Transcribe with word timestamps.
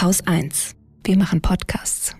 Haus 0.00 0.26
1. 0.26 0.76
Wir 1.04 1.18
machen 1.18 1.42
Podcasts. 1.42 2.16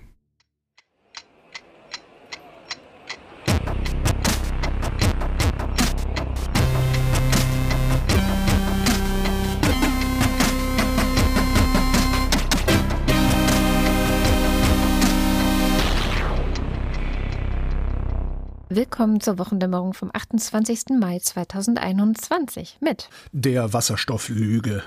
Willkommen 18.69 19.23
zur 19.23 19.39
Wochendämmerung 19.39 19.95
vom 19.95 20.11
28. 20.13 20.99
Mai 21.01 21.19
2021 21.19 22.77
mit 22.83 23.09
Der 23.33 23.73
Wasserstofflüge. 23.73 24.83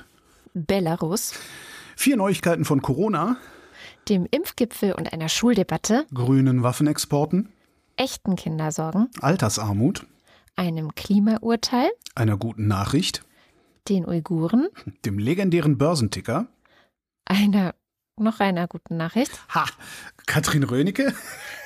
Belarus, 0.53 1.33
Vier 1.95 2.17
Neuigkeiten 2.17 2.65
von 2.65 2.81
Corona, 2.81 3.37
dem 4.09 4.27
Impfgipfel 4.29 4.93
und 4.93 5.13
einer 5.13 5.29
Schuldebatte, 5.29 6.05
grünen 6.13 6.63
Waffenexporten, 6.63 7.49
echten 7.95 8.35
Kindersorgen, 8.35 9.09
Altersarmut, 9.21 10.05
einem 10.55 10.95
Klimaurteil, 10.95 11.89
einer 12.15 12.37
guten 12.37 12.67
Nachricht, 12.67 13.23
den 13.89 14.07
Uiguren, 14.07 14.67
dem 15.05 15.19
legendären 15.19 15.77
Börsenticker, 15.77 16.47
einer 17.25 17.75
noch 18.17 18.39
einer 18.39 18.67
guten 18.67 18.97
Nachricht 18.97 19.31
ha, 19.49 19.65
Katrin 20.25 20.63
Rönecke. 20.63 21.13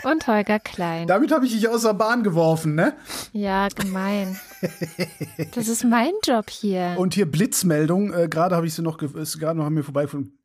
und 0.04 0.28
Holger 0.28 0.60
Klein. 0.60 1.08
Damit 1.08 1.32
habe 1.32 1.46
ich 1.46 1.54
dich 1.54 1.68
aus 1.68 1.82
der 1.82 1.94
Bahn 1.94 2.24
geworfen, 2.24 2.76
ne? 2.76 2.96
Ja, 3.34 3.68
gemein. 3.68 4.40
Das 5.54 5.68
ist 5.68 5.84
mein 5.84 6.14
Job 6.26 6.50
hier. 6.50 6.96
Und 6.98 7.14
hier 7.14 7.30
Blitzmeldung, 7.30 8.14
äh, 8.14 8.28
gerade 8.28 8.56
habe 8.56 8.66
ich 8.66 8.74
sie 8.74 8.82
noch, 8.82 9.02
ist 9.02 9.40
gerade 9.40 9.60
noch 9.60 9.66
an 9.66 9.74
mir 9.74 9.84
vorbeigefunden. 9.84 10.38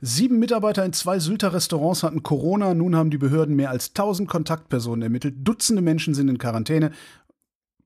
Sieben 0.00 0.38
Mitarbeiter 0.38 0.84
in 0.84 0.92
zwei 0.92 1.18
Sylter 1.18 1.52
Restaurants 1.52 2.02
hatten 2.02 2.22
Corona, 2.22 2.74
nun 2.74 2.96
haben 2.96 3.10
die 3.10 3.18
Behörden 3.18 3.54
mehr 3.54 3.70
als 3.70 3.88
1000 3.90 4.28
Kontaktpersonen 4.28 5.02
ermittelt, 5.02 5.36
Dutzende 5.38 5.82
Menschen 5.82 6.14
sind 6.14 6.28
in 6.28 6.38
Quarantäne. 6.38 6.92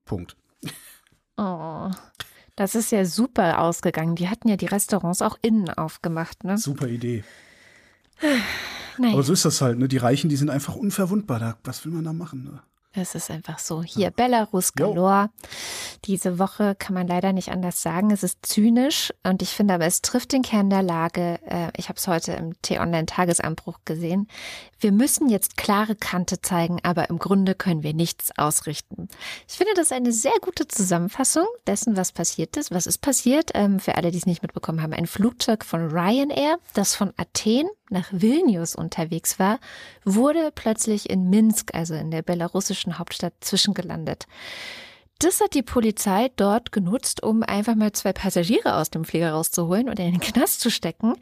Punkt. 0.05 0.37
Oh, 1.37 1.91
das 2.55 2.75
ist 2.75 2.91
ja 2.91 3.03
super 3.03 3.59
ausgegangen. 3.59 4.15
Die 4.15 4.29
hatten 4.29 4.47
ja 4.47 4.55
die 4.55 4.67
Restaurants 4.67 5.21
auch 5.21 5.37
innen 5.41 5.69
aufgemacht, 5.69 6.45
ne? 6.45 6.57
Super 6.57 6.87
Idee. 6.87 7.25
Nein, 8.97 9.13
Aber 9.13 9.23
so 9.23 9.33
ist 9.33 9.43
das 9.45 9.61
halt, 9.61 9.77
ne? 9.77 9.87
Die 9.87 9.97
Reichen, 9.97 10.29
die 10.29 10.35
sind 10.37 10.49
einfach 10.49 10.75
unverwundbar. 10.75 11.39
Da, 11.39 11.57
was 11.63 11.85
will 11.85 11.91
man 11.91 12.05
da 12.05 12.13
machen? 12.13 12.45
Ne? 12.45 12.61
Es 13.01 13.15
ist 13.15 13.31
einfach 13.31 13.59
so. 13.59 13.83
Hier, 13.83 14.11
Belarus 14.11 14.73
galore. 14.73 15.29
Diese 16.05 16.39
Woche 16.39 16.75
kann 16.75 16.93
man 16.93 17.07
leider 17.07 17.33
nicht 17.33 17.49
anders 17.51 17.81
sagen. 17.81 18.11
Es 18.11 18.23
ist 18.23 18.45
zynisch 18.45 19.13
und 19.23 19.41
ich 19.41 19.49
finde 19.49 19.75
aber, 19.75 19.85
es 19.85 20.01
trifft 20.01 20.31
den 20.31 20.41
Kern 20.41 20.69
der 20.69 20.83
Lage. 20.83 21.39
Äh, 21.45 21.71
Ich 21.77 21.89
habe 21.89 21.97
es 21.97 22.07
heute 22.07 22.33
im 22.33 22.59
T-Online-Tagesanbruch 22.61 23.79
gesehen. 23.85 24.27
Wir 24.79 24.91
müssen 24.91 25.29
jetzt 25.29 25.57
klare 25.57 25.95
Kante 25.95 26.41
zeigen, 26.41 26.79
aber 26.83 27.09
im 27.09 27.17
Grunde 27.19 27.55
können 27.55 27.81
wir 27.83 27.93
nichts 27.93 28.37
ausrichten. 28.37 29.07
Ich 29.47 29.55
finde 29.55 29.73
das 29.75 29.91
eine 29.91 30.11
sehr 30.11 30.35
gute 30.41 30.67
Zusammenfassung 30.67 31.45
dessen, 31.65 31.97
was 31.97 32.11
passiert 32.11 32.57
ist. 32.57 32.71
Was 32.71 32.85
ist 32.87 32.99
passiert? 32.99 33.51
Ähm, 33.53 33.79
Für 33.79 33.95
alle, 33.95 34.11
die 34.11 34.17
es 34.17 34.25
nicht 34.25 34.41
mitbekommen 34.41 34.81
haben, 34.81 34.93
ein 34.93 35.07
Flugzeug 35.07 35.63
von 35.65 35.89
Ryanair, 35.91 36.57
das 36.73 36.95
von 36.95 37.13
Athen 37.17 37.67
nach 37.89 38.07
Vilnius 38.11 38.75
unterwegs 38.75 39.37
war, 39.39 39.59
wurde 40.03 40.51
plötzlich 40.53 41.09
in 41.09 41.29
Minsk, 41.29 41.73
also 41.73 41.93
in 41.93 42.09
der 42.11 42.23
belarussischen 42.23 42.84
Hauptstadt, 42.93 43.33
zwischengelandet. 43.41 44.27
Das 45.19 45.39
hat 45.39 45.53
die 45.53 45.63
Polizei 45.63 46.29
dort 46.35 46.73
genutzt, 46.73 47.23
um 47.23 47.41
einfach 47.41 47.75
mal 47.75 47.93
zwei 47.93 48.11
Passagiere 48.11 48.75
aus 48.75 48.89
dem 48.89 49.05
Flieger 49.05 49.31
rauszuholen 49.31 49.87
und 49.87 49.97
in 49.97 50.11
den 50.11 50.19
Knast 50.19 50.59
zu 50.59 50.69
stecken. 50.69 51.13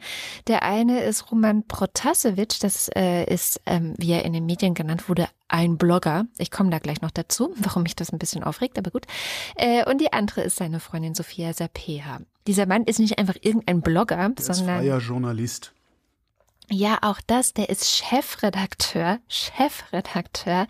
Der 0.48 0.64
eine 0.64 1.04
ist 1.04 1.30
Roman 1.30 1.64
Protasevich, 1.68 2.58
das 2.58 2.90
äh, 2.96 3.24
ist, 3.32 3.60
ähm, 3.66 3.94
wie 3.96 4.10
er 4.10 4.24
in 4.24 4.32
den 4.32 4.46
Medien 4.46 4.74
genannt 4.74 5.08
wurde, 5.08 5.28
ein 5.46 5.78
Blogger. 5.78 6.26
Ich 6.38 6.50
komme 6.50 6.70
da 6.70 6.80
gleich 6.80 7.02
noch 7.02 7.12
dazu, 7.12 7.54
warum 7.56 7.84
mich 7.84 7.94
das 7.94 8.12
ein 8.12 8.18
bisschen 8.18 8.42
aufregt, 8.42 8.78
aber 8.78 8.90
gut. 8.90 9.06
Äh, 9.54 9.88
und 9.88 10.00
die 10.00 10.12
andere 10.12 10.42
ist 10.42 10.56
seine 10.56 10.80
Freundin 10.80 11.14
Sophia 11.14 11.52
Sapea. 11.52 12.20
Dieser 12.48 12.66
Mann 12.66 12.84
ist 12.84 12.98
nicht 12.98 13.18
einfach 13.18 13.36
irgendein 13.42 13.80
Blogger, 13.80 14.16
Der 14.16 14.30
ist 14.36 14.46
sondern 14.46 14.80
freier 14.80 14.98
Journalist. 14.98 15.72
Ja, 16.70 16.98
auch 17.02 17.20
das, 17.26 17.52
der 17.52 17.68
ist 17.68 17.88
Chefredakteur, 17.88 19.18
Chefredakteur 19.28 20.66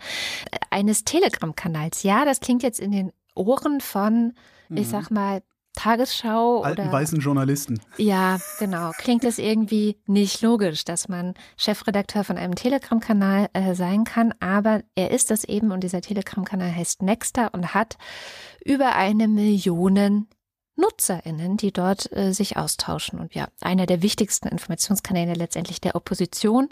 eines 0.69 1.05
Telegram-Kanals. 1.05 2.03
Ja, 2.03 2.25
das 2.25 2.39
klingt 2.39 2.63
jetzt 2.63 2.79
in 2.79 2.91
den 2.91 3.11
Ohren 3.33 3.81
von, 3.81 4.33
ich 4.69 4.87
sag 4.87 5.11
mal, 5.11 5.41
Tagesschau 5.75 6.61
Alten 6.61 6.81
oder 6.81 6.91
weißen 6.91 7.19
Journalisten. 7.19 7.79
ja, 7.97 8.39
genau. 8.59 8.91
Klingt 8.97 9.23
es 9.23 9.37
irgendwie 9.37 9.97
nicht 10.07 10.41
logisch, 10.41 10.85
dass 10.85 11.09
man 11.09 11.33
Chefredakteur 11.57 12.23
von 12.23 12.37
einem 12.37 12.55
Telegram-Kanal 12.55 13.49
äh, 13.53 13.75
sein 13.75 14.05
kann, 14.05 14.33
aber 14.39 14.81
er 14.95 15.11
ist 15.11 15.31
das 15.31 15.43
eben 15.43 15.71
und 15.71 15.83
dieser 15.83 16.01
Telegram-Kanal 16.01 16.73
heißt 16.73 17.01
Nexta 17.01 17.47
und 17.47 17.73
hat 17.73 17.97
über 18.63 18.95
eine 18.95 19.27
Million 19.27 20.27
NutzerInnen, 20.75 21.57
die 21.57 21.71
dort 21.71 22.11
äh, 22.11 22.33
sich 22.33 22.57
austauschen. 22.57 23.19
Und 23.19 23.33
ja, 23.33 23.47
einer 23.61 23.85
der 23.85 24.01
wichtigsten 24.01 24.47
Informationskanäle 24.47 25.33
letztendlich 25.33 25.81
der 25.81 25.95
Opposition. 25.95 26.69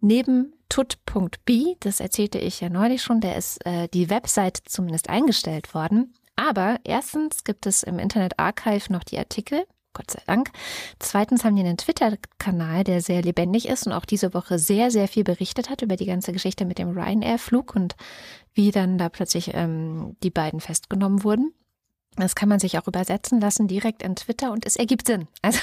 Neben 0.00 0.52
tut.b, 0.68 1.76
das 1.80 2.00
erzählte 2.00 2.38
ich 2.38 2.60
ja 2.60 2.68
neulich 2.68 3.02
schon, 3.02 3.20
der 3.20 3.36
ist 3.36 3.64
äh, 3.66 3.88
die 3.88 4.08
Website 4.08 4.62
zumindest 4.66 5.08
eingestellt 5.10 5.74
worden. 5.74 6.14
Aber 6.36 6.78
erstens 6.84 7.44
gibt 7.44 7.66
es 7.66 7.82
im 7.82 7.98
Internet 7.98 8.38
Archive 8.38 8.92
noch 8.92 9.04
die 9.04 9.18
Artikel, 9.18 9.66
Gott 9.92 10.10
sei 10.10 10.22
Dank. 10.26 10.50
Zweitens 10.98 11.44
haben 11.44 11.56
die 11.56 11.62
einen 11.62 11.76
Twitter-Kanal, 11.76 12.84
der 12.84 13.02
sehr 13.02 13.22
lebendig 13.22 13.68
ist 13.68 13.86
und 13.86 13.92
auch 13.92 14.04
diese 14.04 14.32
Woche 14.32 14.58
sehr, 14.58 14.90
sehr 14.90 15.08
viel 15.08 15.24
berichtet 15.24 15.68
hat 15.68 15.82
über 15.82 15.96
die 15.96 16.06
ganze 16.06 16.32
Geschichte 16.32 16.64
mit 16.64 16.78
dem 16.78 16.96
Ryanair-Flug 16.96 17.74
und 17.74 17.96
wie 18.54 18.70
dann 18.70 18.96
da 18.96 19.08
plötzlich 19.08 19.50
ähm, 19.54 20.16
die 20.22 20.30
beiden 20.30 20.60
festgenommen 20.60 21.24
wurden. 21.24 21.52
Das 22.16 22.34
kann 22.34 22.48
man 22.48 22.58
sich 22.58 22.76
auch 22.76 22.86
übersetzen 22.86 23.40
lassen 23.40 23.68
direkt 23.68 24.02
in 24.02 24.16
Twitter 24.16 24.50
und 24.52 24.66
es 24.66 24.76
ergibt 24.76 25.06
Sinn. 25.06 25.28
Also 25.42 25.60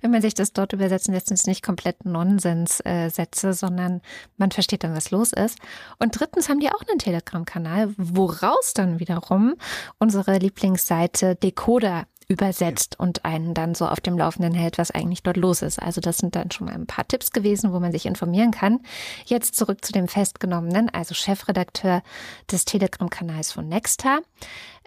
wenn 0.00 0.10
man 0.10 0.22
sich 0.22 0.34
das 0.34 0.52
dort 0.52 0.72
übersetzen 0.72 1.12
lässt, 1.12 1.28
sind 1.28 1.38
es 1.38 1.46
nicht 1.46 1.62
komplett 1.62 2.04
Nonsenssätze, 2.04 3.52
sondern 3.52 4.00
man 4.36 4.50
versteht 4.50 4.84
dann, 4.84 4.94
was 4.94 5.10
los 5.10 5.32
ist. 5.32 5.58
Und 5.98 6.18
drittens 6.18 6.48
haben 6.48 6.60
die 6.60 6.68
auch 6.68 6.82
einen 6.88 6.98
Telegram-Kanal, 6.98 7.94
woraus 7.96 8.74
dann 8.74 9.00
wiederum 9.00 9.54
unsere 9.98 10.38
Lieblingsseite 10.38 11.34
Decoder 11.36 12.06
übersetzt 12.30 12.98
und 12.98 13.24
einen 13.24 13.54
dann 13.54 13.74
so 13.74 13.86
auf 13.86 14.00
dem 14.00 14.16
Laufenden 14.16 14.54
hält, 14.54 14.78
was 14.78 14.92
eigentlich 14.92 15.24
dort 15.24 15.36
los 15.36 15.62
ist. 15.62 15.82
Also 15.82 16.00
das 16.00 16.18
sind 16.18 16.36
dann 16.36 16.52
schon 16.52 16.68
mal 16.68 16.74
ein 16.74 16.86
paar 16.86 17.06
Tipps 17.06 17.32
gewesen, 17.32 17.72
wo 17.72 17.80
man 17.80 17.90
sich 17.90 18.06
informieren 18.06 18.52
kann. 18.52 18.80
Jetzt 19.26 19.56
zurück 19.56 19.84
zu 19.84 19.92
dem 19.92 20.06
Festgenommenen, 20.06 20.88
also 20.90 21.12
Chefredakteur 21.12 22.02
des 22.50 22.64
Telegram-Kanals 22.64 23.50
von 23.50 23.68
Nexta. 23.68 24.20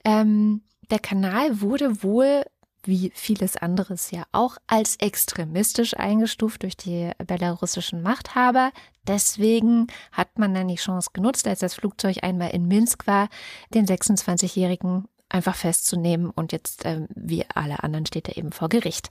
Ähm, 0.03 0.62
der 0.90 1.00
Kanal 1.00 1.62
wurde 1.62 2.03
wohl 2.03 2.44
wie 2.86 3.12
vieles 3.16 3.56
anderes 3.56 4.12
ja 4.12 4.24
auch 4.31 4.58
als 4.68 4.97
extremistisch 4.97 5.96
eingestuft 5.96 6.64
durch 6.64 6.75
die 6.75 7.12
belarussischen 7.25 8.02
Machthaber. 8.02 8.72
Deswegen 9.08 9.88
hat 10.12 10.38
man 10.38 10.53
dann 10.53 10.68
die 10.68 10.75
Chance 10.75 11.12
genutzt, 11.14 11.47
als 11.47 11.59
das 11.59 11.75
Flugzeug 11.75 12.18
einmal 12.24 12.52
in 12.52 12.68
Minsk 12.68 13.08
war, 13.08 13.30
den 13.74 13.86
26-Jährigen 13.86 15.06
einfach 15.30 15.56
festzunehmen 15.56 16.30
und 16.30 16.52
jetzt, 16.52 16.85
ähm, 16.85 17.08
wie 17.16 17.46
alle 17.53 17.81
anderen, 17.84 18.06
steht 18.06 18.28
er 18.28 18.38
eben 18.38 18.52
vor 18.52 18.70
Gericht. 18.70 19.09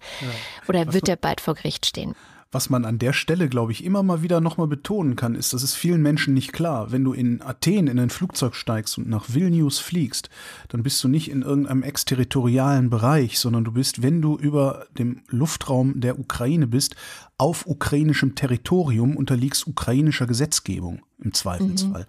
Oder 0.68 0.92
wird 0.92 1.08
er 1.08 1.16
bald 1.16 1.40
vor 1.40 1.54
Gericht 1.54 1.86
stehen? 1.86 2.14
Was 2.52 2.68
man 2.68 2.84
an 2.84 2.98
der 2.98 3.14
Stelle, 3.14 3.48
glaube 3.48 3.72
ich, 3.72 3.82
immer 3.82 4.02
mal 4.02 4.22
wieder 4.22 4.42
nochmal 4.42 4.66
betonen 4.66 5.16
kann, 5.16 5.34
ist, 5.34 5.54
das 5.54 5.62
ist 5.62 5.74
vielen 5.74 6.02
Menschen 6.02 6.34
nicht 6.34 6.52
klar. 6.52 6.92
Wenn 6.92 7.02
du 7.02 7.14
in 7.14 7.40
Athen 7.40 7.86
in 7.86 7.98
ein 7.98 8.10
Flugzeug 8.10 8.54
steigst 8.54 8.98
und 8.98 9.08
nach 9.08 9.32
Vilnius 9.32 9.78
fliegst, 9.78 10.28
dann 10.68 10.82
bist 10.82 11.02
du 11.02 11.08
nicht 11.08 11.30
in 11.30 11.40
irgendeinem 11.40 11.82
exterritorialen 11.82 12.90
Bereich, 12.90 13.38
sondern 13.38 13.64
du 13.64 13.72
bist, 13.72 14.02
wenn 14.02 14.20
du 14.20 14.36
über 14.36 14.86
dem 14.98 15.22
Luftraum 15.28 15.98
der 15.98 16.18
Ukraine 16.18 16.66
bist, 16.66 16.94
auf 17.38 17.66
ukrainischem 17.66 18.34
Territorium 18.34 19.16
unterliegst 19.16 19.66
ukrainischer 19.66 20.26
Gesetzgebung 20.26 21.00
im 21.22 21.32
Zweifelsfall. 21.32 22.06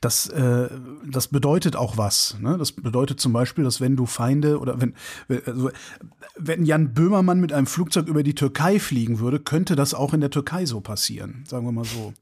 Das, 0.00 0.26
äh, 0.28 0.68
das 1.10 1.28
bedeutet 1.28 1.76
auch 1.76 1.96
was. 1.96 2.36
Ne? 2.40 2.56
Das 2.58 2.72
bedeutet 2.72 3.20
zum 3.20 3.32
Beispiel, 3.32 3.64
dass 3.64 3.80
wenn 3.80 3.96
du 3.96 4.06
Feinde 4.06 4.58
oder 4.58 4.80
wenn, 4.80 4.94
wenn- 5.28 5.42
also, 5.46 5.70
wenn 6.36 6.64
Jan 6.64 6.94
Böhmermann 6.94 7.40
mit 7.40 7.52
einem 7.52 7.66
Flugzeug 7.66 8.06
über 8.08 8.22
die 8.22 8.34
Türkei 8.34 8.78
fliegen 8.80 9.18
würde, 9.20 9.40
könnte 9.40 9.76
das 9.76 9.94
auch 9.94 10.12
in 10.14 10.20
der 10.20 10.30
Türkei 10.30 10.66
so 10.66 10.80
passieren. 10.80 11.44
Sagen 11.48 11.64
wir 11.66 11.72
mal 11.72 11.84
so. 11.84 12.12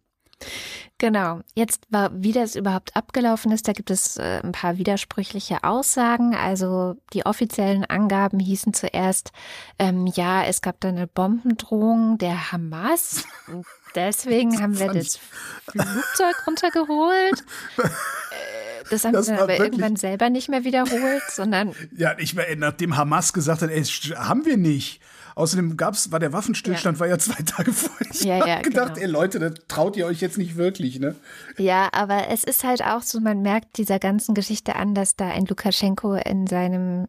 Genau. 0.98 1.40
Jetzt 1.54 1.84
war, 1.90 2.10
wie 2.14 2.32
das 2.32 2.56
überhaupt 2.56 2.96
abgelaufen 2.96 3.52
ist, 3.52 3.68
da 3.68 3.72
gibt 3.72 3.90
es 3.90 4.16
äh, 4.16 4.40
ein 4.42 4.52
paar 4.52 4.78
widersprüchliche 4.78 5.62
Aussagen. 5.64 6.34
Also 6.34 6.96
die 7.12 7.26
offiziellen 7.26 7.84
Angaben 7.84 8.38
hießen 8.38 8.72
zuerst, 8.72 9.32
ähm, 9.78 10.06
ja, 10.06 10.44
es 10.44 10.62
gab 10.62 10.80
da 10.80 10.88
eine 10.88 11.06
Bombendrohung 11.06 12.16
der 12.18 12.50
Hamas. 12.52 13.24
Deswegen 13.96 14.62
haben 14.62 14.78
wir 14.78 14.92
das 14.92 15.18
Flugzeug 15.68 16.46
runtergeholt. 16.46 17.44
Das 18.88 19.04
haben 19.04 19.14
das 19.14 19.26
sie 19.26 19.32
aber 19.32 19.58
irgendwann 19.58 19.96
selber 19.96 20.30
nicht 20.30 20.48
mehr 20.48 20.62
wiederholt, 20.62 21.22
sondern. 21.28 21.74
Ja, 21.96 22.14
ich 22.18 22.36
meine, 22.36 22.54
nachdem 22.54 22.96
Hamas 22.96 23.32
gesagt 23.32 23.62
hat, 23.62 23.70
ey, 23.70 23.82
haben 23.82 24.44
wir 24.44 24.56
nicht. 24.56 25.00
Außerdem 25.34 25.76
gab's, 25.76 26.12
war 26.12 26.18
der 26.18 26.32
Waffenstillstand, 26.32 26.96
ja. 26.96 27.00
war 27.00 27.08
ja 27.08 27.18
zwei 27.18 27.42
Tage 27.42 27.72
vorher. 27.72 28.06
Ich 28.12 28.22
ja, 28.22 28.46
ja, 28.46 28.62
gedacht, 28.62 28.94
genau. 28.94 29.06
ey 29.06 29.10
Leute, 29.10 29.38
da 29.38 29.50
traut 29.50 29.96
ihr 29.96 30.06
euch 30.06 30.20
jetzt 30.20 30.38
nicht 30.38 30.56
wirklich, 30.56 30.98
ne? 30.98 31.16
Ja, 31.58 31.88
aber 31.92 32.28
es 32.28 32.44
ist 32.44 32.64
halt 32.64 32.82
auch 32.82 33.02
so, 33.02 33.20
man 33.20 33.42
merkt 33.42 33.76
dieser 33.76 33.98
ganzen 33.98 34.34
Geschichte 34.34 34.76
an, 34.76 34.94
dass 34.94 35.16
da 35.16 35.28
ein 35.28 35.46
Lukaschenko 35.46 36.14
in 36.14 36.46
seinem 36.46 37.08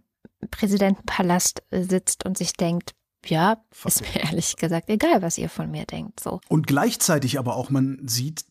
Präsidentenpalast 0.52 1.64
äh, 1.70 1.84
sitzt 1.84 2.26
und 2.26 2.38
sich 2.38 2.54
denkt, 2.54 2.92
ja, 3.30 3.58
ist 3.86 4.02
mir 4.02 4.24
ehrlich 4.24 4.56
gesagt 4.56 4.90
egal, 4.90 5.22
was 5.22 5.38
ihr 5.38 5.50
von 5.50 5.70
mir 5.72 5.86
denkt. 5.86 6.20
So. 6.20 6.40
Und 6.48 6.68
gleichzeitig 6.68 7.40
aber 7.40 7.56
auch, 7.56 7.70
man 7.70 8.00
sieht, 8.08 8.46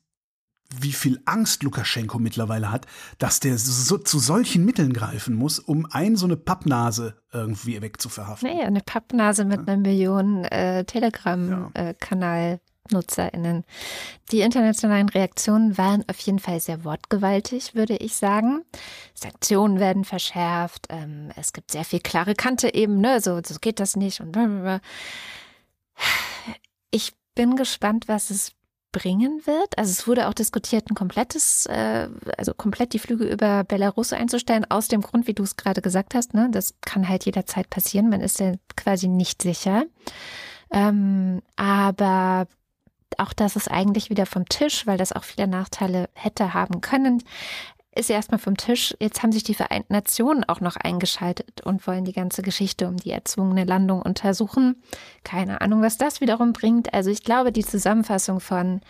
wie 0.80 0.92
viel 0.92 1.20
Angst 1.26 1.62
Lukaschenko 1.62 2.18
mittlerweile 2.18 2.70
hat, 2.70 2.86
dass 3.18 3.40
der 3.40 3.56
so, 3.58 3.98
zu 3.98 4.18
solchen 4.18 4.64
Mitteln 4.64 4.92
greifen 4.92 5.34
muss, 5.34 5.58
um 5.58 5.86
ein 5.90 6.16
so 6.16 6.26
eine 6.26 6.36
Pappnase 6.36 7.14
irgendwie 7.32 7.80
wegzuverhaften. 7.80 8.50
Naja, 8.50 8.66
eine 8.66 8.80
Pappnase 8.80 9.44
mit 9.44 9.60
ja. 9.60 9.66
einer 9.66 9.76
Million 9.76 10.44
äh, 10.44 10.84
Telegram-Kanal. 10.84 12.54
Äh, 12.54 12.58
NutzerInnen. 12.90 13.64
Die 14.32 14.40
internationalen 14.40 15.08
Reaktionen 15.08 15.78
waren 15.78 16.04
auf 16.08 16.18
jeden 16.20 16.38
Fall 16.38 16.60
sehr 16.60 16.84
wortgewaltig, 16.84 17.74
würde 17.74 17.96
ich 17.96 18.16
sagen. 18.16 18.64
Sanktionen 19.14 19.78
werden 19.80 20.04
verschärft, 20.04 20.86
ähm, 20.90 21.30
es 21.36 21.52
gibt 21.52 21.70
sehr 21.70 21.84
viel 21.84 22.00
klare 22.00 22.34
Kante 22.34 22.74
eben, 22.74 23.00
ne, 23.00 23.20
so, 23.20 23.40
so 23.44 23.56
geht 23.60 23.80
das 23.80 23.96
nicht 23.96 24.20
und 24.20 24.32
blablabla. 24.32 24.80
Ich 26.90 27.12
bin 27.34 27.56
gespannt, 27.56 28.08
was 28.08 28.30
es 28.30 28.52
bringen 28.96 29.42
wird. 29.44 29.76
Also 29.76 29.90
es 29.90 30.08
wurde 30.08 30.26
auch 30.26 30.32
diskutiert, 30.32 30.90
ein 30.90 30.94
komplettes, 30.94 31.66
äh, 31.66 32.08
also 32.38 32.54
komplett 32.54 32.94
die 32.94 32.98
Flüge 32.98 33.24
über 33.24 33.62
Belarus 33.64 34.14
einzustellen, 34.14 34.64
aus 34.70 34.88
dem 34.88 35.02
Grund, 35.02 35.26
wie 35.26 35.34
du 35.34 35.42
es 35.42 35.56
gerade 35.56 35.82
gesagt 35.82 36.14
hast, 36.14 36.32
ne? 36.32 36.48
Das 36.50 36.74
kann 36.80 37.06
halt 37.06 37.26
jederzeit 37.26 37.68
passieren. 37.68 38.08
Man 38.08 38.22
ist 38.22 38.40
ja 38.40 38.54
quasi 38.74 39.08
nicht 39.08 39.42
sicher. 39.42 39.84
Ähm, 40.70 41.42
aber 41.56 42.46
auch 43.18 43.32
das 43.32 43.56
ist 43.56 43.70
eigentlich 43.70 44.10
wieder 44.10 44.26
vom 44.26 44.46
Tisch, 44.46 44.86
weil 44.86 44.98
das 44.98 45.12
auch 45.12 45.24
viele 45.24 45.46
Nachteile 45.46 46.08
hätte 46.14 46.54
haben 46.54 46.80
können 46.80 47.22
ist 47.96 48.10
erstmal 48.10 48.38
vom 48.38 48.56
Tisch. 48.56 48.94
Jetzt 49.00 49.22
haben 49.22 49.32
sich 49.32 49.42
die 49.42 49.54
Vereinten 49.54 49.92
Nationen 49.92 50.44
auch 50.44 50.60
noch 50.60 50.76
eingeschaltet 50.76 51.62
und 51.62 51.86
wollen 51.86 52.04
die 52.04 52.12
ganze 52.12 52.42
Geschichte 52.42 52.88
um 52.88 52.96
die 52.96 53.10
erzwungene 53.10 53.64
Landung 53.64 54.02
untersuchen. 54.02 54.82
Keine 55.24 55.60
Ahnung, 55.60 55.82
was 55.82 55.96
das 55.96 56.20
wiederum 56.20 56.52
bringt. 56.52 56.92
Also 56.92 57.10
ich 57.10 57.24
glaube, 57.24 57.52
die 57.52 57.64
Zusammenfassung 57.64 58.40
von 58.40 58.80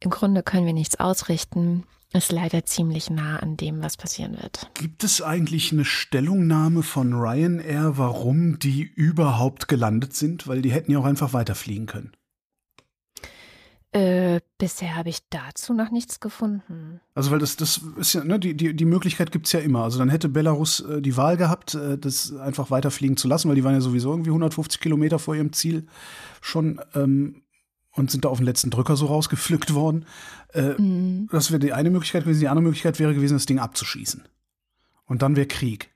im 0.00 0.10
Grunde 0.10 0.42
können 0.42 0.66
wir 0.66 0.72
nichts 0.72 1.00
ausrichten, 1.00 1.84
ist 2.12 2.30
leider 2.30 2.64
ziemlich 2.64 3.10
nah 3.10 3.38
an 3.38 3.56
dem, 3.56 3.82
was 3.82 3.96
passieren 3.96 4.36
wird. 4.40 4.70
Gibt 4.74 5.02
es 5.02 5.20
eigentlich 5.20 5.72
eine 5.72 5.84
Stellungnahme 5.84 6.82
von 6.82 7.12
Ryanair, 7.12 7.98
warum 7.98 8.58
die 8.58 8.82
überhaupt 8.82 9.66
gelandet 9.66 10.14
sind? 10.14 10.46
Weil 10.46 10.62
die 10.62 10.70
hätten 10.70 10.92
ja 10.92 10.98
auch 10.98 11.04
einfach 11.04 11.32
weiterfliegen 11.32 11.86
können. 11.86 12.12
Äh, 13.94 14.40
bisher 14.58 14.96
habe 14.96 15.08
ich 15.08 15.20
dazu 15.30 15.72
noch 15.72 15.92
nichts 15.92 16.18
gefunden. 16.18 17.00
Also, 17.14 17.30
weil 17.30 17.38
das, 17.38 17.54
das 17.54 17.80
ist 17.96 18.14
ja, 18.14 18.24
ne, 18.24 18.40
die, 18.40 18.56
die, 18.56 18.74
die 18.74 18.84
Möglichkeit 18.86 19.30
gibt 19.30 19.46
es 19.46 19.52
ja 19.52 19.60
immer. 19.60 19.84
Also 19.84 20.00
dann 20.00 20.08
hätte 20.08 20.28
Belarus 20.28 20.80
äh, 20.80 21.00
die 21.00 21.16
Wahl 21.16 21.36
gehabt, 21.36 21.76
äh, 21.76 21.96
das 21.96 22.34
einfach 22.34 22.72
weiterfliegen 22.72 23.16
zu 23.16 23.28
lassen, 23.28 23.48
weil 23.48 23.54
die 23.54 23.62
waren 23.62 23.74
ja 23.74 23.80
sowieso 23.80 24.10
irgendwie 24.10 24.30
150 24.30 24.80
Kilometer 24.80 25.20
vor 25.20 25.36
ihrem 25.36 25.52
Ziel 25.52 25.86
schon 26.40 26.80
ähm, 26.96 27.42
und 27.92 28.10
sind 28.10 28.24
da 28.24 28.30
auf 28.30 28.38
den 28.38 28.46
letzten 28.46 28.70
Drücker 28.70 28.96
so 28.96 29.06
rausgepflückt 29.06 29.74
worden. 29.74 30.06
Äh, 30.54 30.72
mhm. 30.72 31.28
Das 31.30 31.52
wäre 31.52 31.60
die 31.60 31.72
eine 31.72 31.90
Möglichkeit 31.90 32.24
gewesen. 32.24 32.40
Die 32.40 32.48
andere 32.48 32.64
Möglichkeit 32.64 32.98
wäre 32.98 33.14
gewesen, 33.14 33.34
das 33.34 33.46
Ding 33.46 33.60
abzuschießen. 33.60 34.24
Und 35.06 35.22
dann 35.22 35.36
wäre 35.36 35.46
Krieg. 35.46 35.94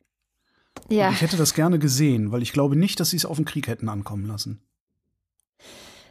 Ja. 0.88 1.08
Und 1.08 1.14
ich 1.14 1.22
hätte 1.22 1.36
das 1.36 1.52
gerne 1.52 1.80
gesehen, 1.80 2.30
weil 2.30 2.42
ich 2.42 2.52
glaube 2.52 2.76
nicht, 2.76 3.00
dass 3.00 3.10
sie 3.10 3.16
es 3.16 3.26
auf 3.26 3.38
den 3.38 3.44
Krieg 3.44 3.66
hätten 3.66 3.88
ankommen 3.88 4.28
lassen. 4.28 4.60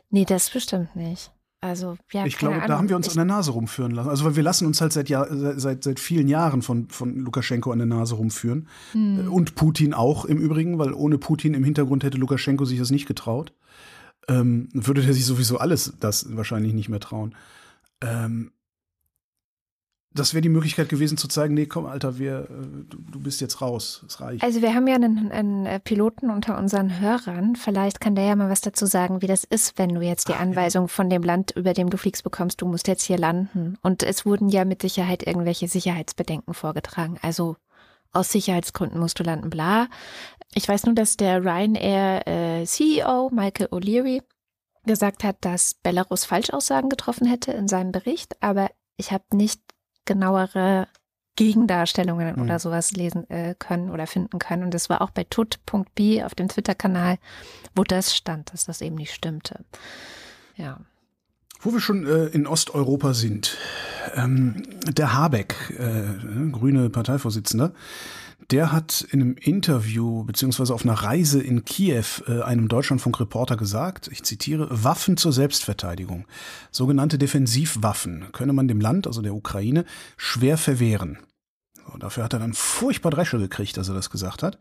Nee, 0.09 0.25
das 0.25 0.49
bestimmt 0.49 0.93
nicht. 0.97 1.31
Also, 1.59 1.97
ja, 2.11 2.25
ich 2.25 2.37
glaube, 2.37 2.55
Ahnung. 2.55 2.67
da 2.67 2.77
haben 2.77 2.89
wir 2.89 2.95
uns 2.95 3.07
ich, 3.07 3.13
an 3.13 3.27
der 3.27 3.35
Nase 3.35 3.51
rumführen 3.51 3.91
lassen. 3.91 4.09
Also, 4.09 4.25
weil 4.25 4.35
wir 4.35 4.43
lassen 4.43 4.67
uns 4.67 4.79
halt 4.79 4.93
seit, 4.93 5.09
Jahr, 5.09 5.27
seit, 5.59 5.83
seit 5.83 5.99
vielen 5.99 6.27
Jahren 6.27 6.61
von, 6.61 6.87
von 6.89 7.15
Lukaschenko 7.15 7.71
an 7.71 7.79
der 7.79 7.87
Nase 7.87 8.15
rumführen. 8.15 8.67
Hm. 8.91 9.31
Und 9.31 9.55
Putin 9.55 9.93
auch 9.93 10.25
im 10.25 10.37
Übrigen, 10.37 10.77
weil 10.77 10.93
ohne 10.93 11.17
Putin 11.17 11.55
im 11.55 11.63
Hintergrund 11.63 12.03
hätte 12.03 12.17
Lukaschenko 12.17 12.65
sich 12.65 12.77
das 12.77 12.91
nicht 12.91 13.07
getraut. 13.07 13.53
Ähm, 14.27 14.69
würde 14.73 15.01
der 15.01 15.13
sich 15.13 15.25
sowieso 15.25 15.57
alles 15.57 15.93
das 15.99 16.35
wahrscheinlich 16.35 16.73
nicht 16.73 16.89
mehr 16.89 16.99
trauen. 16.99 17.33
Ähm, 18.01 18.51
das 20.17 20.33
wäre 20.33 20.41
die 20.41 20.49
Möglichkeit 20.49 20.89
gewesen 20.89 21.17
zu 21.17 21.27
zeigen, 21.27 21.53
nee, 21.53 21.65
komm, 21.65 21.85
Alter, 21.85 22.17
wir, 22.17 22.47
äh, 22.49 22.85
du, 22.89 22.97
du 23.11 23.19
bist 23.19 23.41
jetzt 23.41 23.61
raus, 23.61 24.03
es 24.07 24.19
reicht. 24.21 24.43
Also 24.43 24.61
wir 24.61 24.73
haben 24.73 24.87
ja 24.87 24.95
einen, 24.95 25.31
einen, 25.31 25.65
äh, 25.65 25.79
Piloten 25.79 26.29
unter 26.29 26.57
unseren 26.57 26.99
Hörern. 26.99 27.55
Vielleicht 27.55 27.99
kann 27.99 28.15
der 28.15 28.25
ja 28.25 28.35
mal 28.35 28.49
was 28.49 28.61
dazu 28.61 28.85
sagen, 28.85 29.21
wie 29.21 29.27
das 29.27 29.43
ist, 29.43 29.77
wenn 29.77 29.93
du 29.93 30.01
jetzt 30.01 30.27
die 30.27 30.33
ah, 30.33 30.39
Anweisung 30.39 30.85
ja. 30.85 30.87
von 30.87 31.09
dem 31.09 31.23
Land, 31.23 31.51
über 31.51 31.73
dem 31.73 31.89
du 31.89 31.97
fliegst, 31.97 32.23
bekommst, 32.23 32.61
du 32.61 32.65
musst 32.65 32.87
jetzt 32.87 33.03
hier 33.03 33.17
landen. 33.17 33.77
Und 33.81 34.03
es 34.03 34.25
wurden 34.25 34.49
ja 34.49 34.65
mit 34.65 34.81
Sicherheit 34.81 35.25
irgendwelche 35.25 35.67
Sicherheitsbedenken 35.67 36.53
vorgetragen. 36.53 37.17
Also 37.21 37.55
aus 38.11 38.31
Sicherheitsgründen 38.31 38.99
musst 38.99 39.19
du 39.19 39.23
landen, 39.23 39.49
bla. 39.49 39.87
Ich 40.53 40.67
weiß 40.67 40.85
nur, 40.85 40.95
dass 40.95 41.17
der 41.17 41.43
Ryanair 41.43 42.27
äh, 42.27 42.65
CEO 42.65 43.29
Michael 43.31 43.67
O'Leary 43.67 44.21
gesagt 44.85 45.23
hat, 45.23 45.37
dass 45.41 45.75
Belarus 45.75 46.25
Falschaussagen 46.25 46.89
getroffen 46.89 47.27
hätte 47.27 47.51
in 47.51 47.67
seinem 47.67 47.91
Bericht, 47.91 48.41
aber 48.41 48.69
ich 48.95 49.11
habe 49.11 49.23
nicht 49.33 49.61
genauere 50.07 50.87
Gegendarstellungen 51.37 52.35
mhm. 52.35 52.41
oder 52.41 52.59
sowas 52.59 52.91
lesen 52.91 53.29
äh, 53.29 53.55
können 53.57 53.91
oder 53.91 54.07
finden 54.07 54.39
können. 54.39 54.63
Und 54.63 54.73
das 54.73 54.89
war 54.89 55.01
auch 55.01 55.11
bei 55.11 55.23
tut.b 55.23 56.23
auf 56.23 56.35
dem 56.35 56.49
Twitter-Kanal, 56.49 57.19
wo 57.75 57.83
das 57.83 58.15
stand, 58.15 58.51
dass 58.51 58.65
das 58.65 58.81
eben 58.81 58.95
nicht 58.95 59.13
stimmte. 59.13 59.63
Ja. 60.55 60.79
Wo 61.61 61.71
wir 61.71 61.79
schon 61.79 62.05
äh, 62.05 62.25
in 62.27 62.47
Osteuropa 62.47 63.13
sind, 63.13 63.57
ähm, 64.15 64.63
der 64.87 65.13
Habeck, 65.13 65.55
äh, 65.77 66.51
grüne 66.51 66.89
Parteivorsitzender, 66.89 67.73
der 68.51 68.71
hat 68.71 69.05
in 69.11 69.21
einem 69.21 69.35
Interview 69.35 70.23
beziehungsweise 70.23 70.73
auf 70.73 70.83
einer 70.83 70.93
Reise 70.93 71.41
in 71.41 71.65
Kiew 71.65 72.05
äh, 72.27 72.41
einem 72.41 72.67
Deutschlandfunk-Reporter 72.67 73.57
gesagt, 73.57 74.09
ich 74.11 74.23
zitiere, 74.23 74.67
Waffen 74.71 75.17
zur 75.17 75.33
Selbstverteidigung, 75.33 76.25
sogenannte 76.71 77.17
Defensivwaffen, 77.17 78.31
könne 78.31 78.53
man 78.53 78.67
dem 78.67 78.79
Land, 78.79 79.07
also 79.07 79.21
der 79.21 79.35
Ukraine, 79.35 79.85
schwer 80.15 80.57
verwehren. 80.57 81.19
So, 81.75 81.97
dafür 81.97 82.23
hat 82.23 82.33
er 82.33 82.39
dann 82.39 82.53
furchtbar 82.53 83.11
Dresche 83.11 83.37
gekriegt, 83.37 83.77
als 83.77 83.87
er 83.87 83.95
das 83.95 84.09
gesagt 84.09 84.43
hat 84.43 84.59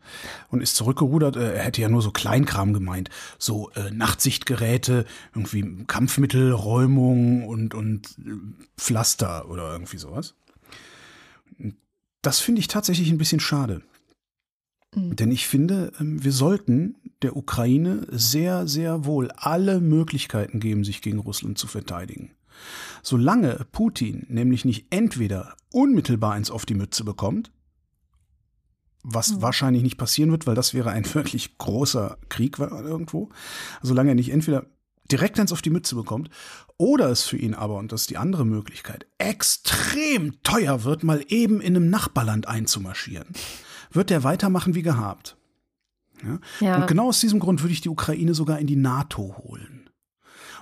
und 0.49 0.61
ist 0.61 0.75
zurückgerudert. 0.75 1.35
Äh, 1.35 1.55
er 1.55 1.63
hätte 1.63 1.81
ja 1.81 1.89
nur 1.89 2.01
so 2.01 2.11
Kleinkram 2.11 2.73
gemeint, 2.73 3.09
so 3.37 3.69
äh, 3.71 3.91
Nachtsichtgeräte, 3.91 5.05
irgendwie 5.33 5.85
Kampfmittelräumung 5.85 7.45
und, 7.47 7.73
und 7.73 8.17
äh, 8.19 8.31
Pflaster 8.77 9.49
oder 9.49 9.71
irgendwie 9.71 9.97
sowas. 9.97 10.35
Das 12.27 12.41
finde 12.41 12.59
ich 12.59 12.67
tatsächlich 12.67 13.09
ein 13.09 13.17
bisschen 13.17 13.39
schade. 13.39 13.83
Mhm. 14.93 15.15
Denn 15.15 15.31
ich 15.31 15.47
finde, 15.47 15.93
ähm, 15.97 16.21
wir 16.25 16.33
sollten 16.33 16.95
der 17.21 17.37
Ukraine 17.37 18.05
sehr, 18.11 18.67
sehr 18.67 19.05
wohl 19.05 19.31
alle 19.31 19.79
Möglichkeiten 19.79 20.59
geben, 20.59 20.83
sich 20.83 21.01
gegen 21.01 21.19
Russland 21.19 21.57
zu 21.57 21.67
verteidigen. 21.67 22.31
Solange 23.01 23.65
Putin 23.71 24.25
nämlich 24.27 24.65
nicht 24.65 24.87
entweder 24.89 25.55
unmittelbar 25.71 26.33
eins 26.33 26.51
auf 26.51 26.65
die 26.65 26.73
Mütze 26.73 27.05
bekommt, 27.05 27.49
was 29.03 29.31
mhm. 29.31 29.41
wahrscheinlich 29.41 29.83
nicht 29.83 29.97
passieren 29.97 30.31
wird, 30.31 30.47
weil 30.47 30.55
das 30.55 30.73
wäre 30.73 30.91
ein 30.91 31.05
wirklich 31.13 31.57
großer 31.57 32.17
Krieg 32.27 32.59
irgendwo, 32.59 33.29
solange 33.81 34.11
er 34.11 34.15
nicht 34.15 34.31
entweder 34.31 34.65
direkt 35.09 35.39
eins 35.39 35.53
auf 35.53 35.61
die 35.61 35.69
Mütze 35.69 35.95
bekommt 35.95 36.29
oder 36.77 37.09
es 37.09 37.23
für 37.23 37.37
ihn 37.37 37.53
aber, 37.53 37.77
und 37.77 37.91
das 37.91 38.01
ist 38.01 38.09
die 38.09 38.17
andere 38.17 38.45
Möglichkeit, 38.45 39.07
extrem 39.17 40.41
teuer 40.43 40.83
wird, 40.83 41.03
mal 41.03 41.23
eben 41.27 41.59
in 41.61 41.75
einem 41.75 41.89
Nachbarland 41.89 42.47
einzumarschieren, 42.47 43.27
wird 43.91 44.11
er 44.11 44.23
weitermachen 44.23 44.75
wie 44.75 44.83
gehabt. 44.83 45.37
Ja? 46.23 46.39
ja? 46.59 46.75
Und 46.77 46.87
genau 46.87 47.09
aus 47.09 47.19
diesem 47.19 47.39
Grund 47.39 47.61
würde 47.61 47.73
ich 47.73 47.81
die 47.81 47.89
Ukraine 47.89 48.33
sogar 48.33 48.59
in 48.59 48.67
die 48.67 48.75
NATO 48.75 49.37
holen. 49.37 49.89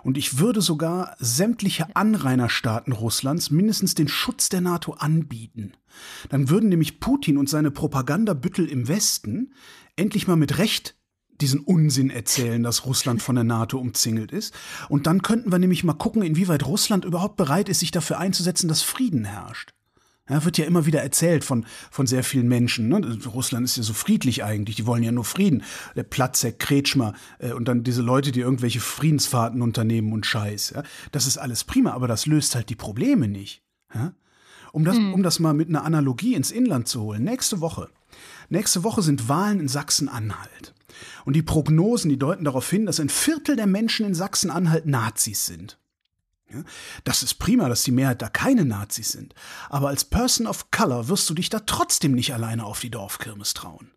Und 0.03 0.19
ich 0.19 0.37
würde 0.37 0.61
sogar 0.61 1.15
sämtliche 1.17 1.95
Anrainerstaaten 1.95 2.93
Russlands 2.93 3.49
mindestens 3.49 3.95
den 3.95 4.07
Schutz 4.07 4.49
der 4.49 4.61
NATO 4.61 4.93
anbieten. 4.93 5.73
Dann 6.29 6.49
würden 6.49 6.69
nämlich 6.69 6.99
Putin 6.99 7.37
und 7.37 7.49
seine 7.49 7.71
Propagandabüttel 7.71 8.67
im 8.67 8.87
Westen 8.87 9.53
endlich 9.95 10.27
mal 10.27 10.35
mit 10.35 10.59
Recht 10.59 10.95
diesen 11.41 11.59
Unsinn 11.61 12.09
erzählen, 12.09 12.63
dass 12.63 12.85
Russland 12.85 13.21
von 13.21 13.35
der 13.35 13.43
NATO 13.43 13.77
umzingelt 13.77 14.31
ist. 14.31 14.53
Und 14.89 15.07
dann 15.07 15.21
könnten 15.21 15.51
wir 15.51 15.59
nämlich 15.59 15.83
mal 15.83 15.93
gucken, 15.93 16.21
inwieweit 16.21 16.65
Russland 16.65 17.05
überhaupt 17.05 17.37
bereit 17.37 17.69
ist, 17.69 17.79
sich 17.79 17.91
dafür 17.91 18.19
einzusetzen, 18.19 18.67
dass 18.67 18.81
Frieden 18.81 19.25
herrscht. 19.25 19.73
Ja, 20.27 20.43
wird 20.43 20.57
ja 20.57 20.65
immer 20.65 20.87
wieder 20.87 21.03
erzählt 21.03 21.43
von, 21.43 21.67
von 21.91 22.07
sehr 22.07 22.23
vielen 22.23 22.47
Menschen. 22.47 22.87
Ne? 22.89 23.19
Russland 23.27 23.63
ist 23.63 23.77
ja 23.77 23.83
so 23.83 23.93
friedlich 23.93 24.43
eigentlich, 24.43 24.75
die 24.75 24.87
wollen 24.87 25.03
ja 25.03 25.11
nur 25.11 25.23
Frieden. 25.23 25.63
Der 25.95 26.01
Platzek, 26.01 26.57
Kretschmer 26.57 27.13
äh, 27.37 27.51
und 27.51 27.67
dann 27.67 27.83
diese 27.83 28.01
Leute, 28.01 28.31
die 28.31 28.39
irgendwelche 28.39 28.79
Friedensfahrten 28.79 29.61
unternehmen 29.61 30.13
und 30.13 30.25
Scheiß. 30.25 30.71
Ja? 30.75 30.83
Das 31.11 31.27
ist 31.27 31.37
alles 31.37 31.63
prima, 31.63 31.91
aber 31.91 32.07
das 32.07 32.25
löst 32.25 32.55
halt 32.55 32.69
die 32.69 32.75
Probleme 32.75 33.27
nicht. 33.27 33.61
Ja? 33.93 34.13
Um 34.71 34.83
das, 34.83 34.97
um 34.97 35.21
das 35.21 35.39
mal 35.39 35.53
mit 35.53 35.69
einer 35.69 35.85
Analogie 35.85 36.33
ins 36.33 36.51
Inland 36.51 36.87
zu 36.87 37.01
holen. 37.01 37.23
Nächste 37.23 37.61
Woche. 37.61 37.89
Nächste 38.49 38.83
Woche 38.83 39.03
sind 39.03 39.29
Wahlen 39.29 39.59
in 39.59 39.67
Sachsen-Anhalt. 39.67 40.74
Und 41.25 41.35
die 41.35 41.41
Prognosen, 41.41 42.09
die 42.09 42.19
deuten 42.19 42.45
darauf 42.45 42.69
hin, 42.69 42.85
dass 42.85 42.99
ein 42.99 43.09
Viertel 43.09 43.55
der 43.55 43.67
Menschen 43.67 44.05
in 44.05 44.15
Sachsen-Anhalt 44.15 44.85
Nazis 44.85 45.45
sind. 45.45 45.79
Ja, 46.53 46.63
das 47.03 47.23
ist 47.23 47.35
prima, 47.35 47.69
dass 47.69 47.83
die 47.83 47.91
Mehrheit 47.91 48.21
da 48.21 48.29
keine 48.29 48.65
Nazis 48.65 49.11
sind. 49.11 49.33
Aber 49.69 49.89
als 49.89 50.05
Person 50.05 50.47
of 50.47 50.69
Color 50.71 51.07
wirst 51.07 51.29
du 51.29 51.33
dich 51.33 51.49
da 51.49 51.59
trotzdem 51.59 52.13
nicht 52.13 52.33
alleine 52.33 52.65
auf 52.65 52.79
die 52.79 52.91
Dorfkirmes 52.91 53.53
trauen. 53.53 53.91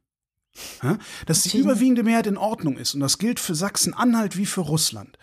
Ja, 0.82 0.98
dass 1.26 1.42
die 1.42 1.56
überwiegende 1.56 2.02
Mehrheit 2.02 2.26
in 2.26 2.36
Ordnung 2.36 2.78
ist, 2.78 2.94
und 2.94 3.00
das 3.00 3.18
gilt 3.18 3.38
für 3.38 3.54
Sachsen-Anhalt 3.54 4.36
wie 4.36 4.46
für 4.46 4.62
Russland, 4.62 5.16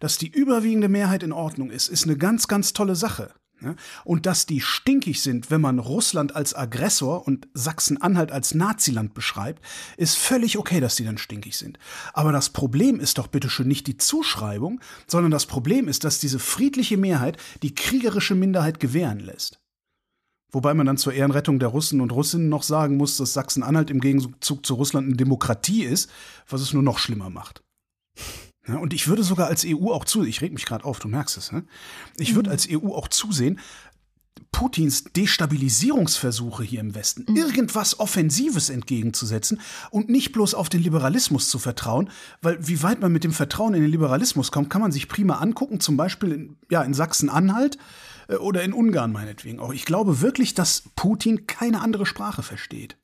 dass 0.00 0.18
die 0.18 0.28
überwiegende 0.28 0.88
Mehrheit 0.88 1.22
in 1.22 1.32
Ordnung 1.32 1.70
ist, 1.70 1.88
ist 1.88 2.04
eine 2.04 2.18
ganz, 2.18 2.46
ganz 2.46 2.72
tolle 2.72 2.96
Sache. 2.96 3.32
Ja, 3.62 3.76
und 4.04 4.26
dass 4.26 4.46
die 4.46 4.60
stinkig 4.60 5.22
sind, 5.22 5.50
wenn 5.50 5.60
man 5.60 5.78
Russland 5.78 6.34
als 6.34 6.54
Aggressor 6.54 7.26
und 7.26 7.46
Sachsen-Anhalt 7.54 8.32
als 8.32 8.54
Naziland 8.54 9.14
beschreibt, 9.14 9.62
ist 9.96 10.16
völlig 10.16 10.58
okay, 10.58 10.80
dass 10.80 10.96
die 10.96 11.04
dann 11.04 11.18
stinkig 11.18 11.56
sind. 11.56 11.78
Aber 12.12 12.32
das 12.32 12.50
Problem 12.50 12.98
ist 12.98 13.18
doch 13.18 13.28
bitteschön 13.28 13.68
nicht 13.68 13.86
die 13.86 13.98
Zuschreibung, 13.98 14.80
sondern 15.06 15.30
das 15.30 15.46
Problem 15.46 15.86
ist, 15.86 16.02
dass 16.02 16.18
diese 16.18 16.40
friedliche 16.40 16.96
Mehrheit 16.96 17.36
die 17.62 17.74
kriegerische 17.74 18.34
Minderheit 18.34 18.80
gewähren 18.80 19.20
lässt. 19.20 19.60
Wobei 20.50 20.74
man 20.74 20.86
dann 20.86 20.98
zur 20.98 21.14
Ehrenrettung 21.14 21.58
der 21.58 21.68
Russen 21.68 22.00
und 22.00 22.12
Russinnen 22.12 22.48
noch 22.48 22.62
sagen 22.62 22.96
muss, 22.96 23.16
dass 23.16 23.32
Sachsen-Anhalt 23.32 23.90
im 23.90 24.00
Gegenzug 24.00 24.66
zu 24.66 24.74
Russland 24.74 25.06
eine 25.06 25.16
Demokratie 25.16 25.84
ist, 25.84 26.10
was 26.48 26.60
es 26.60 26.72
nur 26.72 26.82
noch 26.82 26.98
schlimmer 26.98 27.30
macht. 27.30 27.62
Und 28.66 28.92
ich 28.92 29.08
würde 29.08 29.24
sogar 29.24 29.48
als 29.48 29.64
EU 29.66 29.90
auch 29.90 30.04
zusehen, 30.04 30.30
ich 30.30 30.40
reg 30.40 30.52
mich 30.52 30.66
gerade 30.66 30.84
auf, 30.84 31.00
du 31.00 31.08
merkst 31.08 31.36
es, 31.36 31.50
ne? 31.50 31.64
ich 32.16 32.36
würde 32.36 32.50
als 32.50 32.68
EU 32.70 32.92
auch 32.94 33.08
zusehen, 33.08 33.58
Putins 34.52 35.04
Destabilisierungsversuche 35.04 36.62
hier 36.62 36.80
im 36.80 36.94
Westen, 36.94 37.34
irgendwas 37.34 37.98
Offensives 37.98 38.68
entgegenzusetzen 38.70 39.60
und 39.90 40.10
nicht 40.10 40.32
bloß 40.32 40.54
auf 40.54 40.68
den 40.68 40.82
Liberalismus 40.82 41.48
zu 41.48 41.58
vertrauen, 41.58 42.10
weil 42.42 42.66
wie 42.66 42.82
weit 42.82 43.00
man 43.00 43.12
mit 43.12 43.24
dem 43.24 43.32
Vertrauen 43.32 43.74
in 43.74 43.82
den 43.82 43.90
Liberalismus 43.90 44.52
kommt, 44.52 44.70
kann 44.70 44.82
man 44.82 44.92
sich 44.92 45.08
prima 45.08 45.38
angucken, 45.38 45.80
zum 45.80 45.96
Beispiel 45.96 46.32
in, 46.32 46.56
ja, 46.70 46.82
in 46.82 46.94
Sachsen-Anhalt 46.94 47.78
äh, 48.28 48.36
oder 48.36 48.62
in 48.62 48.74
Ungarn 48.74 49.12
meinetwegen 49.12 49.58
auch. 49.58 49.72
Ich 49.72 49.86
glaube 49.86 50.20
wirklich, 50.20 50.54
dass 50.54 50.84
Putin 50.96 51.46
keine 51.46 51.80
andere 51.80 52.06
Sprache 52.06 52.42
versteht. 52.42 52.96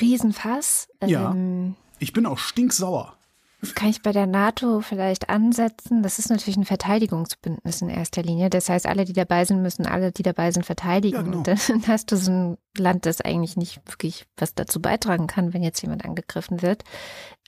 Riesenfass. 0.00 0.88
Ja. 1.04 1.30
Ähm, 1.30 1.76
Ich 1.98 2.12
bin 2.12 2.26
auch 2.26 2.38
stinksauer. 2.38 3.16
Das 3.62 3.76
kann 3.76 3.90
ich 3.90 4.02
bei 4.02 4.10
der 4.10 4.26
NATO 4.26 4.80
vielleicht 4.80 5.28
ansetzen. 5.28 6.02
Das 6.02 6.18
ist 6.18 6.30
natürlich 6.30 6.56
ein 6.56 6.64
Verteidigungsbündnis 6.64 7.80
in 7.80 7.90
erster 7.90 8.24
Linie. 8.24 8.50
Das 8.50 8.68
heißt, 8.68 8.86
alle, 8.86 9.04
die 9.04 9.12
dabei 9.12 9.44
sind, 9.44 9.62
müssen 9.62 9.86
alle, 9.86 10.10
die 10.10 10.24
dabei 10.24 10.50
sind, 10.50 10.66
verteidigen. 10.66 11.14
Ja, 11.14 11.22
genau. 11.22 11.38
Und 11.38 11.46
dann 11.46 11.58
hast 11.86 12.10
du 12.10 12.16
so 12.16 12.32
ein 12.32 12.58
Land, 12.76 13.06
das 13.06 13.20
eigentlich 13.20 13.56
nicht 13.56 13.80
wirklich 13.86 14.26
was 14.36 14.56
dazu 14.56 14.82
beitragen 14.82 15.28
kann, 15.28 15.54
wenn 15.54 15.62
jetzt 15.62 15.80
jemand 15.80 16.04
angegriffen 16.04 16.60
wird. 16.60 16.82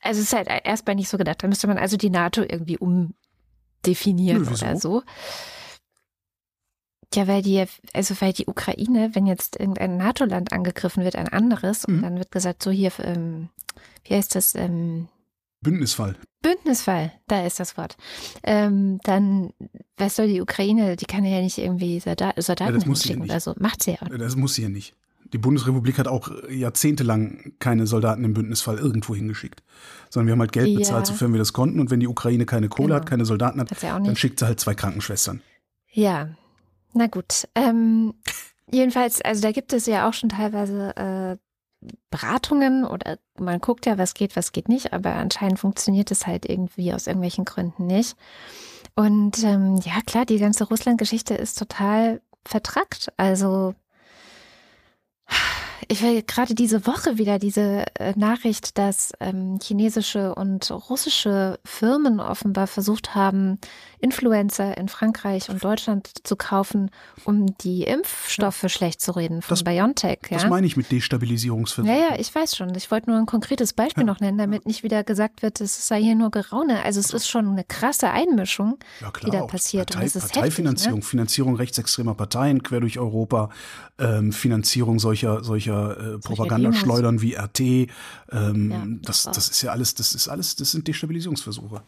Also 0.02 0.21
es 0.21 0.28
ist 0.28 0.35
halt 0.35 0.49
erstmal 0.64 0.95
nicht 0.95 1.09
so 1.09 1.19
gedacht. 1.19 1.43
Da 1.43 1.49
müsste 1.49 1.66
man 1.66 1.78
also 1.78 1.97
die 1.97 2.11
NATO 2.11 2.43
irgendwie 2.43 2.78
umdefinieren 2.78 4.43
Nö, 4.43 4.52
oder 4.52 4.76
so. 4.76 5.02
Ja, 7.14 7.26
weil 7.28 7.42
die, 7.42 7.64
also 7.92 8.14
weil 8.21 8.33
die 8.33 8.47
Ukraine, 8.47 9.11
wenn 9.14 9.26
jetzt 9.26 9.59
irgendein 9.59 9.97
NATO-Land 9.97 10.52
angegriffen 10.52 11.04
wird, 11.04 11.16
ein 11.16 11.28
anderes, 11.28 11.87
Mhm. 11.87 11.94
und 11.97 12.02
dann 12.02 12.18
wird 12.18 12.30
gesagt, 12.30 12.62
so 12.62 12.71
hier, 12.71 12.92
ähm, 12.99 13.49
wie 14.04 14.14
heißt 14.14 14.35
das, 14.35 14.54
ähm, 14.54 15.09
Bündnisfall. 15.62 16.16
Bündnisfall, 16.42 17.11
da 17.26 17.47
ist 17.47 17.59
das 17.59 17.78
Wort. 17.78 17.97
Ähm, 18.42 19.00
dann, 19.04 19.50
was 19.97 20.16
soll 20.16 20.26
die 20.28 20.42
Ukraine, 20.42 20.97
die 20.97 21.06
kann 21.06 21.25
ja 21.25 21.40
nicht 21.40 21.56
irgendwie 21.56 22.00
Soldat, 22.00 22.35
Soldaten 22.42 22.78
ja 22.78 22.85
hinschicken 22.85 23.23
nicht. 23.23 23.30
oder 23.30 23.40
so. 23.40 23.54
Macht 23.59 23.83
sie 23.83 23.92
ja. 23.92 24.02
auch. 24.02 24.09
Das 24.18 24.37
muss 24.37 24.54
sie 24.54 24.62
ja 24.62 24.68
nicht. 24.68 24.94
Die 25.33 25.38
Bundesrepublik 25.38 25.99
hat 25.99 26.06
auch 26.06 26.30
jahrzehntelang 26.50 27.54
keine 27.61 27.87
Soldaten 27.87 28.25
im 28.25 28.35
Bündnisfall 28.35 28.76
irgendwo 28.78 29.14
hingeschickt. 29.14 29.62
Sondern 30.11 30.26
wir 30.26 30.33
haben 30.33 30.40
halt 30.40 30.52
Geld 30.52 30.68
Ja. 30.68 30.78
bezahlt, 30.78 31.06
sofern 31.06 31.33
wir 31.33 31.38
das 31.38 31.52
konnten. 31.54 31.80
Und 31.80 31.90
wenn 31.90 32.00
die 32.00 32.09
Ukraine 32.09 32.44
keine 32.44 32.68
Kohle 32.68 32.88
Genau. 32.88 32.97
hat, 32.97 33.06
keine 33.09 33.25
Soldaten 33.25 33.59
hat, 33.61 33.71
Hat 33.71 33.83
dann 34.06 34.16
schickt 34.16 34.38
sie 34.40 34.47
halt 34.47 34.61
zwei 34.61 34.75
Krankenschwestern. 34.75 35.40
Ja, 35.92 36.28
na 36.94 37.06
gut. 37.06 37.48
Ähm, 37.54 38.14
jedenfalls, 38.70 39.20
also 39.20 39.42
da 39.42 39.52
gibt 39.52 39.72
es 39.72 39.86
ja 39.86 40.08
auch 40.08 40.14
schon 40.14 40.30
teilweise 40.30 40.96
äh, 40.96 41.36
Beratungen 42.10 42.84
oder 42.84 43.18
man 43.38 43.60
guckt 43.60 43.86
ja, 43.86 43.98
was 43.98 44.14
geht, 44.14 44.36
was 44.36 44.52
geht 44.52 44.68
nicht, 44.68 44.92
aber 44.92 45.14
anscheinend 45.14 45.58
funktioniert 45.58 46.10
es 46.10 46.26
halt 46.26 46.48
irgendwie 46.48 46.92
aus 46.94 47.06
irgendwelchen 47.06 47.44
Gründen 47.44 47.86
nicht. 47.86 48.16
Und 48.94 49.42
ähm, 49.42 49.76
ja, 49.84 50.00
klar, 50.06 50.24
die 50.24 50.38
ganze 50.38 50.64
Russland-Geschichte 50.64 51.34
ist 51.34 51.58
total 51.58 52.22
vertrackt. 52.44 53.12
Also 53.16 53.74
ich 55.88 56.02
will 56.02 56.22
gerade 56.22 56.54
diese 56.54 56.86
Woche 56.86 57.18
wieder 57.18 57.38
diese 57.38 57.84
äh, 57.98 58.14
Nachricht, 58.16 58.78
dass 58.78 59.12
ähm, 59.20 59.58
chinesische 59.62 60.34
und 60.34 60.70
russische 60.70 61.58
Firmen 61.64 62.20
offenbar 62.20 62.66
versucht 62.66 63.14
haben, 63.14 63.58
Influencer 64.04 64.76
in 64.76 64.88
Frankreich 64.88 65.49
und 65.49 65.64
Deutschland 65.64 66.11
zu 66.25 66.37
kaufen, 66.37 66.90
um 67.25 67.56
die 67.58 67.84
Impfstoffe 67.84 68.64
schlecht 68.68 69.00
zu 69.00 69.12
reden 69.12 69.40
von 69.42 69.49
Das- 69.54 69.64
BioNTech. 69.64 70.18
Das 70.30 70.42
Ja? 70.42 70.49
meine 70.50 70.66
ich 70.66 70.76
mit 70.76 70.92
Destabilisierungsversuchen. 70.92 71.92
Ja, 71.96 72.11
ja, 72.11 72.18
ich 72.18 72.32
weiß 72.34 72.54
schon. 72.54 72.75
Ich 72.75 72.90
wollte 72.90 73.11
nur 73.11 73.18
ein 73.18 73.26
konkretes 73.26 73.73
Beispiel 73.73 74.04
noch 74.04 74.20
nennen, 74.20 74.37
damit 74.38 74.66
nicht 74.66 74.82
wieder 74.82 75.02
gesagt 75.04 75.42
wird, 75.42 75.61
es 75.61 75.88
sei 75.88 76.02
hier 76.02 76.14
nur 76.14 76.30
Geraune. 76.30 76.84
Also 76.84 77.00
es 77.00 77.12
ist 77.14 77.28
schon 77.28 77.49
eine 77.49 77.64
krasse 77.64 78.11
Einmischung, 78.11 78.78
Ja, 79.00 79.11
die 79.25 79.30
da 79.30 79.46
passiert. 79.46 79.88
Partei, 79.90 80.04
und 80.04 80.14
das 80.14 80.25
ist 80.25 80.32
Parteifinanzierung, 80.32 80.96
heftig, 80.99 81.04
ne? 81.06 81.11
Finanzierung 81.11 81.56
rechtsextremer 81.56 82.14
Parteien 82.14 82.62
quer 82.62 82.80
durch 82.80 82.99
Europa, 82.99 83.49
ähm, 83.99 84.32
Finanzierung 84.32 84.99
solcher, 84.99 85.42
solcher 85.42 86.14
äh, 86.14 86.18
Propagandaschleudern 86.18 87.23
wie 87.23 87.34
RT. 87.37 87.61
Ähm, 88.30 88.70
Ja, 88.70 88.82
das, 89.02 89.23
das 89.25 89.34
das 89.37 89.49
ist 89.49 89.62
ja 89.62 89.73
alles, 89.73 89.94
das 89.94 90.14
ist 90.14 90.28
alles, 90.28 90.56
das 90.56 90.73
sind 90.73 90.87
Destabilisierungsversuche. 90.88 91.82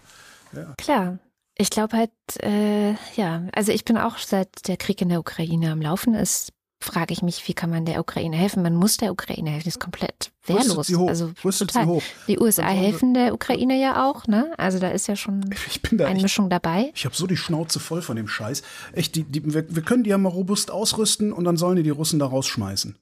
ne? 0.52 0.74
Klar. 0.78 1.18
Ich 1.58 1.70
glaube 1.70 1.96
halt, 1.96 2.10
äh, 2.42 2.92
ja, 3.16 3.46
also 3.54 3.72
ich 3.72 3.84
bin 3.84 3.96
auch 3.96 4.18
seit 4.18 4.68
der 4.68 4.76
Krieg 4.76 5.00
in 5.00 5.08
der 5.08 5.20
Ukraine 5.20 5.72
am 5.72 5.80
Laufen 5.80 6.14
ist, 6.14 6.52
frage 6.82 7.14
ich 7.14 7.22
mich, 7.22 7.48
wie 7.48 7.54
kann 7.54 7.70
man 7.70 7.86
der 7.86 7.98
Ukraine 8.00 8.36
helfen? 8.36 8.62
Man 8.62 8.74
muss 8.74 8.98
der 8.98 9.10
Ukraine 9.10 9.50
helfen, 9.50 9.68
ist 9.68 9.80
komplett 9.80 10.30
wehrlos. 10.44 10.86
sie 10.86 10.96
hoch, 10.96 11.08
Also 11.08 11.32
rüstet 11.42 11.70
total. 11.70 11.84
sie 11.86 11.90
hoch. 11.90 12.02
Die 12.28 12.38
USA 12.38 12.68
helfen 12.68 13.14
der 13.14 13.32
Ukraine 13.32 13.80
ja 13.80 14.06
auch, 14.06 14.26
ne? 14.26 14.52
Also 14.58 14.78
da 14.78 14.90
ist 14.90 15.08
ja 15.08 15.16
schon 15.16 15.48
Ich 15.68 15.80
bin 15.80 15.96
da 15.96 16.04
echt 16.04 16.16
Einmischung 16.16 16.50
dabei. 16.50 16.92
Ich 16.94 17.06
habe 17.06 17.16
so 17.16 17.26
die 17.26 17.38
Schnauze 17.38 17.80
voll 17.80 18.02
von 18.02 18.16
dem 18.16 18.28
Scheiß. 18.28 18.62
Echt, 18.92 19.14
die, 19.14 19.24
die, 19.24 19.54
wir, 19.54 19.74
wir 19.74 19.82
können 19.82 20.04
die 20.04 20.10
ja 20.10 20.18
mal 20.18 20.28
robust 20.28 20.70
ausrüsten 20.70 21.32
und 21.32 21.44
dann 21.44 21.56
sollen 21.56 21.76
die 21.76 21.82
die 21.82 21.90
Russen 21.90 22.18
da 22.18 22.26
rausschmeißen. 22.26 22.98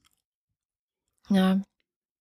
Ja, 1.31 1.61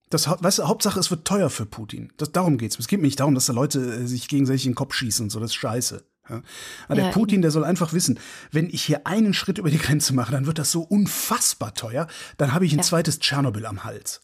Das, 0.09 0.27
weißt 0.27 0.59
du, 0.59 0.63
Hauptsache, 0.67 0.99
es 0.99 1.11
wird 1.11 1.25
teuer 1.25 1.49
für 1.49 1.65
Putin. 1.67 2.11
Das, 2.17 2.31
darum 2.31 2.57
geht's. 2.57 2.79
Es 2.79 2.87
geht 2.87 2.99
mir 2.99 3.05
nicht 3.07 3.19
darum, 3.19 3.35
dass 3.35 3.45
da 3.45 3.53
Leute 3.53 3.79
äh, 3.79 4.07
sich 4.07 4.27
gegenseitig 4.27 4.65
in 4.65 4.71
den 4.71 4.75
Kopf 4.75 4.95
schießen 4.95 5.25
und 5.25 5.29
so. 5.29 5.39
Das 5.39 5.51
ist 5.51 5.55
scheiße. 5.55 6.03
Ja. 6.29 6.41
Aber 6.87 6.95
der 6.95 7.05
Ja, 7.05 7.11
Putin, 7.11 7.41
der 7.41 7.51
soll 7.51 7.63
einfach 7.65 7.91
wissen, 7.93 8.19
wenn 8.51 8.69
ich 8.69 8.83
hier 8.83 9.05
einen 9.05 9.33
Schritt 9.33 9.57
über 9.57 9.69
die 9.69 9.77
Grenze 9.77 10.13
mache, 10.13 10.31
dann 10.31 10.45
wird 10.45 10.57
das 10.57 10.71
so 10.71 10.81
unfassbar 10.81 11.73
teuer. 11.73 12.07
Dann 12.37 12.53
habe 12.53 12.65
ich 12.65 12.71
ein 12.73 12.77
Ja. 12.77 12.83
zweites 12.83 13.19
Tschernobyl 13.19 13.65
am 13.65 13.83
Hals. 13.83 14.21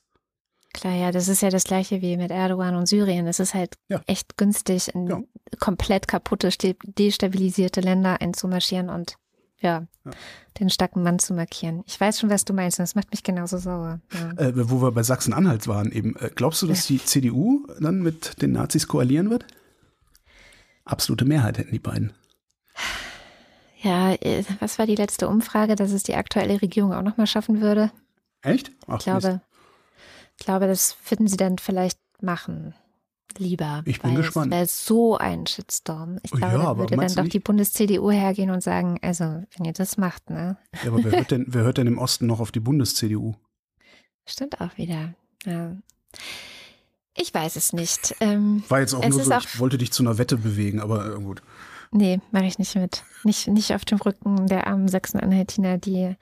Klar, 0.74 0.94
ja, 0.96 1.12
das 1.12 1.28
ist 1.28 1.42
ja 1.42 1.50
das 1.50 1.64
gleiche 1.64 2.02
wie 2.02 2.16
mit 2.16 2.30
Erdogan 2.32 2.76
und 2.76 2.88
Syrien. 2.88 3.26
Es 3.28 3.40
ist 3.40 3.54
halt 3.54 3.76
Ja. 3.90 4.02
echt 4.06 4.38
günstig, 4.38 4.94
in 4.94 5.08
Ja. 5.08 5.20
komplett 5.60 6.08
kaputte, 6.08 6.50
destabilisierte 6.98 7.82
Länder 7.82 8.22
einzumarschieren 8.22 8.90
und 8.90 9.16
ja, 9.62 9.88
Ja. 10.06 10.12
den 10.60 10.70
starken 10.70 11.04
Mann 11.04 11.20
zu 11.20 11.34
markieren. 11.34 11.84
Ich 11.86 12.00
weiß 12.00 12.20
schon, 12.20 12.30
was 12.30 12.46
du 12.46 12.54
meinst, 12.54 12.80
und 12.80 12.84
das 12.84 12.96
macht 12.96 13.12
mich 13.12 13.24
genauso 13.24 13.58
sauer. 13.58 14.00
Ja. 14.14 14.32
Äh, 14.46 14.70
wo 14.70 14.82
wir 14.82 14.92
bei 14.92 15.04
Sachsen-Anhalt 15.04 15.68
waren 15.68 15.92
eben. 15.92 16.16
Äh, 16.18 16.30
glaubst 16.34 16.62
du, 16.62 16.68
dass 16.68 16.86
die 16.88 17.04
CDU 17.04 17.66
dann 17.80 18.02
mit 18.02 18.42
den 18.42 18.54
Nazis 18.54 18.88
koalieren 18.88 19.30
wird? 19.30 19.46
Absolute 20.90 21.26
Mehrheit 21.26 21.58
hätten 21.58 21.72
die 21.72 21.80
beiden. 21.80 22.14
Ja, 23.82 24.14
äh, 24.14 24.44
was 24.60 24.78
war 24.80 24.86
die 24.86 24.96
letzte 24.96 25.28
Umfrage, 25.28 25.76
dass 25.76 25.92
es 25.92 26.04
die 26.04 26.16
aktuelle 26.16 26.62
Regierung 26.62 26.94
auch 26.94 27.02
nochmal 27.04 27.28
schaffen 27.28 27.62
würde? 27.62 27.92
Echt? 28.42 28.72
Ach, 28.88 28.98
Ich 28.98 29.04
glaube, 29.06 29.42
ich 30.38 30.46
glaube, 30.46 30.68
das 30.68 30.98
würden 31.10 31.28
sie 31.28 31.38
dann 31.38 31.58
vielleicht 31.58 32.00
machen. 32.22 32.74
Lieber. 33.38 33.84
Ich 33.86 34.02
bin 34.02 34.16
gespannt. 34.16 34.52
Es 34.52 34.58
wäre 34.58 34.66
so 34.68 35.18
ein 35.18 35.46
Shitstorm. 35.46 36.18
Ich 36.24 36.34
Oh 36.34 36.38
glaube, 36.38 36.56
ja, 36.58 36.62
aber 36.64 36.80
würde 36.90 36.96
dann 36.98 37.14
doch 37.16 37.24
nicht- 37.24 37.34
die 37.34 37.40
Bundes-CDU 37.40 38.10
hergehen 38.12 38.50
und 38.50 38.62
sagen, 38.64 38.98
also, 39.04 39.24
wenn 39.24 39.66
ihr 39.66 39.74
das 39.74 39.98
macht, 39.98 40.30
ne? 40.30 40.58
Ja, 40.84 40.92
aber 40.92 41.04
wer 41.04 41.12
hört, 41.12 41.32
denn, 41.32 41.46
wer 41.48 41.64
hört 41.64 41.78
denn 41.78 41.88
im 41.88 42.00
Osten 42.00 42.26
noch 42.26 42.40
auf 42.40 42.52
die 42.52 42.60
Bundes-CDU? 42.60 43.36
Stimmt 44.26 44.60
auch 44.60 44.76
wieder. 44.78 45.14
Ja. 45.46 45.76
Ich 47.16 47.34
weiß 47.34 47.56
es 47.56 47.74
nicht. 47.74 48.16
Ähm, 48.20 48.64
War 48.70 48.80
jetzt 48.80 48.94
auch 48.94 49.08
nur 49.08 49.24
so, 49.24 49.32
auch- 49.34 49.42
ich 49.44 49.60
wollte 49.60 49.78
dich 49.78 49.92
zu 49.92 50.04
einer 50.04 50.18
Wette 50.18 50.38
bewegen, 50.38 50.80
aber 50.80 51.16
äh, 51.16 51.20
gut. 51.20 51.42
nee, 51.92 52.20
mache 52.32 52.46
ich 52.46 52.60
nicht 52.60 52.76
mit. 52.76 53.04
Nicht, 53.24 53.48
nicht 53.48 53.74
auf 53.74 53.84
dem 53.86 53.98
Rücken 54.00 54.48
der 54.48 54.68
armen 54.68 54.88
Sachsen-Anhaltiner, 54.88 55.78
die 55.78 56.16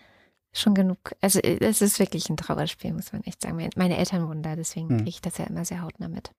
schon 0.54 0.74
genug. 0.74 0.98
Also, 1.22 1.40
es 1.40 1.82
ist 1.82 2.00
wirklich 2.00 2.30
ein 2.30 2.38
Trauerspiel, 2.38 2.94
muss 2.94 3.14
man 3.14 3.22
echt 3.24 3.42
sagen. 3.42 3.70
Meine 3.76 3.98
Eltern 3.98 4.28
wohnen 4.28 4.42
da, 4.42 4.56
deswegen 4.56 4.90
Hm. 4.90 4.98
kriege 4.98 5.10
ich 5.10 5.22
das 5.22 5.38
ja 5.38 5.46
immer 5.46 5.66
sehr 5.66 5.82
hautnah 5.84 6.08
mit. 6.08 6.32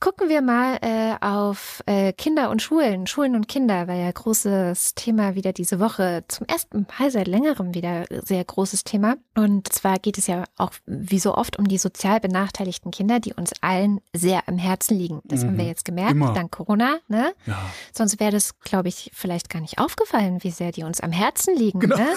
Gucken 0.00 0.30
wir 0.30 0.40
mal 0.40 0.78
äh, 0.80 1.14
auf 1.20 1.82
äh, 1.84 2.14
Kinder 2.14 2.48
und 2.48 2.62
Schulen. 2.62 3.06
Schulen 3.06 3.36
und 3.36 3.48
Kinder 3.48 3.86
war 3.86 3.96
ja 3.96 4.10
großes 4.10 4.94
Thema 4.94 5.34
wieder 5.34 5.52
diese 5.52 5.78
Woche. 5.78 6.24
Zum 6.26 6.46
ersten 6.46 6.86
Mal 6.98 7.10
seit 7.10 7.28
längerem 7.28 7.74
wieder 7.74 8.06
sehr 8.08 8.42
großes 8.42 8.84
Thema. 8.84 9.16
Und 9.36 9.70
zwar 9.70 9.98
geht 9.98 10.16
es 10.16 10.26
ja 10.26 10.44
auch 10.56 10.72
wie 10.86 11.18
so 11.18 11.34
oft 11.34 11.58
um 11.58 11.68
die 11.68 11.76
sozial 11.76 12.18
benachteiligten 12.18 12.90
Kinder, 12.92 13.20
die 13.20 13.34
uns 13.34 13.52
allen 13.60 14.00
sehr 14.14 14.48
am 14.48 14.56
Herzen 14.56 14.96
liegen. 14.96 15.20
Das 15.24 15.42
mhm. 15.42 15.48
haben 15.48 15.58
wir 15.58 15.66
jetzt 15.66 15.84
gemerkt, 15.84 16.12
Immer. 16.12 16.32
dank 16.32 16.50
Corona. 16.50 16.96
Ne? 17.08 17.34
Ja. 17.44 17.60
Sonst 17.92 18.18
wäre 18.18 18.32
das, 18.32 18.58
glaube 18.60 18.88
ich, 18.88 19.10
vielleicht 19.12 19.50
gar 19.50 19.60
nicht 19.60 19.78
aufgefallen, 19.78 20.38
wie 20.42 20.50
sehr 20.50 20.72
die 20.72 20.82
uns 20.82 21.00
am 21.00 21.12
Herzen 21.12 21.54
liegen. 21.54 21.78
Genau. 21.78 21.98
Ne? 21.98 22.08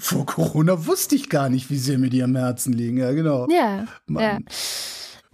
Vor 0.00 0.26
Corona 0.26 0.84
wusste 0.84 1.14
ich 1.14 1.30
gar 1.30 1.48
nicht, 1.48 1.70
wie 1.70 1.78
sehr 1.78 1.98
mir 1.98 2.10
die 2.10 2.22
am 2.22 2.36
Herzen 2.36 2.74
liegen. 2.74 2.98
Ja, 2.98 3.12
genau. 3.12 3.48
Ja. 3.48 3.86
Mann. 4.04 4.22
ja. 4.22 4.38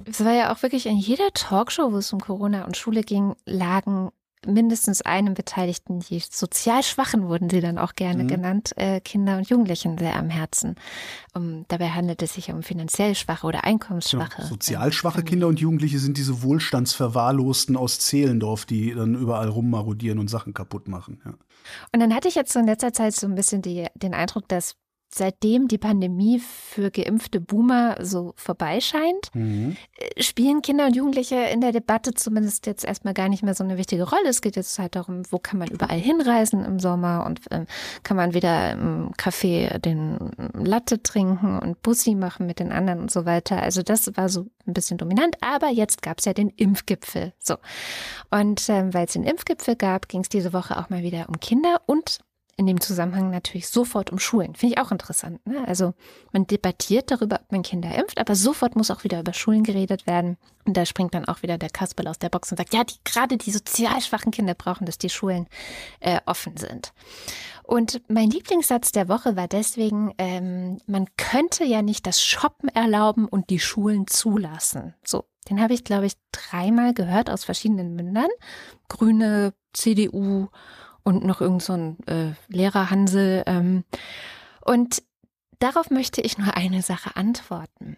Es 0.05 0.25
war 0.25 0.33
ja 0.33 0.53
auch 0.53 0.63
wirklich 0.63 0.87
in 0.87 0.99
jeder 0.99 1.31
Talkshow, 1.33 1.93
wo 1.93 1.97
es 1.97 2.13
um 2.13 2.21
Corona 2.21 2.65
und 2.65 2.77
Schule 2.77 3.03
ging, 3.03 3.35
lagen 3.47 4.11
mindestens 4.47 5.03
einem 5.03 5.35
Beteiligten, 5.35 6.01
die 6.01 6.21
sozial 6.21 6.83
Schwachen 6.83 7.29
wurden 7.29 7.51
sie 7.51 7.61
dann 7.61 7.79
auch 7.79 7.95
gerne 7.95 8.25
mhm. 8.25 8.29
genannt, 8.29 8.73
äh, 8.77 9.01
Kinder 9.01 9.37
und 9.37 9.49
Jugendlichen 9.49 9.99
sehr 9.99 10.17
am 10.17 10.31
Herzen. 10.31 10.77
Um, 11.35 11.65
dabei 11.69 11.91
handelt 11.91 12.23
es 12.23 12.35
sich 12.35 12.51
um 12.51 12.63
finanziell 12.63 13.15
schwache 13.15 13.47
oder 13.47 13.65
einkommensschwache. 13.65 14.43
Ja, 14.43 14.49
sozial 14.49 14.93
schwache 14.93 15.23
Kinder 15.23 15.49
und 15.49 15.61
Jugendliche 15.61 15.99
sind 15.99 16.17
diese 16.17 16.43
Wohlstandsverwahrlosten 16.43 17.77
aus 17.77 17.99
Zehlendorf, 17.99 18.65
die 18.65 18.95
dann 18.95 19.15
überall 19.15 19.49
rummarodieren 19.49 20.19
und 20.19 20.29
Sachen 20.29 20.55
kaputt 20.55 20.89
machen. 20.89 21.21
Ja. 21.25 21.35
Und 21.93 22.01
dann 22.01 22.15
hatte 22.15 22.29
ich 22.29 22.35
jetzt 22.35 22.53
so 22.53 22.59
in 22.59 22.67
letzter 22.67 22.93
Zeit 22.93 23.15
so 23.15 23.27
ein 23.27 23.35
bisschen 23.35 23.63
die, 23.63 23.87
den 23.95 24.15
Eindruck, 24.15 24.49
dass 24.49 24.77
seitdem 25.09 25.69
die 25.69 25.79
Pandemie 25.79 26.41
für 26.41 26.91
geimpfte 26.91 27.41
Boomer 27.41 27.97
so 28.01 28.33
vorbeischeint, 28.37 29.31
mhm. 29.35 29.77
Äh, 29.97 30.23
spielen 30.23 30.63
Kinder 30.63 30.87
und 30.87 30.97
Jugendliche 30.97 31.37
in 31.37 31.61
der 31.61 31.73
Debatte 31.73 32.15
zumindest 32.15 32.67
jetzt 32.67 32.85
erstmal 32.85 33.15
gar 33.15 33.29
nicht 33.29 33.43
mehr 33.43 33.55
so 33.55 33.65
eine 33.65 33.79
wichtige 33.79 34.09
Rolle. 34.09 34.29
Es 34.29 34.41
geht 34.41 34.57
jetzt 34.57 34.79
halt 34.79 34.97
darum, 34.97 35.23
wo 35.31 35.39
kann 35.39 35.59
man 35.59 35.69
überall 35.69 35.99
hinreisen 35.99 36.65
im 36.65 36.79
Sommer 36.79 37.25
und 37.27 37.51
äh, 37.51 37.67
kann 38.03 38.17
man 38.17 38.35
wieder 38.35 38.73
im 38.73 39.13
Café 39.13 39.79
den 39.79 40.19
Latte 40.53 41.03
trinken 41.03 41.59
und 41.59 41.83
Bussi 41.83 42.15
machen 42.15 42.47
mit 42.47 42.61
den 42.61 42.73
anderen 42.73 43.01
und 43.01 43.11
so 43.11 43.25
weiter. 43.25 43.63
Also 43.63 43.83
das 43.83 44.17
war 44.17 44.29
so 44.29 44.47
ein 44.67 44.75
bisschen 44.75 44.99
dominant, 44.99 45.37
aber 45.41 45.69
jetzt 45.69 46.03
gab 46.03 46.19
es 46.19 46.25
ja 46.25 46.33
den 46.33 46.51
Impfgipfel. 46.51 47.33
So. 47.39 47.57
Und 48.31 48.69
ähm, 48.69 48.93
weil 48.93 49.07
es 49.07 49.13
den 49.13 49.25
Impfgipfel 49.25 49.77
gab, 49.77 50.09
ging 50.09 50.21
es 50.21 50.29
diese 50.29 50.53
Woche 50.53 50.77
auch 50.77 50.91
mal 50.91 51.03
wieder 51.03 51.29
um 51.29 51.41
Kinder 51.41 51.81
und 51.87 52.21
in 52.59 52.67
dem 52.67 52.81
Zusammenhang 52.81 53.31
natürlich 53.31 53.69
sofort 53.69 54.11
um 54.11 54.19
Schulen. 54.19 54.55
Finde 54.55 54.75
ich 54.75 54.81
auch 54.81 54.91
interessant. 54.91 55.47
Ne? 55.47 55.63
Also 55.69 55.93
man 56.33 56.47
debattiert 56.47 57.11
darüber, 57.11 57.41
ob 57.43 57.53
man 57.53 57.63
Kinder 57.63 57.95
impft, 57.95 58.19
aber 58.19 58.35
sofort 58.35 58.77
muss 58.77 58.91
auch 58.91 59.05
wieder 59.05 59.21
über 59.21 59.35
Schulen 59.35 59.63
geredet 59.63 60.07
werden. 60.07 60.39
Und 60.65 60.75
da 60.77 60.87
springt 60.87 61.15
dann 61.15 61.27
auch 61.27 61.43
wieder 61.43 61.59
der 61.59 61.69
Kasperl 61.69 62.09
aus 62.09 62.19
der 62.19 62.31
Box 62.31 62.51
und 62.51 62.57
sagt, 62.57 62.73
ja, 62.73 62.83
die, 62.83 62.95
gerade 63.05 63.37
die 63.37 63.51
sozial 63.51 64.01
schwachen 64.01 64.33
Kinder 64.33 64.55
brauchen, 64.55 64.87
dass 64.87 64.97
die 64.97 65.11
Schulen 65.11 65.49
äh, 66.01 66.21
offen 66.25 66.57
sind. 66.57 66.95
Und 67.63 68.01
mein 68.09 68.31
Lieblingssatz 68.31 68.91
der 68.91 69.09
Woche 69.09 69.37
war 69.37 69.49
deswegen, 69.49 70.15
ähm, 70.17 70.79
man 70.87 71.09
könnte 71.19 71.65
ja 71.65 71.83
nicht 71.83 72.07
das 72.07 72.23
Shoppen 72.23 72.71
erlauben 72.71 73.27
und 73.29 73.51
die 73.51 73.61
Schulen 73.61 74.07
zulassen. 74.07 74.95
So, 75.05 75.25
den 75.51 75.61
habe 75.61 75.75
ich, 75.75 75.85
glaube 75.85 76.07
ich, 76.07 76.15
dreimal 76.33 76.95
gehört 76.95 77.29
aus 77.29 77.45
verschiedenen 77.45 77.95
Mündern. 77.95 78.29
Grüne, 78.89 79.53
CDU 79.73 80.49
und 81.07 81.25
noch 81.25 81.41
irgend 81.41 81.63
so 81.63 81.73
ein 81.73 81.97
äh, 82.07 82.33
Lehrerhansel. 82.49 83.45
Ähm. 83.47 83.85
Und 84.61 85.05
darauf 85.61 85.89
möchte 85.89 86.21
ich 86.21 86.37
nur 86.37 86.57
eine 86.57 86.83
Sache 86.83 87.15
antworten. 87.15 87.97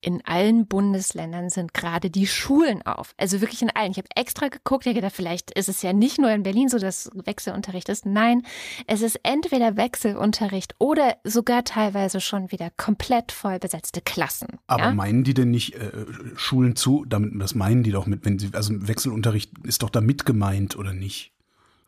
In 0.00 0.24
allen 0.24 0.66
Bundesländern 0.66 1.50
sind 1.50 1.74
gerade 1.74 2.08
die 2.08 2.26
Schulen 2.26 2.80
auf. 2.86 3.12
Also 3.18 3.42
wirklich 3.42 3.60
in 3.60 3.70
allen. 3.70 3.90
Ich 3.90 3.98
habe 3.98 4.08
extra 4.16 4.48
geguckt, 4.48 4.86
ich 4.86 4.94
gedacht, 4.94 5.12
vielleicht 5.14 5.50
ist 5.58 5.68
es 5.68 5.82
ja 5.82 5.92
nicht 5.92 6.18
nur 6.18 6.30
in 6.30 6.42
Berlin 6.42 6.70
so, 6.70 6.78
dass 6.78 7.10
Wechselunterricht 7.12 7.90
ist. 7.90 8.06
Nein, 8.06 8.42
es 8.86 9.02
ist 9.02 9.20
entweder 9.24 9.76
Wechselunterricht 9.76 10.74
oder 10.78 11.16
sogar 11.24 11.64
teilweise 11.64 12.20
schon 12.22 12.50
wieder 12.50 12.70
komplett 12.78 13.30
voll 13.30 13.58
besetzte 13.58 14.00
Klassen. 14.00 14.58
Aber 14.68 14.84
ja? 14.84 14.94
meinen 14.94 15.22
die 15.22 15.34
denn 15.34 15.50
nicht 15.50 15.74
äh, 15.74 15.90
Schulen 16.36 16.76
zu? 16.76 17.04
Damit, 17.04 17.32
das 17.42 17.54
meinen 17.54 17.82
die 17.82 17.90
doch 17.90 18.06
mit, 18.06 18.24
wenn 18.24 18.38
sie, 18.38 18.50
also 18.54 18.72
Wechselunterricht 18.88 19.50
ist 19.64 19.82
doch 19.82 19.90
damit 19.90 20.24
gemeint, 20.24 20.78
oder 20.78 20.94
nicht? 20.94 21.34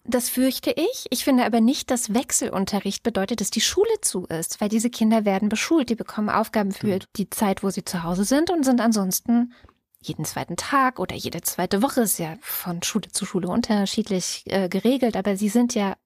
Das 0.04 0.28
fürchte 0.28 0.70
ich. 0.70 1.06
Ich 1.10 1.24
finde 1.24 1.44
aber 1.44 1.60
nicht, 1.60 1.90
dass 1.90 2.14
Wechselunterricht 2.14 3.02
bedeutet, 3.02 3.40
dass 3.40 3.50
die 3.50 3.60
Schule 3.60 4.00
zu 4.00 4.24
ist, 4.24 4.60
weil 4.60 4.68
diese 4.68 4.90
Kinder 4.90 5.24
werden 5.24 5.48
beschult. 5.48 5.90
Die 5.90 5.94
bekommen 5.94 6.30
Aufgaben 6.30 6.72
für 6.72 7.00
die 7.16 7.30
Zeit, 7.30 7.62
wo 7.62 7.70
sie 7.70 7.84
zu 7.84 8.02
Hause 8.02 8.24
sind 8.24 8.50
und 8.50 8.64
sind 8.64 8.80
ansonsten 8.80 9.52
jeden 10.02 10.24
zweiten 10.24 10.56
Tag 10.56 10.98
oder 10.98 11.14
jede 11.14 11.42
zweite 11.42 11.82
Woche 11.82 12.00
ist 12.00 12.18
ja 12.18 12.36
von 12.40 12.82
Schule 12.82 13.08
zu 13.08 13.26
Schule 13.26 13.48
unterschiedlich 13.48 14.44
äh, 14.46 14.68
geregelt, 14.68 15.14
aber 15.14 15.36
sie 15.36 15.50
sind 15.50 15.74
ja 15.74 15.96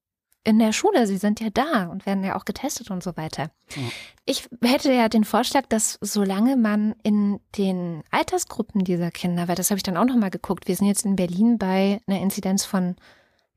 in 0.42 0.58
der 0.58 0.72
Schule, 0.72 1.06
sie 1.06 1.16
sind 1.16 1.40
ja 1.40 1.48
da 1.48 1.86
und 1.86 2.04
werden 2.04 2.22
ja 2.22 2.36
auch 2.36 2.44
getestet 2.44 2.90
und 2.90 3.02
so 3.02 3.16
weiter. 3.16 3.50
Ja. 3.74 3.82
Ich 4.26 4.48
hätte 4.62 4.92
ja 4.92 5.08
den 5.08 5.24
Vorschlag, 5.24 5.66
dass 5.68 5.96
solange 6.02 6.56
man 6.56 6.94
in 7.02 7.40
den 7.56 8.02
Altersgruppen 8.10 8.84
dieser 8.84 9.10
Kinder, 9.10 9.48
weil 9.48 9.54
das 9.56 9.70
habe 9.70 9.78
ich 9.78 9.82
dann 9.84 9.96
auch 9.96 10.04
nochmal 10.04 10.30
geguckt, 10.30 10.68
wir 10.68 10.76
sind 10.76 10.86
jetzt 10.86 11.06
in 11.06 11.16
Berlin 11.16 11.56
bei 11.56 12.00
einer 12.06 12.20
Inzidenz 12.20 12.64
von 12.66 12.96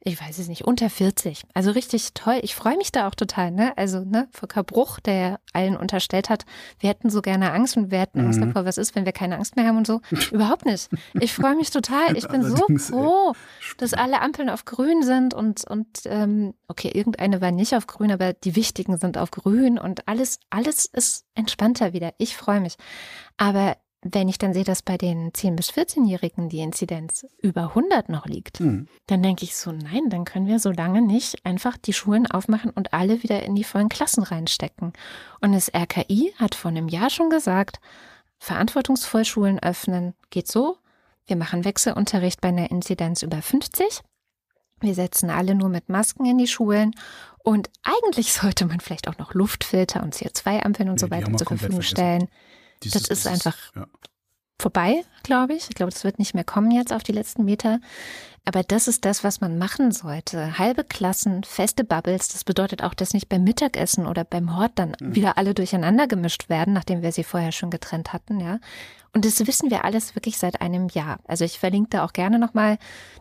ich 0.02 0.22
weiß 0.22 0.40
es 0.40 0.48
nicht, 0.48 0.64
unter 0.64 0.90
40. 0.90 1.44
Also 1.54 1.72
richtig 1.72 2.14
toll. 2.14 2.40
Ich 2.42 2.56
freue 2.56 2.78
mich 2.78 2.92
da 2.92 3.08
auch 3.08 3.16
total. 3.16 3.52
Ne? 3.52 3.74
Also 3.78 4.06
ne, 4.06 4.28
Volker 4.32 4.64
Bruch, 4.64 5.00
der 5.00 5.40
allen 5.54 5.76
unterstellt 5.76 6.30
hat, 6.30 6.46
wir 6.80 6.90
hätten 6.90 7.10
so 7.10 7.22
gerne 7.22 7.52
Angst 7.52 7.78
und 7.78 7.92
wir 7.92 8.00
hätten 8.00 8.22
Angst 8.22 8.40
mhm. 8.40 8.48
davor, 8.48 8.66
was 8.66 8.78
ist, 8.78 8.96
wenn 8.96 9.06
wir 9.06 9.12
keine 9.12 9.36
Angst 9.36 9.56
mehr 9.56 9.66
haben 9.66 9.78
und 9.78 9.88
so. 9.88 10.02
Überhaupt 10.32 10.66
nicht. 10.66 10.90
Ich 11.20 11.34
freue 11.34 11.56
mich 11.56 11.72
total. 11.72 12.16
Ich 12.16 12.28
bin 12.28 12.44
so 12.44 12.66
froh, 12.78 13.34
dass 13.78 13.94
alle 13.94 14.22
Ampeln 14.22 14.50
auf 14.50 14.66
grün 14.66 15.04
sind 15.04 15.34
und, 15.34 15.66
und 15.68 15.88
ähm, 16.06 16.54
okay, 16.68 16.92
irgendeine 16.94 17.42
war 17.42 17.52
nicht 17.52 17.76
auf 17.76 17.88
grün, 17.88 18.12
aber 18.12 18.34
die 18.34 18.56
wichtigen 18.56 18.98
sind 18.98 19.18
auf 19.18 19.32
grün 19.32 19.78
und 19.80 20.08
alles, 20.08 20.40
alles 20.50 20.86
ist 20.86 21.26
entspannter 21.36 21.94
wieder. 21.94 22.14
Ich 22.18 22.38
freue 22.38 22.62
mich. 22.62 22.76
Aber 23.38 23.78
wenn 24.02 24.30
ich 24.30 24.38
dann 24.38 24.54
sehe, 24.54 24.64
dass 24.64 24.84
bei 24.84 24.98
den 24.98 25.32
10- 25.32 25.56
bis 25.56 25.72
14-Jährigen 25.72 26.50
die 26.50 26.60
Inzidenz 26.60 27.26
über 27.42 27.70
100 27.70 28.10
noch 28.10 28.26
liegt, 28.26 28.60
mhm. 28.60 28.88
dann 29.08 29.24
denke 29.24 29.44
ich 29.44 29.56
so, 29.56 29.72
nein, 29.72 30.10
dann 30.10 30.26
können 30.26 30.48
wir 30.48 30.60
so 30.60 30.72
lange 30.72 31.02
nicht 31.02 31.46
einfach 31.46 31.78
die 31.78 31.94
Schulen 31.94 32.28
aufmachen 32.28 32.72
und 32.72 32.94
alle 32.94 33.24
wieder 33.24 33.44
in 33.44 33.56
die 33.56 33.64
vollen 33.64 33.90
Klassen 33.90 34.24
reinstecken. 34.24 34.94
Und 35.42 35.54
das 35.54 35.74
RKI 35.74 36.34
hat 36.38 36.56
vor 36.56 36.70
einem 36.70 36.88
Jahr 36.88 37.10
schon 37.10 37.30
gesagt, 37.30 37.80
verantwortungsvoll 38.38 39.26
Schulen 39.26 39.60
öffnen 39.60 40.14
geht 40.30 40.48
so, 40.48 40.78
wir 41.26 41.36
machen 41.36 41.66
Wechselunterricht 41.66 42.40
bei 42.40 42.50
einer 42.50 42.72
Inzidenz 42.72 43.22
über 43.22 43.42
50. 43.42 44.02
Wir 44.80 44.94
setzen 44.94 45.30
alle 45.30 45.56
nur 45.56 45.70
mit 45.70 45.90
Masken 45.90 46.26
in 46.26 46.38
die 46.38 46.48
Schulen 46.48 46.94
und 47.44 47.70
eigentlich 47.84 48.34
sollte 48.34 48.66
man 48.66 48.80
vielleicht 48.80 49.08
auch 49.08 49.18
noch 49.18 49.34
Luftfilter 49.34 50.04
und 50.04 50.16
CO2-Ampeln 50.16 50.90
und 50.90 51.02
ja, 51.02 51.08
so 51.08 51.12
weiter 51.12 51.36
zur 51.36 51.48
Verfügung 51.48 51.82
stellen. 51.82 52.28
Dieses, 52.84 53.04
das 53.04 53.10
ist 53.10 53.26
dieses, 53.26 53.46
einfach 53.46 53.58
ja. 53.76 53.88
vorbei, 54.62 55.04
glaube 55.24 55.54
ich. 55.54 55.70
Ich 55.70 55.76
glaube, 55.76 55.92
das 55.92 56.04
wird 56.04 56.20
nicht 56.20 56.34
mehr 56.34 56.44
kommen 56.44 56.72
jetzt 56.72 56.94
auf 56.94 57.04
die 57.04 57.12
letzten 57.12 57.46
Meter. 57.46 57.80
Aber 58.46 58.64
das 58.64 58.88
ist 58.88 59.04
das, 59.04 59.26
was 59.26 59.42
man 59.42 59.58
machen 59.58 59.92
sollte. 59.92 60.58
Halbe 60.58 60.86
Klassen, 60.86 61.44
feste 61.44 61.84
Bubbles. 61.84 62.30
Das 62.30 62.46
bedeutet 62.46 62.82
auch, 62.82 62.94
dass 62.94 63.14
nicht 63.14 63.28
beim 63.28 63.44
Mittagessen 63.44 64.08
oder 64.08 64.24
beim 64.24 64.56
Hort 64.56 64.72
dann 64.76 64.96
mhm. 65.02 65.16
wieder 65.16 65.38
alle 65.38 65.54
durcheinander 65.54 66.08
gemischt 66.08 66.48
werden, 66.48 66.74
nachdem 66.74 67.02
wir 67.02 67.12
sie 67.12 67.26
vorher 67.26 67.52
schon 67.52 67.72
getrennt 67.72 68.14
hatten, 68.14 68.40
ja. 68.40 68.60
Und 69.14 69.26
das 69.26 69.46
wissen 69.48 69.70
wir 69.72 69.84
alles 69.84 70.16
wirklich 70.16 70.38
seit 70.38 70.62
einem 70.62 70.88
Jahr. 70.90 71.20
Also 71.28 71.44
ich 71.44 71.60
verlinke 71.60 71.90
da 71.90 72.06
auch 72.06 72.14
gerne 72.14 72.40
nochmal 72.40 72.78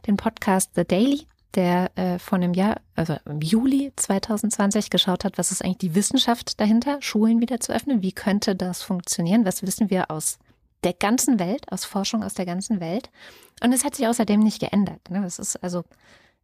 den 0.06 0.16
Podcast 0.16 0.72
The 0.74 0.84
Daily 0.84 1.26
der 1.56 1.90
äh, 1.96 2.18
vor 2.18 2.36
einem 2.36 2.54
Jahr, 2.54 2.80
also 2.94 3.16
im 3.24 3.40
Juli 3.40 3.92
2020 3.96 4.90
geschaut 4.90 5.24
hat, 5.24 5.38
was 5.38 5.50
ist 5.50 5.64
eigentlich 5.64 5.78
die 5.78 5.94
Wissenschaft 5.94 6.60
dahinter, 6.60 6.98
Schulen 7.00 7.40
wieder 7.40 7.60
zu 7.60 7.72
öffnen, 7.72 8.02
wie 8.02 8.12
könnte 8.12 8.54
das 8.54 8.82
funktionieren, 8.82 9.44
was 9.44 9.62
wissen 9.62 9.90
wir 9.90 10.10
aus 10.10 10.38
der 10.84 10.92
ganzen 10.92 11.38
Welt, 11.38 11.70
aus 11.72 11.84
Forschung 11.84 12.22
aus 12.22 12.34
der 12.34 12.46
ganzen 12.46 12.80
Welt. 12.80 13.10
Und 13.62 13.72
es 13.72 13.84
hat 13.84 13.96
sich 13.96 14.06
außerdem 14.06 14.40
nicht 14.40 14.60
geändert. 14.60 15.10
Ne? 15.10 15.22
Das 15.22 15.38
ist 15.38 15.56
also 15.56 15.84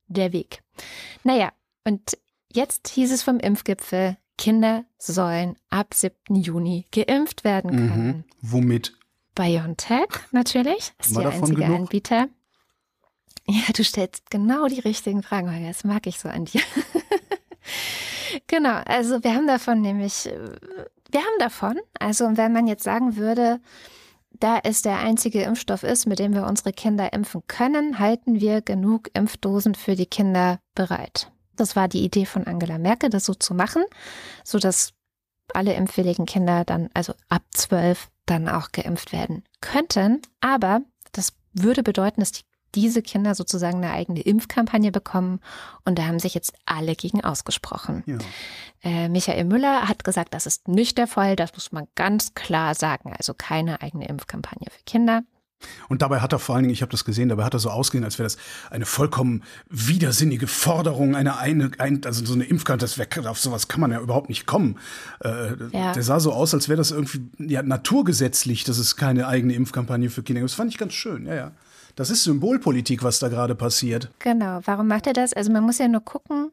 der 0.09 0.33
Weg. 0.33 0.63
Naja, 1.23 1.53
und 1.85 2.19
jetzt 2.53 2.89
hieß 2.89 3.13
es 3.13 3.23
vom 3.23 3.39
Impfgipfel, 3.39 4.17
Kinder 4.39 4.85
sollen 4.99 5.57
ab 5.71 5.95
7. 5.95 6.35
Juni 6.35 6.87
geimpft 6.91 7.45
werden 7.45 7.71
mhm. 7.71 7.89
können. 7.89 8.07
Mhm. 8.07 8.25
Womit? 8.41 8.93
BioNTech 9.35 10.09
natürlich, 10.33 10.93
ist 10.99 11.17
der 11.17 11.31
einzige 11.31 11.63
genug? 11.63 11.79
Anbieter. 11.79 12.29
Ja, 13.47 13.73
du 13.75 13.83
stellst 13.85 14.31
genau 14.31 14.67
die 14.69 14.81
richtigen 14.81 15.23
Fragen, 15.23 15.53
Holger. 15.53 15.69
Das 15.69 15.85
mag 15.85 16.07
ich 16.07 16.19
so 16.19 16.29
an 16.29 16.45
dir. 16.45 16.61
genau, 18.47 18.81
also 18.87 19.23
wir 19.25 19.35
haben 19.35 19.47
davon 19.47 19.81
nämlich, 19.81 20.27
wir 20.27 21.21
haben 21.21 21.39
davon, 21.39 21.79
also 21.99 22.37
wenn 22.37 22.53
man 22.53 22.67
jetzt 22.67 22.85
sagen 22.85 23.17
würde, 23.17 23.61
da 24.31 24.59
es 24.63 24.83
der 24.83 24.99
einzige 24.99 25.43
Impfstoff 25.43 25.83
ist, 25.83 26.07
mit 26.07 26.19
dem 26.19 26.35
wir 26.35 26.47
unsere 26.47 26.73
Kinder 26.73 27.13
impfen 27.13 27.43
können, 27.47 27.99
halten 27.99 28.41
wir 28.41 28.63
genug 28.63 29.11
Impfdosen 29.15 29.75
für 29.75 29.95
die 29.95 30.07
Kinder 30.07 30.59
bereit. 30.75 31.31
Das 31.57 31.77
war 31.77 31.89
die 31.89 32.03
Idee 32.03 32.27
von 32.27 32.47
Angela 32.47 32.79
Merkel, 32.79 33.11
das 33.11 33.25
so 33.25 33.35
zu 33.35 33.55
machen, 33.55 33.85
so 34.43 34.59
dass 34.59 34.95
alle 35.55 35.75
impfwilligen 35.75 36.27
Kinder 36.27 36.65
dann, 36.65 36.89
also 36.95 37.15
ab 37.29 37.43
zwölf, 37.53 38.09
dann 38.27 38.49
auch 38.49 38.73
geimpft 38.73 39.13
werden 39.13 39.45
könnten. 39.61 40.23
Aber 40.41 40.81
das 41.13 41.35
würde 41.53 41.83
bedeuten, 41.83 42.21
dass 42.21 42.33
die, 42.33 42.43
diese 42.75 43.03
Kinder 43.03 43.35
sozusagen 43.35 43.79
eine 43.79 43.93
eigene 43.93 44.21
Impfkampagne 44.21 44.93
bekommen. 44.93 45.41
Und 45.85 45.99
da 45.99 46.07
haben 46.07 46.19
sich 46.19 46.35
jetzt 46.35 46.55
alle 46.67 46.95
gegen 46.95 47.23
ausgesprochen. 47.23 48.03
Ja. 48.07 48.19
Äh, 48.83 49.09
Michael 49.09 49.45
Müller 49.45 49.89
hat 49.89 50.05
gesagt, 50.05 50.35
das 50.35 50.47
ist 50.47 50.69
nicht 50.69 50.99
der 50.99 51.07
Fall. 51.07 51.37
Das 51.37 51.53
muss 51.53 51.73
man 51.73 51.87
ganz 51.95 52.35
klar 52.35 52.75
sagen. 52.75 53.13
Also 53.17 53.35
keine 53.35 53.83
eigene 53.83 54.09
Impfkampagne 54.09 54.69
für 54.71 54.83
Kinder. 54.85 55.23
Und 55.89 56.03
dabei 56.03 56.21
hat 56.21 56.33
er 56.33 56.39
vor 56.39 56.55
allen 56.55 56.65
Dingen, 56.65 56.73
ich 56.73 56.83
habe 56.83 56.91
das 56.91 57.05
gesehen, 57.05 57.29
dabei 57.29 57.45
hat 57.45 57.55
er 57.55 57.61
so 57.61 57.71
ausgesehen, 57.71 58.05
als 58.05 58.19
wäre 58.19 58.27
das 58.27 58.37
eine 58.71 58.87
vollkommen 58.87 59.45
widersinnige 59.69 60.47
Forderung, 60.47 61.15
eine, 61.15 61.39
eine 61.39 61.71
ein, 61.79 62.01
also 62.05 62.25
so 62.25 62.35
eine 62.35 62.45
Impfkarte, 62.45 62.81
das 62.81 62.99
wär, 62.99 63.07
auf 63.31 63.39
sowas 63.39 63.69
kann 63.69 63.81
man 63.81 63.93
ja 63.93 64.01
überhaupt 64.01 64.29
nicht 64.29 64.47
kommen. 64.47 64.79
Äh, 65.21 65.53
Ja. 65.73 65.93
Der 65.93 66.03
sah 66.03 66.21
so 66.21 66.33
aus, 66.33 66.55
als 66.55 66.69
wäre 66.69 66.79
das 66.79 66.91
irgendwie 66.91 67.31
ja, 67.39 67.63
naturgesetzlich, 67.63 68.65
dass 68.65 68.79
es 68.79 68.97
keine 68.97 69.29
eigene 69.29 69.55
Impfkampagne 69.55 70.11
für 70.11 70.23
Kinder 70.23 70.41
gibt. 70.41 70.51
Das 70.51 70.57
fand 70.57 70.71
ich 70.73 70.79
ganz 70.79 70.95
schön, 70.95 71.27
ja, 71.27 71.35
ja. 71.35 71.53
Das 71.97 72.11
ist 72.11 72.25
Symbolpolitik, 72.25 73.03
was 73.03 73.19
da 73.19 73.29
gerade 73.29 73.55
passiert. 73.55 74.11
Genau. 74.19 74.61
Warum 74.65 74.89
macht 74.89 75.07
er 75.07 75.13
das? 75.13 75.33
Also 75.33 75.53
man 75.53 75.65
muss 75.65 75.79
ja 75.79 75.89
nur 75.89 76.01
gucken. 76.01 76.53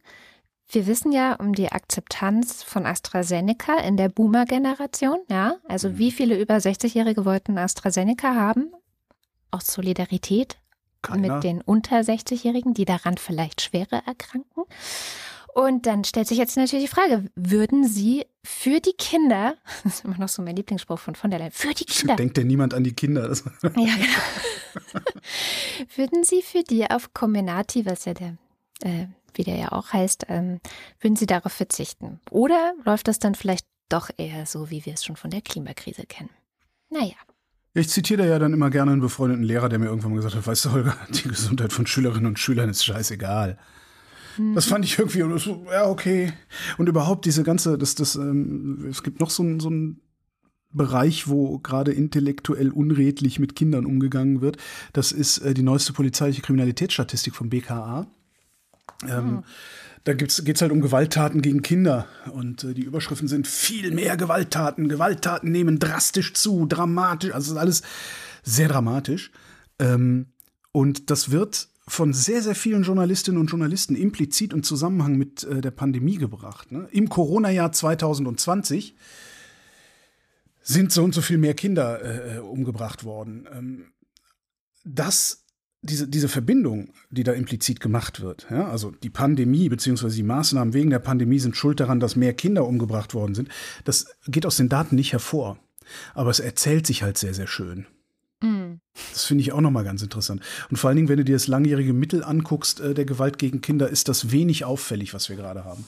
Wir 0.72 0.86
wissen 0.86 1.12
ja 1.12 1.34
um 1.36 1.54
die 1.54 1.72
Akzeptanz 1.72 2.62
von 2.62 2.86
AstraZeneca 2.86 3.78
in 3.80 3.98
der 3.98 4.10
Boomer-Generation. 4.10 5.20
Ja, 5.28 5.56
also 5.68 5.98
wie 5.98 6.12
viele 6.12 6.40
über 6.40 6.58
60-Jährige 6.58 7.26
wollten 7.26 7.58
AstraZeneca 7.58 8.36
haben? 8.36 8.72
Aus 9.50 9.66
Solidarität 9.66 10.58
Keiner. 11.02 11.36
mit 11.36 11.44
den 11.44 11.62
unter 11.62 11.98
60-Jährigen, 12.02 12.76
die 12.76 12.86
daran 12.86 13.18
vielleicht 13.18 13.62
schwerer 13.62 14.04
erkranken. 14.06 14.64
Und 15.56 15.88
dann 15.88 16.04
stellt 16.04 16.28
sich 16.28 16.38
jetzt 16.38 16.56
natürlich 16.56 16.86
die 16.86 16.96
Frage, 16.96 17.26
würden 17.36 17.88
Sie 17.88 18.26
für 18.50 18.80
die 18.82 18.94
Kinder, 18.94 19.56
das 19.84 19.96
ist 19.96 20.06
immer 20.06 20.18
noch 20.18 20.28
so 20.28 20.42
mein 20.42 20.56
Lieblingsspruch 20.56 21.00
von 21.00 21.16
von 21.16 21.30
der 21.30 21.40
Leyen, 21.40 21.52
für 21.52 21.74
die 21.74 21.86
Kinder, 21.86 22.16
Denkt 22.16 22.36
denn 22.36 22.48
niemand 22.48 22.74
an 22.74 22.84
die 22.84 22.94
Kinder? 22.94 23.28
Das, 23.28 23.44
ja, 23.64 23.70
genau. 23.72 25.06
würden 25.96 26.24
Sie 26.24 26.42
für 26.42 26.64
die 26.64 26.90
auf 26.90 27.14
Comenati, 27.14 27.86
was 27.86 28.06
ja 28.06 28.14
der, 28.14 28.38
äh, 28.82 29.06
wie 29.36 29.44
der 29.44 29.56
ja 29.56 29.72
auch 29.72 29.94
heißt, 29.94 30.26
ähm, 30.30 30.60
würden 31.00 31.16
Sie 31.16 31.28
darauf 31.28 31.54
verzichten? 31.54 32.20
Oder 32.32 32.74
läuft 32.84 33.08
das 33.08 33.20
dann 33.20 33.36
vielleicht 33.36 33.66
doch 33.88 34.10
eher 34.18 34.46
so, 34.46 34.70
wie 34.70 34.86
wir 34.86 34.94
es 34.94 35.06
schon 35.06 35.16
von 35.16 35.30
der 35.30 35.42
Klimakrise 35.42 36.06
kennen? 36.06 36.32
Naja. 36.90 37.16
ich 37.76 37.90
zitiere 37.90 38.24
da 38.24 38.28
ja 38.28 38.40
dann 38.40 38.54
immer 38.54 38.72
gerne 38.72 38.92
einen 38.92 39.02
befreundeten 39.02 39.44
Lehrer, 39.44 39.70
der 39.70 39.78
mir 39.78 39.86
irgendwann 39.86 40.12
mal 40.12 40.18
gesagt 40.18 40.36
hat, 40.36 40.48
weißt 40.48 40.66
du, 40.66 40.72
Holger, 40.72 40.98
die 41.10 41.28
Gesundheit 41.28 41.72
von 41.72 41.86
Schülerinnen 41.86 42.26
und 42.26 42.40
Schülern 42.40 42.70
ist 42.70 42.84
scheißegal. 42.84 43.58
Das 44.56 44.66
fand 44.66 44.86
ich 44.86 44.98
irgendwie, 45.00 45.24
und 45.24 45.38
so, 45.40 45.66
ja, 45.72 45.88
okay. 45.88 46.34
Und 46.78 46.88
überhaupt 46.88 47.26
diese 47.26 47.44
ganze, 47.44 47.78
das, 47.78 47.96
das, 47.96 48.16
ähm, 48.16 48.88
es 48.90 49.04
gibt 49.04 49.20
noch 49.20 49.30
so 49.30 49.44
ein, 49.44 49.60
so 49.60 49.70
ein 49.70 50.02
Bereich, 50.72 51.28
wo 51.28 51.58
gerade 51.60 51.92
intellektuell 51.92 52.70
unredlich 52.70 53.40
mit 53.40 53.56
Kindern 53.56 53.86
umgegangen 53.86 54.42
wird. 54.42 54.58
Das 54.94 55.12
ist 55.12 55.40
äh, 55.40 55.54
die 55.54 55.64
neueste 55.64 55.94
polizeiliche 55.94 56.42
Kriminalitätsstatistik 56.42 57.36
vom 57.36 57.50
BKA. 57.50 58.08
Ähm, 59.08 59.44
Da 60.06 60.14
geht 60.14 60.32
es 60.32 60.62
halt 60.62 60.72
um 60.72 60.82
Gewalttaten 60.82 61.42
gegen 61.42 61.62
Kinder. 61.62 62.08
Und 62.32 62.64
äh, 62.64 62.74
die 62.74 62.84
Überschriften 62.84 63.28
sind 63.28 63.48
viel 63.48 63.92
mehr 63.92 64.16
Gewalttaten. 64.16 64.88
Gewalttaten 64.88 65.52
nehmen 65.52 65.78
drastisch 65.78 66.34
zu, 66.34 66.66
dramatisch. 66.66 67.34
Also 67.34 67.54
ist 67.54 67.58
alles 67.58 67.82
sehr 68.44 68.70
dramatisch. 68.70 69.32
Ähm, 69.78 70.28
und 70.72 71.10
das 71.10 71.32
wird 71.32 71.68
von 71.90 72.14
sehr, 72.14 72.42
sehr 72.42 72.56
vielen 72.56 72.84
Journalistinnen 72.84 73.42
und 73.42 73.48
Journalisten 73.48 73.96
implizit 73.96 74.54
im 74.54 74.64
Zusammenhang 74.64 75.16
mit 75.16 75.44
äh, 75.44 75.62
der 75.62 75.72
Pandemie 75.72 76.18
gebracht. 76.18 76.72
Ne? 76.72 76.88
Im 76.92 77.10
Corona-Jahr 77.10 77.72
2020 77.72 78.96
sind 80.62 80.92
so 80.92 81.04
und 81.04 81.14
so 81.14 81.22
viel 81.22 81.40
mehr 81.40 81.56
Kinder 81.56 82.36
äh, 82.36 82.40
umgebracht 82.40 83.04
worden. 83.04 83.48
Ähm, 83.52 83.86
das, 84.86 85.46
diese, 85.82 86.08
diese 86.08 86.30
Verbindung, 86.30 86.94
die 87.10 87.24
da 87.24 87.34
implizit 87.34 87.80
gemacht 87.80 88.22
wird, 88.22 88.48
ja, 88.52 88.70
also 88.70 88.92
die 88.92 89.10
Pandemie 89.10 89.68
bzw. 89.70 90.10
die 90.10 90.24
Maßnahmen 90.24 90.74
wegen 90.74 90.92
der 90.92 91.00
Pandemie 91.00 91.40
sind 91.40 91.58
schuld 91.58 91.80
daran, 91.80 92.00
dass 92.00 92.16
mehr 92.16 92.34
Kinder 92.34 92.68
umgebracht 92.68 93.14
worden 93.16 93.34
sind, 93.34 93.50
das 93.84 94.06
geht 94.28 94.46
aus 94.46 94.58
den 94.58 94.70
Daten 94.70 94.96
nicht 94.96 95.12
hervor. 95.12 95.58
Aber 96.14 96.30
es 96.30 96.40
erzählt 96.40 96.86
sich 96.86 97.02
halt 97.02 97.18
sehr, 97.18 97.34
sehr 97.34 97.48
schön. 97.48 97.88
Das 99.14 99.26
finde 99.26 99.42
ich 99.42 99.52
auch 99.52 99.62
nochmal 99.62 99.84
ganz 99.84 100.02
interessant. 100.02 100.42
Und 100.70 100.78
vor 100.78 100.90
allen 100.90 100.98
Dingen, 100.98 101.10
wenn 101.10 101.18
du 101.18 101.26
dir 101.26 101.36
das 101.36 101.48
langjährige 101.48 101.94
Mittel 101.94 102.24
anguckst, 102.24 102.80
äh, 102.80 102.94
der 102.94 103.06
Gewalt 103.06 103.38
gegen 103.38 103.62
Kinder, 103.62 103.90
ist 103.90 104.08
das 104.08 104.32
wenig 104.32 104.66
auffällig, 104.66 105.14
was 105.14 105.30
wir 105.30 105.36
gerade 105.36 105.66
haben. 105.66 105.86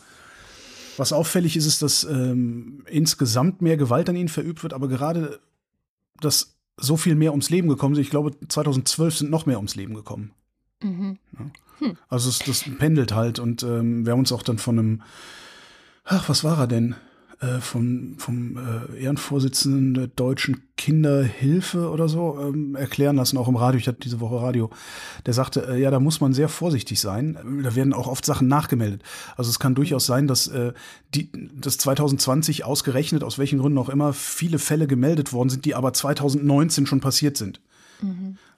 Was 0.97 1.13
auffällig 1.13 1.55
ist, 1.55 1.65
ist, 1.65 1.81
dass 1.81 2.03
ähm, 2.03 2.83
insgesamt 2.87 3.61
mehr 3.61 3.77
Gewalt 3.77 4.09
an 4.09 4.15
ihnen 4.15 4.29
verübt 4.29 4.63
wird, 4.63 4.73
aber 4.73 4.87
gerade, 4.87 5.39
dass 6.19 6.55
so 6.77 6.97
viel 6.97 7.15
mehr 7.15 7.31
ums 7.31 7.49
Leben 7.49 7.69
gekommen 7.69 7.95
sind. 7.95 8.03
Ich 8.03 8.09
glaube, 8.09 8.31
2012 8.47 9.17
sind 9.17 9.31
noch 9.31 9.45
mehr 9.45 9.57
ums 9.57 9.75
Leben 9.75 9.93
gekommen. 9.93 10.31
Mhm. 10.81 11.17
Also 12.09 12.29
es, 12.29 12.39
das 12.39 12.63
pendelt 12.77 13.13
halt 13.13 13.39
und 13.39 13.63
ähm, 13.63 14.05
wir 14.05 14.13
haben 14.13 14.19
uns 14.19 14.31
auch 14.31 14.43
dann 14.43 14.57
von 14.57 14.77
einem, 14.77 15.01
ach, 16.03 16.29
was 16.29 16.43
war 16.43 16.59
er 16.59 16.67
denn? 16.67 16.95
Äh, 17.41 17.59
vom 17.59 18.19
vom 18.19 18.55
äh, 18.55 19.01
Ehrenvorsitzenden 19.01 19.95
der 19.95 20.07
Deutschen 20.07 20.61
Kinderhilfe 20.77 21.89
oder 21.89 22.07
so 22.07 22.37
ähm, 22.39 22.75
erklären 22.75 23.15
lassen, 23.15 23.35
auch 23.37 23.47
im 23.47 23.55
Radio. 23.55 23.79
Ich 23.79 23.87
hatte 23.87 23.99
diese 23.99 24.19
Woche 24.19 24.39
Radio. 24.39 24.69
Der 25.25 25.33
sagte, 25.33 25.67
äh, 25.67 25.81
ja, 25.81 25.89
da 25.89 25.99
muss 25.99 26.21
man 26.21 26.33
sehr 26.33 26.49
vorsichtig 26.49 26.99
sein. 26.99 27.39
Da 27.63 27.73
werden 27.73 27.93
auch 27.93 28.05
oft 28.05 28.27
Sachen 28.27 28.47
nachgemeldet. 28.47 29.01
Also 29.37 29.49
es 29.49 29.57
kann 29.57 29.73
durchaus 29.73 30.05
sein, 30.05 30.27
dass 30.27 30.49
äh, 30.49 30.73
die, 31.15 31.31
dass 31.59 31.79
2020 31.79 32.63
ausgerechnet, 32.63 33.23
aus 33.23 33.39
welchen 33.39 33.57
Gründen 33.57 33.79
auch 33.79 33.89
immer, 33.89 34.13
viele 34.13 34.59
Fälle 34.59 34.85
gemeldet 34.85 35.33
worden 35.33 35.49
sind, 35.49 35.65
die 35.65 35.73
aber 35.73 35.93
2019 35.93 36.85
schon 36.85 36.99
passiert 36.99 37.37
sind. 37.37 37.59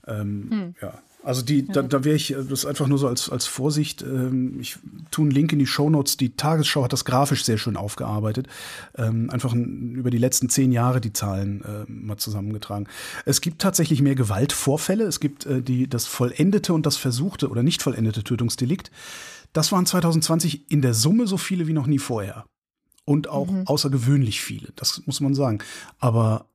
Ähm, 0.07 0.75
Ja. 0.81 0.93
Also 1.23 1.41
die, 1.41 1.65
da, 1.65 1.81
da 1.81 2.03
wäre 2.03 2.17
ich, 2.17 2.33
äh, 2.33 2.43
das 2.43 2.65
einfach 2.65 2.87
nur 2.87 2.97
so 2.97 3.07
als, 3.07 3.29
als 3.29 3.45
Vorsicht, 3.45 4.01
ähm, 4.01 4.59
ich 4.59 4.77
tue 5.09 5.23
einen 5.23 5.31
Link 5.31 5.53
in 5.53 5.59
die 5.59 5.65
Shownotes, 5.65 6.17
die 6.17 6.35
Tagesschau 6.35 6.83
hat 6.83 6.91
das 6.91 7.05
grafisch 7.05 7.45
sehr 7.45 7.57
schön 7.57 7.77
aufgearbeitet, 7.77 8.47
ähm, 8.95 9.29
einfach 9.29 9.53
ein, 9.53 9.95
über 9.95 10.09
die 10.09 10.17
letzten 10.17 10.49
zehn 10.49 10.73
Jahre 10.73 10.99
die 10.99 11.13
Zahlen 11.13 11.63
äh, 11.63 11.89
mal 11.89 12.17
zusammengetragen. 12.17 12.87
Es 13.25 13.39
gibt 13.39 13.61
tatsächlich 13.61 14.01
mehr 14.01 14.15
Gewaltvorfälle, 14.15 15.05
es 15.05 15.21
gibt 15.21 15.45
äh, 15.45 15.61
die, 15.61 15.87
das 15.87 16.05
vollendete 16.05 16.73
und 16.73 16.85
das 16.85 16.97
versuchte 16.97 17.49
oder 17.49 17.63
nicht 17.63 17.81
vollendete 17.81 18.23
Tötungsdelikt. 18.23 18.91
Das 19.53 19.71
waren 19.71 19.85
2020 19.85 20.71
in 20.71 20.81
der 20.81 20.93
Summe 20.93 21.25
so 21.25 21.37
viele 21.37 21.67
wie 21.67 21.73
noch 21.73 21.87
nie 21.87 21.99
vorher. 21.99 22.45
Und 23.05 23.27
auch 23.27 23.49
außergewöhnlich 23.65 24.41
viele, 24.41 24.69
das 24.77 25.03
muss 25.05 25.19
man 25.19 25.35
sagen. 25.35 25.59
Aber 25.99 26.47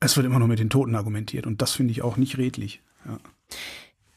es 0.00 0.16
wird 0.16 0.26
immer 0.26 0.40
noch 0.40 0.48
mit 0.48 0.58
den 0.58 0.70
Toten 0.70 0.96
argumentiert 0.96 1.46
und 1.46 1.62
das 1.62 1.72
finde 1.72 1.92
ich 1.92 2.02
auch 2.02 2.16
nicht 2.16 2.38
redlich. 2.38 2.82
Ja. 3.04 3.18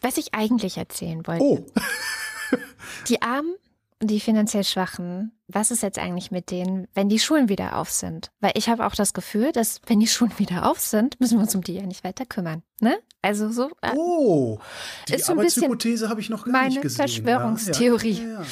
Was 0.01 0.17
ich 0.17 0.33
eigentlich 0.33 0.77
erzählen 0.77 1.25
wollte. 1.27 1.43
Oh, 1.43 1.65
Die 3.07 3.21
Armen 3.21 3.55
und 4.01 4.09
die 4.09 4.19
finanziell 4.19 4.63
Schwachen, 4.63 5.31
was 5.47 5.69
ist 5.69 5.83
jetzt 5.83 5.99
eigentlich 5.99 6.31
mit 6.31 6.49
denen, 6.49 6.87
wenn 6.93 7.07
die 7.07 7.19
Schulen 7.19 7.49
wieder 7.49 7.77
auf 7.77 7.91
sind? 7.91 8.31
Weil 8.39 8.53
ich 8.55 8.67
habe 8.67 8.85
auch 8.85 8.95
das 8.95 9.13
Gefühl, 9.13 9.51
dass 9.51 9.79
wenn 9.85 9.99
die 9.99 10.07
Schulen 10.07 10.37
wieder 10.37 10.69
auf 10.69 10.79
sind, 10.79 11.19
müssen 11.19 11.37
wir 11.37 11.43
uns 11.43 11.53
um 11.53 11.61
die 11.61 11.73
ja 11.73 11.85
nicht 11.85 12.03
weiter 12.03 12.25
kümmern. 12.25 12.63
Ne? 12.79 12.97
Also 13.21 13.51
so. 13.51 13.69
äh, 13.81 13.91
oh. 13.95 14.59
Die 15.07 15.13
Ist 15.13 15.25
so 15.25 15.33
Arbeitshypothese 15.33 16.09
habe 16.09 16.19
ich 16.19 16.29
noch 16.29 16.45
gar 16.45 16.51
meine 16.51 16.69
nicht 16.69 16.81
gesehen. 16.81 16.97
Verschwörungstheorie. 16.97 18.13
Ja, 18.13 18.23
ja, 18.23 18.41
ja. 18.41 18.45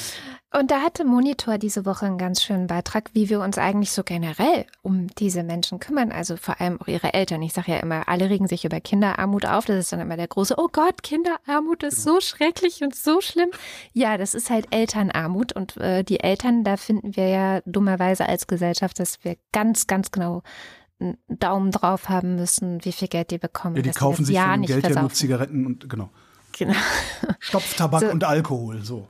Und 0.52 0.72
da 0.72 0.80
hatte 0.80 1.04
Monitor 1.04 1.58
diese 1.58 1.86
Woche 1.86 2.06
einen 2.06 2.18
ganz 2.18 2.42
schönen 2.42 2.66
Beitrag, 2.66 3.10
wie 3.12 3.28
wir 3.28 3.40
uns 3.40 3.56
eigentlich 3.56 3.92
so 3.92 4.02
generell 4.02 4.66
um 4.82 5.06
diese 5.06 5.44
Menschen 5.44 5.78
kümmern. 5.78 6.10
Also 6.10 6.36
vor 6.36 6.60
allem 6.60 6.80
auch 6.80 6.88
ihre 6.88 7.14
Eltern. 7.14 7.40
Ich 7.42 7.52
sage 7.52 7.70
ja 7.70 7.78
immer, 7.78 8.08
alle 8.08 8.28
regen 8.28 8.48
sich 8.48 8.64
über 8.64 8.80
Kinderarmut 8.80 9.46
auf. 9.46 9.66
Das 9.66 9.76
ist 9.76 9.92
dann 9.92 10.00
immer 10.00 10.16
der 10.16 10.26
große, 10.26 10.56
oh 10.58 10.68
Gott, 10.72 11.04
Kinderarmut 11.04 11.84
ist 11.84 12.02
so 12.02 12.20
schrecklich 12.20 12.82
und 12.82 12.96
so 12.96 13.20
schlimm. 13.20 13.50
Ja, 13.92 14.18
das 14.18 14.34
ist 14.34 14.50
halt 14.50 14.66
Elternarmut. 14.72 15.52
Und 15.52 15.76
äh, 15.76 16.02
die 16.02 16.18
Eltern, 16.18 16.64
da 16.64 16.76
finden 16.76 17.14
wir 17.14 17.28
ja 17.28 17.60
dummerweise 17.64 18.28
als 18.28 18.48
Gesellschaft, 18.48 18.98
dass 18.98 19.22
wir 19.22 19.36
ganz, 19.52 19.86
ganz 19.86 20.10
genau 20.10 20.42
einen 20.98 21.16
Daumen 21.28 21.70
drauf 21.70 22.08
haben 22.08 22.34
müssen, 22.34 22.84
wie 22.84 22.92
viel 22.92 23.06
Geld 23.08 23.30
die 23.30 23.38
bekommen. 23.38 23.76
Ja, 23.76 23.82
die 23.82 23.90
kaufen 23.90 24.24
sich 24.24 24.34
ja 24.34 24.56
nicht 24.56 24.66
Geld 24.68 24.82
ja 24.82 24.88
nur 24.88 24.94
versaufen. 24.94 25.14
Zigaretten 25.16 25.64
und 25.66 25.88
genau. 25.88 26.10
Genau. 26.58 26.74
Stopftabak 27.38 28.00
So. 28.00 28.10
und 28.10 28.24
Alkohol, 28.24 28.82
so. 28.82 29.06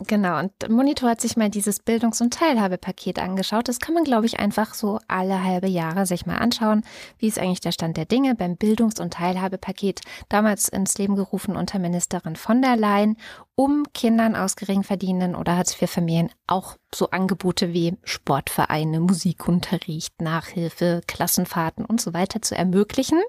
Genau, 0.00 0.40
und 0.40 0.52
Monitor 0.68 1.10
hat 1.10 1.20
sich 1.20 1.36
mal 1.36 1.50
dieses 1.50 1.78
Bildungs- 1.78 2.20
und 2.20 2.34
Teilhabepaket 2.34 3.20
angeschaut. 3.20 3.68
Das 3.68 3.78
kann 3.78 3.94
man, 3.94 4.02
glaube 4.02 4.26
ich, 4.26 4.40
einfach 4.40 4.74
so 4.74 4.98
alle 5.06 5.44
halbe 5.44 5.68
Jahre 5.68 6.04
sich 6.04 6.26
mal 6.26 6.38
anschauen. 6.38 6.82
Wie 7.18 7.28
ist 7.28 7.38
eigentlich 7.38 7.60
der 7.60 7.70
Stand 7.70 7.96
der 7.96 8.04
Dinge 8.04 8.34
beim 8.34 8.56
Bildungs- 8.56 9.00
und 9.00 9.14
Teilhabepaket, 9.14 10.00
damals 10.28 10.68
ins 10.68 10.98
Leben 10.98 11.14
gerufen 11.14 11.56
unter 11.56 11.78
Ministerin 11.78 12.34
von 12.34 12.60
der 12.60 12.76
Leyen, 12.76 13.16
um 13.54 13.84
Kindern 13.94 14.34
aus 14.34 14.56
geringverdienenden 14.56 15.36
oder 15.36 15.56
Hartz-IV-Familien 15.56 16.30
auch 16.48 16.76
so 16.92 17.10
Angebote 17.10 17.72
wie 17.72 17.96
Sportvereine, 18.02 18.98
Musikunterricht, 18.98 20.20
Nachhilfe, 20.20 21.02
Klassenfahrten 21.06 21.84
und 21.84 22.00
so 22.00 22.12
weiter 22.14 22.42
zu 22.42 22.56
ermöglichen. 22.56 23.22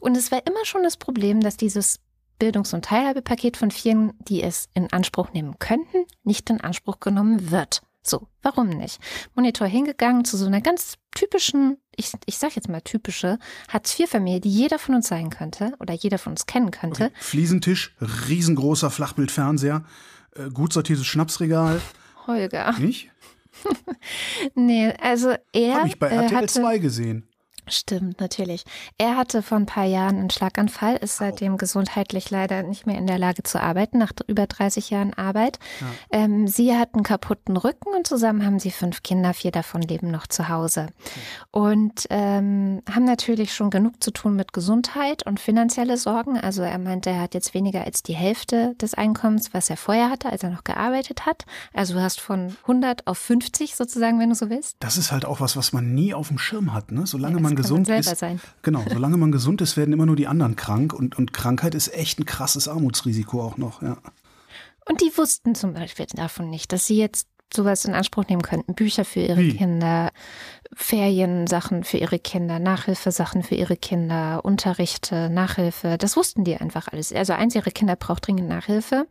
Und 0.00 0.16
es 0.16 0.30
war 0.30 0.46
immer 0.46 0.64
schon 0.64 0.82
das 0.82 0.98
Problem, 0.98 1.40
dass 1.40 1.56
dieses 1.56 2.00
Bildungs- 2.38 2.74
und 2.74 2.84
Teilhabepaket 2.84 3.56
von 3.56 3.70
vielen, 3.70 4.12
die 4.20 4.42
es 4.42 4.68
in 4.74 4.92
Anspruch 4.92 5.32
nehmen 5.32 5.58
könnten, 5.58 6.04
nicht 6.24 6.48
in 6.50 6.60
Anspruch 6.60 7.00
genommen 7.00 7.50
wird. 7.50 7.82
So, 8.02 8.28
warum 8.42 8.68
nicht? 8.68 9.00
Monitor 9.34 9.66
hingegangen 9.66 10.24
zu 10.24 10.36
so 10.36 10.46
einer 10.46 10.60
ganz 10.60 10.94
typischen 11.14 11.78
ich, 11.98 12.12
ich 12.26 12.38
sag 12.38 12.54
jetzt 12.54 12.68
mal 12.68 12.80
typische 12.80 13.38
Hartz-IV-Familie, 13.68 14.40
die 14.40 14.50
jeder 14.50 14.78
von 14.78 14.94
uns 14.94 15.08
sein 15.08 15.30
könnte 15.30 15.74
oder 15.80 15.92
jeder 15.94 16.18
von 16.18 16.32
uns 16.32 16.46
kennen 16.46 16.70
könnte. 16.70 17.06
Okay. 17.06 17.14
Fliesentisch, 17.18 17.94
riesengroßer 18.28 18.90
Flachbildfernseher, 18.90 19.84
äh, 20.36 20.48
gut 20.50 20.72
sortiertes 20.72 21.06
Schnapsregal. 21.06 21.80
Holger. 22.26 22.72
Nicht? 22.78 23.10
nee, 24.54 24.92
also 25.00 25.34
er 25.52 25.74
Habe 25.74 25.88
ich 25.88 25.98
bei 25.98 26.08
äh, 26.08 26.16
RTL 26.16 26.36
hatte, 26.36 26.46
2 26.46 26.78
gesehen. 26.78 27.27
Stimmt, 27.70 28.20
natürlich. 28.20 28.64
Er 28.96 29.16
hatte 29.16 29.42
vor 29.42 29.58
ein 29.58 29.66
paar 29.66 29.84
Jahren 29.84 30.18
einen 30.18 30.30
Schlaganfall, 30.30 30.96
ist 30.96 31.18
seitdem 31.18 31.58
gesundheitlich 31.58 32.30
leider 32.30 32.62
nicht 32.62 32.86
mehr 32.86 32.98
in 32.98 33.06
der 33.06 33.18
Lage 33.18 33.42
zu 33.42 33.60
arbeiten, 33.60 33.98
nach 33.98 34.12
über 34.26 34.46
30 34.46 34.90
Jahren 34.90 35.14
Arbeit. 35.14 35.58
Ja. 35.80 35.86
Ähm, 36.10 36.48
sie 36.48 36.76
hat 36.76 36.94
einen 36.94 37.02
kaputten 37.02 37.56
Rücken 37.56 37.88
und 37.96 38.06
zusammen 38.06 38.44
haben 38.44 38.58
sie 38.58 38.70
fünf 38.70 39.02
Kinder, 39.02 39.34
vier 39.34 39.50
davon 39.50 39.82
leben 39.82 40.10
noch 40.10 40.26
zu 40.26 40.48
Hause. 40.48 40.88
Und 41.50 42.06
ähm, 42.10 42.82
haben 42.90 43.04
natürlich 43.04 43.54
schon 43.54 43.70
genug 43.70 44.02
zu 44.02 44.10
tun 44.10 44.36
mit 44.36 44.52
Gesundheit 44.52 45.26
und 45.26 45.40
finanzielle 45.40 45.96
Sorgen. 45.96 46.38
Also 46.38 46.62
er 46.62 46.78
meinte, 46.78 47.10
er 47.10 47.20
hat 47.20 47.34
jetzt 47.34 47.54
weniger 47.54 47.84
als 47.84 48.02
die 48.02 48.14
Hälfte 48.14 48.74
des 48.80 48.94
Einkommens, 48.94 49.54
was 49.54 49.70
er 49.70 49.76
vorher 49.76 50.10
hatte, 50.10 50.30
als 50.30 50.42
er 50.42 50.50
noch 50.50 50.64
gearbeitet 50.64 51.26
hat. 51.26 51.44
Also 51.72 51.94
du 51.94 52.02
hast 52.02 52.20
von 52.20 52.56
100 52.62 53.06
auf 53.06 53.18
50 53.18 53.76
sozusagen, 53.76 54.18
wenn 54.20 54.30
du 54.30 54.34
so 54.34 54.50
willst. 54.50 54.76
Das 54.80 54.96
ist 54.96 55.12
halt 55.12 55.24
auch 55.24 55.40
was, 55.40 55.56
was 55.56 55.72
man 55.72 55.94
nie 55.94 56.14
auf 56.14 56.28
dem 56.28 56.38
Schirm 56.38 56.72
hat. 56.72 56.92
Ne? 56.92 57.06
Solange 57.06 57.36
Ja, 57.36 57.40
man 57.42 57.56
gesund 57.62 57.86
selber 57.86 58.12
ist. 58.12 58.18
sein. 58.18 58.40
Genau, 58.62 58.84
solange 58.90 59.16
man 59.16 59.32
gesund 59.32 59.60
ist, 59.60 59.76
werden 59.76 59.92
immer 59.92 60.06
nur 60.06 60.16
die 60.16 60.26
anderen 60.26 60.56
krank. 60.56 60.92
Und, 60.92 61.18
und 61.18 61.32
Krankheit 61.32 61.74
ist 61.74 61.92
echt 61.94 62.18
ein 62.18 62.24
krasses 62.24 62.68
Armutsrisiko 62.68 63.42
auch 63.42 63.56
noch. 63.56 63.82
Ja. 63.82 63.98
Und 64.86 65.00
die 65.00 65.12
wussten 65.16 65.54
zum 65.54 65.74
Beispiel 65.74 66.06
davon 66.14 66.48
nicht, 66.50 66.72
dass 66.72 66.86
sie 66.86 66.96
jetzt 66.96 67.28
sowas 67.54 67.84
in 67.84 67.94
Anspruch 67.94 68.26
nehmen 68.28 68.42
könnten. 68.42 68.74
Bücher 68.74 69.04
für 69.04 69.20
ihre 69.20 69.38
Wie? 69.38 69.56
Kinder, 69.56 70.10
Feriensachen 70.74 71.84
für 71.84 71.96
ihre 71.96 72.18
Kinder, 72.18 72.58
Nachhilfesachen 72.58 73.42
für 73.42 73.54
ihre 73.54 73.76
Kinder, 73.76 74.44
Unterrichte, 74.44 75.30
Nachhilfe. 75.30 75.96
Das 75.98 76.16
wussten 76.16 76.44
die 76.44 76.56
einfach 76.56 76.88
alles. 76.88 77.12
Also 77.12 77.32
eins 77.32 77.54
ihrer 77.54 77.70
Kinder 77.70 77.96
braucht 77.96 78.26
dringend 78.26 78.48
Nachhilfe 78.48 79.06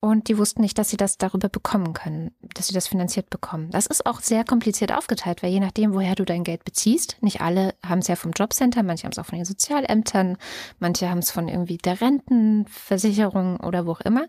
und 0.00 0.28
die 0.28 0.36
wussten 0.36 0.62
nicht, 0.62 0.78
dass 0.78 0.90
sie 0.90 0.96
das 0.96 1.16
darüber 1.16 1.48
bekommen 1.48 1.92
können, 1.92 2.32
dass 2.54 2.66
sie 2.66 2.74
das 2.74 2.88
finanziert 2.88 3.30
bekommen. 3.30 3.70
Das 3.70 3.86
ist 3.86 4.04
auch 4.04 4.20
sehr 4.20 4.44
kompliziert 4.44 4.92
aufgeteilt, 4.92 5.42
weil 5.42 5.52
je 5.52 5.60
nachdem, 5.60 5.94
woher 5.94 6.14
du 6.14 6.24
dein 6.24 6.44
Geld 6.44 6.64
beziehst, 6.64 7.16
nicht 7.22 7.40
alle 7.40 7.74
haben 7.84 8.00
es 8.00 8.08
ja 8.08 8.16
vom 8.16 8.32
Jobcenter, 8.32 8.82
manche 8.82 9.04
haben 9.04 9.12
es 9.12 9.18
auch 9.18 9.26
von 9.26 9.38
den 9.38 9.44
Sozialämtern, 9.44 10.36
manche 10.80 11.08
haben 11.08 11.18
es 11.18 11.30
von 11.30 11.48
irgendwie 11.48 11.78
der 11.78 12.00
Rentenversicherung 12.00 13.60
oder 13.60 13.86
wo 13.86 13.92
auch 13.92 14.00
immer 14.00 14.26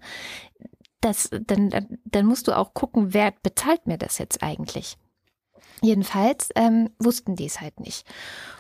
das, 1.02 1.30
dann, 1.32 2.00
dann 2.06 2.26
musst 2.26 2.48
du 2.48 2.58
auch 2.58 2.74
gucken, 2.74 3.14
wer 3.14 3.34
bezahlt 3.44 3.86
mir 3.88 3.98
das 3.98 4.18
jetzt 4.18 4.42
eigentlich. 4.44 4.98
Jedenfalls 5.82 6.50
ähm, 6.56 6.90
wussten 6.98 7.36
die 7.36 7.46
es 7.46 7.62
halt 7.62 7.80
nicht. 7.80 8.08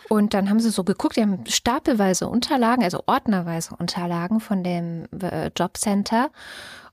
Und 0.10 0.34
dann 0.34 0.50
haben 0.50 0.60
sie 0.60 0.69
so 0.69 0.84
geguckt, 0.84 1.17
die 1.17 1.21
haben 1.21 1.45
stapelweise 1.47 2.28
Unterlagen, 2.28 2.84
also 2.84 3.04
ordnerweise 3.08 3.76
Unterlagen 3.76 4.39
von 4.39 4.63
dem 4.63 5.08
äh, 5.19 5.50
Jobcenter 5.56 6.30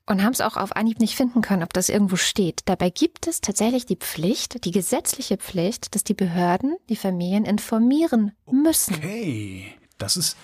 und 0.07 0.23
haben 0.23 0.33
es 0.33 0.41
auch 0.41 0.57
auf 0.57 0.75
Anhieb 0.75 0.99
nicht 0.99 1.15
finden 1.15 1.41
können, 1.41 1.63
ob 1.63 1.73
das 1.73 1.89
irgendwo 1.89 2.15
steht. 2.15 2.61
Dabei 2.65 2.89
gibt 2.89 3.27
es 3.27 3.41
tatsächlich 3.41 3.85
die 3.85 3.95
Pflicht, 3.95 4.65
die 4.65 4.71
gesetzliche 4.71 5.37
Pflicht, 5.37 5.95
dass 5.95 6.03
die 6.03 6.13
Behörden 6.13 6.75
die 6.89 6.95
Familien 6.95 7.45
informieren 7.45 8.31
müssen. 8.49 8.95
Okay, 8.95 9.73
das 9.97 10.17
ist. 10.17 10.37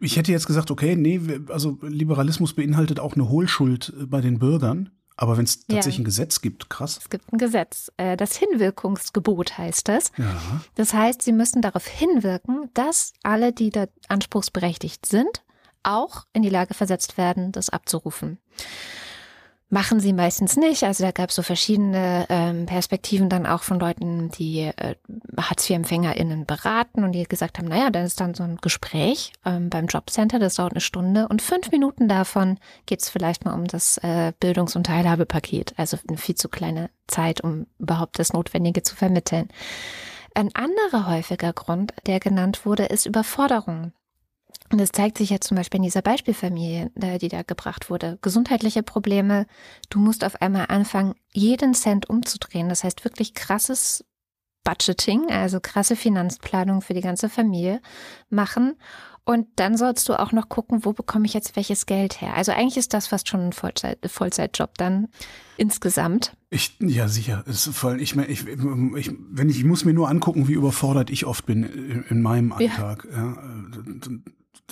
Ich 0.00 0.16
hätte 0.16 0.32
jetzt 0.32 0.46
gesagt, 0.46 0.70
okay, 0.70 0.96
nee, 0.96 1.20
also 1.48 1.78
Liberalismus 1.82 2.54
beinhaltet 2.54 3.00
auch 3.00 3.14
eine 3.14 3.28
Hohlschuld 3.28 3.92
äh, 4.00 4.06
bei 4.06 4.20
den 4.20 4.38
Bürgern. 4.38 4.90
Aber 5.18 5.38
wenn 5.38 5.44
es 5.44 5.64
Ja. 5.68 5.76
tatsächlich 5.76 6.00
ein 6.00 6.04
Gesetz 6.04 6.42
gibt, 6.42 6.68
krass. 6.68 6.98
Es 7.00 7.08
gibt 7.08 7.32
ein 7.32 7.38
Gesetz, 7.38 7.90
äh, 7.96 8.18
das 8.18 8.36
Hinwirkungsgebot 8.36 9.56
heißt 9.56 9.88
das. 9.88 10.12
Ja. 10.18 10.60
Das 10.74 10.92
heißt, 10.92 11.22
sie 11.22 11.32
müssen 11.32 11.62
darauf 11.62 11.86
hinwirken, 11.86 12.68
dass 12.74 13.14
alle, 13.22 13.52
die 13.54 13.70
da 13.70 13.86
anspruchsberechtigt 14.08 15.06
sind, 15.06 15.42
auch 15.82 16.26
in 16.34 16.42
die 16.42 16.50
Lage 16.50 16.74
versetzt 16.74 17.16
werden, 17.16 17.50
das 17.52 17.70
abzurufen. 17.70 18.38
Machen 19.68 19.98
sie 19.98 20.12
meistens 20.12 20.56
nicht. 20.56 20.84
Also 20.84 21.02
da 21.02 21.10
gab 21.10 21.30
es 21.30 21.34
so 21.34 21.42
verschiedene 21.42 22.26
ähm, 22.28 22.66
Perspektiven 22.66 23.28
dann 23.28 23.46
auch 23.46 23.64
von 23.64 23.80
Leuten, 23.80 24.30
die 24.30 24.60
äh, 24.60 24.94
Hartz-IV-EmpfängerInnen 25.36 26.46
beraten 26.46 27.02
und 27.02 27.10
die 27.10 27.24
gesagt 27.24 27.58
haben, 27.58 27.66
naja, 27.66 27.90
dann 27.90 28.04
ist 28.04 28.20
dann 28.20 28.34
so 28.34 28.44
ein 28.44 28.58
Gespräch 28.58 29.32
ähm, 29.44 29.68
beim 29.68 29.86
Jobcenter, 29.86 30.38
das 30.38 30.54
dauert 30.54 30.74
eine 30.74 30.80
Stunde 30.80 31.26
und 31.26 31.42
fünf 31.42 31.72
Minuten 31.72 32.06
davon 32.06 32.58
geht 32.86 33.02
es 33.02 33.08
vielleicht 33.08 33.44
mal 33.44 33.54
um 33.54 33.66
das 33.66 33.98
äh, 33.98 34.32
Bildungs- 34.38 34.76
und 34.76 34.86
Teilhabepaket. 34.86 35.74
Also 35.76 35.98
eine 36.06 36.16
viel 36.16 36.36
zu 36.36 36.48
kleine 36.48 36.88
Zeit, 37.08 37.40
um 37.40 37.66
überhaupt 37.80 38.20
das 38.20 38.32
Notwendige 38.32 38.84
zu 38.84 38.94
vermitteln. 38.94 39.48
Ein 40.36 40.54
anderer 40.54 41.08
häufiger 41.08 41.52
Grund, 41.52 41.92
der 42.06 42.20
genannt 42.20 42.66
wurde, 42.66 42.84
ist 42.84 43.04
Überforderung. 43.04 43.92
Und 44.70 44.80
das 44.80 44.92
zeigt 44.92 45.18
sich 45.18 45.30
jetzt 45.30 45.46
zum 45.46 45.56
Beispiel 45.56 45.78
in 45.78 45.84
dieser 45.84 46.02
Beispielfamilie, 46.02 46.90
äh, 47.00 47.18
die 47.18 47.28
da 47.28 47.42
gebracht 47.42 47.90
wurde. 47.90 48.18
Gesundheitliche 48.22 48.82
Probleme. 48.82 49.46
Du 49.90 49.98
musst 49.98 50.24
auf 50.24 50.40
einmal 50.42 50.66
anfangen, 50.68 51.14
jeden 51.32 51.74
Cent 51.74 52.08
umzudrehen. 52.08 52.68
Das 52.68 52.84
heißt 52.84 53.04
wirklich 53.04 53.34
krasses 53.34 54.04
Budgeting, 54.64 55.30
also 55.30 55.60
krasse 55.60 55.94
Finanzplanung 55.94 56.82
für 56.82 56.94
die 56.94 57.00
ganze 57.00 57.28
Familie 57.28 57.80
machen. 58.28 58.74
Und 59.28 59.48
dann 59.56 59.76
sollst 59.76 60.08
du 60.08 60.14
auch 60.14 60.30
noch 60.30 60.48
gucken, 60.48 60.84
wo 60.84 60.92
bekomme 60.92 61.26
ich 61.26 61.34
jetzt 61.34 61.56
welches 61.56 61.86
Geld 61.86 62.20
her. 62.20 62.34
Also 62.34 62.52
eigentlich 62.52 62.76
ist 62.76 62.94
das 62.94 63.08
fast 63.08 63.28
schon 63.28 63.48
ein 63.48 63.52
Vollzeit, 63.52 63.98
Vollzeitjob 64.06 64.78
dann 64.78 65.08
insgesamt. 65.56 66.36
Ich, 66.48 66.76
ja, 66.80 67.08
sicher. 67.08 67.42
Es 67.48 67.66
ist 67.66 67.76
voll, 67.76 68.00
ich, 68.00 68.14
ich, 68.16 68.46
ich, 68.46 68.46
wenn 68.46 69.48
ich, 69.48 69.58
ich 69.58 69.64
muss 69.64 69.84
mir 69.84 69.94
nur 69.94 70.08
angucken, 70.08 70.46
wie 70.46 70.52
überfordert 70.52 71.10
ich 71.10 71.26
oft 71.26 71.44
bin 71.44 71.64
in, 71.64 72.04
in 72.04 72.22
meinem 72.22 72.54
Ja. 72.60 72.70
Alltag. 72.70 73.08
Ja. 73.12 73.22
Und, 73.24 74.22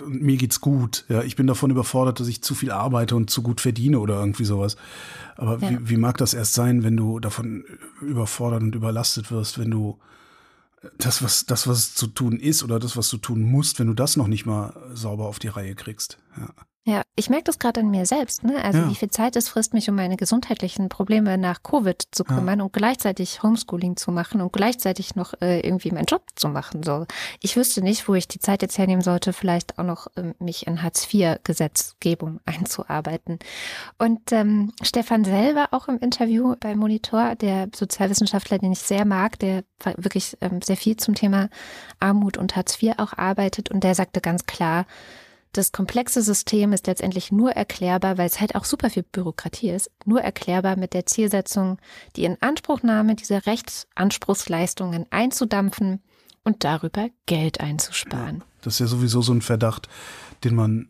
und 0.02 0.22
mir 0.22 0.36
geht's 0.36 0.60
gut. 0.60 1.04
Ja, 1.08 1.22
ich 1.22 1.36
bin 1.36 1.46
davon 1.46 1.70
überfordert, 1.70 2.20
dass 2.20 2.28
ich 2.28 2.42
zu 2.42 2.54
viel 2.54 2.70
arbeite 2.70 3.16
und 3.16 3.30
zu 3.30 3.42
gut 3.42 3.60
verdiene 3.60 3.98
oder 4.00 4.18
irgendwie 4.18 4.44
sowas. 4.44 4.76
Aber 5.36 5.58
Ja. 5.58 5.70
wie, 5.70 5.90
wie 5.90 5.96
mag 5.96 6.18
das 6.18 6.34
erst 6.34 6.54
sein, 6.54 6.82
wenn 6.82 6.96
du 6.96 7.20
davon 7.20 7.64
überfordert 8.00 8.62
und 8.62 8.74
überlastet 8.74 9.30
wirst, 9.30 9.58
wenn 9.58 9.70
du 9.70 9.98
das, 10.98 11.22
was, 11.22 11.46
das, 11.46 11.66
was 11.66 11.94
zu 11.94 12.06
tun 12.08 12.38
ist 12.38 12.62
oder 12.62 12.78
das, 12.78 12.96
was 12.96 13.08
du 13.08 13.16
tun 13.16 13.42
musst, 13.42 13.78
wenn 13.78 13.86
du 13.86 13.94
das 13.94 14.16
noch 14.16 14.26
nicht 14.28 14.44
mal 14.46 14.74
sauber 14.94 15.26
auf 15.26 15.38
die 15.38 15.48
Reihe 15.48 15.74
kriegst. 15.74 16.18
Ja. 16.36 16.48
Ja, 16.86 17.00
ich 17.16 17.30
merke 17.30 17.44
das 17.44 17.58
gerade 17.58 17.80
an 17.80 17.90
mir 17.90 18.04
selbst, 18.04 18.44
ne? 18.44 18.62
Also 18.62 18.80
Ja. 18.80 18.90
wie 18.90 18.94
viel 18.94 19.08
Zeit 19.08 19.36
es 19.36 19.48
frisst, 19.48 19.72
mich 19.72 19.88
um 19.88 19.96
meine 19.96 20.18
gesundheitlichen 20.18 20.90
Probleme 20.90 21.38
nach 21.38 21.62
Covid 21.62 22.02
zu 22.10 22.24
Ja. 22.28 22.34
kümmern 22.34 22.60
und 22.60 22.74
gleichzeitig 22.74 23.42
Homeschooling 23.42 23.96
zu 23.96 24.12
machen 24.12 24.42
und 24.42 24.52
gleichzeitig 24.52 25.14
noch 25.14 25.32
äh, 25.40 25.60
irgendwie 25.60 25.90
meinen 25.92 26.04
Job 26.04 26.24
zu 26.34 26.46
machen. 26.50 26.82
So, 26.82 27.06
ich 27.40 27.56
wüsste 27.56 27.80
nicht, 27.80 28.06
wo 28.06 28.14
ich 28.14 28.28
die 28.28 28.38
Zeit 28.38 28.60
jetzt 28.60 28.76
hernehmen 28.76 29.00
sollte, 29.00 29.32
vielleicht 29.32 29.78
auch 29.78 29.84
noch 29.84 30.08
ähm, 30.16 30.34
mich 30.38 30.66
in 30.66 30.82
Hartz 30.82 31.08
IV 31.12 31.38
Gesetzgebung 31.42 32.40
einzuarbeiten. 32.44 33.38
Und 33.96 34.30
ähm, 34.32 34.70
Stefan 34.82 35.24
selber 35.24 35.68
auch 35.70 35.88
im 35.88 35.98
Interview 36.00 36.54
bei 36.60 36.76
Monitor, 36.76 37.34
der 37.34 37.70
Sozialwissenschaftler, 37.74 38.58
den 38.58 38.72
ich 38.72 38.80
sehr 38.80 39.06
mag, 39.06 39.38
der 39.38 39.64
wirklich 39.96 40.36
ähm, 40.42 40.60
sehr 40.60 40.76
viel 40.76 40.98
zum 40.98 41.14
Thema 41.14 41.48
Armut 41.98 42.36
und 42.36 42.56
Hartz 42.56 42.82
IV 42.82 42.98
auch 42.98 43.14
arbeitet 43.14 43.70
und 43.70 43.84
der 43.84 43.94
sagte 43.94 44.20
ganz 44.20 44.44
klar, 44.44 44.84
das 45.56 45.72
komplexe 45.72 46.22
System 46.22 46.72
ist 46.72 46.86
letztendlich 46.86 47.32
nur 47.32 47.52
erklärbar, 47.52 48.18
weil 48.18 48.26
es 48.26 48.40
halt 48.40 48.54
auch 48.54 48.64
super 48.64 48.90
viel 48.90 49.04
Bürokratie 49.04 49.70
ist, 49.70 49.90
nur 50.04 50.20
erklärbar 50.20 50.76
mit 50.76 50.92
der 50.94 51.06
Zielsetzung, 51.06 51.78
die 52.16 52.24
Inanspruchnahme 52.24 53.14
dieser 53.14 53.46
Rechtsanspruchsleistungen 53.46 55.06
einzudampfen 55.10 56.02
und 56.42 56.64
darüber 56.64 57.08
Geld 57.26 57.60
einzusparen. 57.60 58.44
Das 58.62 58.74
ist 58.74 58.80
ja 58.80 58.86
sowieso 58.86 59.22
so 59.22 59.32
ein 59.32 59.42
Verdacht, 59.42 59.88
den 60.42 60.54
man 60.54 60.88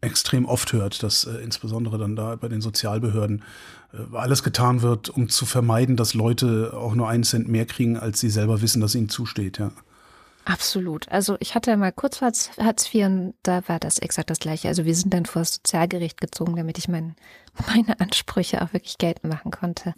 extrem 0.00 0.46
oft 0.46 0.72
hört, 0.72 1.02
dass 1.02 1.24
äh, 1.24 1.36
insbesondere 1.38 1.96
dann 1.96 2.16
da 2.16 2.36
bei 2.36 2.48
den 2.48 2.60
Sozialbehörden 2.60 3.44
äh, 3.92 4.16
alles 4.16 4.42
getan 4.42 4.82
wird, 4.82 5.08
um 5.08 5.28
zu 5.28 5.46
vermeiden, 5.46 5.96
dass 5.96 6.14
Leute 6.14 6.72
auch 6.76 6.94
nur 6.94 7.08
einen 7.08 7.22
Cent 7.22 7.48
mehr 7.48 7.66
kriegen, 7.66 7.96
als 7.96 8.20
sie 8.20 8.30
selber 8.30 8.62
wissen, 8.62 8.80
dass 8.80 8.96
ihnen 8.96 9.08
zusteht. 9.08 9.58
Ja. 9.58 9.70
Absolut. 10.44 11.08
Also 11.08 11.36
ich 11.40 11.54
hatte 11.54 11.76
mal 11.76 11.92
kurz 11.92 12.20
Hartz 12.20 12.50
Hartz 12.58 12.92
IV 12.92 13.06
und 13.06 13.34
da 13.42 13.66
war 13.68 13.78
das 13.78 13.98
exakt 13.98 14.30
das 14.30 14.40
Gleiche. 14.40 14.68
Also 14.68 14.84
wir 14.84 14.94
sind 14.94 15.14
dann 15.14 15.26
vor 15.26 15.42
das 15.42 15.54
Sozialgericht 15.54 16.20
gezogen, 16.20 16.56
damit 16.56 16.78
ich 16.78 16.88
mein, 16.88 17.16
meine 17.66 18.00
Ansprüche 18.00 18.62
auch 18.62 18.72
wirklich 18.72 18.98
geltend 18.98 19.32
machen 19.32 19.50
konnte. 19.50 19.94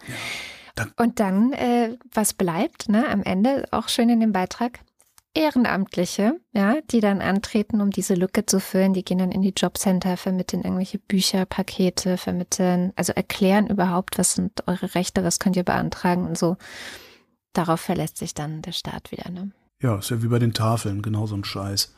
Dann- 0.74 0.92
und 0.98 1.20
dann, 1.20 1.52
äh, 1.52 1.96
was 2.12 2.34
bleibt, 2.34 2.88
ne, 2.88 3.08
am 3.08 3.22
Ende, 3.22 3.66
auch 3.70 3.88
schön 3.88 4.08
in 4.10 4.20
dem 4.20 4.32
Beitrag, 4.32 4.80
Ehrenamtliche, 5.36 6.40
ja, 6.52 6.76
die 6.92 7.00
dann 7.00 7.20
antreten, 7.20 7.80
um 7.80 7.90
diese 7.90 8.14
Lücke 8.14 8.46
zu 8.46 8.60
füllen, 8.60 8.94
die 8.94 9.04
gehen 9.04 9.18
dann 9.18 9.32
in 9.32 9.42
die 9.42 9.52
Jobcenter, 9.56 10.16
vermitteln 10.16 10.62
irgendwelche 10.62 10.98
Bücher, 10.98 11.44
Pakete, 11.44 12.16
vermitteln, 12.18 12.92
also 12.94 13.12
erklären 13.12 13.66
überhaupt, 13.66 14.16
was 14.16 14.34
sind 14.34 14.66
eure 14.68 14.94
Rechte, 14.94 15.24
was 15.24 15.40
könnt 15.40 15.56
ihr 15.56 15.64
beantragen 15.64 16.24
und 16.24 16.38
so. 16.38 16.56
Darauf 17.52 17.80
verlässt 17.80 18.18
sich 18.18 18.34
dann 18.34 18.62
der 18.62 18.72
Staat 18.72 19.10
wieder, 19.10 19.28
ne? 19.30 19.50
Ja, 19.84 19.98
ist 19.98 20.10
ja 20.10 20.22
wie 20.22 20.28
bei 20.28 20.38
den 20.38 20.54
Tafeln, 20.54 21.02
genau 21.02 21.26
so 21.26 21.36
ein 21.36 21.44
Scheiß. 21.44 21.94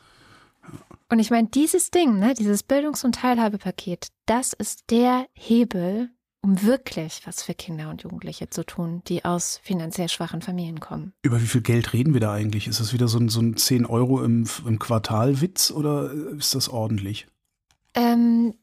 Und 1.09 1.19
ich 1.19 1.31
meine, 1.31 1.47
dieses 1.47 1.89
Ding, 1.89 2.19
ne, 2.19 2.33
dieses 2.33 2.61
Bildungs- 2.61 3.05
und 3.05 3.15
Teilhabepaket, 3.15 4.09
das 4.25 4.51
ist 4.51 4.91
der 4.91 5.25
Hebel, 5.33 6.09
um 6.41 6.61
wirklich 6.63 7.21
was 7.25 7.43
für 7.43 7.53
Kinder 7.53 7.89
und 7.89 8.03
Jugendliche 8.03 8.49
zu 8.49 8.65
tun, 8.65 9.01
die 9.07 9.23
aus 9.23 9.61
finanziell 9.63 10.09
schwachen 10.09 10.41
Familien 10.41 10.81
kommen. 10.81 11.13
Über 11.21 11.41
wie 11.41 11.47
viel 11.47 11.61
Geld 11.61 11.93
reden 11.93 12.13
wir 12.13 12.19
da 12.19 12.33
eigentlich? 12.33 12.67
Ist 12.67 12.81
das 12.81 12.91
wieder 12.91 13.07
so 13.07 13.19
ein, 13.19 13.29
so 13.29 13.39
ein 13.39 13.55
10 13.55 13.85
Euro 13.85 14.21
im, 14.21 14.45
im 14.65 14.79
Quartal-Witz 14.79 15.71
oder 15.71 16.11
ist 16.11 16.55
das 16.55 16.67
ordentlich? 16.67 17.27
Ähm, 17.95 18.53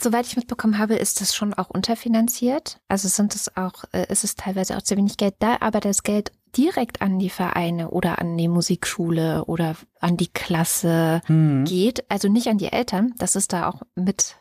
soweit 0.00 0.26
ich 0.26 0.36
mitbekommen 0.36 0.76
habe, 0.76 0.96
ist 0.96 1.22
das 1.22 1.34
schon 1.34 1.54
auch 1.54 1.70
unterfinanziert. 1.70 2.80
Also 2.88 3.08
sind 3.08 3.34
es 3.34 3.56
auch, 3.56 3.84
äh, 3.92 4.12
ist 4.12 4.24
es 4.24 4.36
teilweise 4.36 4.76
auch 4.76 4.82
zu 4.82 4.94
wenig 4.98 5.16
Geld 5.16 5.36
da, 5.38 5.56
aber 5.60 5.80
das 5.80 6.02
Geld 6.02 6.32
direkt 6.56 7.02
an 7.02 7.18
die 7.18 7.30
Vereine 7.30 7.90
oder 7.90 8.18
an 8.18 8.36
die 8.36 8.48
Musikschule 8.48 9.44
oder 9.44 9.76
an 10.00 10.16
die 10.16 10.28
Klasse 10.28 11.20
mhm. 11.28 11.64
geht, 11.64 12.10
also 12.10 12.28
nicht 12.28 12.48
an 12.48 12.58
die 12.58 12.72
Eltern, 12.72 13.14
das 13.18 13.36
ist 13.36 13.52
da 13.52 13.68
auch 13.68 13.82
mit 13.94 14.36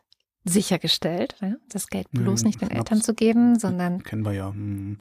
sichergestellt, 0.45 1.36
ja? 1.41 1.56
das 1.69 1.88
Geld 1.88 2.10
bloß 2.12 2.41
mhm, 2.41 2.47
nicht 2.47 2.62
den 2.62 2.71
Eltern 2.71 3.02
zu 3.02 3.13
geben, 3.13 3.58
sondern 3.58 4.04
kennen 4.04 4.26
wir 4.26 4.34
ja. 4.34 4.52
Mhm. 4.52 4.99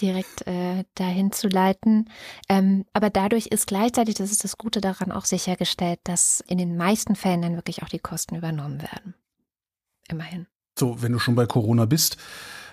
direkt 0.00 0.46
äh, 0.46 0.84
dahin 0.94 1.30
zu 1.32 1.48
leiten. 1.48 2.10
Ähm, 2.48 2.84
aber 2.92 3.10
dadurch 3.10 3.46
ist 3.46 3.66
gleichzeitig, 3.66 4.16
das 4.16 4.32
ist 4.32 4.44
das 4.44 4.58
Gute 4.58 4.80
daran, 4.80 5.12
auch 5.12 5.24
sichergestellt, 5.24 6.00
dass 6.04 6.42
in 6.48 6.58
den 6.58 6.76
meisten 6.76 7.14
Fällen 7.14 7.42
dann 7.42 7.54
wirklich 7.54 7.82
auch 7.82 7.88
die 7.88 8.00
Kosten 8.00 8.34
übernommen 8.34 8.82
werden. 8.82 9.14
Immerhin. 10.08 10.46
So, 10.78 11.00
wenn 11.02 11.12
du 11.12 11.18
schon 11.18 11.36
bei 11.36 11.46
Corona 11.46 11.84
bist, 11.84 12.16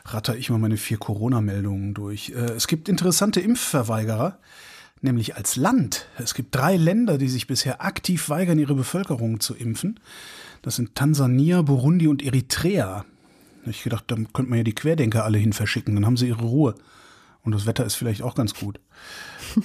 ratter 0.06 0.36
ich 0.36 0.50
mal 0.50 0.58
meine 0.58 0.78
vier 0.78 0.98
Corona-Meldungen 0.98 1.94
durch. 1.94 2.30
Äh, 2.30 2.54
es 2.54 2.68
gibt 2.68 2.90
interessante 2.90 3.40
Impfverweigerer, 3.40 4.38
nämlich 5.02 5.36
als 5.36 5.56
Land. 5.56 6.08
Es 6.18 6.34
gibt 6.34 6.56
drei 6.56 6.76
Länder, 6.78 7.18
die 7.18 7.30
sich 7.30 7.48
bisher 7.48 7.82
aktiv 7.82 8.30
weigern, 8.30 8.60
ihre 8.60 8.76
Bevölkerung 8.76 9.40
zu 9.40 9.56
impfen. 9.56 10.00
Das 10.62 10.76
sind 10.76 10.96
Tansania, 10.96 11.62
Burundi 11.62 12.08
und 12.08 12.24
Eritrea. 12.24 13.06
Ich 13.66 13.84
gedacht, 13.84 14.06
da 14.08 14.16
könnte 14.16 14.50
man 14.50 14.58
ja 14.58 14.64
die 14.64 14.76
Querdenker 14.76 15.24
alle 15.24 15.38
hin 15.38 15.54
verschicken, 15.54 15.96
dann 15.96 16.06
haben 16.06 16.18
sie 16.18 16.28
ihre 16.28 16.44
Ruhe. 16.44 16.76
Und 17.44 17.54
das 17.54 17.66
Wetter 17.66 17.86
ist 17.86 17.96
vielleicht 17.96 18.22
auch 18.22 18.36
ganz 18.36 18.54
gut. 18.54 18.80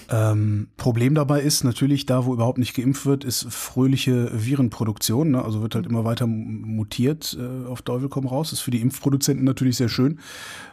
ähm, 0.08 0.68
Problem 0.76 1.14
dabei 1.14 1.42
ist 1.42 1.64
natürlich, 1.64 2.06
da 2.06 2.24
wo 2.24 2.32
überhaupt 2.32 2.58
nicht 2.58 2.74
geimpft 2.74 3.04
wird, 3.04 3.24
ist 3.24 3.46
fröhliche 3.50 4.30
Virenproduktion. 4.32 5.32
Ne? 5.32 5.44
Also 5.44 5.60
wird 5.60 5.74
halt 5.74 5.86
immer 5.86 6.04
weiter 6.04 6.26
mutiert 6.26 7.36
äh, 7.38 7.66
auf 7.66 7.82
Teufel 7.82 8.08
komm 8.08 8.26
raus. 8.26 8.52
Ist 8.52 8.60
für 8.60 8.70
die 8.70 8.80
Impfproduzenten 8.80 9.44
natürlich 9.44 9.76
sehr 9.76 9.88
schön, 9.88 10.20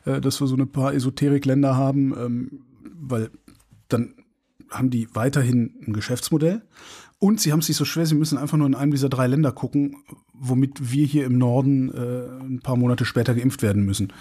äh, 0.06 0.22
dass 0.22 0.40
wir 0.40 0.48
so 0.48 0.56
ein 0.56 0.72
paar 0.72 0.94
Esoterikländer 0.94 1.76
haben, 1.76 2.14
ähm, 2.18 2.60
weil 3.00 3.32
dann 3.90 4.14
haben 4.72 4.90
die 4.90 5.08
weiterhin 5.14 5.76
ein 5.86 5.94
Geschäftsmodell. 5.94 6.62
Und 7.20 7.40
sie 7.40 7.52
haben 7.52 7.60
es 7.60 7.68
nicht 7.68 7.78
so 7.78 7.86
schwer, 7.86 8.08
sie 8.08 8.16
müssen 8.16 8.40
einfach 8.40 8.58
nur 8.58 8.66
in 8.66 8.74
einem 8.74 8.92
dieser 8.92 9.10
drei 9.10 9.28
Länder 9.28 9.52
gucken, 9.52 9.98
womit 10.34 10.92
wir 10.92 11.06
hier 11.06 11.26
im 11.26 11.38
Norden 11.38 11.94
äh, 11.94 12.44
ein 12.44 12.62
paar 12.64 12.78
Monate 12.78 13.06
später 13.06 13.36
geimpft 13.36 13.62
werden 13.62 13.86
müssen. 13.86 14.12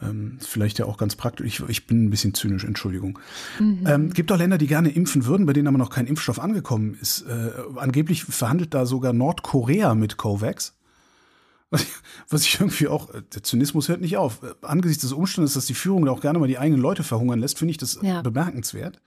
Ähm, 0.00 0.38
vielleicht 0.40 0.78
ja 0.78 0.84
auch 0.84 0.98
ganz 0.98 1.16
praktisch. 1.16 1.46
Ich, 1.46 1.68
ich 1.68 1.86
bin 1.86 2.04
ein 2.04 2.10
bisschen 2.10 2.34
zynisch, 2.34 2.64
Entschuldigung. 2.64 3.18
Mhm. 3.58 3.84
Ähm, 3.86 4.12
gibt 4.12 4.30
auch 4.30 4.38
Länder, 4.38 4.58
die 4.58 4.66
gerne 4.66 4.90
impfen 4.90 5.24
würden, 5.24 5.46
bei 5.46 5.54
denen 5.54 5.66
aber 5.66 5.78
noch 5.78 5.90
kein 5.90 6.06
Impfstoff 6.06 6.38
angekommen 6.38 6.96
ist. 7.00 7.22
Äh, 7.22 7.50
angeblich 7.76 8.24
verhandelt 8.24 8.74
da 8.74 8.86
sogar 8.86 9.12
Nordkorea 9.12 9.94
mit 9.94 10.16
COVAX. 10.16 10.74
Was 11.70 11.82
ich, 11.82 11.92
was 12.28 12.42
ich 12.42 12.60
irgendwie 12.60 12.86
auch, 12.86 13.12
äh, 13.12 13.22
der 13.34 13.42
Zynismus 13.42 13.88
hört 13.88 14.00
nicht 14.00 14.18
auf. 14.18 14.42
Äh, 14.42 14.54
angesichts 14.62 15.02
des 15.02 15.12
Umstandes, 15.12 15.54
dass 15.54 15.66
die 15.66 15.74
Führung 15.74 16.04
da 16.04 16.12
auch 16.12 16.20
gerne 16.20 16.38
mal 16.38 16.46
die 16.46 16.58
eigenen 16.58 16.80
Leute 16.80 17.02
verhungern 17.02 17.40
lässt, 17.40 17.58
finde 17.58 17.72
ich 17.72 17.78
das 17.78 17.98
ja. 18.02 18.22
bemerkenswert. 18.22 19.00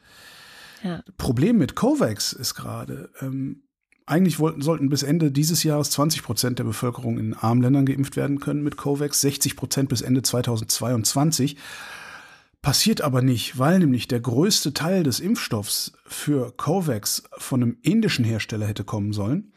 Ja. 0.83 1.03
Problem 1.17 1.57
mit 1.57 1.75
COVAX 1.75 2.33
ist 2.33 2.55
gerade, 2.55 3.09
ähm, 3.21 3.63
eigentlich 4.05 4.39
wollten, 4.39 4.61
sollten 4.61 4.89
bis 4.89 5.03
Ende 5.03 5.31
dieses 5.31 5.63
Jahres 5.63 5.91
20 5.91 6.23
Prozent 6.23 6.59
der 6.59 6.63
Bevölkerung 6.63 7.19
in 7.19 7.33
armen 7.33 7.61
Ländern 7.61 7.85
geimpft 7.85 8.15
werden 8.15 8.39
können 8.39 8.63
mit 8.63 8.77
COVAX, 8.77 9.21
60 9.21 9.55
Prozent 9.55 9.89
bis 9.89 10.01
Ende 10.01 10.21
2022. 10.21 11.57
Passiert 12.61 13.01
aber 13.01 13.21
nicht, 13.21 13.57
weil 13.57 13.79
nämlich 13.79 14.07
der 14.07 14.19
größte 14.19 14.73
Teil 14.73 15.03
des 15.03 15.19
Impfstoffs 15.19 15.93
für 16.05 16.51
COVAX 16.57 17.23
von 17.37 17.63
einem 17.63 17.77
indischen 17.83 18.25
Hersteller 18.25 18.67
hätte 18.67 18.83
kommen 18.83 19.13
sollen. 19.13 19.53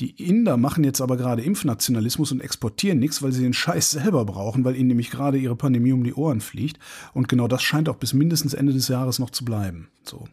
Die 0.00 0.10
Inder 0.10 0.56
machen 0.56 0.82
jetzt 0.82 1.00
aber 1.00 1.16
gerade 1.16 1.42
Impfnationalismus 1.42 2.32
und 2.32 2.40
exportieren 2.40 2.98
nichts, 2.98 3.22
weil 3.22 3.32
sie 3.32 3.42
den 3.42 3.54
Scheiß 3.54 3.92
selber 3.92 4.24
brauchen, 4.24 4.64
weil 4.64 4.76
ihnen 4.76 4.88
nämlich 4.88 5.10
gerade 5.10 5.38
ihre 5.38 5.56
Pandemie 5.56 5.92
um 5.92 6.02
die 6.02 6.14
Ohren 6.14 6.40
fliegt. 6.40 6.78
Und 7.12 7.28
genau 7.28 7.46
das 7.46 7.62
scheint 7.62 7.88
auch 7.88 7.96
bis 7.96 8.12
mindestens 8.12 8.54
Ende 8.54 8.72
des 8.72 8.88
Jahres 8.88 9.18
noch 9.18 9.30
zu 9.30 9.44
bleiben. 9.44 9.88
So. 10.04 10.26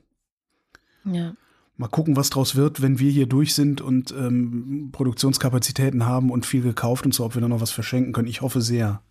Ja. 1.05 1.33
Mal 1.77 1.87
gucken, 1.87 2.15
was 2.15 2.29
draus 2.29 2.55
wird, 2.55 2.81
wenn 2.81 2.99
wir 2.99 3.09
hier 3.11 3.25
durch 3.25 3.55
sind 3.55 3.81
und 3.81 4.11
ähm, 4.11 4.89
Produktionskapazitäten 4.91 6.05
haben 6.05 6.29
und 6.29 6.45
viel 6.45 6.61
gekauft 6.61 7.05
und 7.05 7.13
so, 7.13 7.25
ob 7.25 7.33
wir 7.35 7.41
dann 7.41 7.49
noch 7.49 7.61
was 7.61 7.71
verschenken 7.71 8.13
können. 8.13 8.27
Ich 8.27 8.41
hoffe 8.41 8.61
sehr. 8.61 9.01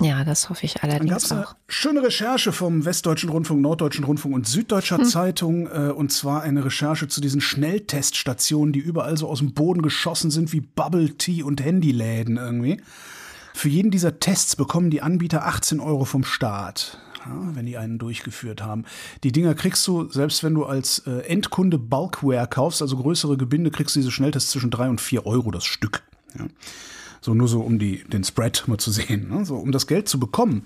Ja, 0.00 0.24
das 0.24 0.50
hoffe 0.50 0.64
ich 0.64 0.82
allerdings 0.82 1.28
Dann 1.28 1.44
auch. 1.44 1.54
schöne 1.68 2.02
Recherche 2.02 2.52
vom 2.52 2.84
Westdeutschen 2.84 3.30
Rundfunk, 3.30 3.60
Norddeutschen 3.60 4.04
Rundfunk 4.04 4.34
und 4.34 4.46
Süddeutscher 4.46 4.98
hm. 4.98 5.04
Zeitung 5.04 5.66
äh, 5.66 5.90
und 5.90 6.10
zwar 6.10 6.42
eine 6.42 6.64
Recherche 6.64 7.06
zu 7.08 7.20
diesen 7.20 7.40
Schnellteststationen, 7.40 8.72
die 8.72 8.80
überall 8.80 9.16
so 9.16 9.28
aus 9.28 9.38
dem 9.38 9.54
Boden 9.54 9.82
geschossen 9.82 10.30
sind 10.30 10.52
wie 10.52 10.60
Bubble 10.60 11.16
Tea 11.16 11.42
und 11.42 11.62
Handyläden 11.62 12.36
irgendwie. 12.38 12.80
Für 13.52 13.68
jeden 13.68 13.92
dieser 13.92 14.18
Tests 14.18 14.56
bekommen 14.56 14.90
die 14.90 15.02
Anbieter 15.02 15.46
18 15.46 15.78
Euro 15.78 16.04
vom 16.04 16.24
Staat 16.24 16.98
ja, 17.26 17.54
wenn 17.54 17.66
die 17.66 17.76
einen 17.76 17.98
durchgeführt 17.98 18.62
haben. 18.62 18.84
Die 19.22 19.32
Dinger 19.32 19.54
kriegst 19.54 19.86
du, 19.86 20.08
selbst 20.08 20.42
wenn 20.44 20.54
du 20.54 20.64
als 20.64 21.00
äh, 21.06 21.20
Endkunde 21.26 21.78
Bulkware 21.78 22.46
kaufst, 22.46 22.82
also 22.82 22.96
größere 22.96 23.36
Gebinde, 23.36 23.70
kriegst 23.70 23.96
du 23.96 24.00
diese 24.00 24.10
Schnelltests 24.10 24.50
zwischen 24.50 24.70
drei 24.70 24.88
und 24.88 25.00
vier 25.00 25.26
Euro 25.26 25.50
das 25.50 25.64
Stück. 25.64 26.02
Ja. 26.38 26.46
So 27.20 27.32
nur 27.32 27.48
so, 27.48 27.60
um 27.60 27.78
die, 27.78 28.04
den 28.04 28.24
Spread 28.24 28.64
mal 28.66 28.78
zu 28.78 28.90
sehen. 28.90 29.28
Ne? 29.30 29.44
So, 29.44 29.56
um 29.56 29.72
das 29.72 29.86
Geld 29.86 30.08
zu 30.08 30.20
bekommen, 30.20 30.64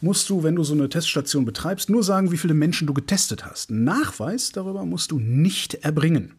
musst 0.00 0.30
du, 0.30 0.44
wenn 0.44 0.54
du 0.54 0.62
so 0.62 0.74
eine 0.74 0.88
Teststation 0.88 1.44
betreibst, 1.44 1.90
nur 1.90 2.04
sagen, 2.04 2.30
wie 2.30 2.38
viele 2.38 2.54
Menschen 2.54 2.86
du 2.86 2.94
getestet 2.94 3.44
hast. 3.44 3.70
Nachweis 3.70 4.52
darüber 4.52 4.84
musst 4.84 5.10
du 5.10 5.18
nicht 5.18 5.74
erbringen 5.74 6.37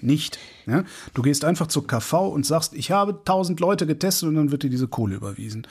nicht. 0.00 0.38
Ja? 0.66 0.84
Du 1.14 1.22
gehst 1.22 1.44
einfach 1.44 1.66
zur 1.66 1.86
KV 1.86 2.28
und 2.28 2.46
sagst, 2.46 2.74
ich 2.74 2.90
habe 2.90 3.12
1000 3.12 3.60
Leute 3.60 3.86
getestet 3.86 4.28
und 4.28 4.36
dann 4.36 4.50
wird 4.50 4.62
dir 4.62 4.70
diese 4.70 4.88
Kohle 4.88 5.16
überwiesen. 5.16 5.66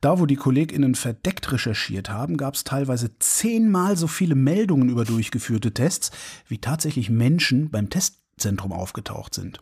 Da, 0.00 0.20
wo 0.20 0.26
die 0.26 0.36
KollegInnen 0.36 0.94
verdeckt 0.94 1.50
recherchiert 1.52 2.10
haben, 2.10 2.36
gab 2.36 2.54
es 2.54 2.64
teilweise 2.64 3.18
zehnmal 3.18 3.96
so 3.96 4.06
viele 4.06 4.34
Meldungen 4.34 4.88
über 4.88 5.04
durchgeführte 5.04 5.72
Tests, 5.72 6.10
wie 6.48 6.58
tatsächlich 6.58 7.10
Menschen 7.10 7.70
beim 7.70 7.90
Testzentrum 7.90 8.72
aufgetaucht 8.72 9.34
sind. 9.34 9.60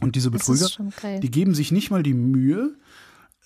Und 0.00 0.16
diese 0.16 0.30
Betrüger, 0.30 0.68
die 1.20 1.30
geben 1.30 1.54
sich 1.54 1.72
nicht 1.72 1.90
mal 1.90 2.02
die 2.02 2.14
Mühe, 2.14 2.76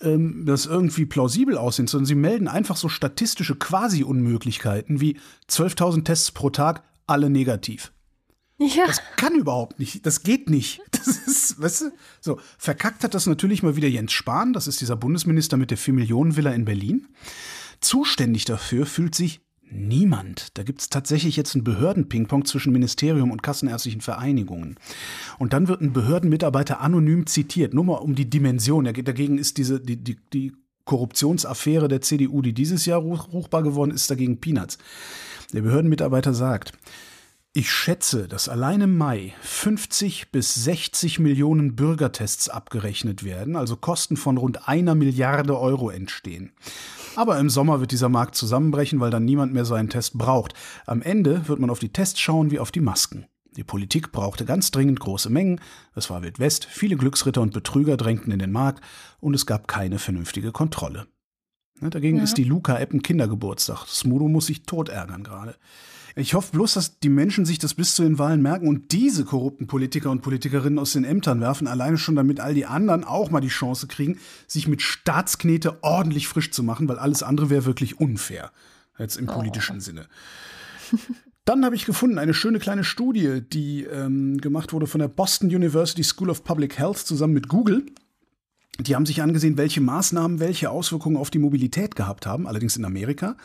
ähm, 0.01 0.45
das 0.47 0.67
irgendwie 0.67 1.07
plausibel 1.07 1.59
aussehen, 1.59 1.89
sondern 1.89 2.07
sie 2.07 2.15
melden 2.15 2.49
einfach 2.49 2.77
so 2.77 2.89
statistische 2.89 3.57
Quasi-Unmöglichkeiten 3.57 5.01
wie 5.01 5.19
12.000 5.49 6.05
Tests 6.05 6.31
pro 6.31 6.51
Tag, 6.51 6.85
alle 7.07 7.29
negativ. 7.29 7.93
Ja. 8.75 8.87
Das 8.87 9.03
kann 9.17 9.35
überhaupt 9.35 9.79
nicht. 9.79 10.05
Das 10.07 10.23
geht 10.23 10.51
nicht. 10.51 10.81
Das 11.05 11.19
ist, 11.19 11.61
weißt 11.61 11.81
du, 11.83 11.91
so. 12.23 12.41
Verkackt 12.57 13.05
hat 13.05 13.13
das 13.13 13.27
natürlich 13.27 13.63
mal 13.63 13.77
wieder 13.77 13.89
Jens 13.89 14.13
Spahn. 14.13 14.55
Das 14.55 14.67
ist 14.67 14.81
dieser 14.81 14.97
Bundesminister 14.97 15.59
mit 15.59 15.71
der 15.71 15.77
4-Millionen-Villa 15.77 16.51
in 16.53 16.65
Berlin. 16.65 17.09
Zuständig 17.81 18.47
dafür 18.47 18.87
fühlt 18.87 19.15
sich 19.15 19.43
niemand. 19.71 20.57
Da 20.57 20.63
gibt 20.63 20.81
es 20.81 20.89
tatsächlich 20.89 21.37
jetzt 21.37 21.55
einen 21.55 21.65
Behörden-Ping-Pong 21.65 22.47
zwischen 22.47 22.73
Ministerium 22.73 23.31
und 23.31 23.43
kassenärztlichen 23.43 24.01
Vereinigungen. 24.01 24.77
Und 25.39 25.53
dann 25.53 25.69
wird 25.69 25.83
ein 25.83 25.93
Behördenmitarbeiter 25.93 26.81
anonym 26.81 27.27
zitiert. 27.27 27.75
Nur 27.75 27.85
mal 27.85 27.97
um 27.97 28.15
die 28.15 28.31
Dimension. 28.31 28.85
Dagegen 28.85 29.37
ist 29.37 29.59
diese, 29.59 29.81
die, 29.81 29.97
die, 29.97 30.17
die 30.33 30.53
Korruptionsaffäre 30.85 31.89
der 31.89 32.01
CDU, 32.01 32.43
die 32.43 32.53
dieses 32.53 32.87
Jahr 32.87 33.01
ruchbar 33.01 33.63
geworden 33.63 33.91
ist, 33.91 34.11
dagegen 34.11 34.41
Peanuts. 34.41 34.79
Der 35.53 35.63
Behördenmitarbeiter 35.63 36.35
sagt, 36.35 36.73
ich 37.57 37.71
schätze, 37.71 38.27
dass 38.27 38.49
allein 38.49 38.81
im 38.81 38.99
Mai 38.99 39.33
50 39.41 40.33
bis 40.33 40.55
60 40.55 41.21
Millionen 41.21 41.77
Bürgertests 41.77 42.49
abgerechnet 42.49 43.23
werden, 43.23 43.55
also 43.55 43.77
Kosten 43.77 44.17
von 44.17 44.39
rund 44.39 44.69
einer 44.69 44.97
Milliarde 44.97 45.57
Euro 45.57 45.89
entstehen. 45.89 46.53
Aber 47.15 47.39
im 47.39 47.49
Sommer 47.49 47.79
wird 47.79 47.93
dieser 47.93 48.09
Markt 48.09 48.35
zusammenbrechen, 48.35 48.99
weil 48.99 49.13
dann 49.13 49.25
niemand 49.25 49.53
mehr 49.53 49.65
so 49.65 49.75
einen 49.75 49.89
Test 49.89 50.19
braucht. 50.19 50.55
Am 50.85 51.01
Ende 51.01 51.47
wird 51.47 51.61
man 51.61 51.71
auf 51.71 51.79
die 51.79 51.93
Tests 51.93 52.19
schauen 52.19 52.51
wie 52.51 52.59
auf 52.59 52.73
die 52.73 52.81
Masken. 52.81 53.27
Die 53.57 53.63
Politik 53.63 54.11
brauchte 54.11 54.45
ganz 54.45 54.73
dringend 54.73 54.99
große 54.99 55.31
Mengen, 55.31 55.61
es 55.95 56.11
war 56.11 56.23
Wild 56.23 56.41
West, 56.41 56.65
viele 56.65 56.97
Glücksritter 56.97 57.41
und 57.41 57.55
Betrüger 57.55 57.97
drängten 57.97 58.33
in 58.33 58.41
den 58.41 58.51
Markt 58.51 58.83
und 59.21 59.33
es 59.33 59.47
gab 59.47 59.69
keine 59.69 60.01
vernünftige 60.01 60.51
Kontrolle. 60.51 61.07
Dagegen 61.81 62.17
ja. 62.17 62.25
ist 62.25 62.37
die 62.37 62.45
Luca-App 62.45 62.93
ein 62.93 63.03
Kindergeburtstag. 63.03 63.87
Smudo 63.87 64.27
muss 64.27 64.47
sich 64.47 64.65
tot 64.65 64.89
ärgern 64.89 65.23
gerade. 65.23 65.55
Ich 66.17 66.35
hoffe 66.35 66.53
bloß, 66.53 66.75
dass 66.75 67.01
die 67.01 67.09
Menschen 67.09 67.45
sich 67.45 67.59
das 67.59 67.75
bis 67.75 67.97
zu 67.97 68.03
den 68.05 68.19
Wahlen 68.19 68.41
merken 68.41 68.69
und 68.69 68.93
diese 68.93 69.25
korrupten 69.25 69.67
Politiker 69.67 70.11
und 70.11 70.23
Politikerinnen 70.23 70.79
aus 70.79 70.93
den 70.93 71.05
Ämtern 71.05 71.41
werfen, 71.41 71.67
alleine 71.67 71.99
schon 71.99 72.15
damit 72.15 72.39
all 72.39 72.55
die 72.55 72.67
anderen 72.67 73.03
auch 73.03 73.31
mal 73.31 73.41
die 73.41 73.49
Chance 73.49 73.89
kriegen, 73.89 74.19
sich 74.47 74.69
mit 74.69 74.81
Staatsknete 74.81 75.83
ordentlich 75.83 76.29
frisch 76.29 76.53
zu 76.53 76.63
machen, 76.63 76.89
weil 76.89 76.99
alles 76.99 77.25
andere 77.25 77.51
wäre 77.51 77.65
wirklich 77.65 77.99
unfair. 77.99 78.53
Jetzt 78.97 79.17
im 79.17 79.27
politischen 79.27 79.79
oh. 79.79 79.81
Sinne. 79.81 80.07
Dann 81.45 81.65
habe 81.65 81.75
ich 81.75 81.85
gefunden 81.85 82.19
eine 82.19 82.33
schöne 82.33 82.59
kleine 82.59 82.85
Studie, 82.85 83.43
die 83.43 83.83
ähm, 83.85 84.39
gemacht 84.39 84.73
wurde 84.73 84.87
von 84.87 85.01
der 85.01 85.09
Boston 85.09 85.49
University 85.49 86.03
School 86.05 86.31
of 86.31 86.45
Public 86.45 86.79
Health 86.79 86.99
zusammen 86.99 87.35
mit 87.35 87.49
Google. 87.49 87.85
Die 88.79 88.95
haben 88.95 89.05
sich 89.05 89.21
angesehen, 89.21 89.57
welche 89.57 89.81
Maßnahmen 89.81 90.41
welche 90.41 90.71
Auswirkungen 90.71 91.17
auf 91.17 91.31
die 91.31 91.39
Mobilität 91.39 91.97
gehabt 91.97 92.27
haben, 92.27 92.47
allerdings 92.47 92.77
in 92.77 92.85
Amerika. 92.85 93.37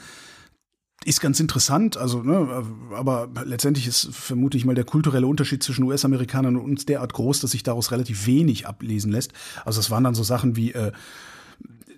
Ist 1.06 1.22
ganz 1.22 1.40
interessant, 1.40 1.96
also, 1.96 2.24
ne, 2.24 2.64
aber 2.94 3.30
letztendlich 3.46 3.88
ist, 3.88 4.10
vermute 4.12 4.58
ich 4.58 4.66
mal, 4.66 4.76
der 4.76 4.84
kulturelle 4.84 5.28
Unterschied 5.28 5.64
zwischen 5.64 5.86
US-Amerikanern 5.86 6.58
und 6.58 6.64
uns 6.64 6.86
derart 6.86 7.14
groß, 7.14 7.40
dass 7.40 7.52
sich 7.52 7.64
daraus 7.64 7.92
relativ 7.92 8.26
wenig 8.26 8.68
ablesen 8.68 9.12
lässt. 9.12 9.32
Also 9.64 9.80
es 9.80 9.90
waren 9.90 10.04
dann 10.04 10.14
so 10.14 10.24
Sachen 10.24 10.58
wie 10.58 10.74
äh, 10.74 10.92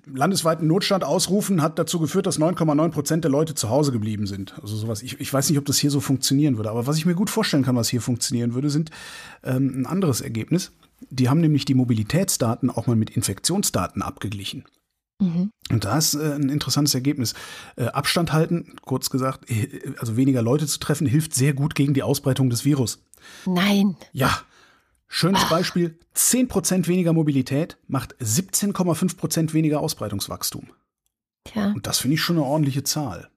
landesweiten 0.05 0.67
Notstand 0.67 1.03
ausrufen, 1.03 1.61
hat 1.61 1.79
dazu 1.79 1.99
geführt, 1.99 2.25
dass 2.25 2.39
9,9 2.39 2.89
Prozent 2.89 3.23
der 3.23 3.31
Leute 3.31 3.55
zu 3.55 3.69
Hause 3.69 3.91
geblieben 3.91 4.27
sind. 4.27 4.55
Also 4.61 4.75
sowas. 4.75 5.01
Ich, 5.01 5.19
ich 5.19 5.33
weiß 5.33 5.49
nicht, 5.49 5.57
ob 5.57 5.65
das 5.65 5.77
hier 5.77 5.91
so 5.91 5.99
funktionieren 5.99 6.57
würde, 6.57 6.69
aber 6.69 6.87
was 6.87 6.97
ich 6.97 7.05
mir 7.05 7.15
gut 7.15 7.29
vorstellen 7.29 7.63
kann, 7.63 7.75
was 7.75 7.89
hier 7.89 8.01
funktionieren 8.01 8.53
würde, 8.53 8.69
sind 8.69 8.91
ähm, 9.43 9.81
ein 9.81 9.85
anderes 9.85 10.21
Ergebnis. 10.21 10.71
Die 11.09 11.29
haben 11.29 11.41
nämlich 11.41 11.65
die 11.65 11.73
Mobilitätsdaten 11.73 12.69
auch 12.69 12.87
mal 12.87 12.95
mit 12.95 13.09
Infektionsdaten 13.09 14.01
abgeglichen. 14.01 14.65
Mhm. 15.21 15.51
Und 15.69 15.85
da 15.85 15.97
ist 15.97 16.15
äh, 16.15 16.33
ein 16.33 16.49
interessantes 16.49 16.95
Ergebnis. 16.95 17.33
Äh, 17.77 17.85
Abstand 17.85 18.33
halten, 18.33 18.75
kurz 18.81 19.09
gesagt, 19.09 19.49
äh, 19.49 19.93
also 19.99 20.17
weniger 20.17 20.41
Leute 20.41 20.67
zu 20.67 20.79
treffen, 20.79 21.07
hilft 21.07 21.33
sehr 21.33 21.53
gut 21.53 21.75
gegen 21.75 21.93
die 21.93 22.03
Ausbreitung 22.03 22.49
des 22.49 22.65
Virus. 22.65 23.03
Nein. 23.45 23.95
Ja. 24.11 24.41
Schönes 25.07 25.41
Ach. 25.45 25.49
Beispiel, 25.49 25.99
10% 26.15 26.87
weniger 26.87 27.13
Mobilität 27.13 27.77
macht 27.87 28.15
17,5% 28.15 29.53
weniger 29.53 29.79
Ausbreitungswachstum. 29.81 30.67
Tja. 31.43 31.67
Und 31.67 31.85
das 31.85 31.99
finde 31.99 32.15
ich 32.15 32.21
schon 32.21 32.37
eine 32.37 32.45
ordentliche 32.45 32.83
Zahl. 32.83 33.29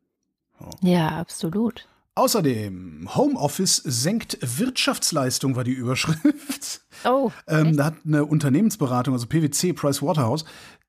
So. 0.58 0.70
Ja, 0.82 1.08
absolut. 1.18 1.86
Außerdem, 2.16 3.08
Homeoffice 3.16 3.82
senkt 3.84 4.38
Wirtschaftsleistung, 4.40 5.56
war 5.56 5.64
die 5.64 5.72
Überschrift. 5.72 6.82
Oh. 7.04 7.32
Ähm, 7.48 7.76
da 7.76 7.86
hat 7.86 7.96
eine 8.06 8.24
Unternehmensberatung, 8.24 9.14
also 9.14 9.26
PwC, 9.26 9.72
Pricewaterhouse, 9.72 10.44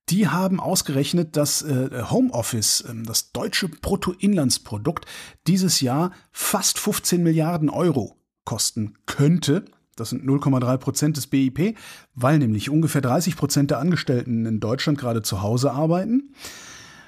die 0.10 0.28
haben 0.28 0.60
ausgerechnet, 0.60 1.36
dass 1.36 1.62
äh, 1.62 2.04
Homeoffice, 2.10 2.82
äh, 2.82 2.94
das 3.06 3.32
deutsche 3.32 3.70
Bruttoinlandsprodukt, 3.70 5.06
dieses 5.48 5.82
Jahr 5.82 6.12
fast 6.32 6.80
15 6.80 7.24
Milliarden 7.24 7.70
Euro 7.70 8.16
kosten 8.44 8.96
könnte. 9.06 9.66
Das 9.96 10.10
sind 10.10 10.26
0,3 10.26 10.78
Prozent 10.78 11.18
des 11.18 11.28
BIP, 11.28 11.78
weil 12.14 12.38
nämlich 12.38 12.70
ungefähr 12.70 13.02
30 13.02 13.36
Prozent 13.38 13.72
der 13.72 13.80
Angestellten 13.80 14.46
in 14.46 14.60
Deutschland 14.60 15.00
gerade 15.00 15.22
zu 15.22 15.42
Hause 15.42 15.72
arbeiten. 15.72 16.34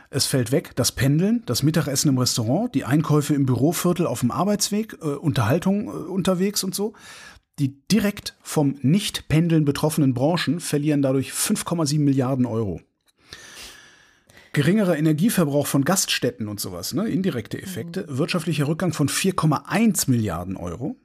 Es 0.09 0.25
fällt 0.25 0.53
weg 0.53 0.71
das 0.75 0.93
Pendeln, 0.93 1.43
das 1.45 1.63
Mittagessen 1.63 2.07
im 2.07 2.17
Restaurant, 2.17 2.73
die 2.73 2.85
Einkäufe 2.85 3.33
im 3.33 3.45
Büroviertel 3.45 4.07
auf 4.07 4.21
dem 4.21 4.31
Arbeitsweg, 4.31 4.97
äh, 5.01 5.05
Unterhaltung 5.05 5.87
äh, 5.87 5.91
unterwegs 5.91 6.63
und 6.63 6.73
so. 6.73 6.93
Die 7.59 7.79
direkt 7.87 8.35
vom 8.41 8.75
Nicht-Pendeln 8.81 9.65
betroffenen 9.65 10.13
Branchen 10.13 10.59
verlieren 10.59 11.01
dadurch 11.01 11.31
5,7 11.31 11.99
Milliarden 11.99 12.45
Euro. 12.45 12.81
Geringerer 14.53 14.97
Energieverbrauch 14.97 15.67
von 15.67 15.83
Gaststätten 15.83 16.47
und 16.47 16.59
sowas, 16.59 16.93
ne? 16.93 17.07
indirekte 17.07 17.61
Effekte, 17.61 18.05
mhm. 18.07 18.17
wirtschaftlicher 18.17 18.67
Rückgang 18.67 18.93
von 18.93 19.09
4,1 19.09 20.09
Milliarden 20.09 20.55
Euro. 20.55 20.95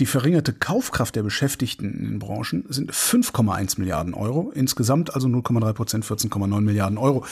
Die 0.00 0.06
verringerte 0.06 0.52
Kaufkraft 0.52 1.16
der 1.16 1.22
Beschäftigten 1.22 1.94
in 1.94 2.04
den 2.04 2.18
Branchen 2.18 2.64
sind 2.68 2.92
5,1 2.92 3.78
Milliarden 3.78 4.14
Euro, 4.14 4.50
insgesamt 4.54 5.14
also 5.14 5.28
0,3 5.28 5.72
Prozent, 5.72 6.04
14,9 6.04 6.60
Milliarden 6.60 6.98
Euro. 6.98 7.24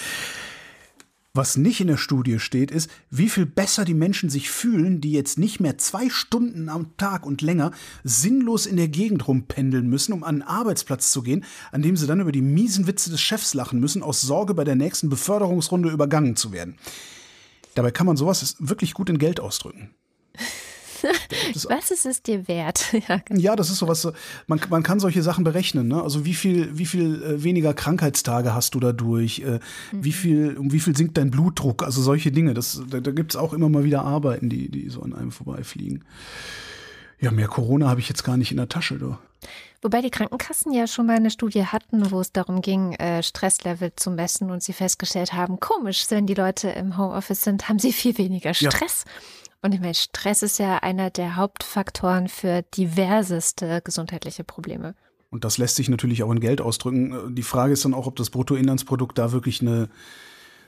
Was 1.37 1.57
nicht 1.57 1.81
in 1.81 1.89
der 1.89 1.97
Studie 1.97 2.39
steht, 2.39 2.71
ist, 2.71 2.89
wie 3.11 3.29
viel 3.29 3.45
besser 3.45 3.85
die 3.85 3.93
Menschen 3.93 4.31
sich 4.31 4.49
fühlen, 4.51 5.01
die 5.01 5.11
jetzt 5.11 5.37
nicht 5.37 5.59
mehr 5.59 5.77
zwei 5.79 6.09
Stunden 6.09 6.69
am 6.69 6.97
Tag 6.97 7.27
und 7.27 7.43
länger 7.43 7.73
sinnlos 8.05 8.67
in 8.67 8.77
der 8.77 8.87
Gegend 8.87 9.27
rumpendeln 9.27 9.89
müssen, 9.89 10.13
um 10.13 10.23
an 10.23 10.37
einen 10.37 10.43
Arbeitsplatz 10.43 11.11
zu 11.11 11.23
gehen, 11.23 11.45
an 11.73 11.83
dem 11.83 11.97
sie 11.97 12.07
dann 12.07 12.21
über 12.21 12.31
die 12.31 12.41
miesen 12.41 12.87
Witze 12.87 13.11
des 13.11 13.21
Chefs 13.21 13.53
lachen 13.53 13.81
müssen, 13.81 14.05
aus 14.05 14.21
Sorge 14.21 14.55
bei 14.55 14.63
der 14.63 14.77
nächsten 14.77 15.09
Beförderungsrunde 15.09 15.91
übergangen 15.91 16.37
zu 16.37 16.53
werden. 16.53 16.77
Dabei 17.75 17.91
kann 17.91 18.07
man 18.07 18.17
sowas 18.17 18.55
wirklich 18.61 18.95
gut 18.95 19.11
in 19.11 19.19
Geld 19.19 19.41
ausdrücken. 19.41 19.91
Was 21.69 21.91
ist 21.91 22.07
es 22.07 22.23
dir 22.23 22.49
wert? 22.49 22.93
ja, 23.09 23.19
genau. 23.25 23.41
ja, 23.41 23.57
das 23.57 23.71
ist 23.71 23.79
sowas, 23.79 24.09
man, 24.47 24.61
man 24.69 24.83
kann 24.83 25.01
solche 25.01 25.23
Sachen 25.23 25.45
berechnen. 25.45 25.89
Ne? 25.89 26.03
Also 26.03 26.25
wie 26.25 26.35
viel, 26.35 26.77
wie 26.77 26.87
viel 26.87 27.23
äh, 27.23 27.43
weniger 27.43 27.75
Krankheitstage 27.75 28.55
hast 28.55 28.75
du 28.75 28.81
dadurch? 28.81 29.41
Äh, 29.41 29.61
mhm. 29.93 30.05
Wie 30.05 30.13
viel, 30.13 30.57
um 30.57 30.73
wie 30.73 30.81
viel 30.81 30.97
sinkt 30.97 31.17
dein 31.17 31.31
Blutdruck? 31.31 31.85
Also 31.85 32.03
solche 32.03 32.33
Dinge. 32.33 32.55
Das, 32.55 32.83
da 32.91 33.01
da 33.01 33.13
gibt 33.13 33.33
es 33.33 33.37
auch 33.37 33.53
immer 33.53 33.69
mal 33.69 33.85
wieder 33.85 34.03
Arbeiten, 34.03 34.49
die, 34.49 34.71
die 34.71 34.89
so 34.89 35.03
an 35.03 35.15
einem 35.15 35.31
vorbeifliegen. 35.31 36.05
Ja, 37.21 37.31
mehr 37.31 37.49
Corona 37.49 37.89
habe 37.89 38.01
ich 38.01 38.09
jetzt 38.09 38.25
gar 38.25 38.37
nicht 38.37 38.51
in 38.51 38.57
der 38.57 38.69
Tasche. 38.69 38.99
Du. 38.99 39.17
Wobei 39.83 40.01
die 40.01 40.11
Krankenkassen 40.11 40.73
ja 40.73 40.87
schon 40.87 41.07
mal 41.07 41.17
eine 41.17 41.31
Studie 41.31 41.67
hatten, 41.67 42.11
wo 42.11 42.21
es 42.21 42.33
darum 42.33 42.63
ging, 42.63 42.95
äh, 42.95 43.23
Stresslevel 43.23 43.93
zu 43.97 44.11
messen 44.11 44.51
und 44.51 44.63
sie 44.63 44.73
festgestellt 44.73 45.35
haben, 45.35 45.61
komisch, 45.61 46.07
wenn 46.09 46.27
die 46.27 46.35
Leute 46.35 46.71
im 46.71 46.97
Homeoffice 46.97 47.43
sind, 47.43 47.69
haben 47.69 47.79
sie 47.79 47.93
viel 47.93 48.17
weniger 48.17 48.55
Stress. 48.55 49.05
Ja. 49.07 49.13
Und 49.65 49.73
ich 49.73 49.81
meine, 49.81 49.95
Stress 49.95 50.43
ist 50.43 50.59
ja 50.59 50.81
einer 50.81 51.09
der 51.09 51.37
Hauptfaktoren 51.37 52.29
für 52.29 52.61
diverseste 52.77 53.81
gesundheitliche 53.83 54.45
Probleme. 54.45 54.95
Und 55.31 55.45
das 55.45 55.57
lässt 55.57 55.77
sich 55.77 55.89
natürlich 55.89 56.23
auch 56.23 56.31
in 56.31 56.41
Geld 56.41 56.61
ausdrücken. 56.61 57.35
Die 57.35 57.43
Frage 57.43 57.73
ist 57.73 57.83
dann 57.87 57.95
auch, 57.95 58.07
ob 58.07 58.15
das 58.17 58.29
Bruttoinlandsprodukt 58.29 59.17
da 59.17 59.33
wirklich 59.33 59.63
eine 59.63 59.89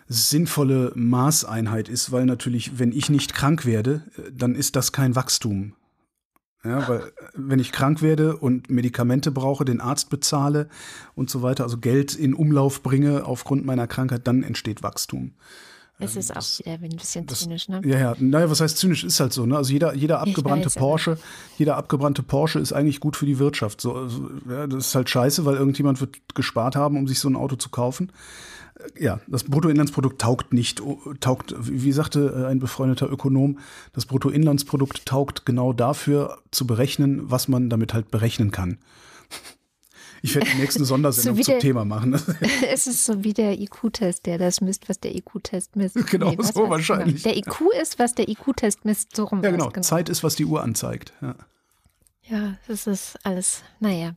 sinnvolle 0.08 0.92
Maßeinheit 0.94 1.90
ist, 1.90 2.10
weil 2.10 2.24
natürlich, 2.24 2.78
wenn 2.78 2.90
ich 2.90 3.10
nicht 3.10 3.34
krank 3.34 3.66
werde, 3.66 4.02
dann 4.32 4.54
ist 4.54 4.76
das 4.76 4.92
kein 4.92 5.14
Wachstum. 5.14 5.74
Ja, 6.64 6.88
weil 6.88 7.12
wenn 7.34 7.58
ich 7.58 7.72
krank 7.72 8.00
werde 8.00 8.38
und 8.38 8.70
Medikamente 8.70 9.30
brauche, 9.30 9.66
den 9.66 9.82
Arzt 9.82 10.08
bezahle 10.08 10.70
und 11.14 11.28
so 11.28 11.42
weiter, 11.42 11.64
also 11.64 11.76
Geld 11.76 12.14
in 12.14 12.32
Umlauf 12.32 12.82
bringe 12.82 13.26
aufgrund 13.26 13.66
meiner 13.66 13.86
Krankheit, 13.86 14.26
dann 14.26 14.42
entsteht 14.42 14.82
Wachstum. 14.82 15.34
Es 15.98 16.14
ähm, 16.14 16.20
ist 16.20 16.36
auch 16.36 16.66
wieder 16.66 16.84
ein 16.84 16.96
bisschen 16.96 17.26
das, 17.26 17.40
zynisch, 17.40 17.68
ne? 17.68 17.80
Ja, 17.84 17.98
ja. 17.98 18.14
Naja, 18.18 18.50
was 18.50 18.60
heißt 18.60 18.76
zynisch? 18.76 19.04
Ist 19.04 19.20
halt 19.20 19.32
so, 19.32 19.46
ne? 19.46 19.56
Also 19.56 19.72
jeder, 19.72 19.94
jeder 19.94 20.20
abgebrannte 20.20 20.66
weiß, 20.66 20.74
Porsche, 20.74 21.12
ja. 21.12 21.16
jeder 21.58 21.76
abgebrannte 21.76 22.22
Porsche 22.22 22.58
ist 22.58 22.72
eigentlich 22.72 23.00
gut 23.00 23.16
für 23.16 23.26
die 23.26 23.38
Wirtschaft. 23.38 23.80
So, 23.80 23.94
also, 23.94 24.30
ja, 24.48 24.66
das 24.66 24.88
ist 24.88 24.94
halt 24.94 25.08
scheiße, 25.08 25.44
weil 25.44 25.56
irgendjemand 25.56 26.00
wird 26.00 26.16
gespart 26.34 26.76
haben, 26.76 26.98
um 26.98 27.08
sich 27.08 27.18
so 27.18 27.28
ein 27.28 27.36
Auto 27.36 27.56
zu 27.56 27.70
kaufen. 27.70 28.12
Äh, 28.78 29.04
ja, 29.04 29.20
das 29.26 29.44
Bruttoinlandsprodukt 29.44 30.20
taugt 30.20 30.52
nicht, 30.52 30.82
taugt, 31.20 31.54
wie 31.58 31.92
sagte 31.92 32.44
äh, 32.44 32.46
ein 32.46 32.58
befreundeter 32.58 33.10
Ökonom, 33.10 33.58
das 33.94 34.04
Bruttoinlandsprodukt 34.04 35.06
taugt 35.06 35.46
genau 35.46 35.72
dafür 35.72 36.38
zu 36.50 36.66
berechnen, 36.66 37.30
was 37.30 37.48
man 37.48 37.70
damit 37.70 37.94
halt 37.94 38.10
berechnen 38.10 38.50
kann. 38.50 38.78
Ich 40.22 40.34
werde 40.34 40.50
die 40.50 40.58
nächste 40.58 40.84
Sondersendung 40.86 41.36
so 41.36 41.42
zum 41.42 41.52
der, 41.52 41.60
Thema 41.60 41.84
machen. 41.84 42.14
es 42.70 42.86
ist 42.86 43.04
so 43.04 43.24
wie 43.24 43.32
der 43.32 43.58
IQ-Test, 43.60 44.26
der 44.26 44.38
das 44.38 44.60
misst, 44.60 44.88
was 44.88 45.00
der 45.00 45.14
IQ-Test 45.14 45.76
misst. 45.76 45.96
Genau, 46.08 46.30
nee, 46.30 46.36
so 46.40 46.68
wahrscheinlich. 46.68 47.22
Genau. 47.22 47.34
Der 47.34 47.36
IQ 47.36 47.60
ist, 47.80 47.98
was 47.98 48.14
der 48.14 48.28
IQ-Test 48.28 48.84
misst, 48.84 49.16
so 49.16 49.24
rum. 49.24 49.42
Ja, 49.42 49.50
genau. 49.50 49.68
genau. 49.68 49.82
Zeit 49.82 50.08
ist, 50.08 50.24
was 50.24 50.36
die 50.36 50.44
Uhr 50.44 50.62
anzeigt. 50.62 51.12
Ja. 51.20 51.34
Ja, 52.28 52.56
das 52.66 52.88
ist 52.88 53.16
alles, 53.24 53.62
naja. 53.78 54.14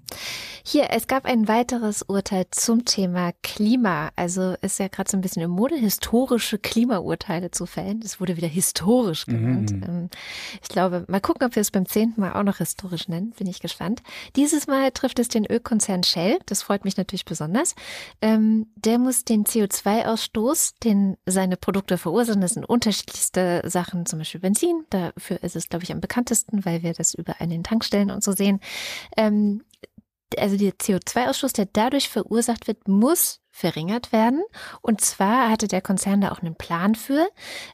Hier, 0.65 0.87
es 0.89 1.05
gab 1.05 1.25
ein 1.25 1.47
weiteres 1.47 2.01
Urteil 2.01 2.45
zum 2.49 2.83
Thema 2.83 3.33
Klima. 3.43 4.09
Also 4.15 4.55
ist 4.61 4.79
ja 4.79 4.87
gerade 4.87 5.09
so 5.09 5.15
ein 5.15 5.21
bisschen 5.21 5.43
im 5.43 5.51
Mode, 5.51 5.75
historische 5.75 6.57
Klimaurteile 6.57 7.51
zu 7.51 7.67
fällen. 7.67 7.99
Das 7.99 8.19
wurde 8.19 8.35
wieder 8.35 8.47
historisch 8.47 9.25
genannt. 9.25 9.71
Mhm. 9.71 10.09
Ich 10.61 10.69
glaube, 10.69 11.05
mal 11.07 11.21
gucken, 11.21 11.45
ob 11.45 11.55
wir 11.55 11.61
es 11.61 11.69
beim 11.69 11.85
zehnten 11.85 12.21
Mal 12.21 12.33
auch 12.33 12.43
noch 12.43 12.57
historisch 12.57 13.07
nennen. 13.07 13.31
Bin 13.37 13.47
ich 13.47 13.59
gespannt. 13.59 14.01
Dieses 14.35 14.65
Mal 14.65 14.91
trifft 14.91 15.19
es 15.19 15.27
den 15.27 15.45
Ölkonzern 15.45 16.03
Shell. 16.03 16.39
Das 16.47 16.63
freut 16.63 16.85
mich 16.85 16.97
natürlich 16.97 17.25
besonders. 17.25 17.75
Ähm, 18.23 18.67
der 18.75 18.97
muss 18.97 19.23
den 19.23 19.45
CO2-Ausstoß, 19.45 20.75
den 20.83 21.17
seine 21.27 21.57
Produkte 21.57 21.97
verursachen, 21.99 22.41
das 22.41 22.53
sind 22.53 22.67
unterschiedlichste 22.67 23.61
Sachen, 23.65 24.07
zum 24.07 24.19
Beispiel 24.19 24.41
Benzin. 24.41 24.85
Dafür 24.89 25.43
ist 25.43 25.55
es, 25.55 25.69
glaube 25.69 25.83
ich, 25.83 25.91
am 25.91 26.01
bekanntesten, 26.01 26.65
weil 26.65 26.81
wir 26.81 26.93
das 26.93 27.13
über 27.13 27.39
einen 27.39 27.63
Tankstellen 27.63 27.98
Tankstellen 27.99 28.11
und 28.11 28.23
so 28.23 28.31
sehen. 28.31 28.59
Ähm, 29.17 29.63
also 30.37 30.57
der 30.57 30.73
CO2-Ausstoß, 30.73 31.53
der 31.53 31.67
dadurch 31.73 32.09
verursacht 32.09 32.67
wird, 32.67 32.87
muss 32.87 33.41
verringert 33.49 34.11
werden. 34.11 34.43
Und 34.81 35.01
zwar 35.01 35.49
hatte 35.49 35.67
der 35.67 35.81
Konzern 35.81 36.21
da 36.21 36.31
auch 36.31 36.41
einen 36.41 36.55
Plan 36.55 36.95
für. 36.95 37.27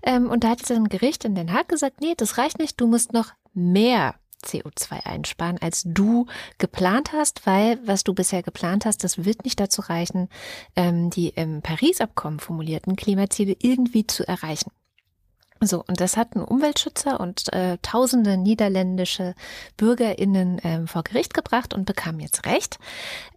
Ähm, 0.04 0.30
und 0.30 0.44
da 0.44 0.50
hat 0.50 0.60
jetzt 0.60 0.72
ein 0.72 0.88
Gericht 0.88 1.26
in 1.26 1.36
Den 1.36 1.52
Haag 1.52 1.68
gesagt, 1.68 2.00
nee, 2.02 2.14
das 2.16 2.38
reicht 2.38 2.60
nicht, 2.60 2.80
du 2.80 2.88
musst 2.88 3.12
noch 3.12 3.34
mehr 3.54 4.16
CO2 4.44 5.06
einsparen, 5.06 5.58
als 5.60 5.84
du 5.86 6.28
geplant 6.60 7.12
hast, 7.14 7.46
weil 7.46 7.80
was 7.86 8.04
du 8.04 8.14
bisher 8.14 8.44
geplant 8.44 8.86
hast, 8.86 9.04
das 9.04 9.26
wird 9.26 9.44
nicht 9.44 9.60
dazu 9.60 9.82
reichen, 9.82 10.30
ähm, 10.76 11.10
die 11.10 11.30
im 11.30 11.62
Paris-Abkommen 11.62 12.40
formulierten 12.40 12.96
Klimaziele 12.96 13.56
irgendwie 13.60 14.08
zu 14.08 14.28
erreichen. 14.28 14.72
So, 15.62 15.84
und 15.88 16.02
das 16.02 16.18
hatten 16.18 16.42
Umweltschützer 16.42 17.20
und 17.20 17.52
äh, 17.54 17.78
tausende 17.82 18.38
niederländische 18.38 19.36
BürgerInnen 19.78 20.60
äh, 20.60 20.86
vor 20.86 21.04
Gericht 21.04 21.34
gebracht 21.34 21.74
und 21.74 21.86
bekamen 21.86 22.20
jetzt 22.20 22.46
recht. 22.46 22.78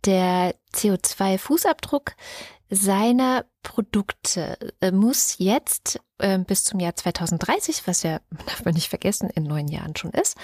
Der 0.05 0.55
CO2-Fußabdruck 0.75 2.13
seiner 2.71 3.47
Produkte 3.63 4.59
äh, 4.81 4.91
muss 4.91 5.37
jetzt 5.39 6.01
äh, 6.19 6.39
bis 6.39 6.65
zum 6.65 6.81
Jahr 6.81 6.95
2030, 6.95 7.87
was 7.87 8.03
ja, 8.03 8.21
darf 8.47 8.65
man 8.65 8.75
nicht 8.75 8.89
vergessen, 8.89 9.31
in 9.31 9.45
neun 9.45 9.69
Jahren 9.69 9.97
schon 9.97 10.11
ist, 10.11 10.37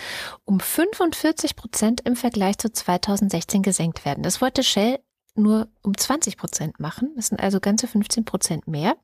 um 0.45 0.61
45 0.61 1.57
Prozent 1.57 2.01
im 2.03 2.16
Vergleich 2.16 2.59
zu 2.59 2.72
2016 2.72 3.62
gesenkt 3.62 4.05
werden. 4.05 4.22
Das 4.22 4.41
wollte 4.41 4.62
Shell 4.62 5.01
nur 5.35 5.68
um 5.83 5.97
20 5.97 6.37
Prozent 6.37 6.81
machen. 6.81 7.12
Das 7.16 7.27
sind 7.27 7.41
also 7.41 7.61
ganze 7.61 7.89
15 7.89 8.25
Prozent 8.25 8.68
mehr. 8.68 8.97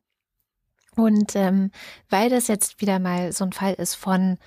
Und 0.96 1.36
ähm, 1.36 1.70
weil 2.08 2.30
das 2.30 2.48
jetzt 2.48 2.80
wieder 2.80 2.98
mal 2.98 3.32
so 3.32 3.44
ein 3.44 3.52
Fall 3.52 3.74
ist 3.74 3.94
von 3.94 4.38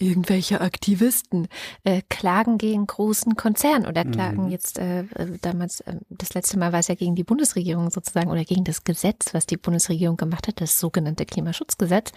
irgendwelche 0.00 0.60
Aktivisten 0.60 1.48
äh, 1.84 2.02
klagen 2.08 2.58
gegen 2.58 2.86
großen 2.86 3.36
Konzern 3.36 3.86
oder 3.86 4.04
klagen 4.04 4.46
mhm. 4.46 4.50
jetzt 4.50 4.78
äh, 4.78 5.00
äh, 5.00 5.38
damals, 5.42 5.80
äh, 5.80 5.96
das 6.08 6.34
letzte 6.34 6.58
Mal 6.58 6.72
war 6.72 6.80
es 6.80 6.88
ja 6.88 6.94
gegen 6.94 7.14
die 7.14 7.24
Bundesregierung 7.24 7.90
sozusagen 7.90 8.30
oder 8.30 8.44
gegen 8.44 8.64
das 8.64 8.84
Gesetz, 8.84 9.34
was 9.34 9.46
die 9.46 9.56
Bundesregierung 9.56 10.16
gemacht 10.16 10.48
hat, 10.48 10.60
das 10.60 10.80
sogenannte 10.80 11.26
Klimaschutzgesetz, 11.26 12.12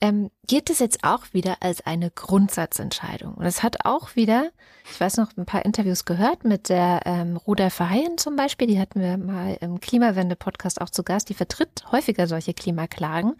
ähm, 0.00 0.30
geht 0.46 0.70
es 0.70 0.78
jetzt 0.80 1.04
auch 1.04 1.32
wieder 1.32 1.56
als 1.60 1.86
eine 1.86 2.10
Grundsatzentscheidung. 2.10 3.34
Und 3.34 3.46
es 3.46 3.62
hat 3.62 3.84
auch 3.84 4.16
wieder, 4.16 4.50
ich 4.90 5.00
weiß 5.00 5.16
noch, 5.16 5.36
ein 5.36 5.46
paar 5.46 5.64
Interviews 5.64 6.04
gehört 6.04 6.44
mit 6.44 6.68
der 6.68 7.00
ähm, 7.06 7.36
Ruder 7.36 7.70
Verheyen 7.70 8.18
zum 8.18 8.36
Beispiel, 8.36 8.66
die 8.66 8.80
hatten 8.80 9.00
wir 9.00 9.16
mal 9.16 9.56
im 9.60 9.80
Klimawende-Podcast 9.80 10.80
auch 10.80 10.90
zu 10.90 11.04
Gast, 11.04 11.28
die 11.28 11.34
vertritt 11.34 11.84
häufiger 11.92 12.26
solche 12.26 12.54
Klimaklagen. 12.54 13.34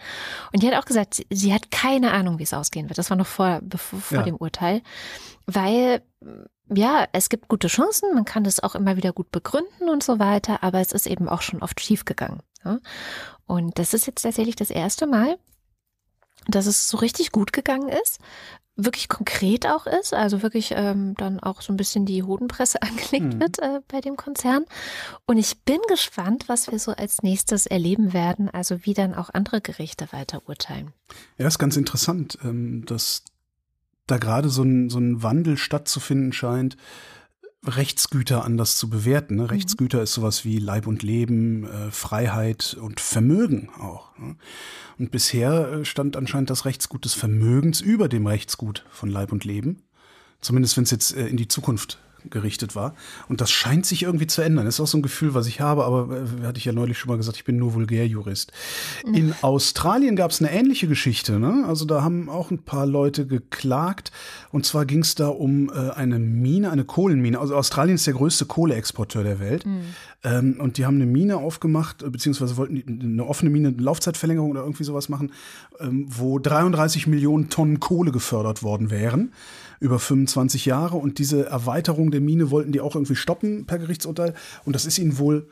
Und 0.52 0.62
die 0.62 0.68
hat 0.68 0.80
auch 0.80 0.86
gesagt, 0.86 1.14
sie, 1.14 1.26
sie 1.30 1.52
hat 1.52 1.70
keine 1.70 2.12
Ahnung, 2.12 2.38
wie 2.38 2.44
es 2.44 2.54
ausgehen 2.54 2.88
wird. 2.88 2.98
Das 2.98 3.10
war 3.10 3.16
noch 3.16 3.26
vor 3.26 3.60
bevor, 3.68 4.00
vor 4.00 4.18
ja. 4.18 4.24
dem 4.24 4.36
Urteil, 4.36 4.82
weil 5.46 6.02
ja, 6.74 7.06
es 7.12 7.28
gibt 7.28 7.48
gute 7.48 7.68
Chancen, 7.68 8.14
man 8.14 8.24
kann 8.24 8.44
das 8.44 8.60
auch 8.60 8.74
immer 8.74 8.96
wieder 8.96 9.12
gut 9.12 9.30
begründen 9.30 9.88
und 9.88 10.02
so 10.02 10.18
weiter, 10.18 10.62
aber 10.62 10.80
es 10.80 10.92
ist 10.92 11.06
eben 11.06 11.28
auch 11.28 11.42
schon 11.42 11.62
oft 11.62 11.80
schiefgegangen. 11.80 12.40
Ja? 12.64 12.80
Und 13.46 13.78
das 13.78 13.92
ist 13.92 14.06
jetzt 14.06 14.22
tatsächlich 14.22 14.56
das 14.56 14.70
erste 14.70 15.06
Mal, 15.06 15.38
dass 16.46 16.66
es 16.66 16.88
so 16.88 16.96
richtig 16.98 17.32
gut 17.32 17.52
gegangen 17.52 17.88
ist, 17.88 18.18
wirklich 18.76 19.08
konkret 19.08 19.66
auch 19.66 19.86
ist, 19.86 20.14
also 20.14 20.42
wirklich 20.42 20.72
ähm, 20.74 21.14
dann 21.16 21.38
auch 21.38 21.60
so 21.60 21.72
ein 21.72 21.76
bisschen 21.76 22.06
die 22.06 22.22
Hodenpresse 22.22 22.82
angelegt 22.82 23.34
mhm. 23.34 23.40
wird 23.40 23.58
äh, 23.60 23.80
bei 23.88 24.00
dem 24.00 24.16
Konzern. 24.16 24.64
Und 25.26 25.36
ich 25.36 25.60
bin 25.62 25.78
gespannt, 25.88 26.48
was 26.48 26.70
wir 26.70 26.78
so 26.78 26.92
als 26.92 27.22
nächstes 27.22 27.66
erleben 27.66 28.12
werden, 28.12 28.48
also 28.50 28.84
wie 28.84 28.94
dann 28.94 29.14
auch 29.14 29.30
andere 29.32 29.60
Gerichte 29.60 30.10
weiter 30.12 30.42
urteilen. 30.46 30.92
Ja, 31.38 31.46
ist 31.46 31.58
ganz 31.58 31.76
interessant, 31.76 32.38
ähm, 32.42 32.84
dass 32.86 33.22
da 34.06 34.18
gerade 34.18 34.48
so 34.48 34.62
ein, 34.62 34.90
so 34.90 34.98
ein 34.98 35.22
Wandel 35.22 35.56
stattzufinden 35.56 36.32
scheint, 36.32 36.76
Rechtsgüter 37.66 38.44
anders 38.44 38.76
zu 38.76 38.90
bewerten. 38.90 39.36
Ne? 39.36 39.44
Mhm. 39.44 39.48
Rechtsgüter 39.48 40.02
ist 40.02 40.12
sowas 40.12 40.44
wie 40.44 40.58
Leib 40.58 40.86
und 40.86 41.02
Leben, 41.02 41.64
äh, 41.64 41.90
Freiheit 41.90 42.76
und 42.80 43.00
Vermögen 43.00 43.70
auch. 43.78 44.16
Ne? 44.18 44.36
Und 44.98 45.10
bisher 45.10 45.72
äh, 45.72 45.84
stand 45.84 46.16
anscheinend 46.16 46.50
das 46.50 46.66
Rechtsgut 46.66 47.04
des 47.04 47.14
Vermögens 47.14 47.80
über 47.80 48.08
dem 48.08 48.26
Rechtsgut 48.26 48.84
von 48.90 49.08
Leib 49.08 49.32
und 49.32 49.44
Leben. 49.44 49.82
Zumindest 50.40 50.76
wenn 50.76 50.84
es 50.84 50.90
jetzt 50.90 51.16
äh, 51.16 51.26
in 51.26 51.36
die 51.36 51.48
Zukunft 51.48 51.98
gerichtet 52.30 52.74
war. 52.74 52.94
Und 53.28 53.40
das 53.40 53.50
scheint 53.50 53.86
sich 53.86 54.02
irgendwie 54.02 54.26
zu 54.26 54.42
ändern. 54.42 54.64
Das 54.64 54.76
ist 54.76 54.80
auch 54.80 54.86
so 54.86 54.98
ein 54.98 55.02
Gefühl, 55.02 55.34
was 55.34 55.46
ich 55.46 55.60
habe, 55.60 55.84
aber 55.84 56.16
äh, 56.16 56.46
hatte 56.46 56.58
ich 56.58 56.64
ja 56.64 56.72
neulich 56.72 56.98
schon 56.98 57.08
mal 57.08 57.16
gesagt, 57.16 57.36
ich 57.36 57.44
bin 57.44 57.56
nur 57.56 57.74
Vulgärjurist. 57.74 58.52
In 59.06 59.26
mhm. 59.26 59.34
Australien 59.42 60.16
gab 60.16 60.30
es 60.30 60.40
eine 60.40 60.50
ähnliche 60.50 60.88
Geschichte. 60.88 61.38
Ne? 61.38 61.64
Also 61.66 61.84
da 61.84 62.02
haben 62.02 62.28
auch 62.28 62.50
ein 62.50 62.62
paar 62.62 62.86
Leute 62.86 63.26
geklagt. 63.26 64.12
Und 64.50 64.66
zwar 64.66 64.86
ging 64.86 65.00
es 65.00 65.14
da 65.14 65.28
um 65.28 65.70
äh, 65.70 65.90
eine 65.90 66.18
Mine, 66.18 66.70
eine 66.70 66.84
Kohlenmine. 66.84 67.38
Also 67.38 67.54
Australien 67.56 67.96
ist 67.96 68.06
der 68.06 68.14
größte 68.14 68.46
Kohleexporteur 68.46 69.24
der 69.24 69.40
Welt. 69.40 69.66
Mhm. 69.66 69.94
Ähm, 70.24 70.56
und 70.58 70.78
die 70.78 70.86
haben 70.86 70.96
eine 70.96 71.06
Mine 71.06 71.36
aufgemacht, 71.36 72.02
äh, 72.02 72.10
beziehungsweise 72.10 72.56
wollten 72.56 72.82
eine 73.02 73.26
offene 73.26 73.50
Mine, 73.50 73.68
eine 73.68 73.76
Laufzeitverlängerung 73.76 74.50
oder 74.50 74.62
irgendwie 74.62 74.84
sowas 74.84 75.08
machen, 75.08 75.32
ähm, 75.78 76.06
wo 76.08 76.38
33 76.38 77.06
Millionen 77.06 77.50
Tonnen 77.50 77.78
Kohle 77.78 78.10
gefördert 78.10 78.62
worden 78.62 78.90
wären 78.90 79.32
über 79.80 79.98
25 79.98 80.64
Jahre. 80.64 80.96
Und 80.96 81.18
diese 81.18 81.46
Erweiterung 81.46 82.10
der 82.10 82.22
Mine 82.22 82.50
wollten 82.50 82.72
die 82.72 82.80
auch 82.80 82.94
irgendwie 82.94 83.16
stoppen 83.16 83.66
per 83.66 83.78
Gerichtsurteil. 83.78 84.34
Und 84.64 84.74
das 84.74 84.86
ist 84.86 84.98
ihnen 84.98 85.18
wohl 85.18 85.46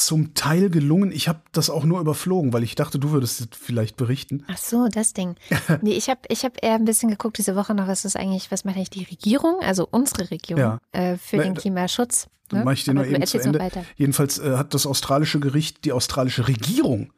zum 0.00 0.34
Teil 0.34 0.70
gelungen. 0.70 1.12
Ich 1.12 1.28
habe 1.28 1.40
das 1.52 1.70
auch 1.70 1.84
nur 1.84 2.00
überflogen, 2.00 2.52
weil 2.52 2.62
ich 2.62 2.74
dachte, 2.74 2.98
du 2.98 3.10
würdest 3.10 3.54
vielleicht 3.54 3.96
berichten. 3.96 4.44
Ach 4.48 4.58
so, 4.58 4.88
das 4.88 5.12
Ding. 5.12 5.36
nee, 5.82 5.92
ich 5.92 6.08
habe 6.08 6.20
ich 6.28 6.44
hab 6.44 6.62
eher 6.62 6.74
ein 6.74 6.84
bisschen 6.84 7.10
geguckt 7.10 7.38
diese 7.38 7.56
Woche 7.56 7.74
noch, 7.74 7.86
was 7.86 8.04
ist 8.04 8.16
eigentlich, 8.16 8.50
was 8.50 8.64
macht 8.64 8.76
eigentlich 8.76 8.90
die 8.90 9.04
Regierung, 9.04 9.60
also 9.60 9.86
unsere 9.90 10.30
Regierung 10.30 10.62
ja. 10.62 10.80
äh, 10.92 11.16
für 11.16 11.36
Na, 11.36 11.44
den 11.44 11.54
Klimaschutz. 11.54 12.28
Dann 12.48 12.60
ne? 12.60 12.64
mache 12.64 12.74
ich 12.74 12.84
dir 12.84 12.94
nur 12.94 13.06
eben 13.06 13.24
zu 13.26 13.38
Ende. 13.38 13.70
Jedenfalls 13.96 14.38
äh, 14.38 14.56
hat 14.56 14.74
das 14.74 14.86
australische 14.86 15.40
Gericht 15.40 15.84
die 15.84 15.92
australische 15.92 16.48
Regierung 16.48 17.12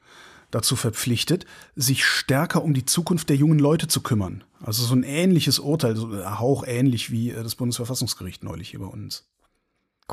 dazu 0.51 0.77
verpflichtet, 0.77 1.47
sich 1.75 2.05
stärker 2.05 2.63
um 2.63 2.75
die 2.75 2.85
Zukunft 2.85 3.31
der 3.31 3.37
jungen 3.37 3.59
Leute 3.59 3.89
zu 3.89 4.03
kümmern. 4.03 4.45
Also 4.61 4.85
so 4.85 4.95
ein 4.95 5.03
ähnliches 5.03 5.59
Urteil, 5.59 5.97
so 5.97 6.09
ein 6.09 6.39
Hauch 6.39 6.65
ähnlich 6.67 7.11
wie 7.11 7.31
äh, 7.31 7.43
das 7.43 7.55
Bundesverfassungsgericht 7.57 8.45
neulich 8.45 8.71
hier 8.71 8.81
bei 8.81 8.87
uns. 8.87 9.29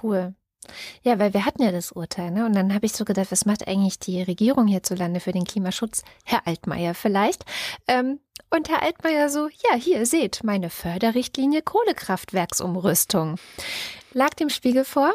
Cool. 0.01 0.34
Ja, 1.03 1.20
weil 1.20 1.34
wir 1.34 1.45
hatten 1.45 1.64
ja 1.64 1.72
das 1.72 1.91
Urteil, 1.91 2.32
ne? 2.32 2.45
Und 2.45 2.53
dann 2.53 2.74
habe 2.74 2.86
ich 2.86 2.93
so 2.93 3.05
gedacht, 3.05 3.32
was 3.32 3.45
macht 3.45 3.68
eigentlich 3.68 3.99
die 3.99 4.22
Regierung 4.22 4.68
hierzulande 4.68 5.20
für 5.20 5.32
den 5.32 5.45
Klimaschutz? 5.45 6.03
Herr 6.26 6.45
Altmaier 6.45 6.93
vielleicht. 6.93 7.45
Ähm, 7.88 8.20
und 8.49 8.70
Herr 8.70 8.82
Altmaier 8.82 9.30
so, 9.30 9.47
ja, 9.47 9.76
hier 9.76 10.05
seht, 10.05 10.43
meine 10.43 10.70
Förderrichtlinie 10.70 11.62
Kohlekraftwerksumrüstung. 11.62 13.36
Lag 14.14 14.34
dem 14.36 14.49
Spiegel 14.49 14.86
vor. 14.86 15.14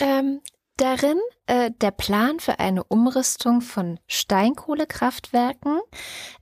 Ähm, 0.00 0.40
darin 0.76 1.18
äh, 1.46 1.70
der 1.80 1.90
Plan 1.90 2.40
für 2.40 2.58
eine 2.58 2.84
Umrüstung 2.84 3.60
von 3.60 4.00
Steinkohlekraftwerken, 4.06 5.80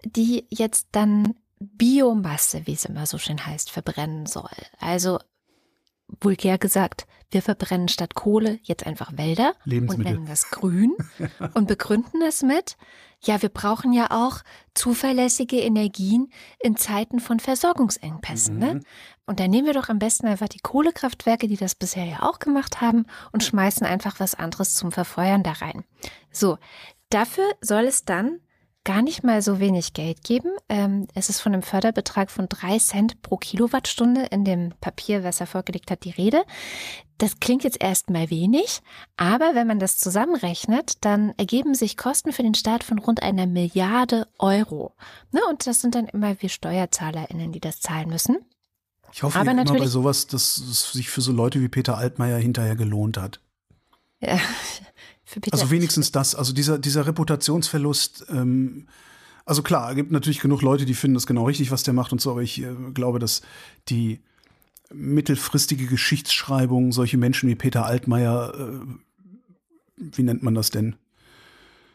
die 0.04 0.46
jetzt 0.48 0.88
dann 0.92 1.34
Biomasse, 1.58 2.66
wie 2.66 2.74
es 2.74 2.84
immer 2.84 3.06
so 3.06 3.18
schön 3.18 3.44
heißt, 3.44 3.70
verbrennen 3.70 4.26
soll. 4.26 4.48
Also 4.78 5.18
vulgär 6.20 6.58
gesagt, 6.58 7.06
wir 7.30 7.42
verbrennen 7.42 7.88
statt 7.88 8.14
Kohle 8.14 8.58
jetzt 8.62 8.86
einfach 8.86 9.16
Wälder 9.16 9.54
und 9.66 9.98
nennen 9.98 10.26
das 10.26 10.50
grün 10.50 10.96
und 11.54 11.68
begründen 11.68 12.22
es 12.22 12.42
mit, 12.42 12.76
ja, 13.20 13.42
wir 13.42 13.48
brauchen 13.48 13.92
ja 13.92 14.10
auch 14.10 14.42
zuverlässige 14.74 15.58
Energien 15.58 16.32
in 16.60 16.76
Zeiten 16.76 17.20
von 17.20 17.40
Versorgungsengpässen. 17.40 18.58
Ne? 18.58 18.66
Mhm. 18.66 18.78
Ne? 18.78 18.84
Und 19.26 19.40
dann 19.40 19.50
nehmen 19.50 19.66
wir 19.66 19.74
doch 19.74 19.88
am 19.88 19.98
besten 19.98 20.26
einfach 20.26 20.48
die 20.48 20.60
Kohlekraftwerke, 20.60 21.48
die 21.48 21.56
das 21.56 21.74
bisher 21.74 22.04
ja 22.04 22.22
auch 22.22 22.38
gemacht 22.38 22.80
haben, 22.80 23.06
und 23.32 23.42
schmeißen 23.42 23.86
einfach 23.86 24.20
was 24.20 24.34
anderes 24.34 24.74
zum 24.74 24.92
Verfeuern 24.92 25.42
da 25.42 25.52
rein. 25.52 25.84
So, 26.30 26.58
dafür 27.10 27.44
soll 27.60 27.84
es 27.84 28.04
dann 28.04 28.40
gar 28.88 29.02
nicht 29.02 29.22
mal 29.22 29.42
so 29.42 29.60
wenig 29.60 29.92
Geld 29.92 30.24
geben. 30.24 30.50
Ähm, 30.70 31.08
es 31.14 31.28
ist 31.28 31.40
von 31.40 31.52
einem 31.52 31.62
Förderbetrag 31.62 32.30
von 32.30 32.48
drei 32.48 32.78
Cent 32.78 33.20
pro 33.20 33.36
Kilowattstunde 33.36 34.22
in 34.30 34.46
dem 34.46 34.72
Papier, 34.80 35.22
was 35.24 35.40
er 35.40 35.46
vorgelegt 35.46 35.90
hat, 35.90 36.04
die 36.04 36.10
Rede. 36.10 36.42
Das 37.18 37.38
klingt 37.38 37.64
jetzt 37.64 37.82
erstmal 37.82 38.30
wenig, 38.30 38.80
aber 39.18 39.50
wenn 39.54 39.66
man 39.66 39.78
das 39.78 39.98
zusammenrechnet, 39.98 41.04
dann 41.04 41.34
ergeben 41.36 41.74
sich 41.74 41.98
Kosten 41.98 42.32
für 42.32 42.42
den 42.42 42.54
Staat 42.54 42.82
von 42.82 42.98
rund 42.98 43.22
einer 43.22 43.46
Milliarde 43.46 44.26
Euro. 44.38 44.94
Ne, 45.32 45.42
und 45.50 45.66
das 45.66 45.82
sind 45.82 45.94
dann 45.94 46.06
immer 46.06 46.40
wir 46.40 46.48
SteuerzahlerInnen, 46.48 47.52
die 47.52 47.60
das 47.60 47.80
zahlen 47.80 48.08
müssen. 48.08 48.38
Ich 49.12 49.22
hoffe 49.22 49.38
aber 49.38 49.52
natürlich, 49.52 49.80
immer 49.80 49.84
bei 49.84 49.90
sowas, 49.90 50.28
dass 50.28 50.56
es 50.56 50.92
sich 50.92 51.10
für 51.10 51.20
so 51.20 51.32
Leute 51.32 51.60
wie 51.60 51.68
Peter 51.68 51.98
Altmaier 51.98 52.38
hinterher 52.38 52.76
gelohnt 52.76 53.18
hat. 53.18 53.42
Ja, 54.20 54.40
also 55.50 55.70
wenigstens 55.70 56.12
das, 56.12 56.34
also 56.34 56.52
dieser, 56.52 56.78
dieser 56.78 57.06
Reputationsverlust, 57.06 58.26
ähm, 58.30 58.86
also 59.44 59.62
klar, 59.62 59.90
es 59.90 59.96
gibt 59.96 60.12
natürlich 60.12 60.40
genug 60.40 60.62
Leute, 60.62 60.84
die 60.84 60.94
finden 60.94 61.14
das 61.14 61.26
genau 61.26 61.44
richtig, 61.44 61.70
was 61.70 61.82
der 61.82 61.94
macht 61.94 62.12
und 62.12 62.20
so, 62.20 62.30
aber 62.30 62.42
ich 62.42 62.62
äh, 62.62 62.74
glaube, 62.94 63.18
dass 63.18 63.42
die 63.88 64.20
mittelfristige 64.92 65.86
Geschichtsschreibung 65.86 66.92
solche 66.92 67.18
Menschen 67.18 67.48
wie 67.48 67.54
Peter 67.54 67.84
Altmaier, 67.84 68.54
äh, 68.58 70.06
wie 70.16 70.22
nennt 70.22 70.42
man 70.42 70.54
das 70.54 70.70
denn? 70.70 70.96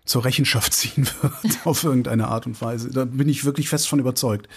zur 0.05 0.25
Rechenschaft 0.25 0.73
ziehen 0.73 1.07
wird 1.21 1.65
auf 1.65 1.83
irgendeine 1.83 2.27
Art 2.27 2.45
und 2.45 2.59
Weise. 2.61 2.89
Da 2.89 3.05
bin 3.05 3.29
ich 3.29 3.45
wirklich 3.45 3.69
fest 3.69 3.87
von 3.87 3.99
überzeugt. 3.99 4.47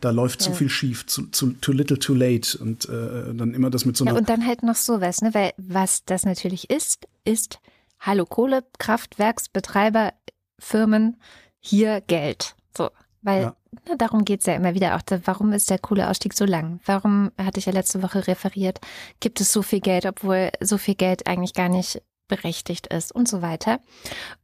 Da 0.00 0.10
läuft 0.10 0.40
ja. 0.40 0.46
zu 0.46 0.54
viel 0.54 0.68
schief, 0.68 1.06
zu, 1.06 1.26
zu 1.30 1.52
too 1.52 1.72
little, 1.72 1.98
too 1.98 2.14
late 2.14 2.58
und 2.58 2.88
äh, 2.88 3.34
dann 3.34 3.54
immer 3.54 3.70
das 3.70 3.84
mit 3.84 3.96
so 3.96 4.04
einer. 4.04 4.14
Ja, 4.14 4.18
und 4.18 4.28
dann 4.28 4.46
halt 4.46 4.62
noch 4.62 4.74
sowas, 4.74 5.20
ne? 5.20 5.32
Weil 5.34 5.52
was 5.56 6.04
das 6.04 6.24
natürlich 6.24 6.70
ist, 6.70 7.06
ist 7.24 7.60
Hallo 8.00 8.24
Kohlekraftwerksbetreiber, 8.24 10.12
Firmen, 10.58 11.20
hier 11.60 12.00
Geld. 12.00 12.54
So, 12.76 12.90
weil 13.22 13.42
ja. 13.42 13.56
na, 13.88 13.96
darum 13.96 14.24
geht's 14.24 14.46
ja 14.46 14.54
immer 14.54 14.74
wieder 14.74 14.96
auch. 14.96 15.02
Warum 15.24 15.52
ist 15.52 15.70
der 15.70 15.78
Kohleausstieg 15.78 16.34
so 16.34 16.44
lang? 16.44 16.80
Warum, 16.84 17.32
hatte 17.38 17.58
ich 17.58 17.66
ja 17.66 17.72
letzte 17.72 18.02
Woche 18.02 18.26
referiert, 18.26 18.80
gibt 19.20 19.40
es 19.40 19.52
so 19.52 19.62
viel 19.62 19.80
Geld, 19.80 20.06
obwohl 20.06 20.50
so 20.60 20.78
viel 20.78 20.94
Geld 20.94 21.26
eigentlich 21.26 21.54
gar 21.54 21.68
nicht 21.68 22.02
berechtigt 22.28 22.88
ist 22.88 23.12
und 23.12 23.28
so 23.28 23.42
weiter. 23.42 23.80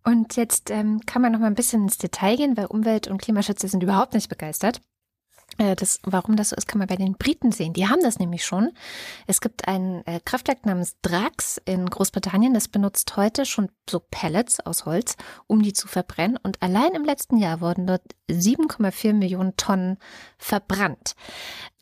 Und 0.04 0.36
jetzt 0.36 0.70
ähm, 0.70 1.00
kann 1.06 1.22
man 1.22 1.32
noch 1.32 1.40
mal 1.40 1.46
ein 1.46 1.54
bisschen 1.54 1.82
ins 1.84 1.98
Detail 1.98 2.36
gehen, 2.36 2.56
weil 2.56 2.66
Umwelt- 2.66 3.08
und 3.08 3.20
Klimaschützer 3.20 3.68
sind 3.68 3.82
überhaupt 3.82 4.14
nicht 4.14 4.28
begeistert. 4.28 4.80
Äh, 5.58 5.76
das, 5.76 5.98
warum 6.04 6.36
das 6.36 6.50
so 6.50 6.56
ist, 6.56 6.66
kann 6.66 6.78
man 6.78 6.88
bei 6.88 6.96
den 6.96 7.14
Briten 7.14 7.52
sehen. 7.52 7.72
Die 7.72 7.88
haben 7.88 8.02
das 8.02 8.18
nämlich 8.18 8.44
schon. 8.44 8.72
Es 9.26 9.40
gibt 9.40 9.68
ein 9.68 10.06
äh, 10.06 10.20
Kraftwerk 10.24 10.66
namens 10.66 10.96
Drax 11.02 11.60
in 11.64 11.86
Großbritannien, 11.86 12.54
das 12.54 12.68
benutzt 12.68 13.16
heute 13.16 13.44
schon 13.46 13.70
so 13.88 14.00
Pellets 14.00 14.60
aus 14.60 14.86
Holz, 14.86 15.16
um 15.46 15.62
die 15.62 15.72
zu 15.72 15.88
verbrennen. 15.88 16.38
Und 16.42 16.62
allein 16.62 16.94
im 16.94 17.04
letzten 17.04 17.36
Jahr 17.36 17.60
wurden 17.60 17.86
dort 17.86 18.02
7,4 18.30 19.12
Millionen 19.12 19.56
Tonnen 19.56 19.98
verbrannt. 20.38 21.14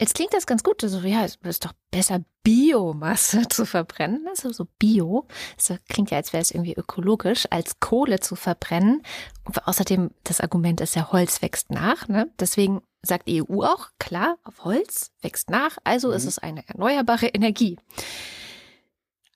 Jetzt 0.01 0.15
klingt 0.15 0.35
das 0.35 0.47
ganz 0.47 0.63
gut. 0.63 0.83
Also, 0.83 1.01
ja, 1.01 1.25
es 1.25 1.37
ist 1.43 1.65
doch 1.65 1.73
besser, 1.91 2.21
Biomasse 2.43 3.43
zu 3.49 3.67
verbrennen. 3.67 4.27
Also 4.29 4.53
so 4.53 4.67
Bio. 4.79 5.27
Das 5.57 5.79
klingt 5.89 6.11
ja, 6.11 6.17
als 6.17 6.33
wäre 6.33 6.43
es 6.43 6.51
irgendwie 6.51 6.75
ökologisch, 6.75 7.47
als 7.51 7.81
Kohle 7.81 8.21
zu 8.21 8.37
verbrennen. 8.37 9.03
Und 9.45 9.67
außerdem, 9.67 10.11
das 10.25 10.41
Argument 10.41 10.81
ist 10.81 10.97
ja, 10.97 11.13
Holz 11.13 11.43
wächst 11.43 11.71
nach. 11.71 12.09
Ne? 12.09 12.31
Deswegen 12.39 12.81
sagt 13.03 13.29
die 13.29 13.43
EU 13.43 13.63
auch, 13.63 13.89
klar, 13.99 14.39
auf 14.45 14.65
Holz 14.65 15.13
wächst 15.23 15.51
nach, 15.51 15.79
also 15.85 16.09
mhm. 16.09 16.15
ist 16.15 16.25
es 16.27 16.39
eine 16.39 16.69
erneuerbare 16.69 17.27
Energie. 17.27 17.77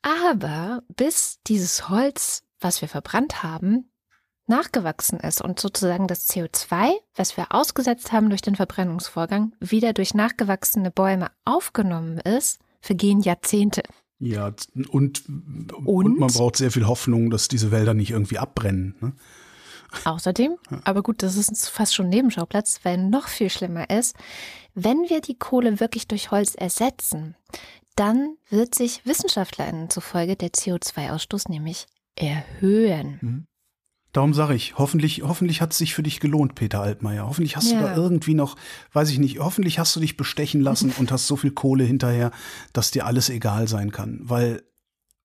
Aber 0.02 0.82
bis 0.94 1.40
dieses 1.46 1.88
Holz, 1.88 2.44
was 2.60 2.80
wir 2.80 2.88
verbrannt 2.88 3.42
haben, 3.42 3.90
nachgewachsen 4.46 5.18
ist 5.20 5.40
und 5.40 5.58
sozusagen 5.58 6.06
das 6.06 6.28
CO2, 6.28 6.92
was 7.14 7.36
wir 7.36 7.46
ausgesetzt 7.54 8.12
haben 8.12 8.28
durch 8.28 8.42
den 8.42 8.56
Verbrennungsvorgang, 8.56 9.54
wieder 9.60 9.92
durch 9.92 10.14
nachgewachsene 10.14 10.90
Bäume 10.90 11.30
aufgenommen 11.44 12.18
ist, 12.18 12.60
vergehen 12.80 13.20
Jahrzehnte. 13.22 13.82
Ja, 14.18 14.52
und, 14.74 15.24
und, 15.26 15.72
und 15.72 16.18
man 16.18 16.32
braucht 16.32 16.56
sehr 16.56 16.70
viel 16.70 16.86
Hoffnung, 16.86 17.30
dass 17.30 17.48
diese 17.48 17.70
Wälder 17.70 17.94
nicht 17.94 18.10
irgendwie 18.10 18.38
abbrennen. 18.38 18.94
Ne? 19.00 19.12
Außerdem, 20.05 20.57
aber 20.84 21.03
gut, 21.03 21.22
das 21.22 21.36
ist 21.36 21.68
fast 21.68 21.95
schon 21.95 22.09
Nebenschauplatz, 22.09 22.80
weil 22.82 22.99
noch 22.99 23.28
viel 23.28 23.51
schlimmer 23.51 23.90
ist, 23.90 24.16
wenn 24.74 25.09
wir 25.09 25.20
die 25.20 25.38
Kohle 25.38 25.80
wirklich 25.80 26.09
durch 26.09 26.30
Holz 26.30 26.55
ersetzen, 26.55 27.36
dann 27.97 28.36
wird 28.51 28.74
sich 28.74 29.07
WissenschaftlerInnen 29.07 29.90
zufolge 29.90 30.36
der 30.36 30.51
CO2-Ausstoß 30.51 31.51
nämlich 31.51 31.86
erhöhen. 32.16 33.18
Mhm. 33.20 33.47
Darum 34.12 34.32
sage 34.32 34.55
ich, 34.55 34.78
hoffentlich, 34.78 35.22
hoffentlich 35.22 35.61
hat 35.61 35.72
es 35.72 35.78
sich 35.78 35.92
für 35.92 36.05
dich 36.05 36.20
gelohnt, 36.20 36.55
Peter 36.55 36.80
Altmaier. 36.80 37.26
Hoffentlich 37.26 37.57
hast 37.57 37.72
ja. 37.72 37.80
du 37.80 37.84
da 37.84 37.97
irgendwie 37.97 38.34
noch, 38.34 38.57
weiß 38.92 39.11
ich 39.11 39.18
nicht, 39.18 39.40
hoffentlich 39.40 39.80
hast 39.80 39.97
du 39.97 40.01
dich 40.01 40.16
bestechen 40.16 40.61
lassen 40.61 40.92
und 40.99 41.11
hast 41.11 41.26
so 41.26 41.34
viel 41.34 41.51
Kohle 41.51 41.82
hinterher, 41.82 42.30
dass 42.72 42.92
dir 42.92 43.07
alles 43.07 43.28
egal 43.28 43.66
sein 43.66 43.90
kann. 43.90 44.20
Weil 44.22 44.62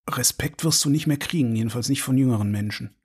Respekt 0.10 0.64
wirst 0.64 0.84
du 0.84 0.90
nicht 0.90 1.06
mehr 1.06 1.18
kriegen, 1.18 1.56
jedenfalls 1.56 1.88
nicht 1.88 2.02
von 2.02 2.18
jüngeren 2.18 2.50
Menschen. 2.50 2.96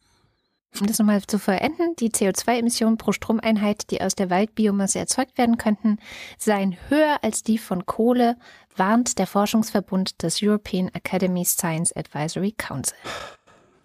Um 0.81 0.89
das 0.89 0.99
nochmal 0.99 1.23
zu 1.23 1.39
vollenden, 1.39 1.95
die 2.01 2.11
CO2-Emissionen 2.11 2.99
pro 2.99 3.13
Stromeinheit, 3.13 3.91
die 3.91 4.01
aus 4.01 4.17
der 4.17 4.29
Waldbiomasse 4.29 4.99
erzeugt 4.99 5.39
werden 5.39 5.57
könnten, 5.57 5.99
seien 6.37 6.77
höher 6.89 7.19
als 7.23 7.45
die 7.45 7.59
von 7.59 7.87
Kohle, 7.87 8.37
warnt 8.77 9.19
der 9.19 9.29
Forschungsverbund 9.29 10.23
des 10.23 10.43
European 10.43 10.89
Academy 10.89 11.45
Science 11.45 11.95
Advisory 11.95 12.53
Council. 12.53 12.97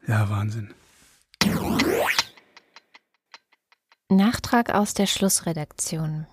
Ja, 0.08 0.28
Wahnsinn. 0.30 0.74
Nachtrag 4.10 4.74
aus 4.74 4.96
der 4.96 5.06
Schlussredaktion. 5.06 6.26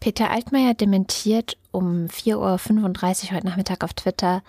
Peter 0.00 0.30
Altmaier 0.30 0.74
dementiert 0.74 1.56
um 1.70 2.06
4.35 2.06 2.36
Uhr 3.30 3.36
heute 3.36 3.46
Nachmittag 3.46 3.82
auf 3.82 3.94
Twitter, 3.94 4.42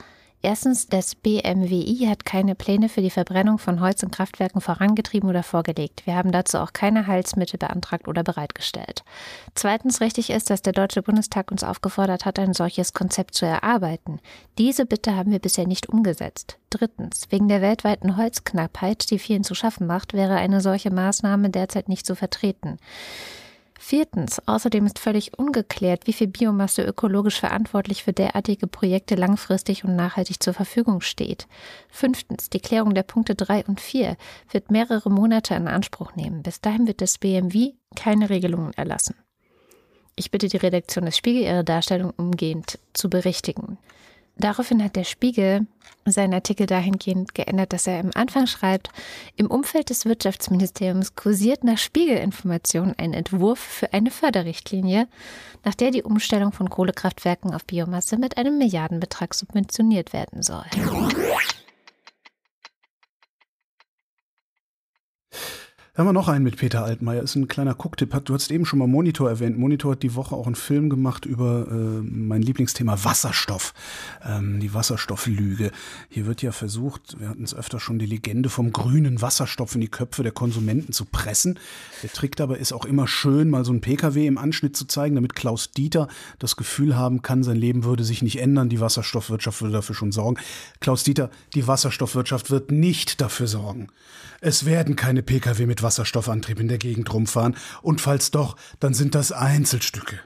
Erstens, 0.43 0.87
das 0.87 1.13
BMWI 1.13 2.07
hat 2.09 2.25
keine 2.25 2.55
Pläne 2.55 2.89
für 2.89 3.01
die 3.01 3.11
Verbrennung 3.11 3.59
von 3.59 3.79
Holz 3.79 4.01
in 4.01 4.09
Kraftwerken 4.09 4.59
vorangetrieben 4.59 5.29
oder 5.29 5.43
vorgelegt. 5.43 6.07
Wir 6.07 6.15
haben 6.15 6.31
dazu 6.31 6.57
auch 6.57 6.73
keine 6.73 7.05
Heilsmittel 7.05 7.59
beantragt 7.59 8.07
oder 8.07 8.23
bereitgestellt. 8.23 9.03
Zweitens, 9.53 10.01
richtig 10.01 10.31
ist, 10.31 10.49
dass 10.49 10.63
der 10.63 10.73
Deutsche 10.73 11.03
Bundestag 11.03 11.51
uns 11.51 11.63
aufgefordert 11.63 12.25
hat, 12.25 12.39
ein 12.39 12.53
solches 12.53 12.93
Konzept 12.93 13.35
zu 13.35 13.45
erarbeiten. 13.45 14.19
Diese 14.57 14.87
Bitte 14.87 15.15
haben 15.15 15.31
wir 15.31 15.39
bisher 15.39 15.67
nicht 15.67 15.89
umgesetzt. 15.89 16.57
Drittens, 16.71 17.27
wegen 17.29 17.47
der 17.47 17.61
weltweiten 17.61 18.17
Holzknappheit, 18.17 19.11
die 19.11 19.19
vielen 19.19 19.43
zu 19.43 19.53
schaffen 19.53 19.85
macht, 19.85 20.13
wäre 20.13 20.35
eine 20.35 20.61
solche 20.61 20.89
Maßnahme 20.89 21.51
derzeit 21.51 21.87
nicht 21.87 22.07
zu 22.07 22.15
vertreten. 22.15 22.79
Viertens, 23.83 24.39
außerdem 24.47 24.85
ist 24.85 24.99
völlig 24.99 25.39
ungeklärt, 25.39 26.05
wie 26.05 26.13
viel 26.13 26.27
Biomasse 26.27 26.83
ökologisch 26.83 27.39
verantwortlich 27.39 28.03
für 28.03 28.13
derartige 28.13 28.67
Projekte 28.67 29.15
langfristig 29.15 29.83
und 29.83 29.95
nachhaltig 29.95 30.41
zur 30.41 30.53
Verfügung 30.53 31.01
steht. 31.01 31.47
Fünftens, 31.89 32.51
die 32.51 32.59
Klärung 32.59 32.93
der 32.93 33.01
Punkte 33.01 33.33
drei 33.33 33.65
und 33.65 33.81
vier 33.81 34.17
wird 34.51 34.69
mehrere 34.69 35.09
Monate 35.09 35.55
in 35.55 35.67
Anspruch 35.67 36.15
nehmen. 36.15 36.43
Bis 36.43 36.61
dahin 36.61 36.85
wird 36.85 37.01
das 37.01 37.17
BMW 37.17 37.73
keine 37.95 38.29
Regelungen 38.29 38.71
erlassen. 38.75 39.15
Ich 40.15 40.29
bitte 40.29 40.47
die 40.47 40.57
Redaktion 40.57 41.05
des 41.05 41.17
Spiegel, 41.17 41.41
ihre 41.41 41.63
Darstellung 41.63 42.13
umgehend 42.15 42.77
zu 42.93 43.09
berichtigen. 43.09 43.79
Daraufhin 44.37 44.83
hat 44.83 44.95
der 44.95 45.03
Spiegel 45.03 45.67
seinen 46.05 46.33
Artikel 46.33 46.65
dahingehend 46.65 47.35
geändert, 47.35 47.73
dass 47.73 47.85
er 47.85 47.99
im 47.99 48.11
Anfang 48.15 48.47
schreibt, 48.47 48.89
im 49.35 49.47
Umfeld 49.47 49.89
des 49.89 50.05
Wirtschaftsministeriums 50.05 51.15
kursiert 51.15 51.63
nach 51.63 51.77
Spiegelinformationen 51.77 52.95
ein 52.97 53.13
Entwurf 53.13 53.59
für 53.59 53.93
eine 53.93 54.09
Förderrichtlinie, 54.09 55.07
nach 55.63 55.75
der 55.75 55.91
die 55.91 56.03
Umstellung 56.03 56.51
von 56.53 56.69
Kohlekraftwerken 56.69 57.53
auf 57.53 57.65
Biomasse 57.65 58.17
mit 58.17 58.37
einem 58.37 58.57
Milliardenbetrag 58.57 59.33
subventioniert 59.33 60.13
werden 60.13 60.41
soll. 60.41 60.65
Haben 65.93 66.07
wir 66.07 66.13
noch 66.13 66.29
einen 66.29 66.45
mit 66.45 66.55
Peter 66.55 66.85
Altmaier. 66.85 67.21
Ist 67.21 67.35
ein 67.35 67.49
kleiner 67.49 67.75
Gucktipp. 67.75 68.17
Du 68.23 68.33
hast 68.33 68.49
eben 68.49 68.65
schon 68.65 68.79
mal 68.79 68.87
Monitor 68.87 69.29
erwähnt. 69.29 69.57
Monitor 69.57 69.91
hat 69.91 70.03
die 70.03 70.15
Woche 70.15 70.35
auch 70.35 70.45
einen 70.45 70.55
Film 70.55 70.89
gemacht 70.89 71.25
über 71.25 71.67
äh, 71.69 72.01
mein 72.01 72.41
Lieblingsthema 72.41 73.03
Wasserstoff. 73.03 73.73
Ähm, 74.25 74.61
die 74.61 74.73
Wasserstofflüge. 74.73 75.71
Hier 76.07 76.25
wird 76.25 76.41
ja 76.41 76.53
versucht, 76.53 77.19
wir 77.19 77.27
hatten 77.27 77.43
es 77.43 77.53
öfter 77.53 77.81
schon, 77.81 77.99
die 77.99 78.05
Legende 78.05 78.47
vom 78.47 78.71
grünen 78.71 79.21
Wasserstoff 79.21 79.75
in 79.75 79.81
die 79.81 79.89
Köpfe 79.89 80.23
der 80.23 80.31
Konsumenten 80.31 80.93
zu 80.93 81.03
pressen. 81.03 81.59
Der 82.03 82.09
Trick 82.09 82.37
dabei 82.37 82.55
ist 82.55 82.71
auch 82.71 82.85
immer 82.85 83.05
schön, 83.05 83.49
mal 83.49 83.65
so 83.65 83.71
einen 83.73 83.81
Pkw 83.81 84.25
im 84.27 84.37
Anschnitt 84.37 84.77
zu 84.77 84.85
zeigen, 84.85 85.15
damit 85.15 85.35
Klaus 85.35 85.71
Dieter 85.71 86.07
das 86.39 86.55
Gefühl 86.55 86.95
haben 86.95 87.21
kann, 87.21 87.43
sein 87.43 87.57
Leben 87.57 87.83
würde 87.83 88.05
sich 88.05 88.21
nicht 88.21 88.39
ändern. 88.39 88.69
Die 88.69 88.79
Wasserstoffwirtschaft 88.79 89.61
würde 89.61 89.73
dafür 89.73 89.95
schon 89.95 90.13
sorgen. 90.13 90.39
Klaus 90.79 91.03
Dieter, 91.03 91.29
die 91.53 91.67
Wasserstoffwirtschaft 91.67 92.49
wird 92.49 92.71
nicht 92.71 93.19
dafür 93.19 93.47
sorgen. 93.47 93.89
Es 94.43 94.65
werden 94.65 94.95
keine 94.95 95.21
Pkw 95.21 95.67
mit 95.67 95.83
Wasserstoffantrieb 95.83 96.59
in 96.59 96.67
der 96.67 96.79
Gegend 96.79 97.13
rumfahren 97.13 97.55
und 97.83 98.01
falls 98.01 98.31
doch, 98.31 98.57
dann 98.79 98.95
sind 98.95 99.13
das 99.13 99.31
Einzelstücke. 99.31 100.19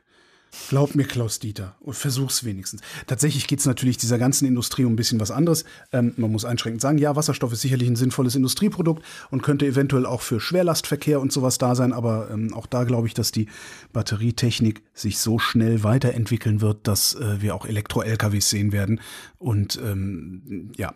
Glaub 0.70 0.96
mir, 0.96 1.04
Klaus 1.04 1.40
Dieter, 1.40 1.76
und 1.82 1.96
versuch's 1.96 2.46
wenigstens. 2.46 2.82
Tatsächlich 3.08 3.46
geht's 3.46 3.66
natürlich 3.66 3.98
dieser 3.98 4.18
ganzen 4.18 4.46
Industrie 4.46 4.86
um 4.86 4.94
ein 4.94 4.96
bisschen 4.96 5.20
was 5.20 5.32
anderes. 5.32 5.66
Ähm, 5.92 6.14
man 6.16 6.32
muss 6.32 6.46
einschränkend 6.46 6.82
sagen, 6.82 6.98
ja, 6.98 7.18
Wasserstoff 7.18 7.52
ist 7.52 7.60
sicherlich 7.60 7.90
ein 7.90 7.98
sinnvolles 7.98 8.36
Industrieprodukt 8.36 9.04
und 9.32 9.44
könnte 9.44 9.66
eventuell 9.66 10.06
auch 10.06 10.22
für 10.22 10.40
Schwerlastverkehr 10.40 11.20
und 11.20 11.34
sowas 11.34 11.58
da 11.58 11.76
sein, 11.76 11.92
aber 11.92 12.30
ähm, 12.32 12.54
auch 12.54 12.68
da 12.68 12.86
glaube 12.86 13.08
ich, 13.08 13.14
dass 13.14 13.34
die 13.34 13.50
Batterietechnik 13.92 14.82
sich 14.94 15.20
so 15.20 15.40
schnell 15.40 15.84
weiterentwickeln 15.84 16.62
wird, 16.62 16.88
dass 16.88 17.16
äh, 17.16 17.42
wir 17.42 17.54
auch 17.54 17.66
Elektro-LKWs 17.66 18.50
sehen 18.50 18.72
werden. 18.72 19.02
Und 19.40 19.78
ähm, 19.84 20.72
ja. 20.78 20.94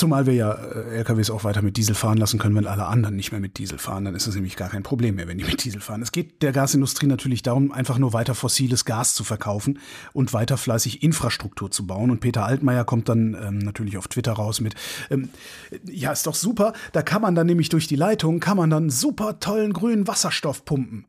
Zumal 0.00 0.24
wir 0.24 0.32
ja 0.32 0.52
äh, 0.52 0.96
LKWs 0.96 1.28
auch 1.28 1.44
weiter 1.44 1.60
mit 1.60 1.76
Diesel 1.76 1.94
fahren 1.94 2.16
lassen 2.16 2.38
können, 2.38 2.56
wenn 2.56 2.66
alle 2.66 2.86
anderen 2.86 3.16
nicht 3.16 3.32
mehr 3.32 3.40
mit 3.40 3.58
Diesel 3.58 3.76
fahren. 3.76 4.06
Dann 4.06 4.14
ist 4.14 4.26
es 4.26 4.34
nämlich 4.34 4.56
gar 4.56 4.70
kein 4.70 4.82
Problem 4.82 5.16
mehr, 5.16 5.28
wenn 5.28 5.36
die 5.36 5.44
mit 5.50 5.62
Diesel 5.62 5.82
fahren. 5.82 6.00
Es 6.00 6.10
geht 6.10 6.40
der 6.40 6.52
Gasindustrie 6.52 7.06
natürlich 7.06 7.42
darum, 7.42 7.70
einfach 7.70 7.98
nur 7.98 8.14
weiter 8.14 8.34
fossiles 8.34 8.86
Gas 8.86 9.14
zu 9.14 9.24
verkaufen 9.24 9.78
und 10.14 10.32
weiter 10.32 10.56
fleißig 10.56 11.02
Infrastruktur 11.02 11.70
zu 11.70 11.86
bauen. 11.86 12.10
Und 12.10 12.20
Peter 12.20 12.46
Altmaier 12.46 12.86
kommt 12.86 13.10
dann 13.10 13.36
ähm, 13.38 13.58
natürlich 13.58 13.98
auf 13.98 14.08
Twitter 14.08 14.32
raus 14.32 14.62
mit, 14.62 14.74
ähm, 15.10 15.28
ja, 15.84 16.12
ist 16.12 16.26
doch 16.26 16.34
super, 16.34 16.72
da 16.92 17.02
kann 17.02 17.20
man 17.20 17.34
dann 17.34 17.46
nämlich 17.46 17.68
durch 17.68 17.86
die 17.86 17.96
Leitung, 17.96 18.40
kann 18.40 18.56
man 18.56 18.70
dann 18.70 18.88
super 18.88 19.38
tollen 19.38 19.74
grünen 19.74 20.08
Wasserstoff 20.08 20.64
pumpen. 20.64 21.04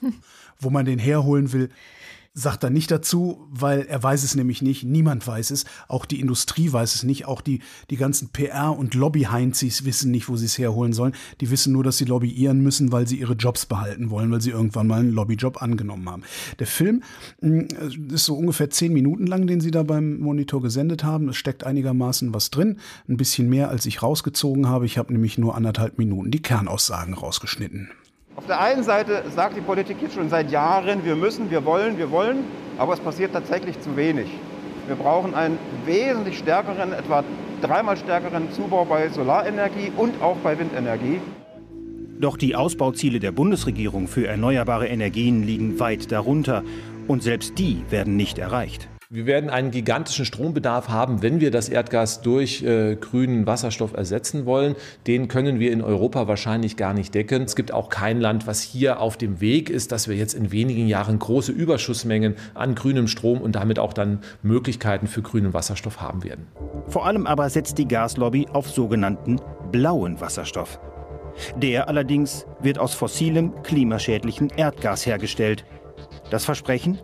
Wo 0.60 0.70
man 0.70 0.84
den 0.84 1.00
herholen 1.00 1.52
will, 1.52 1.70
sagt 2.38 2.64
er 2.64 2.70
nicht 2.70 2.90
dazu, 2.90 3.48
weil 3.50 3.86
er 3.86 4.02
weiß 4.02 4.22
es 4.22 4.34
nämlich 4.34 4.60
nicht. 4.60 4.84
Niemand 4.84 5.26
weiß 5.26 5.50
es. 5.50 5.64
Auch 5.88 6.04
die 6.04 6.20
Industrie 6.20 6.70
weiß 6.70 6.94
es 6.94 7.02
nicht. 7.02 7.24
Auch 7.24 7.40
die, 7.40 7.60
die 7.88 7.96
ganzen 7.96 8.28
PR- 8.28 8.76
und 8.76 8.92
Lobby-Heinzis 8.92 9.86
wissen 9.86 10.10
nicht, 10.10 10.28
wo 10.28 10.36
sie 10.36 10.44
es 10.44 10.58
herholen 10.58 10.92
sollen. 10.92 11.14
Die 11.40 11.50
wissen 11.50 11.72
nur, 11.72 11.82
dass 11.82 11.96
sie 11.96 12.04
lobbyieren 12.04 12.60
müssen, 12.60 12.92
weil 12.92 13.08
sie 13.08 13.18
ihre 13.18 13.32
Jobs 13.32 13.64
behalten 13.64 14.10
wollen, 14.10 14.30
weil 14.30 14.42
sie 14.42 14.50
irgendwann 14.50 14.86
mal 14.86 15.00
einen 15.00 15.12
Lobbyjob 15.12 15.62
angenommen 15.62 16.06
haben. 16.10 16.22
Der 16.58 16.66
Film 16.66 17.02
hm, 17.40 17.68
ist 18.12 18.26
so 18.26 18.36
ungefähr 18.36 18.68
zehn 18.68 18.92
Minuten 18.92 19.26
lang, 19.26 19.46
den 19.46 19.62
sie 19.62 19.70
da 19.70 19.82
beim 19.82 20.18
Monitor 20.18 20.60
gesendet 20.60 21.04
haben. 21.04 21.30
Es 21.30 21.36
steckt 21.36 21.64
einigermaßen 21.64 22.34
was 22.34 22.50
drin. 22.50 22.76
Ein 23.08 23.16
bisschen 23.16 23.48
mehr, 23.48 23.70
als 23.70 23.86
ich 23.86 24.02
rausgezogen 24.02 24.68
habe. 24.68 24.84
Ich 24.84 24.98
habe 24.98 25.10
nämlich 25.10 25.38
nur 25.38 25.54
anderthalb 25.54 25.96
Minuten 25.96 26.30
die 26.30 26.42
Kernaussagen 26.42 27.14
rausgeschnitten. 27.14 27.88
Auf 28.36 28.44
der 28.44 28.60
einen 28.60 28.82
Seite 28.82 29.24
sagt 29.34 29.56
die 29.56 29.62
Politik 29.62 29.96
jetzt 30.02 30.14
schon 30.14 30.28
seit 30.28 30.50
Jahren, 30.50 31.04
wir 31.06 31.16
müssen, 31.16 31.50
wir 31.50 31.64
wollen, 31.64 31.96
wir 31.96 32.10
wollen, 32.10 32.44
aber 32.76 32.92
es 32.92 33.00
passiert 33.00 33.32
tatsächlich 33.32 33.80
zu 33.80 33.96
wenig. 33.96 34.28
Wir 34.86 34.94
brauchen 34.94 35.34
einen 35.34 35.58
wesentlich 35.86 36.38
stärkeren, 36.38 36.92
etwa 36.92 37.24
dreimal 37.62 37.96
stärkeren 37.96 38.52
Zubau 38.52 38.84
bei 38.84 39.08
Solarenergie 39.08 39.90
und 39.96 40.20
auch 40.22 40.36
bei 40.44 40.58
Windenergie. 40.58 41.18
Doch 42.20 42.36
die 42.36 42.54
Ausbauziele 42.54 43.20
der 43.20 43.32
Bundesregierung 43.32 44.06
für 44.06 44.26
erneuerbare 44.26 44.86
Energien 44.86 45.42
liegen 45.42 45.80
weit 45.80 46.12
darunter. 46.12 46.62
Und 47.08 47.22
selbst 47.22 47.58
die 47.58 47.84
werden 47.88 48.16
nicht 48.16 48.38
erreicht. 48.38 48.88
Wir 49.08 49.24
werden 49.24 49.50
einen 49.50 49.70
gigantischen 49.70 50.24
Strombedarf 50.24 50.88
haben, 50.88 51.22
wenn 51.22 51.40
wir 51.40 51.52
das 51.52 51.68
Erdgas 51.68 52.22
durch 52.22 52.64
äh, 52.64 52.96
grünen 52.96 53.46
Wasserstoff 53.46 53.92
ersetzen 53.92 54.46
wollen. 54.46 54.74
Den 55.06 55.28
können 55.28 55.60
wir 55.60 55.70
in 55.70 55.80
Europa 55.80 56.26
wahrscheinlich 56.26 56.76
gar 56.76 56.92
nicht 56.92 57.14
decken. 57.14 57.44
Es 57.44 57.54
gibt 57.54 57.72
auch 57.72 57.88
kein 57.88 58.20
Land, 58.20 58.48
was 58.48 58.62
hier 58.62 58.98
auf 58.98 59.16
dem 59.16 59.40
Weg 59.40 59.70
ist, 59.70 59.92
dass 59.92 60.08
wir 60.08 60.16
jetzt 60.16 60.34
in 60.34 60.50
wenigen 60.50 60.88
Jahren 60.88 61.20
große 61.20 61.52
Überschussmengen 61.52 62.34
an 62.54 62.74
grünem 62.74 63.06
Strom 63.06 63.40
und 63.40 63.54
damit 63.54 63.78
auch 63.78 63.92
dann 63.92 64.22
Möglichkeiten 64.42 65.06
für 65.06 65.22
grünen 65.22 65.54
Wasserstoff 65.54 66.00
haben 66.00 66.24
werden. 66.24 66.48
Vor 66.88 67.06
allem 67.06 67.28
aber 67.28 67.48
setzt 67.48 67.78
die 67.78 67.86
Gaslobby 67.86 68.48
auf 68.52 68.68
sogenannten 68.68 69.40
blauen 69.70 70.20
Wasserstoff. 70.20 70.80
Der 71.54 71.88
allerdings 71.88 72.44
wird 72.60 72.80
aus 72.80 72.94
fossilem, 72.94 73.52
klimaschädlichen 73.62 74.50
Erdgas 74.56 75.06
hergestellt. 75.06 75.64
Das 76.30 76.44
Versprechen? 76.44 76.98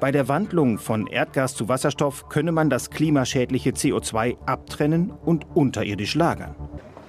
Bei 0.00 0.12
der 0.12 0.28
Wandlung 0.28 0.78
von 0.78 1.06
Erdgas 1.06 1.54
zu 1.54 1.68
Wasserstoff 1.68 2.28
könne 2.28 2.52
man 2.52 2.70
das 2.70 2.90
klimaschädliche 2.90 3.70
CO2 3.70 4.36
abtrennen 4.46 5.10
und 5.10 5.46
unterirdisch 5.54 6.14
lagern. 6.14 6.54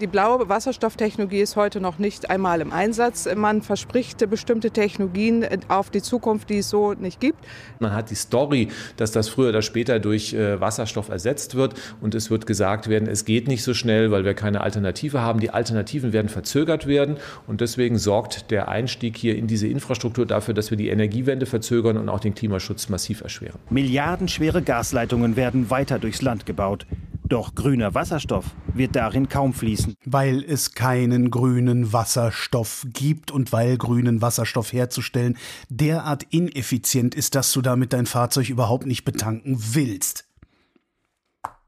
Die 0.03 0.07
blaue 0.07 0.49
Wasserstofftechnologie 0.49 1.39
ist 1.39 1.55
heute 1.55 1.79
noch 1.79 1.97
nicht 1.97 2.29
einmal 2.29 2.59
im 2.59 2.73
Einsatz. 2.73 3.25
Man 3.37 3.61
verspricht 3.61 4.29
bestimmte 4.29 4.69
Technologien 4.69 5.47
auf 5.69 5.91
die 5.91 6.01
Zukunft, 6.01 6.49
die 6.49 6.57
es 6.57 6.69
so 6.69 6.91
nicht 6.91 7.21
gibt. 7.21 7.39
Man 7.79 7.93
hat 7.93 8.09
die 8.11 8.15
Story, 8.15 8.67
dass 8.97 9.13
das 9.13 9.29
früher 9.29 9.47
oder 9.47 9.61
später 9.61 10.01
durch 10.01 10.33
äh, 10.33 10.59
Wasserstoff 10.59 11.07
ersetzt 11.07 11.55
wird. 11.55 11.75
Und 12.01 12.15
es 12.15 12.29
wird 12.29 12.47
gesagt 12.47 12.89
werden, 12.89 13.07
es 13.07 13.23
geht 13.23 13.47
nicht 13.47 13.63
so 13.63 13.73
schnell, 13.73 14.11
weil 14.11 14.25
wir 14.25 14.33
keine 14.33 14.59
Alternative 14.59 15.21
haben. 15.21 15.39
Die 15.39 15.51
Alternativen 15.51 16.11
werden 16.11 16.27
verzögert 16.27 16.85
werden. 16.85 17.15
Und 17.47 17.61
deswegen 17.61 17.97
sorgt 17.97 18.51
der 18.51 18.67
Einstieg 18.67 19.15
hier 19.15 19.37
in 19.37 19.47
diese 19.47 19.67
Infrastruktur 19.67 20.25
dafür, 20.25 20.53
dass 20.53 20.69
wir 20.69 20.77
die 20.77 20.89
Energiewende 20.89 21.45
verzögern 21.45 21.95
und 21.95 22.09
auch 22.09 22.19
den 22.19 22.35
Klimaschutz 22.35 22.89
massiv 22.89 23.21
erschweren. 23.21 23.57
Milliardenschwere 23.69 24.63
Gasleitungen 24.63 25.37
werden 25.37 25.69
weiter 25.69 25.97
durchs 25.97 26.21
Land 26.21 26.45
gebaut. 26.45 26.85
Doch 27.25 27.55
grüner 27.55 27.93
Wasserstoff 27.93 28.45
wird 28.73 28.95
darin 28.95 29.29
kaum 29.29 29.53
fließen. 29.53 29.95
Weil 30.05 30.43
es 30.43 30.73
keinen 30.73 31.31
grünen 31.31 31.93
Wasserstoff 31.93 32.85
gibt 32.87 33.31
und 33.31 33.51
weil 33.51 33.77
grünen 33.77 34.21
Wasserstoff 34.21 34.73
herzustellen 34.73 35.37
derart 35.69 36.23
ineffizient 36.31 37.15
ist, 37.15 37.35
dass 37.35 37.51
du 37.53 37.61
damit 37.61 37.93
dein 37.93 38.05
Fahrzeug 38.05 38.49
überhaupt 38.49 38.85
nicht 38.85 39.05
betanken 39.05 39.57
willst. 39.73 40.25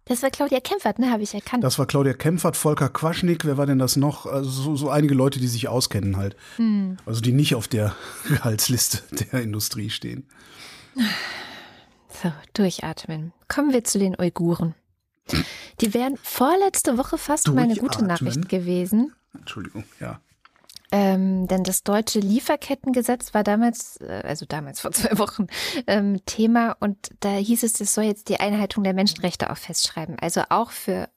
Das 0.07 0.21
war 0.21 0.29
Claudia 0.29 0.59
Kempfert, 0.59 0.99
ne, 0.99 1.09
habe 1.09 1.23
ich 1.23 1.33
erkannt. 1.33 1.63
Das 1.63 1.79
war 1.79 1.87
Claudia 1.87 2.13
Kempfert, 2.13 2.55
Volker 2.55 2.89
Quaschnik, 2.89 3.43
wer 3.43 3.57
war 3.57 3.65
denn 3.65 3.79
das 3.79 3.95
noch? 3.95 4.27
Also 4.27 4.49
so, 4.49 4.75
so 4.75 4.89
einige 4.89 5.15
Leute, 5.15 5.39
die 5.39 5.47
sich 5.47 5.67
auskennen 5.67 6.17
halt. 6.17 6.35
Hm. 6.57 6.97
Also 7.07 7.21
die 7.21 7.31
nicht 7.31 7.55
auf 7.55 7.67
der 7.67 7.95
Gehaltsliste 8.27 8.99
der 9.31 9.41
Industrie 9.41 9.89
stehen. 9.89 10.27
So, 12.21 12.31
durchatmen. 12.53 13.33
Kommen 13.47 13.73
wir 13.73 13.83
zu 13.83 13.97
den 13.97 14.15
Uiguren. 14.19 14.75
Die 15.81 15.93
wären 15.93 16.17
vorletzte 16.17 16.97
Woche 16.97 17.17
fast 17.17 17.47
meine 17.49 17.75
gute 17.75 18.05
Nachricht 18.05 18.47
gewesen. 18.49 19.13
Entschuldigung, 19.33 19.83
ja. 19.99 20.19
Ähm, 20.91 21.47
denn 21.47 21.63
das 21.63 21.83
deutsche 21.83 22.19
Lieferkettengesetz 22.19 23.33
war 23.33 23.43
damals, 23.43 23.97
äh, 23.97 24.21
also 24.23 24.45
damals 24.45 24.79
vor 24.79 24.91
zwei 24.91 25.17
Wochen, 25.17 25.47
ähm, 25.87 26.23
Thema 26.25 26.77
und 26.79 27.09
da 27.19 27.31
hieß 27.31 27.63
es, 27.63 27.81
es 27.81 27.93
soll 27.93 28.05
jetzt 28.05 28.29
die 28.29 28.39
Einhaltung 28.39 28.83
der 28.83 28.93
Menschenrechte 28.93 29.49
auch 29.49 29.57
festschreiben. 29.57 30.17
Also 30.19 30.43
auch 30.49 30.71
für 30.71 31.09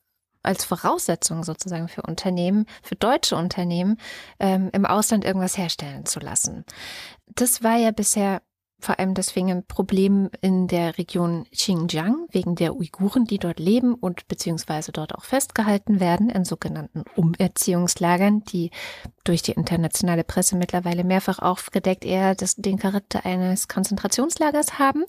als 0.43 0.65
Voraussetzung 0.65 1.45
sozusagen 1.45 1.89
für 1.89 2.03
Unternehmen, 2.03 2.67
für 2.83 2.97
deutsche 2.97 3.37
Unternehmen, 3.37 3.99
ähm, 4.41 4.71
im 4.73 4.87
Ausland 4.87 5.25
irgendwas 5.25 5.59
herstellen 5.59 6.07
zu 6.07 6.21
lassen. 6.21 6.65
Das 7.27 7.63
war 7.63 7.77
ja 7.77 7.91
bisher 7.91 8.41
vor 8.81 8.99
allem 8.99 9.15
deswegen 9.15 9.51
ein 9.51 9.65
Problem 9.65 10.31
in 10.41 10.69
der 10.69 10.99
Region 10.99 11.47
Xinjiang 11.53 12.27
wegen 12.31 12.55
der 12.55 12.77
Uiguren, 12.77 13.25
die 13.25 13.39
dort 13.39 13.59
leben 13.59 13.95
und 13.95 14.29
beziehungsweise 14.29 14.93
dort 14.93 15.15
auch 15.15 15.25
festgehalten 15.25 15.99
werden 15.99 16.31
in 16.31 16.45
sogenannten 16.45 17.05
Umerziehungslagern, 17.17 18.45
die 18.45 18.71
durch 19.25 19.43
die 19.43 19.53
internationale 19.53 20.25
Presse 20.25 20.57
mittlerweile 20.57 21.05
mehrfach 21.05 21.41
aufgedeckt 21.41 22.05
eher 22.05 22.35
das, 22.35 22.55
den 22.55 22.79
Charakter 22.79 23.27
eines 23.27 23.69
Konzentrationslagers 23.69 24.79
haben, 24.79 25.05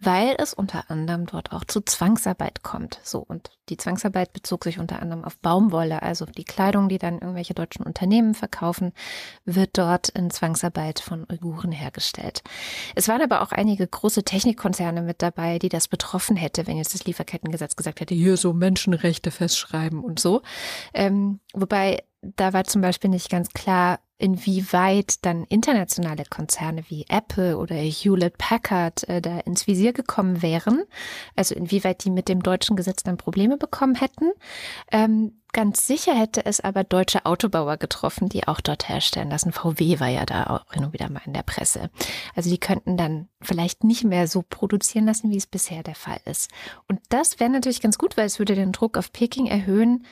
weil 0.00 0.34
es 0.38 0.54
unter 0.54 0.90
anderem 0.90 1.26
dort 1.26 1.52
auch 1.52 1.64
zu 1.64 1.80
Zwangsarbeit 1.82 2.62
kommt. 2.62 3.00
So 3.04 3.18
und 3.20 3.50
die 3.68 3.76
Zwangsarbeit 3.76 4.32
bezog 4.32 4.64
sich 4.64 4.80
unter 4.80 5.00
anderem 5.00 5.24
auf 5.24 5.38
Baumwolle, 5.38 6.02
also 6.02 6.26
die 6.26 6.44
Kleidung, 6.44 6.88
die 6.88 6.98
dann 6.98 7.20
irgendwelche 7.20 7.54
deutschen 7.54 7.86
Unternehmen 7.86 8.34
verkaufen, 8.34 8.92
wird 9.44 9.78
dort 9.78 10.08
in 10.08 10.30
Zwangsarbeit 10.30 10.98
von 10.98 11.24
Uiguren 11.30 11.70
hergestellt. 11.70 12.42
Es 12.96 13.06
waren 13.10 13.22
aber 13.22 13.42
auch 13.42 13.50
einige 13.50 13.86
große 13.86 14.22
Technikkonzerne 14.22 15.02
mit 15.02 15.20
dabei, 15.20 15.58
die 15.58 15.68
das 15.68 15.88
betroffen 15.88 16.36
hätte, 16.36 16.68
wenn 16.68 16.76
jetzt 16.76 16.94
das 16.94 17.04
Lieferkettengesetz 17.04 17.74
gesagt 17.74 18.00
hätte, 18.00 18.14
hier 18.14 18.36
so 18.36 18.52
Menschenrechte 18.52 19.32
festschreiben 19.32 19.98
und 20.02 20.20
so. 20.20 20.42
Ähm, 20.94 21.40
wobei 21.52 22.04
da 22.22 22.52
war 22.52 22.64
zum 22.64 22.82
Beispiel 22.82 23.10
nicht 23.10 23.30
ganz 23.30 23.50
klar, 23.50 24.00
inwieweit 24.18 25.24
dann 25.24 25.44
internationale 25.44 26.24
Konzerne 26.28 26.84
wie 26.88 27.06
Apple 27.08 27.56
oder 27.56 27.74
Hewlett 27.74 28.36
Packard 28.36 29.08
äh, 29.08 29.22
da 29.22 29.38
ins 29.40 29.66
Visier 29.66 29.94
gekommen 29.94 30.42
wären. 30.42 30.82
Also 31.36 31.54
inwieweit 31.54 32.04
die 32.04 32.10
mit 32.10 32.28
dem 32.28 32.42
deutschen 32.42 32.76
Gesetz 32.76 33.02
dann 33.02 33.16
Probleme 33.16 33.56
bekommen 33.56 33.94
hätten. 33.94 34.32
Ähm, 34.92 35.40
ganz 35.54 35.86
sicher 35.86 36.14
hätte 36.14 36.44
es 36.44 36.60
aber 36.60 36.84
deutsche 36.84 37.24
Autobauer 37.24 37.78
getroffen, 37.78 38.28
die 38.28 38.46
auch 38.46 38.60
dort 38.60 38.90
herstellen 38.90 39.30
lassen. 39.30 39.52
VW 39.52 40.00
war 40.00 40.08
ja 40.08 40.26
da 40.26 40.44
auch 40.44 40.76
und 40.76 40.92
wieder 40.92 41.10
mal 41.10 41.22
in 41.24 41.32
der 41.32 41.42
Presse. 41.42 41.90
Also 42.34 42.50
die 42.50 42.60
könnten 42.60 42.98
dann 42.98 43.28
vielleicht 43.40 43.84
nicht 43.84 44.04
mehr 44.04 44.28
so 44.28 44.42
produzieren 44.42 45.06
lassen, 45.06 45.30
wie 45.30 45.38
es 45.38 45.46
bisher 45.46 45.82
der 45.82 45.94
Fall 45.94 46.20
ist. 46.26 46.50
Und 46.88 47.00
das 47.08 47.40
wäre 47.40 47.50
natürlich 47.50 47.80
ganz 47.80 47.96
gut, 47.96 48.18
weil 48.18 48.26
es 48.26 48.38
würde 48.38 48.54
den 48.54 48.72
Druck 48.72 48.98
auf 48.98 49.12
Peking 49.12 49.46
erhöhen, 49.46 50.04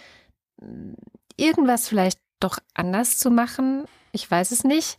irgendwas 1.38 1.88
vielleicht 1.88 2.18
doch 2.40 2.58
anders 2.74 3.18
zu 3.18 3.30
machen. 3.30 3.84
Ich 4.12 4.30
weiß 4.30 4.50
es 4.50 4.64
nicht. 4.64 4.98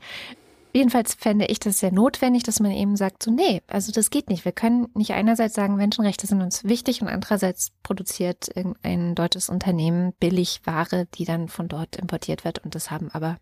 Jedenfalls 0.71 1.15
fände 1.15 1.45
ich 1.45 1.59
das 1.59 1.79
sehr 1.79 1.91
notwendig, 1.91 2.43
dass 2.43 2.59
man 2.59 2.71
eben 2.71 2.95
sagt, 2.95 3.23
so, 3.23 3.31
nee, 3.31 3.61
also 3.67 3.91
das 3.91 4.11
geht 4.11 4.29
nicht. 4.29 4.45
Wir 4.45 4.51
können 4.51 4.87
nicht 4.93 5.13
einerseits 5.13 5.55
sagen, 5.55 5.75
Menschenrechte 5.75 6.27
sind 6.27 6.41
uns 6.43 6.63
wichtig 6.63 7.01
und 7.01 7.07
andererseits 7.07 7.71
produziert 7.81 8.49
ein 8.83 9.15
deutsches 9.15 9.49
Unternehmen 9.49 10.13
billig 10.19 10.61
Ware, 10.65 11.07
die 11.15 11.25
dann 11.25 11.47
von 11.47 11.67
dort 11.67 11.95
importiert 11.95 12.45
wird 12.45 12.59
und 12.59 12.75
das 12.75 12.91
haben 12.91 13.09
aber 13.11 13.39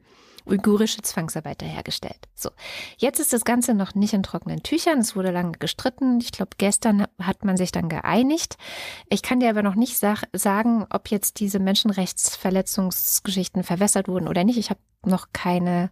uigurische 0.48 1.02
Zwangsarbeiter 1.02 1.66
hergestellt. 1.66 2.28
So, 2.36 2.50
jetzt 2.98 3.20
ist 3.20 3.34
das 3.34 3.46
Ganze 3.46 3.74
noch 3.74 3.96
nicht 3.96 4.14
in 4.14 4.24
trockenen 4.24 4.64
Tüchern. 4.64 5.00
Es 5.00 5.16
wurde 5.16 5.32
lange 5.32 5.54
gestritten. 5.54 6.20
Ich 6.22 6.32
glaube, 6.32 6.52
gestern 6.58 7.06
hat 7.22 7.46
man 7.46 7.58
sich 7.58 7.72
dann 7.72 7.90
geeinigt. 7.90 8.58
Ich 9.10 9.22
kann 9.22 9.40
dir 9.40 9.50
aber 9.50 9.64
noch 9.64 9.76
nicht 9.76 9.98
sag, 9.98 10.24
sagen, 10.34 10.86
ob 10.90 11.10
jetzt 11.10 11.40
diese 11.40 11.60
Menschenrechtsverletzungsgeschichten 11.60 13.64
verwässert 13.64 14.08
wurden 14.08 14.28
oder 14.28 14.44
nicht. 14.44 14.58
Ich 14.58 14.70
habe 14.70 14.80
noch 15.06 15.28
keine 15.34 15.90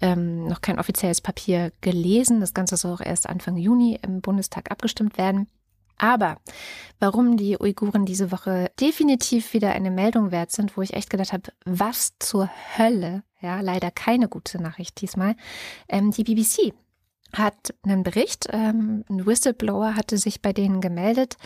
ähm, 0.00 0.46
noch 0.46 0.60
kein 0.60 0.78
offizielles 0.78 1.20
Papier 1.20 1.72
gelesen. 1.80 2.40
Das 2.40 2.54
Ganze 2.54 2.76
soll 2.76 2.92
auch 2.92 3.00
erst 3.00 3.28
Anfang 3.28 3.56
Juni 3.56 3.98
im 4.02 4.20
Bundestag 4.20 4.70
abgestimmt 4.70 5.18
werden. 5.18 5.48
Aber 5.98 6.36
warum 7.00 7.36
die 7.36 7.58
Uiguren 7.58 8.04
diese 8.04 8.30
Woche 8.30 8.70
definitiv 8.78 9.54
wieder 9.54 9.72
eine 9.72 9.90
Meldung 9.90 10.30
wert 10.30 10.52
sind, 10.52 10.76
wo 10.76 10.82
ich 10.82 10.92
echt 10.92 11.08
gedacht 11.08 11.32
habe, 11.32 11.52
was 11.64 12.12
zur 12.18 12.50
Hölle, 12.76 13.22
ja, 13.40 13.60
leider 13.60 13.90
keine 13.90 14.28
gute 14.28 14.60
Nachricht 14.60 15.00
diesmal, 15.00 15.36
ähm, 15.88 16.10
die 16.10 16.24
BBC 16.24 16.72
hat 17.32 17.74
einen 17.82 18.02
Bericht, 18.02 18.46
ähm, 18.50 19.04
ein 19.08 19.26
Whistleblower 19.26 19.94
hatte 19.94 20.16
sich 20.16 20.42
bei 20.42 20.52
denen 20.52 20.80
gemeldet, 20.80 21.36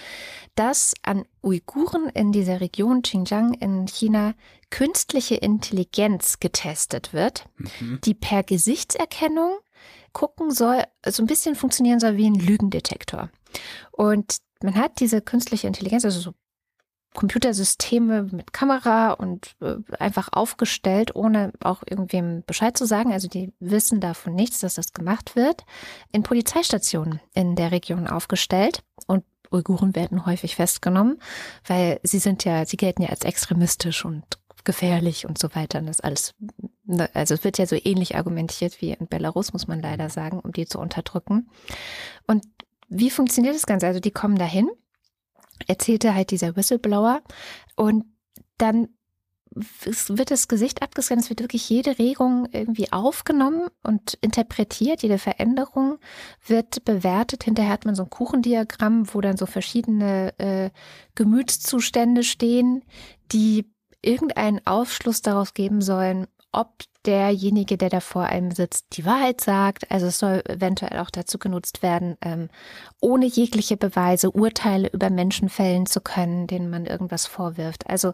dass 0.55 0.95
an 1.03 1.25
Uiguren 1.43 2.09
in 2.11 2.33
dieser 2.33 2.61
Region 2.61 3.03
Xinjiang 3.03 3.55
in 3.55 3.87
China 3.87 4.35
künstliche 4.71 5.37
Intelligenz 5.37 6.39
getestet 6.39 7.13
wird, 7.13 7.49
mhm. 7.57 8.01
die 8.05 8.15
per 8.15 8.43
Gesichtserkennung 8.43 9.59
gucken 10.13 10.51
soll, 10.51 10.85
so 11.07 11.23
ein 11.23 11.27
bisschen 11.27 11.55
funktionieren 11.55 12.01
soll 12.01 12.17
wie 12.17 12.29
ein 12.29 12.35
Lügendetektor. 12.35 13.31
Und 13.91 14.39
man 14.63 14.75
hat 14.75 15.01
diese 15.01 15.21
künstliche 15.21 15.67
Intelligenz, 15.67 16.05
also 16.05 16.21
so 16.21 16.35
Computersysteme 17.15 18.25
mit 18.31 18.53
Kamera 18.53 19.13
und 19.13 19.57
äh, 19.61 19.77
einfach 19.99 20.29
aufgestellt, 20.33 21.15
ohne 21.17 21.53
auch 21.63 21.83
irgendwem 21.89 22.45
Bescheid 22.47 22.77
zu 22.77 22.87
sagen. 22.87 23.13
Also 23.13 23.29
die 23.29 23.53
wissen 23.59 24.01
davon 24.01 24.35
nichts, 24.35 24.61
dass 24.61 24.75
das 24.75 24.93
gemacht 24.93 25.35
wird. 25.35 25.65
In 26.13 26.23
Polizeistationen 26.23 27.21
in 27.35 27.57
der 27.57 27.73
Region 27.73 28.07
aufgestellt 28.07 28.83
und 29.07 29.25
Uiguren 29.51 29.97
werden 29.97 30.27
häufig 30.27 30.55
festgenommen, 30.55 31.19
weil 31.67 31.99
sie 32.05 32.21
sind 32.21 32.45
ja, 32.45 32.65
sie 32.65 32.77
gelten 32.77 33.03
ja 33.03 33.09
als 33.09 33.25
extremistisch 33.25 34.05
und 34.05 34.25
gefährlich 34.63 35.27
und 35.27 35.39
so 35.39 35.55
weiter. 35.55 35.81
Und 35.81 35.87
das 35.87 36.01
alles, 36.01 36.35
ne, 36.85 37.11
also 37.15 37.35
es 37.35 37.43
wird 37.43 37.59
ja 37.59 37.67
so 37.67 37.77
ähnlich 37.83 38.17
argumentiert 38.17 38.81
wie 38.81 38.93
in 38.93 39.09
Belarus, 39.09 39.53
muss 39.53 39.67
man 39.67 39.81
leider 39.81 40.11
sagen, 40.11 40.39
um 40.39 40.53
die 40.53 40.67
zu 40.67 40.79
unterdrücken. 40.79 41.51
Und 42.27 42.45
wie 42.89 43.11
funktioniert 43.11 43.55
das 43.55 43.67
Ganze? 43.67 43.87
Also 43.87 44.01
die 44.01 44.11
kommen 44.11 44.37
dahin, 44.37 44.69
erzählte 45.67 46.15
halt 46.15 46.31
dieser 46.31 46.57
Whistleblower 46.57 47.23
und 47.77 48.05
dann 48.59 48.89
wird 49.53 50.31
das 50.31 50.47
Gesicht 50.47 50.83
abgescannt, 50.83 51.23
es 51.23 51.31
wird 51.31 51.41
wirklich 51.41 51.69
jede 51.69 51.99
Regung 51.99 52.47
irgendwie 52.53 52.93
aufgenommen 52.93 53.69
und 53.83 54.15
interpretiert, 54.21 55.03
jede 55.03 55.19
Veränderung 55.19 55.99
wird 56.47 56.85
bewertet. 56.85 57.45
Hinterher 57.45 57.73
hat 57.73 57.85
man 57.85 57.97
so 57.97 58.05
ein 58.05 58.11
Kuchendiagramm, 58.11 59.13
wo 59.13 59.21
dann 59.21 59.37
so 59.37 59.47
verschiedene 59.47 60.39
äh, 60.39 60.71
Gemütszustände 61.17 62.23
stehen, 62.23 62.85
die 63.33 63.69
irgendeinen 64.03 64.65
Aufschluss 64.67 65.21
daraus 65.21 65.53
geben 65.53 65.83
sollen, 65.83 66.27
ob 66.53 66.73
derjenige, 67.07 67.79
der 67.79 67.89
da 67.89 68.01
vor 68.01 68.25
einem 68.25 68.51
sitzt, 68.51 68.85
die 68.97 69.07
Wahrheit 69.07 69.41
sagt. 69.41 69.91
Also 69.91 70.07
es 70.07 70.19
soll 70.19 70.43
eventuell 70.47 70.99
auch 70.99 71.09
dazu 71.11 71.39
genutzt 71.39 71.83
werden, 71.83 72.17
ähm, 72.21 72.49
ohne 73.01 73.25
jegliche 73.27 73.77
Beweise 73.79 74.31
Urteile 74.33 74.89
über 74.93 75.09
Menschen 75.11 75.49
fällen 75.49 75.87
zu 75.87 76.01
können, 76.01 76.47
denen 76.47 76.69
man 76.69 76.85
irgendwas 76.87 77.27
vorwirft. 77.27 77.89
Also 77.89 78.13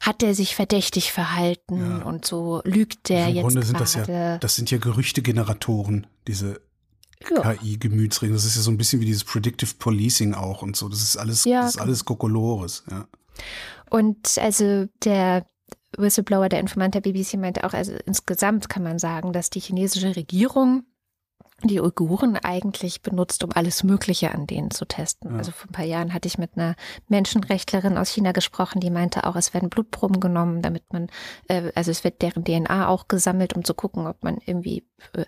hat 0.00 0.22
der 0.22 0.34
sich 0.34 0.54
verdächtig 0.54 1.10
verhalten 1.12 1.98
Ja. 2.00 2.04
und 2.04 2.24
so 2.24 2.60
lügt 2.64 3.08
der 3.08 3.24
Also 3.26 3.30
Im 3.30 3.34
jetzt 3.36 3.42
Grunde 3.44 3.62
sind 3.66 3.80
das 3.80 3.94
gerade. 3.94 4.12
ja, 4.12 4.38
das 4.38 4.54
sind 4.54 4.70
ja 4.70 4.78
Gerüchtegeneratoren, 4.78 6.06
diese 6.28 6.60
Ja. 7.30 7.54
KI-Gemütsregeln. 7.54 8.34
Das 8.36 8.44
ist 8.44 8.56
ja 8.56 8.62
so 8.62 8.70
ein 8.70 8.78
bisschen 8.78 9.00
wie 9.00 9.06
dieses 9.06 9.24
Predictive 9.24 9.74
Policing 9.78 10.34
auch 10.34 10.62
und 10.62 10.76
so. 10.76 10.88
Das 10.88 11.02
ist 11.02 11.16
alles, 11.16 11.44
Ja, 11.44 11.60
das 11.62 11.70
ist 11.70 11.74
genau. 11.74 11.86
alles 11.86 12.04
Kokolores, 12.04 12.84
ja. 12.90 13.06
Und 13.90 14.38
also 14.38 14.86
der 15.04 15.44
Whistleblower, 15.96 16.48
der 16.48 16.60
Informant 16.60 16.94
der 16.94 17.00
BBC 17.00 17.34
meinte 17.34 17.64
auch, 17.64 17.72
also 17.72 17.92
insgesamt 18.06 18.68
kann 18.68 18.82
man 18.82 18.98
sagen, 18.98 19.32
dass 19.32 19.50
die 19.50 19.60
chinesische 19.60 20.16
Regierung 20.16 20.84
die 21.64 21.80
Uiguren 21.80 22.36
eigentlich 22.36 23.02
benutzt, 23.02 23.44
um 23.44 23.52
alles 23.52 23.84
Mögliche 23.84 24.32
an 24.32 24.46
denen 24.46 24.70
zu 24.70 24.84
testen. 24.84 25.32
Ja. 25.32 25.38
Also 25.38 25.52
vor 25.52 25.70
ein 25.70 25.72
paar 25.72 25.84
Jahren 25.84 26.12
hatte 26.12 26.26
ich 26.26 26.38
mit 26.38 26.56
einer 26.56 26.74
Menschenrechtlerin 27.08 27.98
aus 27.98 28.10
China 28.10 28.32
gesprochen, 28.32 28.80
die 28.80 28.90
meinte 28.90 29.24
auch, 29.24 29.36
es 29.36 29.54
werden 29.54 29.70
Blutproben 29.70 30.20
genommen, 30.20 30.62
damit 30.62 30.92
man, 30.92 31.08
äh, 31.48 31.70
also 31.74 31.90
es 31.90 32.04
wird 32.04 32.22
deren 32.22 32.44
DNA 32.44 32.88
auch 32.88 33.08
gesammelt, 33.08 33.54
um 33.54 33.64
zu 33.64 33.74
gucken, 33.74 34.06
ob 34.06 34.22
man 34.22 34.38
irgendwie, 34.44 34.84
äh, 35.14 35.24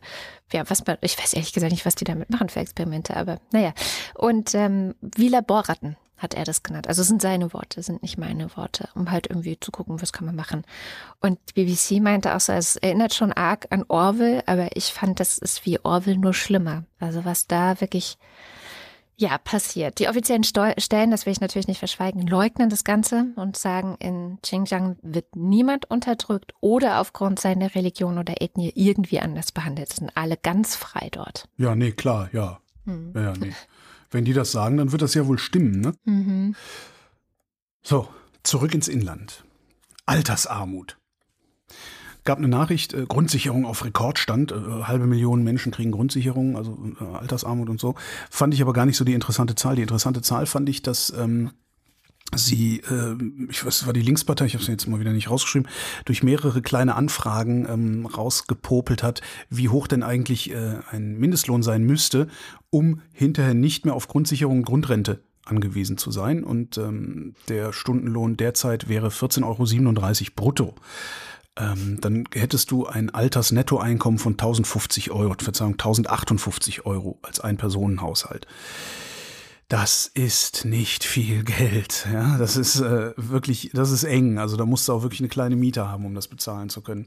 ja, 0.52 0.68
was 0.68 0.86
man, 0.86 0.98
ich 1.00 1.18
weiß 1.18 1.34
ehrlich 1.34 1.52
gesagt 1.52 1.72
nicht, 1.72 1.86
was 1.86 1.94
die 1.94 2.04
damit 2.04 2.30
machen 2.30 2.48
für 2.48 2.60
Experimente, 2.60 3.16
aber 3.16 3.38
naja. 3.52 3.72
Und 4.14 4.54
ähm, 4.54 4.94
wie 5.00 5.28
Laborratten 5.28 5.96
hat 6.16 6.34
er 6.34 6.44
das 6.44 6.62
genannt. 6.62 6.88
Also 6.88 7.02
es 7.02 7.08
sind 7.08 7.20
seine 7.20 7.52
Worte, 7.52 7.82
sind 7.82 8.02
nicht 8.02 8.18
meine 8.18 8.56
Worte, 8.56 8.88
um 8.94 9.10
halt 9.10 9.28
irgendwie 9.28 9.58
zu 9.58 9.70
gucken, 9.70 10.00
was 10.00 10.12
kann 10.12 10.26
man 10.26 10.36
machen. 10.36 10.64
Und 11.20 11.38
die 11.48 11.64
BBC 11.64 12.02
meinte 12.02 12.34
auch 12.34 12.40
so, 12.40 12.52
es 12.52 12.76
erinnert 12.76 13.14
schon 13.14 13.32
arg 13.32 13.66
an 13.70 13.84
Orwell, 13.88 14.42
aber 14.46 14.76
ich 14.76 14.92
fand, 14.92 15.20
das 15.20 15.38
ist 15.38 15.66
wie 15.66 15.80
Orwell 15.84 16.16
nur 16.16 16.34
schlimmer. 16.34 16.84
Also 17.00 17.24
was 17.24 17.46
da 17.46 17.80
wirklich 17.80 18.16
ja, 19.16 19.38
passiert. 19.38 20.00
Die 20.00 20.08
offiziellen 20.08 20.42
Steu 20.42 20.72
Stellen, 20.78 21.10
das 21.10 21.24
will 21.24 21.32
ich 21.32 21.40
natürlich 21.40 21.68
nicht 21.68 21.78
verschweigen, 21.78 22.26
leugnen 22.26 22.68
das 22.68 22.82
Ganze 22.82 23.26
und 23.36 23.56
sagen, 23.56 23.96
in 24.00 24.38
Xinjiang 24.42 24.96
wird 25.02 25.36
niemand 25.36 25.88
unterdrückt 25.88 26.52
oder 26.60 27.00
aufgrund 27.00 27.38
seiner 27.38 27.74
Religion 27.74 28.18
oder 28.18 28.40
Ethnie 28.40 28.72
irgendwie 28.74 29.20
anders 29.20 29.52
behandelt. 29.52 29.90
Es 29.90 29.96
sind 29.96 30.16
alle 30.16 30.36
ganz 30.36 30.74
frei 30.74 31.08
dort. 31.12 31.48
Ja, 31.56 31.76
nee, 31.76 31.92
klar, 31.92 32.28
ja. 32.32 32.58
Hm. 32.86 33.12
Ja, 33.14 33.22
ja, 33.22 33.32
nee. 33.38 33.52
Wenn 34.14 34.24
die 34.24 34.32
das 34.32 34.52
sagen, 34.52 34.76
dann 34.76 34.92
wird 34.92 35.02
das 35.02 35.14
ja 35.14 35.26
wohl 35.26 35.38
stimmen, 35.38 35.80
ne? 35.80 35.92
Mhm. 36.04 36.54
So, 37.82 38.08
zurück 38.44 38.72
ins 38.72 38.86
Inland. 38.86 39.42
Altersarmut. 40.06 40.96
Gab 42.22 42.38
eine 42.38 42.46
Nachricht, 42.46 42.94
äh, 42.94 43.06
Grundsicherung 43.06 43.66
auf 43.66 43.84
Rekordstand, 43.84 44.52
äh, 44.52 44.84
halbe 44.84 45.06
Million 45.06 45.42
Menschen 45.42 45.72
kriegen 45.72 45.90
Grundsicherung, 45.90 46.56
also 46.56 46.78
äh, 47.00 47.16
Altersarmut 47.16 47.68
und 47.68 47.80
so. 47.80 47.96
Fand 48.30 48.54
ich 48.54 48.62
aber 48.62 48.72
gar 48.72 48.86
nicht 48.86 48.96
so 48.96 49.04
die 49.04 49.14
interessante 49.14 49.56
Zahl. 49.56 49.74
Die 49.74 49.82
interessante 49.82 50.22
Zahl 50.22 50.46
fand 50.46 50.68
ich, 50.68 50.80
dass 50.80 51.12
ähm, 51.18 51.50
sie, 52.35 52.81
äh, 52.81 53.16
ich 53.49 53.64
weiß, 53.64 53.87
war 53.87 53.93
die 53.93 54.03
Linkspartei, 54.03 54.47
ich 54.47 54.55
habe 54.55 54.62
es 54.62 54.68
jetzt 54.68 54.87
mal 54.87 55.01
wieder 55.01 55.12
nicht 55.12 55.31
rausgeschrieben, 55.31 55.68
durch 56.05 56.22
mehrere 56.22 56.62
kleine 56.62 56.95
Anfragen 56.95 57.66
ähm, 57.68 58.07
rausgepopelt 58.07 59.03
hat, 59.03 59.20
wie 59.51 59.68
hoch 59.68 59.87
denn 59.87 60.03
eigentlich 60.03 60.51
äh, 60.51 60.79
ein 60.91 61.16
Mindestlohn 61.18 61.62
sein 61.62 61.85
müsste, 61.85 62.29
um 62.70 63.01
hinterher 63.12 63.55
nicht 63.55 63.85
mehr 63.85 63.95
auf 63.95 64.09
Grundsicherung 64.09 64.59
und 64.59 64.64
Grundrente 64.64 65.20
angewiesen 65.45 65.99
zu 65.99 66.11
sein. 66.11 66.45
Und 66.45 66.79
ähm, 66.79 67.35
der 67.49 67.72
Stundenlohn 67.72 68.37
derzeit 68.37 68.89
wäre 68.89 69.09
14,37 69.09 69.43
Euro 69.45 70.33
brutto. 70.35 70.75
Ähm, 71.57 71.99
dann 72.01 72.25
hättest 72.33 72.70
du 72.70 72.87
ein 72.87 73.11
Altersnettoeinkommen 73.11 74.18
von 74.18 74.33
1050 74.33 75.12
Euro, 75.12 75.35
Verzeihung, 75.39 75.75
1058 75.75 76.85
Euro 76.85 77.18
als 77.22 77.41
Ein-Personen-Haushalt. 77.41 78.47
Das 79.68 80.06
ist 80.12 80.66
nicht 80.66 81.04
viel 81.04 81.42
Geld. 81.42 82.06
Ja, 82.12 82.36
das 82.36 82.56
ist 82.56 82.80
äh, 82.80 83.12
wirklich, 83.16 83.70
das 83.72 83.90
ist 83.90 84.04
eng. 84.04 84.38
Also 84.38 84.56
da 84.56 84.66
musst 84.66 84.86
du 84.86 84.92
auch 84.92 85.02
wirklich 85.02 85.20
eine 85.20 85.30
kleine 85.30 85.56
Miete 85.56 85.88
haben, 85.88 86.04
um 86.04 86.14
das 86.14 86.28
bezahlen 86.28 86.68
zu 86.68 86.82
können. 86.82 87.06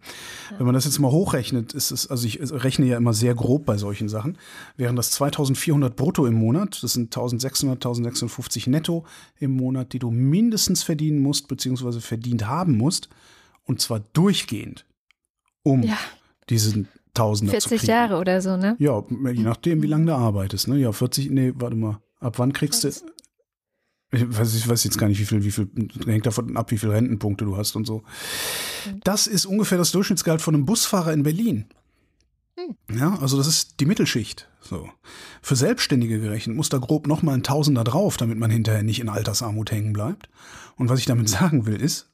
Wenn 0.57 0.65
man 0.65 0.73
das 0.73 0.85
jetzt 0.85 0.97
mal 0.97 1.11
hochrechnet, 1.11 1.73
ist 1.73 1.91
es, 1.91 2.09
also 2.09 2.25
ich 2.25 2.39
rechne 2.41 2.87
ja 2.87 2.97
immer 2.97 3.13
sehr 3.13 3.35
grob 3.35 3.65
bei 3.65 3.77
solchen 3.77 4.09
Sachen, 4.09 4.39
wären 4.75 4.95
das 4.95 5.11
2400 5.11 5.95
brutto 5.95 6.25
im 6.25 6.33
Monat, 6.33 6.81
das 6.81 6.93
sind 6.93 7.15
1600, 7.15 7.77
1650 7.77 8.65
netto 8.67 9.05
im 9.39 9.51
Monat, 9.55 9.93
die 9.93 9.99
du 9.99 10.09
mindestens 10.09 10.81
verdienen 10.81 11.19
musst, 11.19 11.47
beziehungsweise 11.47 12.01
verdient 12.01 12.47
haben 12.47 12.75
musst, 12.75 13.07
und 13.65 13.81
zwar 13.81 13.99
durchgehend, 14.13 14.85
um 15.61 15.83
Ja, 15.83 15.97
diesen 16.49 16.87
Tausender 17.13 17.53
zu 17.59 17.69
40 17.69 17.79
kriegen. 17.79 17.91
Jahre 17.91 18.17
oder 18.17 18.41
so, 18.41 18.57
ne? 18.57 18.75
Ja, 18.79 19.03
je 19.31 19.43
nachdem, 19.43 19.81
wie 19.83 19.87
lange 19.87 20.05
du 20.07 20.15
arbeitest. 20.15 20.67
Ne? 20.67 20.77
Ja, 20.77 20.91
40, 20.91 21.29
nee, 21.29 21.53
warte 21.55 21.75
mal. 21.75 21.99
Ab 22.19 22.39
wann 22.39 22.53
kriegst 22.53 22.83
du. 22.83 22.89
Ich 24.11 24.37
weiß, 24.37 24.55
ich 24.55 24.67
weiß 24.67 24.83
jetzt 24.85 24.97
gar 24.97 25.09
nicht, 25.09 25.19
wie 25.19 25.25
viel, 25.25 25.43
wie 25.43 25.51
viel, 25.51 25.69
hängt 26.05 26.25
davon 26.25 26.55
ab, 26.55 26.71
wie 26.71 26.77
viele 26.77 26.93
Rentenpunkte 26.93 27.43
du 27.43 27.57
hast 27.57 27.75
und 27.75 27.85
so. 27.85 28.03
Das 29.03 29.27
ist 29.27 29.45
ungefähr 29.45 29.77
das 29.77 29.91
Durchschnittsgehalt 29.91 30.41
von 30.41 30.55
einem 30.55 30.65
Busfahrer 30.65 31.11
in 31.11 31.23
Berlin. 31.23 31.65
Ja, 32.89 33.15
also 33.19 33.37
das 33.37 33.47
ist 33.47 33.79
die 33.79 33.85
Mittelschicht. 33.85 34.49
So. 34.61 34.89
Für 35.41 35.55
Selbstständige 35.55 36.19
gerechnet 36.19 36.55
muss 36.55 36.69
da 36.69 36.77
grob 36.77 37.07
nochmal 37.07 37.35
ein 37.35 37.43
Tausender 37.43 37.83
drauf, 37.83 38.17
damit 38.17 38.37
man 38.37 38.49
hinterher 38.49 38.83
nicht 38.83 38.99
in 38.99 39.09
Altersarmut 39.09 39.71
hängen 39.71 39.93
bleibt. 39.93 40.29
Und 40.75 40.89
was 40.89 40.99
ich 40.99 41.05
damit 41.05 41.29
sagen 41.29 41.65
will, 41.65 41.79
ist, 41.79 42.09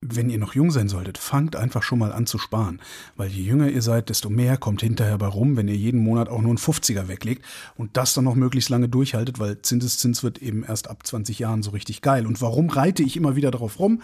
wenn 0.00 0.30
ihr 0.30 0.38
noch 0.38 0.54
jung 0.54 0.70
sein 0.70 0.88
solltet, 0.88 1.18
fangt 1.18 1.56
einfach 1.56 1.82
schon 1.82 1.98
mal 1.98 2.12
an 2.12 2.26
zu 2.26 2.38
sparen. 2.38 2.80
Weil 3.16 3.28
je 3.30 3.42
jünger 3.42 3.68
ihr 3.68 3.82
seid, 3.82 4.08
desto 4.10 4.30
mehr 4.30 4.56
kommt 4.56 4.80
hinterher 4.80 5.18
bei 5.18 5.26
rum, 5.26 5.56
wenn 5.56 5.66
ihr 5.66 5.76
jeden 5.76 6.00
Monat 6.00 6.28
auch 6.28 6.40
nur 6.40 6.50
einen 6.50 6.58
50er 6.58 7.08
weglegt 7.08 7.44
und 7.76 7.96
das 7.96 8.14
dann 8.14 8.24
noch 8.24 8.36
möglichst 8.36 8.70
lange 8.70 8.88
durchhaltet, 8.88 9.40
weil 9.40 9.60
Zinseszins 9.60 10.22
wird 10.22 10.38
eben 10.38 10.62
erst 10.62 10.88
ab 10.88 11.04
20 11.04 11.40
Jahren 11.40 11.64
so 11.64 11.70
richtig 11.70 12.00
geil. 12.00 12.26
Und 12.26 12.40
warum 12.40 12.70
reite 12.70 13.02
ich 13.02 13.16
immer 13.16 13.34
wieder 13.34 13.50
darauf 13.50 13.80
rum? 13.80 14.02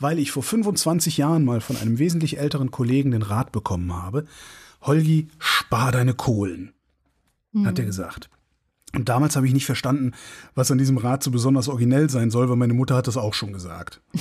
Weil 0.00 0.18
ich 0.18 0.32
vor 0.32 0.42
25 0.42 1.16
Jahren 1.16 1.44
mal 1.44 1.60
von 1.60 1.76
einem 1.76 1.98
wesentlich 1.98 2.38
älteren 2.38 2.72
Kollegen 2.72 3.12
den 3.12 3.22
Rat 3.22 3.52
bekommen 3.52 3.94
habe, 3.94 4.24
Holgi, 4.82 5.28
spar 5.38 5.92
deine 5.92 6.14
Kohlen, 6.14 6.72
hat 7.64 7.78
er 7.78 7.84
gesagt. 7.84 8.30
Und 8.94 9.08
damals 9.08 9.36
habe 9.36 9.46
ich 9.46 9.52
nicht 9.52 9.66
verstanden, 9.66 10.12
was 10.54 10.70
an 10.70 10.78
diesem 10.78 10.96
Rat 10.96 11.22
so 11.22 11.30
besonders 11.30 11.68
originell 11.68 12.10
sein 12.10 12.30
soll, 12.30 12.48
weil 12.48 12.56
meine 12.56 12.74
Mutter 12.74 12.96
hat 12.96 13.06
das 13.06 13.16
auch 13.16 13.34
schon 13.34 13.52
gesagt. 13.52 14.00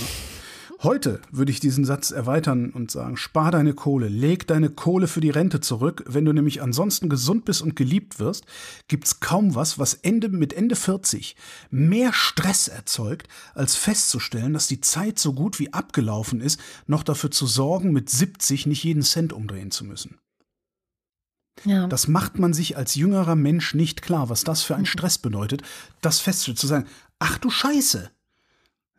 Heute 0.84 1.22
würde 1.32 1.52
ich 1.52 1.60
diesen 1.60 1.86
Satz 1.86 2.12
erweitern 2.12 2.72
und 2.72 2.92
sagen, 2.92 3.18
spar 3.18 3.52
deine 3.52 3.74
Kohle, 3.74 4.08
leg 4.10 4.46
deine 4.46 4.70
Kohle 4.70 5.08
für 5.08 5.22
die 5.22 5.30
Rente 5.30 5.62
zurück. 5.62 6.04
Wenn 6.08 6.26
du 6.26 6.34
nämlich 6.34 6.62
ansonsten 6.62 7.08
gesund 7.08 7.46
bist 7.46 7.62
und 7.62 7.76
geliebt 7.76 8.20
wirst, 8.20 8.46
gibt's 8.88 9.20
kaum 9.20 9.56
was, 9.56 9.80
was 9.80 9.94
Ende, 9.94 10.30
mit 10.30 10.54
Ende 10.54 10.76
40 10.76 11.36
mehr 11.70 12.12
Stress 12.14 12.68
erzeugt, 12.68 13.28
als 13.54 13.76
festzustellen, 13.76 14.54
dass 14.54 14.68
die 14.68 14.82
Zeit 14.82 15.18
so 15.18 15.34
gut 15.34 15.60
wie 15.60 15.72
abgelaufen 15.72 16.42
ist, 16.42 16.60
noch 16.88 17.04
dafür 17.04 17.32
zu 17.32 17.48
sorgen, 17.48 17.92
mit 17.92 18.10
70 18.10 18.66
nicht 18.66 18.84
jeden 18.84 19.04
Cent 19.04 19.34
umdrehen 19.34 19.72
zu 19.72 19.86
müssen. 19.86 20.20
Ja. 21.64 21.88
Das 21.88 22.08
macht 22.08 22.38
man 22.38 22.54
sich 22.54 22.76
als 22.76 22.96
jüngerer 22.96 23.36
Mensch 23.36 23.74
nicht 23.76 24.02
klar, 24.02 24.30
was 24.30 24.44
das 24.44 24.62
für 24.62 24.76
ein 24.76 24.86
Stress 24.86 25.18
bedeutet, 25.18 25.62
das 26.02 26.20
festzustellen, 26.20 26.58
zu 26.58 26.68
sagen, 26.68 26.88
ach 27.20 27.38
du 27.38 27.50
Scheiße. 27.50 28.12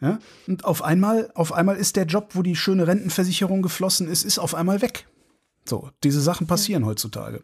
Ja? 0.01 0.19
Und 0.47 0.65
auf 0.65 0.83
einmal, 0.83 1.31
auf 1.35 1.53
einmal 1.53 1.77
ist 1.77 1.97
der 1.97 2.07
Job, 2.07 2.31
wo 2.35 2.43
die 2.43 2.57
schöne 2.57 2.87
Rentenversicherung 2.87 3.63
geflossen 3.63 4.09
ist, 4.09 4.25
ist 4.25 4.39
auf 4.39 4.55
einmal 4.55 4.83
weg. 4.83 5.07
So, 5.65 5.91
diese 6.05 6.21
Sachen 6.21 6.47
passieren 6.47 6.87
heutzutage. 6.87 7.43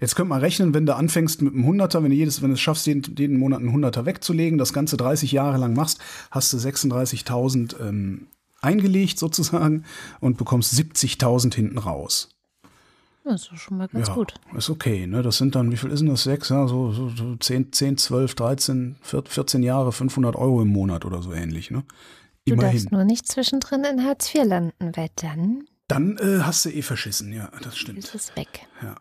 Jetzt 0.00 0.14
könnt 0.14 0.28
man 0.28 0.40
rechnen, 0.40 0.74
wenn 0.74 0.86
du 0.86 0.94
anfängst 0.94 1.40
mit 1.42 1.54
einem 1.54 1.64
Hunderter, 1.64 2.02
wenn 2.02 2.10
du 2.10 2.16
jedes, 2.16 2.42
wenn 2.42 2.50
du 2.50 2.54
es 2.54 2.60
schaffst, 2.60 2.86
jeden, 2.86 3.16
jeden 3.16 3.38
Monat 3.38 3.60
einen 3.60 3.72
Hunderter 3.72 4.04
wegzulegen, 4.04 4.58
das 4.58 4.72
Ganze 4.72 4.96
30 4.96 5.32
Jahre 5.32 5.56
lang 5.56 5.74
machst, 5.74 6.00
hast 6.30 6.52
du 6.52 6.58
36.000 6.58 7.80
ähm, 7.80 8.28
eingelegt 8.60 9.18
sozusagen 9.18 9.84
und 10.20 10.36
bekommst 10.36 10.74
70.000 10.74 11.54
hinten 11.54 11.78
raus. 11.78 12.35
Das 13.28 13.50
ist 13.52 13.58
schon 13.58 13.78
mal 13.78 13.88
ganz 13.88 14.06
ja, 14.06 14.14
gut. 14.14 14.34
Ist 14.56 14.70
okay, 14.70 15.04
ne? 15.06 15.20
Das 15.20 15.38
sind 15.38 15.56
dann, 15.56 15.72
wie 15.72 15.76
viel 15.76 15.90
ist 15.90 15.98
denn 15.98 16.08
das? 16.08 16.22
Sechs, 16.22 16.48
ja, 16.48 16.68
so, 16.68 16.92
so, 16.92 17.08
so 17.08 17.34
10, 17.34 17.72
10, 17.72 17.98
12, 17.98 18.34
13, 18.36 18.96
14 19.02 19.62
Jahre, 19.64 19.90
500 19.90 20.36
Euro 20.36 20.62
im 20.62 20.68
Monat 20.68 21.04
oder 21.04 21.22
so 21.22 21.32
ähnlich, 21.32 21.72
ne? 21.72 21.82
Du 22.46 22.52
Immerhin. 22.52 22.72
darfst 22.72 22.92
nur 22.92 23.04
nicht 23.04 23.26
zwischendrin 23.26 23.82
in 23.82 24.04
Hartz 24.04 24.32
IV 24.32 24.44
landen, 24.44 24.96
weil 24.96 25.08
dann 25.16 25.64
Dann 25.88 26.16
äh, 26.18 26.42
hast 26.42 26.64
du 26.64 26.70
eh 26.70 26.82
verschissen, 26.82 27.32
ja, 27.32 27.50
das 27.58 27.74
ist 27.74 27.78
stimmt. 27.78 28.14
es 28.14 28.36
weg. 28.36 28.68
Ja. 28.80 28.94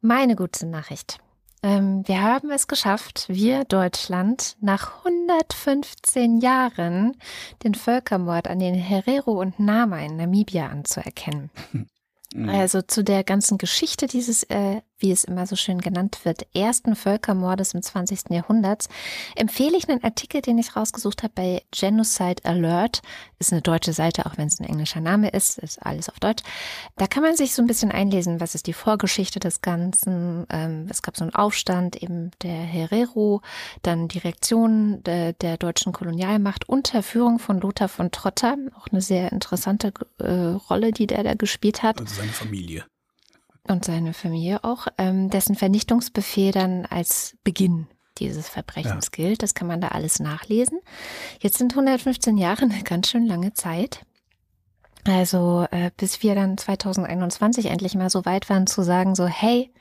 Meine 0.00 0.34
gute 0.34 0.66
Nachricht. 0.66 1.18
Ähm, 1.62 2.02
wir 2.06 2.22
haben 2.22 2.50
es 2.50 2.66
geschafft, 2.66 3.26
wir 3.28 3.64
Deutschland, 3.64 4.56
nach 4.60 5.04
115 5.04 6.40
Jahren 6.40 7.16
den 7.62 7.76
Völkermord 7.76 8.48
an 8.48 8.58
den 8.58 8.74
Herero 8.74 9.40
und 9.40 9.60
Nama 9.60 10.00
in 10.00 10.16
Namibia 10.16 10.66
anzuerkennen. 10.66 11.50
Also 12.48 12.82
zu 12.82 13.02
der 13.02 13.24
ganzen 13.24 13.58
Geschichte 13.58 14.06
dieses 14.06 14.44
äh, 14.44 14.82
wie 15.00 15.10
es 15.10 15.24
immer 15.24 15.46
so 15.46 15.56
schön 15.56 15.80
genannt 15.80 16.20
wird, 16.24 16.46
ersten 16.54 16.94
Völkermordes 16.94 17.74
im 17.74 17.82
20. 17.82 18.30
Jahrhunderts, 18.30 18.88
empfehle 19.36 19.76
ich 19.76 19.88
einen 19.88 20.04
Artikel, 20.04 20.42
den 20.42 20.58
ich 20.58 20.76
rausgesucht 20.76 21.22
habe 21.22 21.32
bei 21.34 21.62
Genocide 21.70 22.44
Alert. 22.44 23.02
Ist 23.38 23.52
eine 23.52 23.62
deutsche 23.62 23.92
Seite, 23.92 24.26
auch 24.26 24.36
wenn 24.36 24.48
es 24.48 24.60
ein 24.60 24.66
englischer 24.66 25.00
Name 25.00 25.30
ist, 25.30 25.58
ist 25.58 25.84
alles 25.84 26.08
auf 26.08 26.20
Deutsch. 26.20 26.42
Da 26.96 27.06
kann 27.06 27.22
man 27.22 27.36
sich 27.36 27.54
so 27.54 27.62
ein 27.62 27.66
bisschen 27.66 27.90
einlesen, 27.90 28.40
was 28.40 28.54
ist 28.54 28.66
die 28.66 28.72
Vorgeschichte 28.72 29.40
des 29.40 29.62
Ganzen. 29.62 30.46
Ähm, 30.50 30.86
es 30.90 31.02
gab 31.02 31.16
so 31.16 31.24
einen 31.24 31.34
Aufstand 31.34 32.02
eben 32.02 32.30
der 32.42 32.52
Herero, 32.52 33.40
dann 33.82 34.08
die 34.08 34.18
Reaktion 34.18 35.02
der, 35.04 35.32
der 35.32 35.56
deutschen 35.56 35.92
Kolonialmacht 35.92 36.68
unter 36.68 37.02
Führung 37.02 37.38
von 37.38 37.60
Lothar 37.60 37.88
von 37.88 38.10
Trotter, 38.10 38.56
auch 38.78 38.88
eine 38.88 39.00
sehr 39.00 39.32
interessante 39.32 39.92
äh, 40.18 40.30
Rolle, 40.68 40.92
die 40.92 41.06
der 41.06 41.24
da 41.24 41.34
gespielt 41.34 41.82
hat. 41.82 42.00
Also 42.00 42.14
seine 42.14 42.32
Familie 42.32 42.84
und 43.68 43.84
seine 43.84 44.14
Familie 44.14 44.64
auch, 44.64 44.86
ähm, 44.98 45.30
dessen 45.30 45.54
Vernichtungsbefehl 45.54 46.52
dann 46.52 46.86
als 46.86 47.36
Beginn 47.44 47.86
dieses 48.18 48.48
Verbrechens 48.48 49.06
ja. 49.06 49.10
gilt. 49.12 49.42
Das 49.42 49.54
kann 49.54 49.66
man 49.66 49.80
da 49.80 49.88
alles 49.88 50.20
nachlesen. 50.20 50.80
Jetzt 51.40 51.58
sind 51.58 51.72
115 51.72 52.36
Jahre 52.36 52.62
eine 52.62 52.82
ganz 52.82 53.08
schön 53.08 53.26
lange 53.26 53.52
Zeit. 53.54 54.04
Also 55.06 55.66
äh, 55.70 55.90
bis 55.96 56.22
wir 56.22 56.34
dann 56.34 56.58
2021 56.58 57.66
endlich 57.66 57.94
mal 57.94 58.10
so 58.10 58.24
weit 58.24 58.50
waren 58.50 58.66
zu 58.66 58.82
sagen, 58.82 59.14
so 59.14 59.26
hey, 59.26 59.72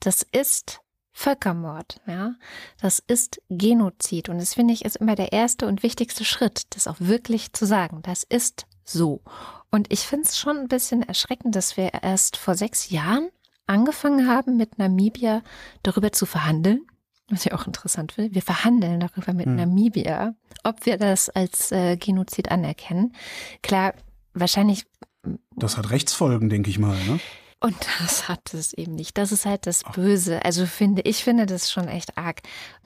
das 0.00 0.22
ist 0.22 0.80
Völkermord, 1.12 2.00
ja, 2.06 2.34
das 2.80 3.00
ist 3.00 3.40
Genozid 3.48 4.28
und 4.28 4.38
das 4.38 4.54
finde 4.54 4.74
ich 4.74 4.84
ist 4.84 4.96
immer 4.96 5.16
der 5.16 5.32
erste 5.32 5.66
und 5.66 5.82
wichtigste 5.82 6.24
Schritt, 6.24 6.62
das 6.70 6.86
auch 6.86 6.96
wirklich 6.98 7.52
zu 7.54 7.66
sagen. 7.66 8.02
Das 8.02 8.22
ist 8.22 8.66
so. 8.84 9.22
Und 9.70 9.92
ich 9.92 10.00
finde 10.00 10.26
es 10.26 10.38
schon 10.38 10.56
ein 10.56 10.68
bisschen 10.68 11.02
erschreckend, 11.02 11.54
dass 11.54 11.76
wir 11.76 11.92
erst 12.02 12.36
vor 12.36 12.54
sechs 12.54 12.90
Jahren 12.90 13.28
angefangen 13.66 14.28
haben, 14.28 14.56
mit 14.56 14.78
Namibia 14.78 15.42
darüber 15.82 16.12
zu 16.12 16.26
verhandeln. 16.26 16.86
Was 17.30 17.44
ich 17.44 17.52
auch 17.52 17.66
interessant 17.66 18.12
finde. 18.12 18.34
Wir 18.34 18.40
verhandeln 18.40 19.00
darüber 19.00 19.34
mit 19.34 19.44
hm. 19.44 19.56
Namibia, 19.56 20.34
ob 20.64 20.86
wir 20.86 20.96
das 20.96 21.28
als 21.28 21.70
äh, 21.72 21.98
Genozid 21.98 22.50
anerkennen. 22.50 23.12
Klar, 23.62 23.92
wahrscheinlich. 24.32 24.86
Das 25.54 25.76
hat 25.76 25.90
Rechtsfolgen, 25.90 26.48
denke 26.48 26.70
ich 26.70 26.78
mal. 26.78 26.96
Ne? 27.04 27.20
Und 27.60 27.76
das 27.98 28.28
hat 28.28 28.54
es 28.54 28.72
eben 28.72 28.94
nicht. 28.94 29.18
Das 29.18 29.32
ist 29.32 29.44
halt 29.44 29.66
das 29.66 29.82
Böse. 29.82 30.44
Also 30.44 30.64
finde 30.64 31.02
ich 31.02 31.24
finde 31.24 31.44
das 31.44 31.72
schon 31.72 31.88
echt 31.88 32.16
arg. 32.16 32.42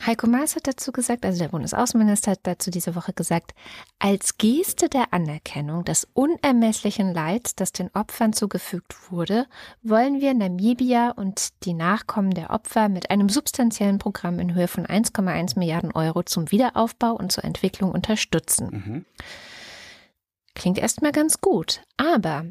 Heiko 0.07 0.27
Maas 0.27 0.57
hat 0.57 0.67
dazu 0.67 0.93
gesagt, 0.93 1.27
also 1.27 1.39
der 1.41 1.51
Bundesaußenminister 1.51 2.31
hat 2.31 2.41
dazu 2.45 2.71
diese 2.71 2.95
Woche 2.95 3.13
gesagt, 3.13 3.53
als 3.99 4.39
Geste 4.39 4.89
der 4.89 5.13
Anerkennung 5.13 5.85
des 5.85 6.09
unermesslichen 6.15 7.13
Leids, 7.13 7.55
das 7.55 7.73
den 7.73 7.91
Opfern 7.93 8.33
zugefügt 8.33 9.13
wurde, 9.13 9.47
wollen 9.83 10.23
wir 10.23 10.33
Namibia 10.33 11.11
und 11.11 11.65
die 11.65 11.75
Nachkommen 11.75 12.31
der 12.31 12.49
Opfer 12.49 12.89
mit 12.89 13.11
einem 13.11 13.29
substanziellen 13.29 13.99
Programm 13.99 14.39
in 14.39 14.55
Höhe 14.55 14.69
von 14.69 14.87
1,1 14.87 15.59
Milliarden 15.59 15.93
Euro 15.93 16.23
zum 16.23 16.51
Wiederaufbau 16.51 17.13
und 17.13 17.31
zur 17.31 17.45
Entwicklung 17.45 17.93
unterstützen. 17.93 18.69
Mhm. 18.71 19.05
Klingt 20.55 20.79
erstmal 20.79 21.13
ganz 21.13 21.43
gut, 21.43 21.83
aber 21.99 22.47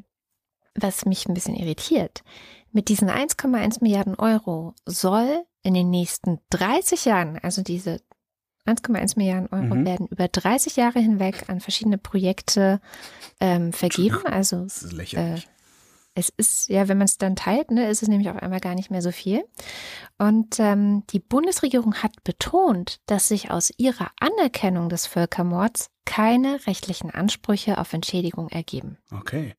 was 0.76 1.06
mich 1.06 1.28
ein 1.28 1.34
bisschen 1.34 1.56
irritiert, 1.56 2.24
mit 2.72 2.88
diesen 2.88 3.10
1,1 3.10 3.80
Milliarden 3.82 4.16
Euro 4.16 4.74
soll 4.86 5.44
in 5.64 5.74
den 5.74 5.90
nächsten 5.90 6.40
30 6.50 7.06
Jahren, 7.06 7.38
also 7.40 7.62
diese 7.62 8.02
1,1 8.66 9.18
Milliarden 9.18 9.50
Euro 9.52 9.76
mhm. 9.76 9.86
werden 9.86 10.08
über 10.08 10.28
30 10.28 10.76
Jahre 10.76 11.00
hinweg 11.00 11.50
an 11.50 11.60
verschiedene 11.60 11.98
Projekte 11.98 12.80
ähm, 13.40 13.74
vergeben. 13.74 14.26
Also 14.26 14.64
das 14.64 14.84
ist 14.84 14.94
lächerlich. 14.94 15.46
Äh, 15.46 15.48
es 16.14 16.30
ist, 16.36 16.68
ja, 16.68 16.88
wenn 16.90 16.98
man 16.98 17.06
es 17.06 17.18
dann 17.18 17.38
teilt, 17.38 17.72
ne, 17.72 17.90
ist 17.90 18.04
es 18.04 18.10
nämlich 18.10 18.30
auf 18.30 18.36
einmal 18.36 18.60
gar 18.60 18.76
nicht 18.76 18.92
mehr 18.92 19.02
so 19.02 19.12
viel. 19.12 19.44
Und 20.18 20.60
ähm, 20.60 21.04
die 21.12 21.20
Bundesregierung 21.20 21.96
hat 21.96 22.24
betont, 22.24 23.00
dass 23.06 23.30
sich 23.30 23.50
aus 23.50 23.72
ihrer 23.78 24.12
Anerkennung 24.20 24.90
des 24.90 25.06
Völkermords 25.06 25.90
keine 26.06 26.68
rechtlichen 26.68 27.12
Ansprüche 27.12 27.78
auf 27.78 27.94
Entschädigung 27.94 28.50
ergeben. 28.50 28.98
Okay. 29.12 29.56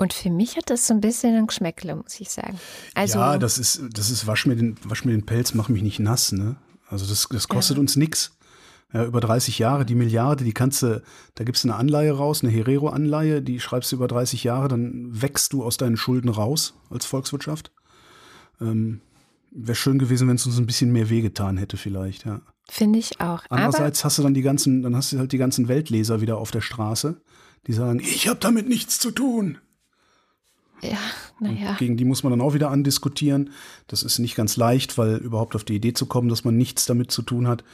Und 0.00 0.14
für 0.14 0.30
mich 0.30 0.56
hat 0.56 0.70
das 0.70 0.86
so 0.86 0.94
ein 0.94 1.02
bisschen 1.02 1.36
ein 1.36 1.46
Geschmäckle, 1.46 1.94
muss 1.94 2.18
ich 2.20 2.30
sagen. 2.30 2.58
Also, 2.94 3.18
ja, 3.18 3.36
das 3.36 3.58
ist, 3.58 3.82
das 3.92 4.10
ist 4.10 4.26
wasch 4.26 4.46
mir 4.46 4.56
den, 4.56 4.76
wasch 4.82 5.04
mir 5.04 5.12
den 5.12 5.26
Pelz, 5.26 5.52
mach 5.52 5.68
mich 5.68 5.82
nicht 5.82 6.00
nass, 6.00 6.32
ne? 6.32 6.56
Also 6.88 7.04
das, 7.04 7.28
das 7.30 7.48
kostet 7.48 7.76
ja. 7.76 7.82
uns 7.82 7.96
nichts. 7.96 8.34
Ja, 8.94 9.04
über 9.04 9.20
30 9.20 9.58
Jahre, 9.58 9.84
die 9.84 9.94
Milliarde, 9.94 10.42
die 10.42 10.54
kannst 10.54 10.82
du, 10.82 11.02
da 11.34 11.44
gibst 11.44 11.64
du 11.64 11.68
eine 11.68 11.76
Anleihe 11.76 12.12
raus, 12.12 12.42
eine 12.42 12.50
Herero-Anleihe, 12.50 13.42
die 13.42 13.60
schreibst 13.60 13.92
du 13.92 13.96
über 13.96 14.08
30 14.08 14.42
Jahre, 14.42 14.68
dann 14.68 15.20
wächst 15.20 15.52
du 15.52 15.62
aus 15.62 15.76
deinen 15.76 15.98
Schulden 15.98 16.30
raus 16.30 16.72
als 16.88 17.04
Volkswirtschaft. 17.04 17.70
Ähm, 18.58 19.02
Wäre 19.50 19.76
schön 19.76 19.98
gewesen, 19.98 20.28
wenn 20.28 20.36
es 20.36 20.46
uns 20.46 20.56
ein 20.56 20.66
bisschen 20.66 20.92
mehr 20.92 21.10
wehgetan 21.10 21.58
hätte, 21.58 21.76
vielleicht, 21.76 22.24
ja. 22.24 22.40
Finde 22.70 22.98
ich 22.98 23.20
auch. 23.20 23.42
Andererseits 23.50 24.00
Aber 24.00 24.06
hast 24.06 24.18
du 24.18 24.22
dann 24.22 24.34
die 24.34 24.42
ganzen, 24.42 24.80
dann 24.80 24.96
hast 24.96 25.12
du 25.12 25.18
halt 25.18 25.32
die 25.32 25.38
ganzen 25.38 25.68
Weltleser 25.68 26.22
wieder 26.22 26.38
auf 26.38 26.52
der 26.52 26.62
Straße, 26.62 27.20
die 27.66 27.74
sagen, 27.74 28.00
ich 28.00 28.28
habe 28.28 28.40
damit 28.40 28.66
nichts 28.66 28.98
zu 28.98 29.10
tun. 29.10 29.58
Ja, 30.82 30.98
naja. 31.40 31.76
Gegen 31.78 31.96
die 31.96 32.04
muss 32.04 32.22
man 32.22 32.30
dann 32.30 32.40
auch 32.40 32.54
wieder 32.54 32.70
andiskutieren. 32.70 33.50
Das 33.86 34.02
ist 34.02 34.18
nicht 34.18 34.34
ganz 34.34 34.56
leicht, 34.56 34.98
weil 34.98 35.16
überhaupt 35.16 35.54
auf 35.54 35.64
die 35.64 35.74
Idee 35.74 35.92
zu 35.92 36.06
kommen, 36.06 36.28
dass 36.28 36.44
man 36.44 36.56
nichts 36.56 36.86
damit 36.86 37.10
zu 37.10 37.22
tun 37.22 37.48
hat, 37.48 37.64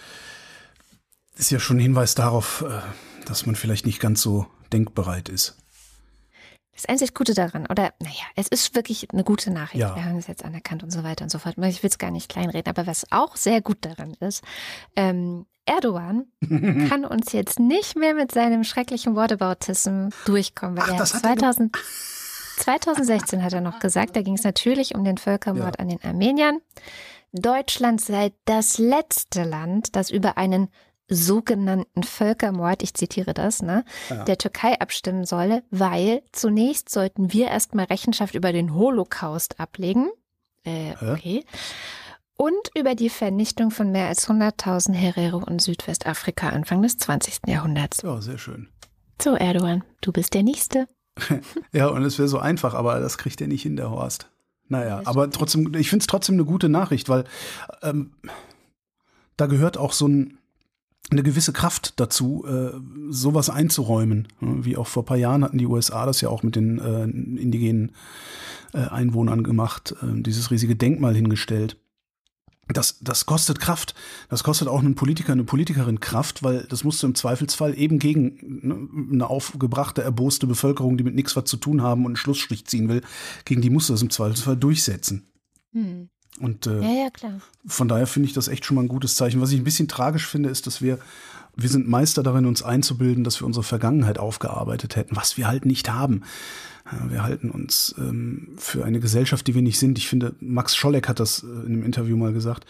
ist 1.37 1.51
ja 1.51 1.59
schon 1.59 1.77
ein 1.77 1.81
Hinweis 1.81 2.15
darauf, 2.15 2.65
äh, 2.67 2.81
dass 3.27 3.47
man 3.47 3.57
vielleicht 3.57 3.87
nicht 3.87 4.01
ganz 4.01 4.23
so 4.23 4.47
denkbereit 4.73 5.29
ist. 5.29 5.57
Das 6.75 6.85
einzig 6.85 7.15
Gute 7.15 7.33
daran, 7.33 7.67
oder 7.67 7.95
naja, 8.01 8.25
es 8.35 8.49
ist 8.49 8.75
wirklich 8.75 9.11
eine 9.11 9.25
gute 9.25 9.51
Nachricht. 9.51 9.81
Ja. 9.81 9.97
Wir 9.97 10.05
haben 10.05 10.19
es 10.19 10.27
jetzt 10.27 10.45
anerkannt 10.45 10.83
und 10.83 10.91
so 10.91 11.03
weiter 11.05 11.25
und 11.25 11.31
so 11.31 11.39
fort. 11.39 11.57
Ich 11.59 11.83
will 11.83 11.89
es 11.89 11.97
gar 11.97 12.11
nicht 12.11 12.29
kleinreden, 12.29 12.69
aber 12.69 12.87
was 12.87 13.07
auch 13.11 13.37
sehr 13.37 13.63
gut 13.63 13.79
daran 13.81 14.13
ist, 14.21 14.45
ähm, 14.95 15.47
Erdogan 15.65 16.27
kann 16.89 17.05
uns 17.05 17.33
jetzt 17.33 17.59
nicht 17.59 17.97
mehr 17.97 18.15
mit 18.15 18.31
seinem 18.31 18.63
schrecklichen 18.63 19.17
Whataboutism 19.17 20.09
durchkommen, 20.27 20.77
weil 20.77 20.85
Ach, 20.95 21.01
er 21.01 21.05
2000. 21.05 21.77
2016 22.57 23.43
hat 23.43 23.53
er 23.53 23.61
noch 23.61 23.79
gesagt, 23.79 24.17
da 24.17 24.23
ging 24.23 24.35
es 24.35 24.45
natürlich 24.45 24.95
um 24.95 25.05
den 25.05 25.19
Völkermord 25.19 25.77
ja. 25.77 25.83
an 25.83 25.89
den 25.89 26.03
Armeniern. 26.03 26.61
Deutschland 27.33 28.01
sei 28.01 28.33
das 28.45 28.79
letzte 28.79 29.45
Land, 29.45 29.95
das 29.95 30.11
über 30.11 30.39
einen 30.39 30.69
sogenannten 31.09 32.03
Völkermord, 32.03 32.83
ich 32.83 32.95
zitiere 32.95 33.33
das, 33.33 33.63
ne, 33.63 33.85
ja. 34.11 34.25
der 34.25 34.39
Türkei 34.39 34.81
abstimmen 34.81 35.25
solle, 35.25 35.63
weil 35.71 36.23
zunächst 36.33 36.89
sollten 36.91 37.33
wir 37.33 37.49
erstmal 37.49 37.85
Rechenschaft 37.85 38.35
über 38.35 38.53
den 38.53 38.75
Holocaust 38.75 39.61
ablegen. 39.61 40.11
Äh, 40.65 40.95
okay. 41.13 41.45
Und 42.37 42.71
über 42.75 42.95
die 42.95 43.09
Vernichtung 43.09 43.71
von 43.71 43.93
mehr 43.93 44.09
als 44.09 44.29
100.000 44.29 44.93
Herero 44.93 45.45
in 45.47 45.59
Südwestafrika 45.59 46.51
Anfang 46.51 46.83
des 46.83 46.99
20. 46.99 47.47
Jahrhunderts. 47.47 48.03
Ja, 48.03 48.21
sehr 48.21 48.37
schön. 48.37 48.69
So, 49.23 49.37
Erdogan, 49.37 49.85
du 50.03 50.13
bist 50.13 50.35
der 50.35 50.43
Nächste. 50.43 50.87
Ja, 51.73 51.89
und 51.89 52.03
es 52.03 52.19
wäre 52.19 52.29
so 52.29 52.39
einfach, 52.39 52.75
aber 52.75 53.01
das 53.01 53.19
kriegt 53.19 53.41
er 53.41 53.49
nicht 53.49 53.63
hin, 53.63 53.77
der 53.77 53.91
Horst. 53.91 54.31
Naja, 54.69 55.01
aber 55.05 55.31
trotzdem, 55.31 55.75
ich 55.75 55.89
finde 55.89 56.03
es 56.03 56.07
trotzdem 56.09 56.35
eine 56.35 56.45
gute 56.45 56.69
Nachricht, 56.69 57.09
weil 57.09 57.25
ähm, 57.83 58.11
da 59.37 59.47
gehört 59.47 59.79
auch 59.79 59.93
so 59.93 60.09
ein, 60.09 60.39
eine 61.11 61.23
gewisse 61.23 61.53
Kraft 61.53 62.01
dazu, 62.01 62.45
äh, 62.47 62.73
sowas 63.11 63.49
einzuräumen. 63.49 64.27
Wie 64.41 64.77
auch 64.77 64.89
vor 64.89 65.05
ein 65.05 65.07
paar 65.07 65.17
Jahren 65.17 65.45
hatten 65.45 65.59
die 65.59 65.67
USA 65.67 66.05
das 66.05 66.21
ja 66.21 66.31
auch 66.31 66.43
mit 66.43 66.57
den 66.57 66.81
äh, 66.81 67.05
indigenen 67.05 67.93
äh, 68.75 68.79
Einwohnern 68.79 69.45
gemacht, 69.45 69.95
äh, 70.03 70.21
dieses 70.21 70.51
riesige 70.51 70.75
Denkmal 70.75 71.15
hingestellt 71.15 71.77
das, 72.69 72.99
das 73.01 73.27
kostet 73.27 73.61
Kraft. 73.61 73.95
Das 74.29 74.43
kostet 74.43 74.69
auch 74.69 74.81
einen 74.81 74.97
Politiker, 74.97 75.33
eine 75.33 75.45
Politikerin 75.45 76.01
Kraft, 76.01 76.43
weil 76.43 76.65
das 76.65 76.83
musst 76.83 77.03
du 77.03 77.07
im 77.07 77.15
Zweifelsfall 77.15 77.79
eben 77.79 77.99
gegen 77.99 78.39
ne, 78.63 78.89
eine 79.13 79.31
aufgebrachte, 79.31 80.03
erboste 80.03 80.47
Bevölkerung, 80.47 80.97
die 80.97 81.05
mit 81.05 81.15
nichts 81.15 81.37
was 81.37 81.45
zu 81.45 81.57
tun 81.57 81.83
haben 81.83 82.03
und 82.03 82.13
einen 82.13 82.17
Schlussstrich 82.17 82.67
ziehen 82.67 82.89
will, 82.89 83.03
gegen 83.45 83.63
die 83.63 83.71
musst 83.71 83.89
du 83.89 83.93
das 83.93 84.03
im 84.03 84.11
Zweifelsfall 84.11 84.57
durchsetzen. 84.57 85.29
Hm. 85.73 86.09
Und 86.41 86.67
äh, 86.67 86.81
ja, 86.81 87.05
ja, 87.05 87.11
klar. 87.11 87.41
von 87.67 87.89
daher 87.89 88.07
finde 88.07 88.29
ich 88.29 88.35
das 88.35 88.49
echt 88.49 88.65
schon 88.65 88.75
mal 88.75 88.83
ein 88.83 88.89
gutes 88.89 89.15
Zeichen. 89.15 89.41
Was 89.41 89.53
ich 89.53 89.61
ein 89.61 89.65
bisschen 89.65 89.89
tragisch 89.89 90.27
finde, 90.27 90.51
ist, 90.51 90.67
dass 90.67 90.83
wir, 90.83 90.99
wir 91.55 91.69
sind 91.69 91.89
Meister 91.89 92.23
darin, 92.23 92.47
uns 92.47 92.63
einzubilden, 92.63 93.25
dass 93.25 93.41
wir 93.41 93.47
unsere 93.47 93.63
Vergangenheit 93.63 94.19
aufgearbeitet 94.19 94.97
hätten, 94.97 95.17
was 95.17 95.39
wir 95.39 95.47
halt 95.47 95.65
nicht 95.65 95.91
haben. 95.91 96.23
Wir 97.09 97.23
halten 97.23 97.51
uns 97.51 97.95
ähm, 97.99 98.55
für 98.59 98.85
eine 98.85 99.01
Gesellschaft, 99.01 99.47
die 99.47 99.55
wir 99.55 99.63
nicht 99.63 99.79
sind. 99.79 99.99
Ich 99.99 100.09
finde, 100.09 100.35
Max 100.41 100.77
Scholleck 100.77 101.09
hat 101.09 101.19
das 101.19 101.43
äh, 101.43 101.47
in 101.47 101.73
einem 101.73 101.85
Interview 101.85 102.17
mal 102.17 102.33
gesagt. 102.33 102.65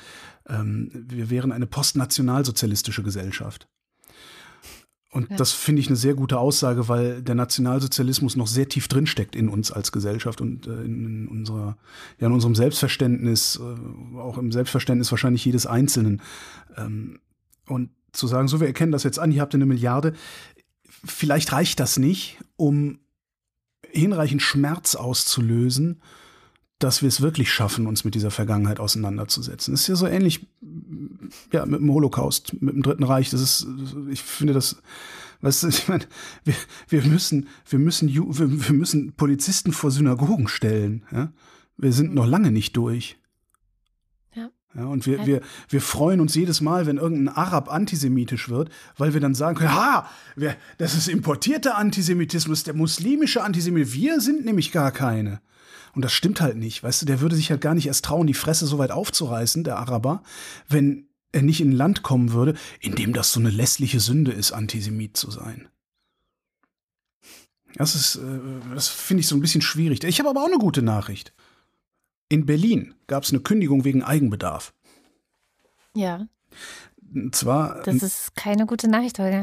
Ähm, 0.48 0.90
wir 0.92 1.28
wären 1.28 1.52
eine 1.52 1.66
postnationalsozialistische 1.66 3.02
Gesellschaft. 3.02 3.68
Und 5.10 5.30
ja. 5.30 5.36
das 5.36 5.52
finde 5.52 5.80
ich 5.80 5.86
eine 5.88 5.96
sehr 5.96 6.14
gute 6.14 6.38
Aussage, 6.38 6.88
weil 6.88 7.22
der 7.22 7.34
Nationalsozialismus 7.34 8.36
noch 8.36 8.46
sehr 8.46 8.68
tief 8.68 8.88
drinsteckt 8.88 9.36
in 9.36 9.48
uns 9.48 9.70
als 9.70 9.92
Gesellschaft 9.92 10.40
und 10.40 10.66
äh, 10.66 10.82
in, 10.82 11.28
unserer, 11.28 11.76
ja, 12.18 12.26
in 12.26 12.32
unserem 12.32 12.54
Selbstverständnis, 12.54 13.60
äh, 13.60 14.18
auch 14.18 14.38
im 14.38 14.52
Selbstverständnis 14.52 15.10
wahrscheinlich 15.10 15.44
jedes 15.44 15.66
Einzelnen. 15.66 16.22
Ähm, 16.76 17.20
und 17.66 17.90
zu 18.12 18.26
sagen, 18.26 18.48
so, 18.48 18.60
wir 18.60 18.66
erkennen 18.66 18.92
das 18.92 19.04
jetzt 19.04 19.18
an, 19.18 19.32
ihr 19.32 19.40
habt 19.40 19.54
eine 19.54 19.66
Milliarde, 19.66 20.14
vielleicht 21.04 21.52
reicht 21.52 21.80
das 21.80 21.98
nicht, 21.98 22.38
um 22.56 22.98
hinreichend 23.90 24.42
Schmerz 24.42 24.94
auszulösen, 24.94 26.00
dass 26.78 27.00
wir 27.00 27.08
es 27.08 27.22
wirklich 27.22 27.50
schaffen, 27.50 27.86
uns 27.86 28.04
mit 28.04 28.14
dieser 28.14 28.30
Vergangenheit 28.30 28.80
auseinanderzusetzen. 28.80 29.72
Das 29.72 29.82
ist 29.82 29.86
ja 29.86 29.96
so 29.96 30.06
ähnlich 30.06 30.46
ja, 31.52 31.64
mit 31.64 31.80
dem 31.80 31.90
Holocaust, 31.90 32.60
mit 32.60 32.74
dem 32.74 32.82
Dritten 32.82 33.04
Reich. 33.04 33.30
Das 33.30 33.40
ist, 33.40 33.66
ich 34.10 34.22
finde 34.22 34.52
das, 34.52 34.76
weißt 35.40 35.62
du, 35.62 35.68
ich 35.68 35.88
meine, 35.88 36.04
wir, 36.44 36.54
wir 36.88 37.02
müssen, 37.04 37.48
wir 37.68 37.78
müssen, 37.78 38.08
wir, 38.12 38.74
müssen 38.74 39.12
Polizisten 39.14 39.72
vor 39.72 39.90
Synagogen 39.90 40.48
stellen. 40.48 41.04
Ja? 41.12 41.32
Wir 41.78 41.92
sind 41.92 42.14
noch 42.14 42.26
lange 42.26 42.50
nicht 42.50 42.76
durch. 42.76 43.18
Ja. 44.76 44.84
Und 44.84 45.06
wir, 45.06 45.26
wir, 45.26 45.40
wir 45.68 45.80
freuen 45.80 46.20
uns 46.20 46.34
jedes 46.34 46.60
Mal, 46.60 46.86
wenn 46.86 46.98
irgendein 46.98 47.34
Arab 47.34 47.72
antisemitisch 47.72 48.48
wird, 48.48 48.70
weil 48.96 49.14
wir 49.14 49.20
dann 49.20 49.34
sagen 49.34 49.56
können, 49.56 49.74
ha, 49.74 50.08
das 50.78 50.94
ist 50.94 51.08
importierter 51.08 51.76
Antisemitismus, 51.76 52.64
der 52.64 52.74
muslimische 52.74 53.42
Antisemitismus. 53.42 54.00
Wir 54.00 54.20
sind 54.20 54.44
nämlich 54.44 54.72
gar 54.72 54.92
keine. 54.92 55.40
Und 55.94 56.04
das 56.04 56.12
stimmt 56.12 56.42
halt 56.42 56.56
nicht. 56.56 56.82
Weißt 56.82 57.00
du, 57.00 57.06
der 57.06 57.20
würde 57.20 57.36
sich 57.36 57.50
halt 57.50 57.62
gar 57.62 57.74
nicht 57.74 57.86
erst 57.86 58.04
trauen, 58.04 58.26
die 58.26 58.34
Fresse 58.34 58.66
so 58.66 58.76
weit 58.76 58.90
aufzureißen, 58.90 59.64
der 59.64 59.78
Araber, 59.78 60.22
wenn 60.68 61.08
er 61.32 61.42
nicht 61.42 61.60
in 61.62 61.70
ein 61.70 61.76
Land 61.76 62.02
kommen 62.02 62.32
würde, 62.32 62.54
in 62.80 62.94
dem 62.94 63.14
das 63.14 63.32
so 63.32 63.40
eine 63.40 63.50
lässliche 63.50 64.00
Sünde 64.00 64.32
ist, 64.32 64.52
Antisemit 64.52 65.16
zu 65.16 65.30
sein. 65.30 65.68
Das 67.76 67.94
ist, 67.94 68.16
äh, 68.16 68.40
das 68.74 68.88
finde 68.88 69.22
ich 69.22 69.26
so 69.26 69.36
ein 69.36 69.40
bisschen 69.40 69.62
schwierig. 69.62 70.04
Ich 70.04 70.18
habe 70.18 70.30
aber 70.30 70.42
auch 70.42 70.46
eine 70.46 70.58
gute 70.58 70.82
Nachricht. 70.82 71.32
In 72.28 72.46
Berlin 72.46 72.94
gab 73.06 73.22
es 73.22 73.30
eine 73.30 73.40
Kündigung 73.40 73.84
wegen 73.84 74.02
Eigenbedarf. 74.02 74.72
Ja. 75.94 76.26
Und 77.14 77.36
zwar. 77.36 77.82
Das 77.82 78.02
ist 78.02 78.34
keine 78.34 78.66
gute 78.66 78.88
Nachricht, 78.88 79.18
Holger. 79.18 79.42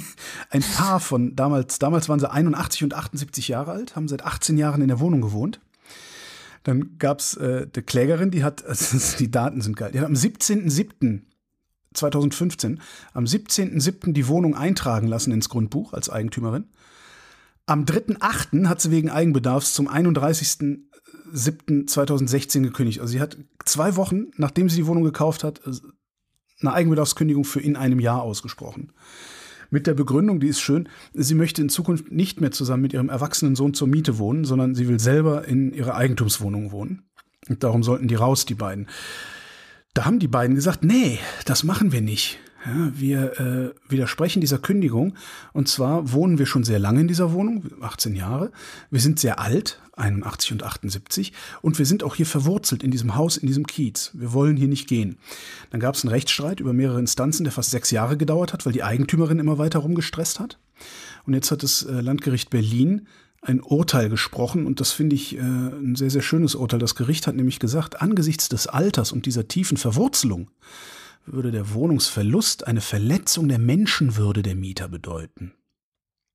ein 0.50 0.62
Paar 0.62 1.00
von 1.00 1.36
damals, 1.36 1.78
damals 1.78 2.08
waren 2.08 2.20
sie 2.20 2.30
81 2.30 2.84
und 2.84 2.94
78 2.94 3.48
Jahre 3.48 3.72
alt, 3.72 3.96
haben 3.96 4.08
seit 4.08 4.24
18 4.24 4.56
Jahren 4.58 4.82
in 4.82 4.88
der 4.88 5.00
Wohnung 5.00 5.20
gewohnt. 5.20 5.60
Dann 6.64 6.98
gab 6.98 7.20
es 7.20 7.36
äh, 7.36 7.68
die 7.68 7.82
Klägerin, 7.82 8.30
die 8.30 8.42
hat, 8.42 8.64
also 8.66 8.98
die 9.18 9.30
Daten 9.30 9.60
sind 9.60 9.76
geil, 9.76 9.92
die 9.92 10.00
hat 10.00 10.06
am 10.06 10.14
17.07.2015, 10.14 12.78
am 13.12 13.24
17.07. 13.24 14.12
die 14.12 14.26
Wohnung 14.26 14.56
eintragen 14.56 15.06
lassen 15.06 15.30
ins 15.30 15.48
Grundbuch 15.48 15.92
als 15.92 16.10
Eigentümerin. 16.10 16.64
Am 17.66 17.84
3.08. 17.84 18.66
hat 18.66 18.80
sie 18.80 18.90
wegen 18.90 19.08
Eigenbedarfs 19.08 19.72
zum 19.72 19.86
31.07.2016 21.34 22.62
gekündigt. 22.62 23.00
Also 23.00 23.12
sie 23.12 23.20
hat 23.20 23.36
zwei 23.64 23.96
Wochen, 23.96 24.26
nachdem 24.36 24.68
sie 24.68 24.76
die 24.76 24.86
Wohnung 24.86 25.04
gekauft 25.04 25.44
hat, 25.44 25.60
eine 26.60 26.72
Eigenbedarfskündigung 26.72 27.44
für 27.44 27.60
in 27.60 27.76
einem 27.76 28.00
Jahr 28.00 28.22
ausgesprochen 28.22 28.92
mit 29.74 29.86
der 29.88 29.94
Begründung, 29.94 30.40
die 30.40 30.46
ist 30.46 30.60
schön, 30.60 30.88
sie 31.12 31.34
möchte 31.34 31.60
in 31.60 31.68
Zukunft 31.68 32.10
nicht 32.10 32.40
mehr 32.40 32.52
zusammen 32.52 32.82
mit 32.82 32.92
ihrem 32.92 33.08
erwachsenen 33.08 33.56
Sohn 33.56 33.74
zur 33.74 33.88
Miete 33.88 34.18
wohnen, 34.18 34.44
sondern 34.44 34.74
sie 34.74 34.88
will 34.88 35.00
selber 35.00 35.46
in 35.46 35.74
ihrer 35.74 35.96
Eigentumswohnung 35.96 36.70
wohnen. 36.70 37.02
Und 37.48 37.64
darum 37.64 37.82
sollten 37.82 38.08
die 38.08 38.14
raus, 38.14 38.46
die 38.46 38.54
beiden. 38.54 38.86
Da 39.92 40.04
haben 40.04 40.20
die 40.20 40.28
beiden 40.28 40.54
gesagt, 40.54 40.84
nee, 40.84 41.18
das 41.44 41.64
machen 41.64 41.92
wir 41.92 42.00
nicht. 42.00 42.38
Ja, 42.64 42.92
wir 42.94 43.40
äh, 43.40 43.90
widersprechen 43.90 44.40
dieser 44.40 44.58
Kündigung. 44.58 45.14
Und 45.52 45.68
zwar 45.68 46.12
wohnen 46.12 46.38
wir 46.38 46.46
schon 46.46 46.64
sehr 46.64 46.78
lange 46.78 47.00
in 47.00 47.08
dieser 47.08 47.32
Wohnung, 47.32 47.64
18 47.82 48.14
Jahre. 48.14 48.52
Wir 48.90 49.00
sind 49.00 49.18
sehr 49.18 49.40
alt, 49.40 49.80
81 49.96 50.52
und 50.52 50.62
78. 50.62 51.32
Und 51.62 51.78
wir 51.78 51.86
sind 51.86 52.02
auch 52.02 52.14
hier 52.14 52.26
verwurzelt 52.26 52.82
in 52.82 52.90
diesem 52.90 53.14
Haus, 53.14 53.36
in 53.36 53.46
diesem 53.46 53.66
Kiez. 53.66 54.10
Wir 54.14 54.32
wollen 54.32 54.56
hier 54.56 54.68
nicht 54.68 54.88
gehen. 54.88 55.16
Dann 55.70 55.80
gab 55.80 55.94
es 55.94 56.04
einen 56.04 56.12
Rechtsstreit 56.12 56.60
über 56.60 56.72
mehrere 56.72 56.98
Instanzen, 56.98 57.44
der 57.44 57.52
fast 57.52 57.70
sechs 57.70 57.90
Jahre 57.90 58.16
gedauert 58.16 58.52
hat, 58.52 58.66
weil 58.66 58.72
die 58.72 58.82
Eigentümerin 58.82 59.38
immer 59.38 59.58
weiter 59.58 59.80
rumgestresst 59.80 60.40
hat. 60.40 60.58
Und 61.26 61.34
jetzt 61.34 61.50
hat 61.50 61.62
das 61.62 61.82
äh, 61.82 62.00
Landgericht 62.00 62.50
Berlin 62.50 63.06
ein 63.44 63.60
Urteil 63.60 64.08
gesprochen 64.08 64.66
und 64.66 64.80
das 64.80 64.90
finde 64.90 65.16
ich 65.16 65.36
äh, 65.36 65.40
ein 65.40 65.96
sehr, 65.96 66.10
sehr 66.10 66.22
schönes 66.22 66.54
Urteil. 66.54 66.78
Das 66.78 66.94
Gericht 66.94 67.26
hat 67.26 67.36
nämlich 67.36 67.58
gesagt, 67.58 68.00
angesichts 68.00 68.48
des 68.48 68.66
Alters 68.66 69.12
und 69.12 69.26
dieser 69.26 69.48
tiefen 69.48 69.76
Verwurzelung 69.76 70.50
würde 71.26 71.50
der 71.50 71.72
Wohnungsverlust 71.72 72.66
eine 72.66 72.80
Verletzung 72.80 73.48
der 73.48 73.58
Menschenwürde 73.58 74.42
der 74.42 74.54
Mieter 74.54 74.88
bedeuten. 74.88 75.52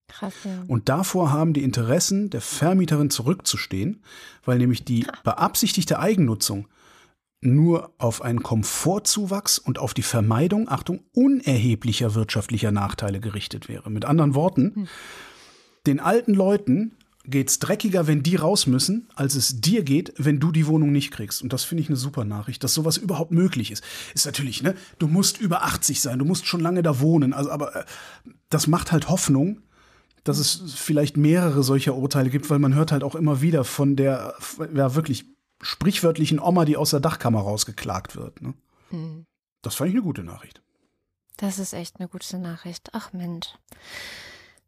Krass, 0.09 0.33
ja. 0.43 0.51
Und 0.67 0.89
davor 0.89 1.31
haben 1.31 1.53
die 1.53 1.63
Interessen 1.63 2.29
der 2.29 2.41
Vermieterin 2.41 3.09
zurückzustehen, 3.09 4.03
weil 4.43 4.57
nämlich 4.57 4.83
die 4.83 5.05
beabsichtigte 5.23 5.99
Eigennutzung 5.99 6.67
nur 7.41 7.93
auf 7.97 8.21
einen 8.21 8.43
Komfortzuwachs 8.43 9.59
und 9.59 9.79
auf 9.79 9.93
die 9.93 10.01
Vermeidung, 10.01 10.67
Achtung, 10.67 11.01
unerheblicher 11.13 12.13
wirtschaftlicher 12.13 12.71
Nachteile 12.71 13.21
gerichtet 13.21 13.69
wäre. 13.69 13.89
Mit 13.89 14.03
anderen 14.03 14.35
Worten, 14.35 14.75
hm. 14.75 14.87
den 15.87 15.99
alten 16.01 16.33
Leuten 16.33 16.97
geht's 17.25 17.59
dreckiger, 17.59 18.07
wenn 18.07 18.23
die 18.23 18.35
raus 18.35 18.65
müssen, 18.67 19.07
als 19.15 19.35
es 19.35 19.61
dir 19.61 19.83
geht, 19.83 20.13
wenn 20.17 20.39
du 20.39 20.51
die 20.51 20.67
Wohnung 20.67 20.91
nicht 20.91 21.11
kriegst. 21.11 21.41
Und 21.41 21.53
das 21.53 21.63
finde 21.63 21.83
ich 21.83 21.89
eine 21.89 21.95
super 21.95 22.25
Nachricht, 22.25 22.63
dass 22.63 22.73
sowas 22.73 22.97
überhaupt 22.97 23.31
möglich 23.31 23.71
ist. 23.71 23.83
Ist 24.13 24.25
natürlich, 24.25 24.63
ne, 24.63 24.75
du 24.97 25.07
musst 25.07 25.39
über 25.39 25.63
80 25.63 26.01
sein, 26.01 26.19
du 26.19 26.25
musst 26.25 26.47
schon 26.47 26.61
lange 26.61 26.81
da 26.81 26.99
wohnen. 26.99 27.33
Also, 27.33 27.51
aber 27.51 27.75
äh, 27.75 27.83
das 28.49 28.67
macht 28.67 28.91
halt 28.91 29.09
Hoffnung, 29.09 29.61
dass 30.23 30.37
es 30.37 30.73
vielleicht 30.75 31.17
mehrere 31.17 31.63
solcher 31.63 31.95
Urteile 31.95 32.29
gibt, 32.29 32.49
weil 32.49 32.59
man 32.59 32.75
hört 32.75 32.91
halt 32.91 33.03
auch 33.03 33.15
immer 33.15 33.41
wieder 33.41 33.63
von 33.63 33.95
der 33.95 34.35
ja 34.73 34.95
wirklich 34.95 35.25
sprichwörtlichen 35.61 36.39
Oma, 36.39 36.65
die 36.65 36.77
aus 36.77 36.91
der 36.91 36.99
Dachkammer 36.99 37.41
rausgeklagt 37.41 38.15
wird. 38.15 38.41
Ne? 38.41 38.53
Hm. 38.89 39.25
Das 39.61 39.75
fand 39.75 39.89
ich 39.89 39.95
eine 39.95 40.03
gute 40.03 40.23
Nachricht. 40.23 40.61
Das 41.37 41.59
ist 41.59 41.73
echt 41.73 41.99
eine 41.99 42.07
gute 42.07 42.37
Nachricht. 42.37 42.89
Ach 42.93 43.13
Mensch. 43.13 43.47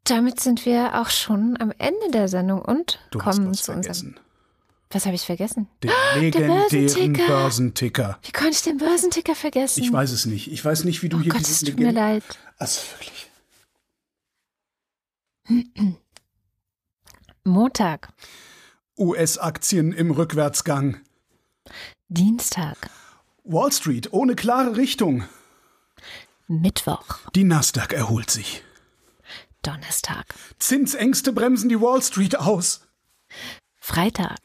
Damit 0.05 0.39
sind 0.39 0.65
wir 0.65 0.99
auch 1.01 1.09
schon 1.09 1.57
am 1.59 1.71
Ende 1.77 2.11
der 2.11 2.27
Sendung 2.27 2.61
und 2.61 2.99
du 3.11 3.19
kommen 3.19 3.53
zu 3.53 3.71
unserem. 3.71 4.15
Was 4.89 5.05
habe 5.05 5.15
ich 5.15 5.21
vergessen? 5.21 5.67
Den 5.83 5.91
oh, 5.91 6.19
legendären 6.19 6.67
Börsenticker. 6.69 7.27
Börsenticker. 7.27 8.19
Wie 8.23 8.31
konnte 8.31 8.51
ich 8.51 8.61
den 8.61 8.77
Börsenticker 8.77 9.35
vergessen? 9.35 9.83
Ich 9.83 9.91
weiß 9.91 10.11
es 10.11 10.25
nicht. 10.25 10.51
Ich 10.51 10.63
weiß 10.65 10.83
nicht, 10.83 11.01
wie 11.01 11.07
du 11.07 11.17
oh 11.17 11.21
hier 11.21 11.31
Gott, 11.31 11.41
es 11.41 11.61
tut 11.61 11.79
mir 11.79 11.93
leid. 11.93 12.23
Also 12.57 12.81
wirklich. 12.93 13.30
Montag. 17.43 18.13
US-Aktien 18.97 19.91
im 19.93 20.11
Rückwärtsgang. 20.11 21.01
Dienstag. 22.07 22.77
Wall 23.43 23.71
Street 23.71 24.13
ohne 24.13 24.35
klare 24.35 24.77
Richtung. 24.77 25.23
Mittwoch. 26.47 27.19
Die 27.35 27.43
Nasdaq 27.43 27.93
erholt 27.93 28.29
sich. 28.29 28.63
Donnerstag. 29.63 30.25
Zinsängste 30.59 31.33
bremsen 31.33 31.69
die 31.69 31.81
Wall 31.81 32.01
Street 32.01 32.37
aus. 32.37 32.87
Freitag. 33.77 34.39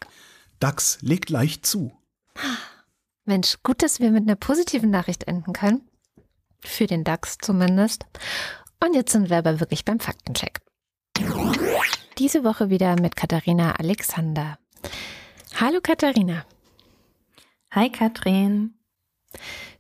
DAX 0.61 0.98
legt 1.02 1.30
leicht 1.30 1.66
zu. 1.66 1.92
Mensch, 3.24 3.57
gut, 3.62 3.82
dass 3.82 4.00
wir 4.00 4.11
mit 4.11 4.22
einer 4.22 4.36
positiven 4.36 4.90
Nachricht 4.90 5.24
enden 5.24 5.52
können. 5.52 5.88
Für 6.61 6.86
den 6.86 7.04
DAX 7.04 7.38
zumindest. 7.38 8.07
Und 8.82 8.94
jetzt 8.94 9.12
sind 9.12 9.30
wir 9.30 9.38
aber 9.38 9.61
wirklich 9.61 9.84
beim 9.84 10.00
Faktencheck. 10.00 10.61
Diese 12.18 12.44
Woche 12.44 12.70
wieder 12.70 13.00
mit 13.00 13.16
Katharina 13.16 13.72
Alexander. 13.72 14.58
Hallo 15.60 15.80
Katharina. 15.82 16.44
Hi 17.70 17.90
Katrin. 17.90 18.74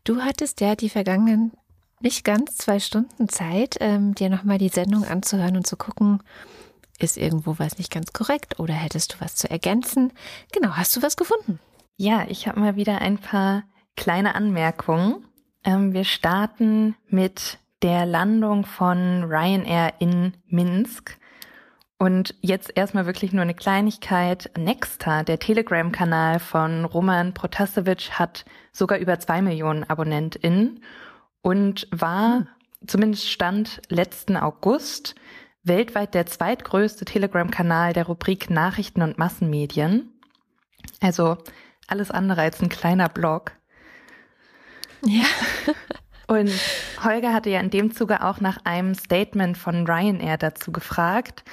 Du 0.04 0.22
hattest 0.22 0.60
ja 0.60 0.76
die 0.76 0.88
vergangenen 0.88 1.52
nicht 2.00 2.24
ganz 2.24 2.56
zwei 2.56 2.78
Stunden 2.78 3.28
Zeit, 3.28 3.76
ähm, 3.80 4.14
dir 4.14 4.28
nochmal 4.28 4.58
die 4.58 4.68
Sendung 4.68 5.04
anzuhören 5.04 5.56
und 5.56 5.66
zu 5.66 5.76
gucken, 5.76 6.22
ist 6.98 7.16
irgendwo 7.16 7.58
was 7.58 7.78
nicht 7.78 7.90
ganz 7.90 8.12
korrekt 8.12 8.58
oder 8.58 8.74
hättest 8.74 9.14
du 9.14 9.20
was 9.20 9.34
zu 9.34 9.50
ergänzen? 9.50 10.12
Genau, 10.52 10.70
hast 10.70 10.96
du 10.96 11.02
was 11.02 11.16
gefunden? 11.16 11.58
Ja, 11.96 12.26
ich 12.28 12.46
habe 12.46 12.60
mal 12.60 12.76
wieder 12.76 13.00
ein 13.00 13.18
paar 13.18 13.64
kleine 13.96 14.34
Anmerkungen. 14.34 15.26
Ähm, 15.64 15.92
wir 15.92 16.04
starten 16.04 16.96
mit 17.08 17.58
der 17.82 18.06
Landung 18.06 18.64
von 18.64 19.24
Ryanair 19.24 19.94
in 19.98 20.34
Minsk. 20.46 21.18
Und 21.98 22.34
jetzt 22.42 22.70
erstmal 22.74 23.06
wirklich 23.06 23.32
nur 23.32 23.42
eine 23.42 23.54
Kleinigkeit. 23.54 24.50
Nexta, 24.56 25.22
der 25.22 25.38
Telegram-Kanal 25.38 26.40
von 26.40 26.84
Roman 26.84 27.32
Protasevich, 27.32 28.18
hat 28.18 28.44
sogar 28.72 28.98
über 28.98 29.18
zwei 29.18 29.40
Millionen 29.40 29.84
AbonnentInnen 29.84 30.82
und 31.40 31.88
war, 31.90 32.48
zumindest 32.86 33.30
Stand 33.30 33.80
letzten 33.88 34.36
August, 34.36 35.14
weltweit 35.62 36.12
der 36.12 36.26
zweitgrößte 36.26 37.06
Telegram-Kanal 37.06 37.94
der 37.94 38.06
Rubrik 38.06 38.50
Nachrichten 38.50 39.00
und 39.00 39.16
Massenmedien. 39.16 40.12
Also 41.00 41.38
alles 41.86 42.10
andere 42.10 42.42
als 42.42 42.60
ein 42.60 42.68
kleiner 42.68 43.08
Blog. 43.08 43.52
Ja. 45.02 45.24
Und 46.28 46.50
Holger 47.04 47.32
hatte 47.32 47.50
ja 47.50 47.60
in 47.60 47.70
dem 47.70 47.94
Zuge 47.94 48.24
auch 48.24 48.40
nach 48.40 48.58
einem 48.64 48.94
Statement 48.96 49.56
von 49.56 49.86
Ryanair 49.86 50.36
dazu 50.36 50.72
gefragt. 50.72 51.44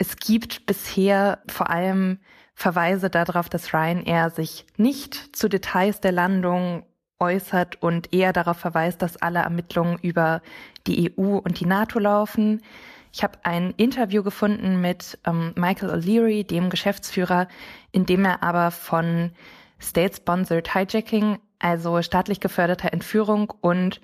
Es 0.00 0.16
gibt 0.16 0.64
bisher 0.64 1.40
vor 1.46 1.68
allem 1.68 2.20
Verweise 2.54 3.10
darauf, 3.10 3.50
dass 3.50 3.74
Ryanair 3.74 4.30
sich 4.30 4.64
nicht 4.78 5.36
zu 5.36 5.46
Details 5.46 6.00
der 6.00 6.12
Landung 6.12 6.86
äußert 7.18 7.82
und 7.82 8.10
eher 8.14 8.32
darauf 8.32 8.56
verweist, 8.56 9.02
dass 9.02 9.18
alle 9.18 9.40
Ermittlungen 9.40 9.98
über 10.00 10.40
die 10.86 11.12
EU 11.12 11.36
und 11.36 11.60
die 11.60 11.66
NATO 11.66 11.98
laufen. 11.98 12.62
Ich 13.12 13.22
habe 13.22 13.40
ein 13.42 13.74
Interview 13.76 14.22
gefunden 14.22 14.80
mit 14.80 15.18
ähm, 15.26 15.52
Michael 15.54 15.90
O'Leary, 15.90 16.46
dem 16.46 16.70
Geschäftsführer, 16.70 17.46
in 17.92 18.06
dem 18.06 18.24
er 18.24 18.42
aber 18.42 18.70
von 18.70 19.32
State-Sponsored 19.82 20.74
Hijacking, 20.74 21.40
also 21.58 22.00
staatlich 22.00 22.40
geförderter 22.40 22.94
Entführung 22.94 23.52
und 23.60 24.00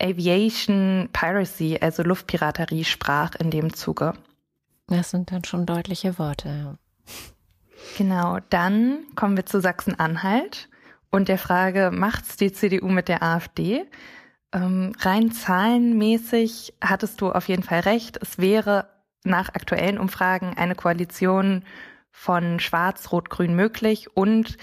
Aviation 0.00 1.10
Piracy, 1.12 1.76
also 1.78 2.02
Luftpiraterie, 2.02 2.84
sprach 2.84 3.34
in 3.34 3.50
dem 3.50 3.74
Zuge. 3.74 4.14
Das 4.88 5.10
sind 5.10 5.30
dann 5.30 5.44
schon 5.44 5.66
deutliche 5.66 6.18
Worte. 6.18 6.48
Ja. 6.48 6.74
Genau, 7.96 8.38
dann 8.50 9.04
kommen 9.14 9.36
wir 9.36 9.46
zu 9.46 9.60
Sachsen-Anhalt 9.60 10.68
und 11.10 11.28
der 11.28 11.38
Frage, 11.38 11.90
macht's 11.92 12.36
die 12.36 12.52
CDU 12.52 12.88
mit 12.88 13.08
der 13.08 13.22
AfD? 13.22 13.84
Ähm, 14.52 14.92
rein 15.00 15.30
zahlenmäßig 15.30 16.74
hattest 16.82 17.20
du 17.20 17.30
auf 17.30 17.48
jeden 17.48 17.62
Fall 17.62 17.80
recht. 17.80 18.18
Es 18.20 18.38
wäre 18.38 18.88
nach 19.24 19.50
aktuellen 19.50 19.98
Umfragen 19.98 20.54
eine 20.56 20.74
Koalition 20.74 21.64
von 22.10 22.58
Schwarz, 22.58 23.12
Rot, 23.12 23.30
Grün 23.30 23.54
möglich 23.54 24.16
und 24.16 24.56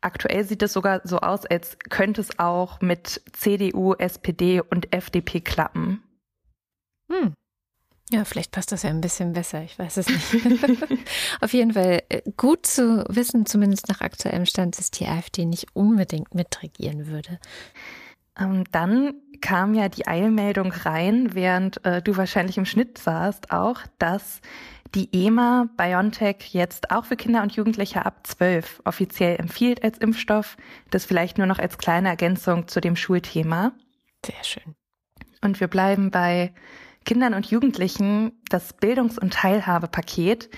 aktuell 0.00 0.44
sieht 0.44 0.62
es 0.62 0.72
sogar 0.72 1.00
so 1.04 1.18
aus, 1.18 1.46
als 1.46 1.78
könnte 1.90 2.20
es 2.20 2.38
auch 2.38 2.80
mit 2.80 3.22
CDU, 3.32 3.94
SPD 3.94 4.60
und 4.60 4.92
FDP 4.92 5.40
klappen. 5.40 6.02
Hm. 7.10 7.34
Ja, 8.12 8.26
vielleicht 8.26 8.50
passt 8.50 8.72
das 8.72 8.82
ja 8.82 8.90
ein 8.90 9.00
bisschen 9.00 9.32
besser. 9.32 9.62
Ich 9.62 9.78
weiß 9.78 9.96
es 9.96 10.06
nicht. 10.06 10.34
Auf 11.40 11.54
jeden 11.54 11.72
Fall 11.72 12.02
äh, 12.10 12.20
gut 12.36 12.66
zu 12.66 13.06
wissen, 13.08 13.46
zumindest 13.46 13.88
nach 13.88 14.02
aktuellem 14.02 14.44
Stand, 14.44 14.78
dass 14.78 14.90
die 14.90 15.06
AfD 15.06 15.46
nicht 15.46 15.68
unbedingt 15.72 16.34
mitregieren 16.34 17.06
würde. 17.06 17.38
Ähm, 18.38 18.64
dann 18.70 19.14
kam 19.40 19.72
ja 19.72 19.88
die 19.88 20.06
Eilmeldung 20.06 20.72
rein, 20.72 21.34
während 21.34 21.82
äh, 21.86 22.02
du 22.02 22.14
wahrscheinlich 22.18 22.58
im 22.58 22.66
Schnitt 22.66 22.98
saßt, 22.98 23.50
auch, 23.50 23.80
dass 23.98 24.42
die 24.94 25.08
EMA 25.10 25.70
BioNTech 25.78 26.52
jetzt 26.52 26.90
auch 26.90 27.06
für 27.06 27.16
Kinder 27.16 27.42
und 27.42 27.56
Jugendliche 27.56 28.04
ab 28.04 28.26
12 28.26 28.82
offiziell 28.84 29.40
empfiehlt 29.40 29.82
als 29.82 29.96
Impfstoff. 29.96 30.58
Das 30.90 31.06
vielleicht 31.06 31.38
nur 31.38 31.46
noch 31.46 31.58
als 31.58 31.78
kleine 31.78 32.10
Ergänzung 32.10 32.68
zu 32.68 32.82
dem 32.82 32.94
Schulthema. 32.94 33.72
Sehr 34.22 34.44
schön. 34.44 34.74
Und 35.40 35.60
wir 35.60 35.68
bleiben 35.68 36.10
bei 36.10 36.52
Kindern 37.04 37.34
und 37.34 37.46
Jugendlichen 37.46 38.32
das 38.48 38.72
Bildungs- 38.72 39.18
und 39.18 39.32
Teilhabepaket. 39.32 40.50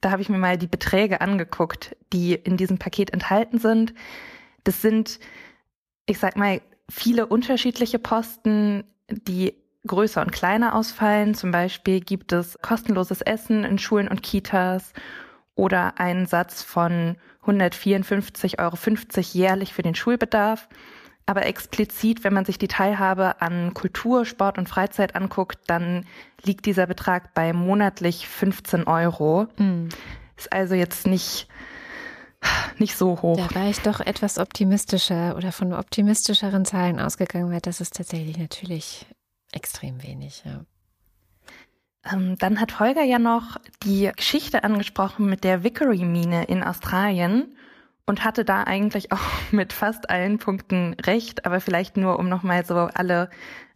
Da 0.00 0.10
habe 0.10 0.22
ich 0.22 0.28
mir 0.28 0.38
mal 0.38 0.58
die 0.58 0.66
Beträge 0.66 1.20
angeguckt, 1.20 1.96
die 2.12 2.34
in 2.34 2.56
diesem 2.56 2.78
Paket 2.78 3.12
enthalten 3.12 3.58
sind. 3.58 3.94
Das 4.64 4.82
sind, 4.82 5.20
ich 6.06 6.18
sag 6.18 6.36
mal, 6.36 6.60
viele 6.88 7.26
unterschiedliche 7.26 7.98
Posten, 7.98 8.84
die 9.10 9.54
größer 9.86 10.22
und 10.22 10.32
kleiner 10.32 10.74
ausfallen. 10.74 11.34
Zum 11.34 11.50
Beispiel 11.50 12.00
gibt 12.00 12.32
es 12.32 12.58
kostenloses 12.60 13.20
Essen 13.20 13.64
in 13.64 13.78
Schulen 13.78 14.08
und 14.08 14.22
Kitas 14.22 14.92
oder 15.54 15.98
einen 15.98 16.26
Satz 16.26 16.62
von 16.62 17.16
154,50 17.44 18.58
Euro 18.58 18.76
jährlich 19.20 19.72
für 19.72 19.82
den 19.82 19.94
Schulbedarf. 19.94 20.68
Aber 21.30 21.46
explizit, 21.46 22.24
wenn 22.24 22.34
man 22.34 22.44
sich 22.44 22.58
die 22.58 22.66
Teilhabe 22.66 23.40
an 23.40 23.72
Kultur, 23.72 24.24
Sport 24.24 24.58
und 24.58 24.68
Freizeit 24.68 25.14
anguckt, 25.14 25.60
dann 25.68 26.04
liegt 26.42 26.66
dieser 26.66 26.88
Betrag 26.88 27.34
bei 27.34 27.52
monatlich 27.52 28.26
15 28.26 28.88
Euro. 28.88 29.46
Mhm. 29.56 29.90
Ist 30.36 30.52
also 30.52 30.74
jetzt 30.74 31.06
nicht 31.06 31.46
nicht 32.78 32.96
so 32.96 33.22
hoch. 33.22 33.36
Da 33.36 33.54
war 33.54 33.70
ich 33.70 33.78
doch 33.78 34.00
etwas 34.00 34.38
optimistischer 34.38 35.36
oder 35.36 35.52
von 35.52 35.72
optimistischeren 35.72 36.64
Zahlen 36.64 36.98
ausgegangen, 36.98 37.52
weil 37.52 37.60
das 37.60 37.80
ist 37.80 37.94
tatsächlich 37.94 38.36
natürlich 38.36 39.06
extrem 39.52 40.02
wenig. 40.02 40.42
Ja. 40.44 40.64
Ähm, 42.12 42.38
dann 42.38 42.60
hat 42.60 42.80
Holger 42.80 43.04
ja 43.04 43.20
noch 43.20 43.56
die 43.84 44.10
Geschichte 44.16 44.64
angesprochen 44.64 45.26
mit 45.26 45.44
der 45.44 45.62
Vickery-Mine 45.62 46.46
in 46.46 46.64
Australien 46.64 47.54
und 48.10 48.24
hatte 48.24 48.44
da 48.44 48.64
eigentlich 48.64 49.12
auch 49.12 49.20
mit 49.52 49.72
fast 49.72 50.10
allen 50.10 50.38
Punkten 50.38 50.94
recht, 51.06 51.46
aber 51.46 51.60
vielleicht 51.60 51.96
nur, 51.96 52.18
um 52.18 52.28
nochmal 52.28 52.66
so 52.66 52.74
alle 52.74 53.30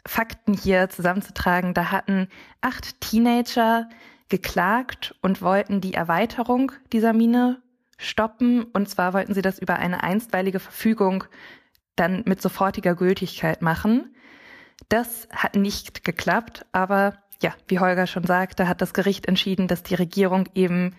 Fakten 0.05 0.55
hier 0.55 0.91
zusammenzutragen. 0.91 1.73
Da 1.73 1.93
hatten 1.93 2.29
acht 2.61 3.01
Teenager 3.01 3.89
geklagt 4.29 5.15
und 5.23 5.41
wollten 5.41 5.81
die 5.81 5.95
Erweiterung 5.95 6.73
dieser 6.93 7.13
Mine 7.13 7.63
stoppen. 7.97 8.65
Und 8.65 8.89
zwar 8.89 9.15
wollten 9.15 9.35
sie 9.35 9.41
das 9.41 9.61
über 9.61 9.77
eine 9.77 10.03
einstweilige 10.03 10.59
Verfügung 10.59 11.25
dann 11.95 12.25
mit 12.27 12.43
sofortiger 12.43 12.97
Gültigkeit 12.97 13.63
machen. 13.63 14.17
Das 14.89 15.29
hat 15.31 15.55
nicht 15.55 16.03
geklappt, 16.03 16.67
aber 16.73 17.19
ja, 17.41 17.55
wie 17.69 17.79
Holger 17.79 18.09
schon 18.09 18.25
sagte, 18.25 18.67
hat 18.67 18.81
das 18.81 18.95
Gericht 18.95 19.27
entschieden, 19.27 19.69
dass 19.69 19.85
die 19.85 19.95
Regierung 19.95 20.49
eben 20.55 20.97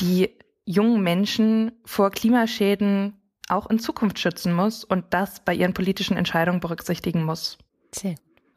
die 0.00 0.30
jungen 0.64 1.02
Menschen 1.02 1.72
vor 1.84 2.10
Klimaschäden 2.10 3.14
auch 3.48 3.68
in 3.68 3.78
Zukunft 3.78 4.18
schützen 4.18 4.52
muss 4.52 4.84
und 4.84 5.06
das 5.10 5.40
bei 5.40 5.54
ihren 5.54 5.74
politischen 5.74 6.16
Entscheidungen 6.16 6.60
berücksichtigen 6.60 7.24
muss. 7.24 7.58
Tja, 7.90 8.14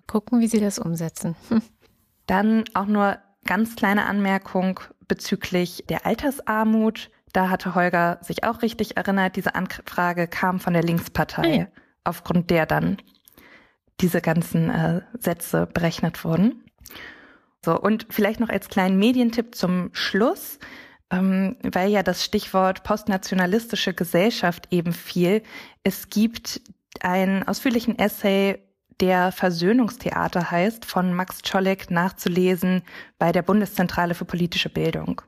gucken, 0.08 0.40
wie 0.40 0.48
sie 0.48 0.60
das 0.60 0.80
umsetzen. 0.80 1.36
Hm. 1.50 1.62
Dann 2.28 2.64
auch 2.74 2.86
nur 2.86 3.18
ganz 3.46 3.76
kleine 3.76 4.06
Anmerkung 4.06 4.80
bezüglich 5.08 5.84
der 5.88 6.06
Altersarmut. 6.06 7.12
Da 7.34 7.50
hatte 7.50 7.76
Holger 7.76 8.20
sich 8.22 8.44
auch 8.44 8.62
richtig 8.62 8.98
erinnert, 8.98 9.36
diese 9.36 9.56
Anfrage 9.56 10.28
kam 10.28 10.60
von 10.60 10.74
der 10.74 10.84
Linkspartei, 10.84 11.56
ja. 11.56 11.68
aufgrund 12.04 12.50
der 12.50 12.66
dann 12.66 12.98
diese 14.02 14.22
ganzen 14.22 14.70
äh, 14.70 15.02
Sätze 15.20 15.68
berechnet 15.68 16.24
wurden. 16.24 16.64
So, 17.64 17.80
und 17.80 18.08
vielleicht 18.10 18.40
noch 18.40 18.50
als 18.50 18.70
kleinen 18.70 18.98
Medientipp 18.98 19.56
zum 19.56 19.90
Schluss, 19.94 20.60
ähm, 21.12 21.58
weil 21.64 21.92
ja 21.92 22.04
das 22.04 22.24
Stichwort 22.24 22.84
postnationalistische 22.84 23.94
Gesellschaft 23.94 24.68
eben 24.72 24.94
fiel. 24.94 25.44
Es 25.84 26.10
gibt 26.10 26.62
einen 27.02 27.44
ausführlichen 27.48 28.00
Essay, 28.00 28.60
der 29.00 29.32
Versöhnungstheater 29.32 30.52
heißt, 30.52 30.86
von 30.86 31.14
Max 31.14 31.42
Czolek 31.42 31.92
nachzulesen 31.92 32.82
bei 33.18 33.32
der 33.32 33.42
Bundeszentrale 33.42 34.16
für 34.16 34.26
politische 34.26 34.70
Bildung. 34.70 35.22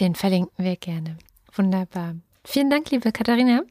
Den 0.00 0.14
verlinken 0.14 0.64
wir 0.64 0.76
gerne. 0.76 1.16
Wunderbar. 1.54 2.16
Vielen 2.44 2.70
Dank, 2.70 2.90
liebe 2.90 3.12
Katharina. 3.12 3.62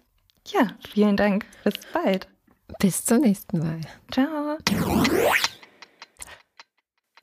Ja, 0.48 0.72
vielen 0.90 1.18
Dank. 1.18 1.46
Bis 1.64 1.74
bald. 1.94 2.28
Bis 2.80 3.06
zum 3.06 3.22
nächsten 3.22 3.60
Mal. 3.60 3.82
Ciao. 4.12 4.58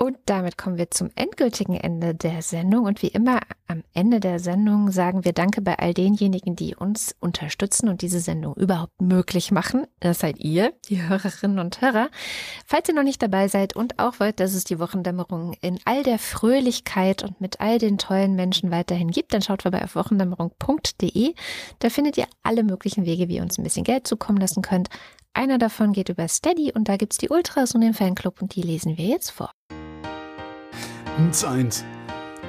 Und 0.03 0.19
damit 0.27 0.59
kommen 0.59 0.79
wir 0.79 0.91
zum 0.91 1.11
endgültigen 1.15 1.77
Ende 1.77 2.13
der 2.13 2.43
Sendung. 2.43 2.87
Und 2.87 3.03
wie 3.03 3.07
immer 3.07 3.39
am 3.69 3.85
Ende 3.95 4.19
der 4.19 4.41
Sendung 4.41 4.91
sagen 4.91 5.25
wir 5.25 5.33
Danke 5.33 5.63
bei 5.63 5.79
all 5.79 5.95
denjenigen, 5.95 6.57
die 6.57 6.75
uns 6.75 7.15
unterstützen 7.21 7.89
und 7.89 8.03
diese 8.03 8.19
Sendung 8.19 8.57
überhaupt 8.57 9.01
möglich 9.01 9.53
machen. 9.53 9.87
Das 10.01 10.19
seid 10.19 10.41
ihr, 10.41 10.73
die 10.89 11.01
Hörerinnen 11.01 11.61
und 11.61 11.81
Hörer. 11.81 12.11
Falls 12.67 12.89
ihr 12.89 12.97
noch 12.97 13.05
nicht 13.05 13.23
dabei 13.23 13.47
seid 13.47 13.77
und 13.77 14.01
auch 14.01 14.19
wollt, 14.19 14.41
dass 14.41 14.55
es 14.55 14.65
die 14.65 14.81
Wochendämmerung 14.81 15.55
in 15.61 15.79
all 15.85 16.03
der 16.03 16.19
Fröhlichkeit 16.19 17.23
und 17.23 17.41
mit 17.41 17.61
all 17.61 17.79
den 17.79 17.97
tollen 17.97 18.35
Menschen 18.35 18.73
weiterhin 18.73 19.13
gibt, 19.13 19.33
dann 19.33 19.43
schaut 19.43 19.63
vorbei 19.63 19.85
auf 19.85 19.95
wochendämmerung.de. 19.95 21.35
Da 21.79 21.91
findet 21.91 22.19
ihr 22.19 22.27
alle 22.43 22.65
möglichen 22.65 23.07
Wege, 23.07 23.29
wie 23.29 23.37
ihr 23.37 23.43
uns 23.43 23.57
ein 23.57 23.63
bisschen 23.63 23.85
Geld 23.85 24.09
zukommen 24.09 24.41
lassen 24.41 24.63
könnt. 24.63 24.89
Einer 25.33 25.59
davon 25.59 25.93
geht 25.93 26.09
über 26.09 26.27
Steady 26.27 26.73
und 26.73 26.89
da 26.89 26.97
gibt 26.97 27.13
es 27.13 27.19
die 27.19 27.29
Ultras 27.29 27.77
und 27.77 27.83
den 27.83 27.95
Fanclub 27.95 28.43
und 28.43 28.57
die 28.57 28.63
lesen 28.63 28.99
wir 28.99 29.07
jetzt 29.07 29.31
vor. 29.31 29.53
1. 31.19 31.85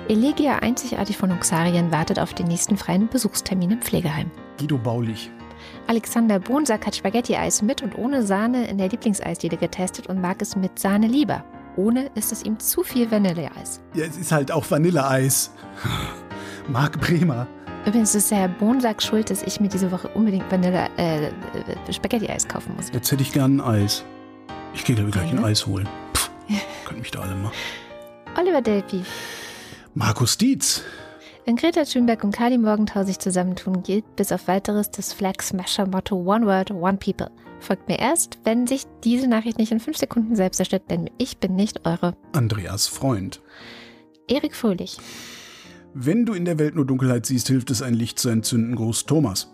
Elegia 0.08 0.60
einzigartig 0.60 1.18
von 1.18 1.32
Oxarien 1.32 1.92
wartet 1.92 2.18
auf 2.18 2.34
den 2.34 2.48
nächsten 2.48 2.78
freien 2.78 3.10
Besuchstermin 3.10 3.72
im 3.72 3.82
Pflegeheim. 3.82 4.32
Guido 4.58 4.78
Baulich. 4.78 5.30
Alexander 5.88 6.40
Bonsack 6.40 6.86
hat 6.86 6.96
Spaghetti-Eis 6.96 7.62
mit 7.62 7.82
und 7.82 7.98
ohne 7.98 8.24
Sahne 8.24 8.68
in 8.68 8.78
der 8.78 8.88
Lieblingseisdiele 8.88 9.58
getestet 9.58 10.08
und 10.08 10.22
mag 10.22 10.42
es 10.42 10.56
mit 10.56 10.80
Sahne 10.80 11.08
lieber. 11.08 11.44
Ohne 11.76 12.10
ist 12.16 12.32
es 12.32 12.44
ihm 12.44 12.58
zu 12.58 12.84
viel 12.84 13.12
Vanilleeis. 13.12 13.82
Ja, 13.96 14.06
es 14.06 14.16
ist 14.16 14.32
halt 14.32 14.52
auch 14.52 14.70
Vanilleeis. 14.70 15.52
Marc 16.70 17.02
Bremer. 17.02 17.48
Übrigens 17.86 18.16
ist 18.16 18.32
Herr 18.32 18.48
Bonsack 18.48 19.02
schuld, 19.02 19.30
dass 19.30 19.44
ich 19.44 19.60
mir 19.60 19.68
diese 19.68 19.92
Woche 19.92 20.08
unbedingt 20.10 20.50
Vanille 20.50 20.88
äh, 20.96 21.32
Spaghetti-Eis 21.92 22.48
kaufen 22.48 22.76
muss. 22.78 22.90
Jetzt 22.94 23.12
hätte 23.12 23.24
ich 23.24 23.34
gern 23.34 23.58
ein 23.58 23.62
Eis. 23.62 24.06
Ich 24.74 24.86
gehe, 24.86 24.96
glaube 24.96 25.10
ich, 25.10 25.16
gleich 25.16 25.32
ein 25.32 25.44
Eis 25.44 25.66
holen. 25.66 25.88
Pff, 26.16 26.32
könnt 26.86 27.00
mich 27.00 27.12
da 27.12 27.20
alle 27.20 27.36
machen. 27.36 27.54
Oliver 28.36 28.62
Delpi. 28.62 29.04
Markus 29.94 30.38
Dietz. 30.38 30.82
Wenn 31.46 31.56
Greta 31.56 31.84
Thunberg 31.84 32.24
und 32.24 32.34
Kali 32.34 32.58
Morgenthau 32.58 33.04
sich 33.04 33.20
zusammentun, 33.20 33.84
gilt 33.84 34.16
bis 34.16 34.32
auf 34.32 34.48
weiteres 34.48 34.90
das 34.90 35.14
Flag 35.14 35.42
Smasher 35.42 35.86
Motto 35.86 36.16
One 36.16 36.46
World, 36.48 36.72
One 36.72 36.98
People. 36.98 37.30
Folgt 37.60 37.88
mir 37.88 38.00
erst, 38.00 38.40
wenn 38.44 38.66
sich 38.66 38.86
diese 39.04 39.28
Nachricht 39.28 39.60
nicht 39.60 39.72
in 39.72 39.80
fünf 39.80 39.98
Sekunden 39.98 40.36
selbst 40.36 40.60
erstellt, 40.60 40.90
denn 40.90 41.10
ich 41.18 41.38
bin 41.38 41.56
nicht 41.56 41.86
eure 41.86 42.16
Andreas 42.32 42.88
Freund. 42.88 43.42
Erik 44.28 44.56
Fröhlich. 44.56 44.98
Wenn 45.94 46.26
du 46.26 46.34
in 46.34 46.46
der 46.46 46.58
Welt 46.58 46.76
nur 46.76 46.86
Dunkelheit 46.86 47.28
siehst, 47.28 47.50
hilft 47.50 47.70
es, 47.70 47.84
ein 47.84 47.94
Licht 47.94 48.18
zu 48.18 48.30
entzünden. 48.30 48.76
Gruß 48.76 49.06
Thomas. 49.06 49.54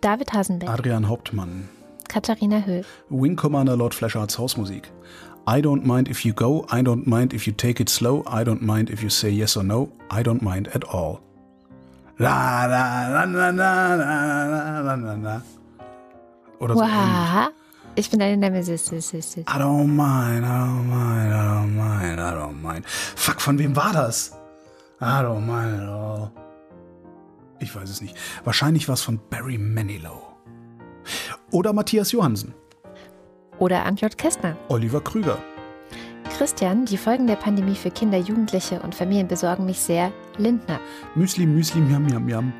David 0.00 0.32
Hasenbeck. 0.32 0.68
Adrian 0.68 1.08
Hauptmann. 1.08 1.68
Katharina 2.08 2.62
Höhl. 2.64 2.84
Wing 3.10 3.36
Commander 3.36 3.76
Lord 3.76 3.94
Flashards 3.94 4.38
Hausmusik. 4.38 4.90
I 5.46 5.60
don't 5.60 5.84
mind 5.84 6.08
if 6.08 6.24
you 6.24 6.32
go, 6.32 6.64
I 6.70 6.82
don't 6.82 7.06
mind 7.06 7.32
if 7.32 7.46
you 7.46 7.52
take 7.52 7.80
it 7.80 7.88
slow, 7.88 8.22
I 8.26 8.44
don't 8.44 8.62
mind 8.62 8.90
if 8.90 9.02
you 9.02 9.10
say 9.10 9.28
yes 9.30 9.56
or 9.56 9.64
no, 9.64 9.90
I 10.10 10.22
don't 10.22 10.40
mind 10.40 10.68
at 10.68 10.84
all. 10.84 11.20
La 12.18 12.66
la 12.66 13.08
la 13.08 13.24
la 13.24 13.50
la 13.50 13.94
la 13.96 14.80
la 14.80 14.94
la 14.94 15.14
la. 15.14 15.42
Oder 16.60 16.74
so. 16.74 16.82
ähnlich. 16.82 17.46
Wow. 17.46 17.52
Ich 17.94 18.08
bin 18.08 18.20
deine 18.20 18.36
Nemesis. 18.36 18.90
I 18.92 19.58
don't 19.58 19.88
mind, 19.88 20.44
I 20.44 20.64
don't 20.64 20.88
mind, 20.88 21.32
I 21.32 21.44
don't 21.44 21.74
mind, 21.76 22.20
I 22.20 22.34
don't 22.34 22.62
mind. 22.62 22.86
Fuck, 22.86 23.40
von 23.40 23.58
wem 23.58 23.74
war 23.74 23.92
das? 23.92 24.32
I 25.00 25.22
don't 25.22 25.44
mind 25.44 25.82
at 25.82 25.88
all. 25.88 26.30
Ich 27.58 27.74
weiß 27.74 27.90
es 27.90 28.00
nicht. 28.00 28.16
Wahrscheinlich 28.44 28.88
war 28.88 28.94
es 28.94 29.02
von 29.02 29.20
Barry 29.28 29.58
Manilow. 29.58 30.22
Oder 31.50 31.72
Matthias 31.72 32.12
Johansen. 32.12 32.54
Oder 33.58 33.84
Antjot 33.84 34.18
Kästner. 34.18 34.56
Oliver 34.68 35.00
Krüger. 35.00 35.38
Christian, 36.36 36.86
die 36.86 36.96
Folgen 36.96 37.26
der 37.26 37.36
Pandemie 37.36 37.74
für 37.74 37.90
Kinder, 37.90 38.18
Jugendliche 38.18 38.80
und 38.80 38.94
Familien 38.94 39.28
besorgen 39.28 39.66
mich 39.66 39.78
sehr. 39.78 40.10
Lindner. 40.38 40.80
Müsli, 41.14 41.46
Müsli, 41.46 41.80
Miam, 41.80 42.04
Miam, 42.06 42.24
Miam. 42.24 42.52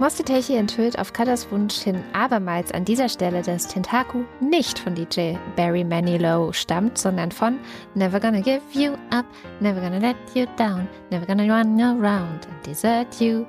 Mostetechi 0.00 0.56
enthüllt 0.56 0.98
auf 0.98 1.12
Kadas 1.12 1.48
Wunsch 1.52 1.76
hin 1.76 2.02
abermals 2.12 2.72
an 2.72 2.84
dieser 2.84 3.08
Stelle, 3.08 3.42
dass 3.42 3.68
Tentaku 3.68 4.24
nicht 4.40 4.76
von 4.80 4.96
DJ 4.96 5.34
Barry 5.54 5.84
Manilow 5.84 6.52
stammt, 6.52 6.98
sondern 6.98 7.30
von 7.30 7.60
Never 7.94 8.18
Gonna 8.18 8.40
Give 8.40 8.60
You 8.72 8.94
Up, 9.10 9.24
Never 9.60 9.80
Gonna 9.80 9.98
Let 9.98 10.16
You 10.34 10.46
Down, 10.58 10.88
Never 11.10 11.24
Gonna 11.26 11.44
Run 11.44 11.80
Around 11.80 12.48
and 12.48 12.66
Desert 12.66 13.20
You. 13.20 13.38
Und 13.44 13.46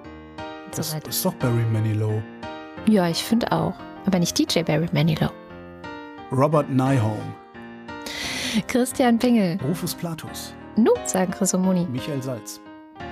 Das 0.78 0.92
so 0.92 0.96
weiter. 0.96 1.10
ist 1.10 1.26
doch 1.26 1.34
Barry 1.34 1.66
Manilow. 1.74 2.22
Ja, 2.88 3.10
ich 3.10 3.24
finde 3.24 3.52
auch. 3.52 3.74
Aber 4.06 4.20
nicht 4.20 4.38
DJ 4.38 4.62
Barry 4.62 4.88
Manilow. 4.94 5.32
Robert 6.36 6.70
Nyholm. 6.70 7.34
Christian 8.68 9.18
Pingel. 9.18 9.58
Rufus 9.64 9.96
Platus. 9.96 10.54
Nu, 10.76 10.92
sagen 11.06 11.32
Chris 11.32 11.54
und 11.54 11.62
Moni. 11.62 11.88
Michael 11.90 12.22
Salz. 12.22 12.60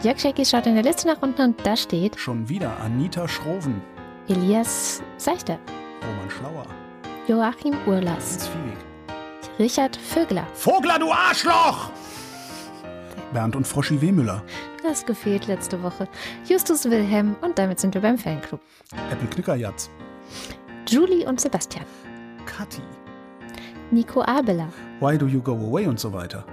Jörg 0.01 0.19
Schecki 0.19 0.45
schaut 0.45 0.67
in 0.67 0.75
der 0.75 0.83
Liste 0.83 1.07
nach 1.07 1.21
unten 1.21 1.41
und 1.41 1.65
da 1.65 1.77
steht 1.77 2.19
Schon 2.19 2.49
wieder 2.49 2.77
Anita 2.81 3.25
Schroven. 3.27 3.81
Elias 4.27 5.01
Seichter, 5.17 5.57
Roman 6.05 6.29
Schlauer. 6.29 6.65
Joachim 7.27 7.75
Urlas. 7.85 8.49
Richard 9.57 9.95
Vögler. 9.95 10.45
Vogler, 10.53 10.99
du 10.99 11.09
Arschloch! 11.11 11.91
Bernd 13.31 13.55
und 13.55 13.65
Froschi 13.65 14.01
Wehmüller. 14.01 14.43
Das 14.83 15.05
gefehlt 15.05 15.47
letzte 15.47 15.81
Woche. 15.81 16.09
Justus 16.45 16.85
Wilhelm 16.85 17.37
und 17.39 17.57
damit 17.57 17.79
sind 17.79 17.93
wir 17.93 18.01
beim 18.01 18.17
Fanclub. 18.17 18.59
Apple 19.09 19.29
Knickerjatz. 19.29 19.89
Julie 20.87 21.25
und 21.25 21.39
Sebastian. 21.39 21.85
Kathi. 22.45 22.81
Nico 23.93 24.23
Abela. 24.23 24.69
Why 24.99 25.17
do 25.17 25.27
you 25.27 25.39
go 25.39 25.53
away 25.53 25.85
und 25.85 25.99
so 25.99 26.11
weiter. 26.11 26.43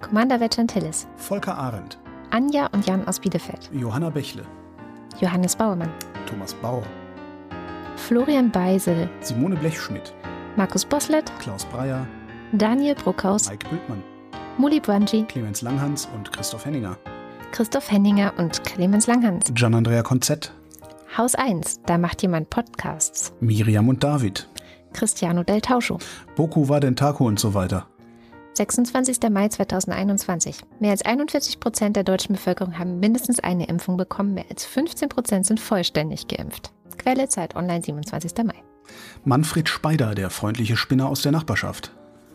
Commander 0.00 0.38
Vetchantillis. 0.38 1.08
Volker 1.16 1.58
Arendt. 1.58 1.98
Anja 2.30 2.66
und 2.66 2.86
Jan 2.86 3.06
aus 3.08 3.18
Bielefeld. 3.18 3.68
Johanna 3.72 4.10
Bächle. 4.10 4.44
Johannes 5.20 5.56
Bauermann. 5.56 5.90
Thomas 6.26 6.54
Bauer. 6.54 6.84
Florian 7.96 8.52
Beisel. 8.52 9.10
Simone 9.20 9.56
Blechschmidt. 9.56 10.14
Markus 10.54 10.84
Boslett. 10.84 11.32
Klaus 11.40 11.64
Breyer. 11.64 12.06
Daniel 12.52 12.94
Bruckhaus. 12.94 13.50
Mike 13.50 13.66
Bültmann. 13.68 14.04
Muli 14.56 14.78
Brangi. 14.78 15.24
Clemens 15.24 15.62
Langhans 15.62 16.08
und 16.14 16.30
Christoph 16.32 16.64
Henninger. 16.64 16.96
Christoph 17.50 17.90
Henninger 17.90 18.32
und 18.38 18.62
Clemens 18.62 19.08
Langhans. 19.08 19.50
Gian-Andrea 19.52 20.02
Konzett. 20.02 20.52
Haus 21.16 21.34
1. 21.34 21.80
Da 21.86 21.98
macht 21.98 22.22
jemand 22.22 22.50
Podcasts. 22.50 23.32
Miriam 23.40 23.88
und 23.88 24.04
David. 24.04 24.48
Cristiano 24.92 25.42
Del 25.42 25.60
Tauscho. 25.60 25.98
Boku 26.36 26.68
war 26.68 26.80
Dentaku 26.80 27.26
und 27.26 27.38
so 27.38 27.54
weiter. 27.54 27.86
26. 28.54 29.30
Mai 29.30 29.48
2021. 29.48 30.62
Mehr 30.80 30.90
als 30.90 31.02
41 31.02 31.60
Prozent 31.60 31.96
der 31.96 32.02
deutschen 32.02 32.34
Bevölkerung 32.34 32.78
haben 32.78 32.98
mindestens 32.98 33.38
eine 33.40 33.68
Impfung 33.68 33.96
bekommen. 33.96 34.34
Mehr 34.34 34.46
als 34.50 34.64
15 34.64 35.08
Prozent 35.08 35.46
sind 35.46 35.60
vollständig 35.60 36.26
geimpft. 36.26 36.72
Quelle 36.98 37.28
Zeit 37.28 37.54
Online 37.54 37.82
27. 37.82 38.44
Mai. 38.44 38.62
Manfred 39.24 39.68
Speider, 39.68 40.14
der 40.14 40.30
freundliche 40.30 40.76
Spinner 40.76 41.08
aus 41.08 41.22
der 41.22 41.32
Nachbarschaft. 41.32 41.92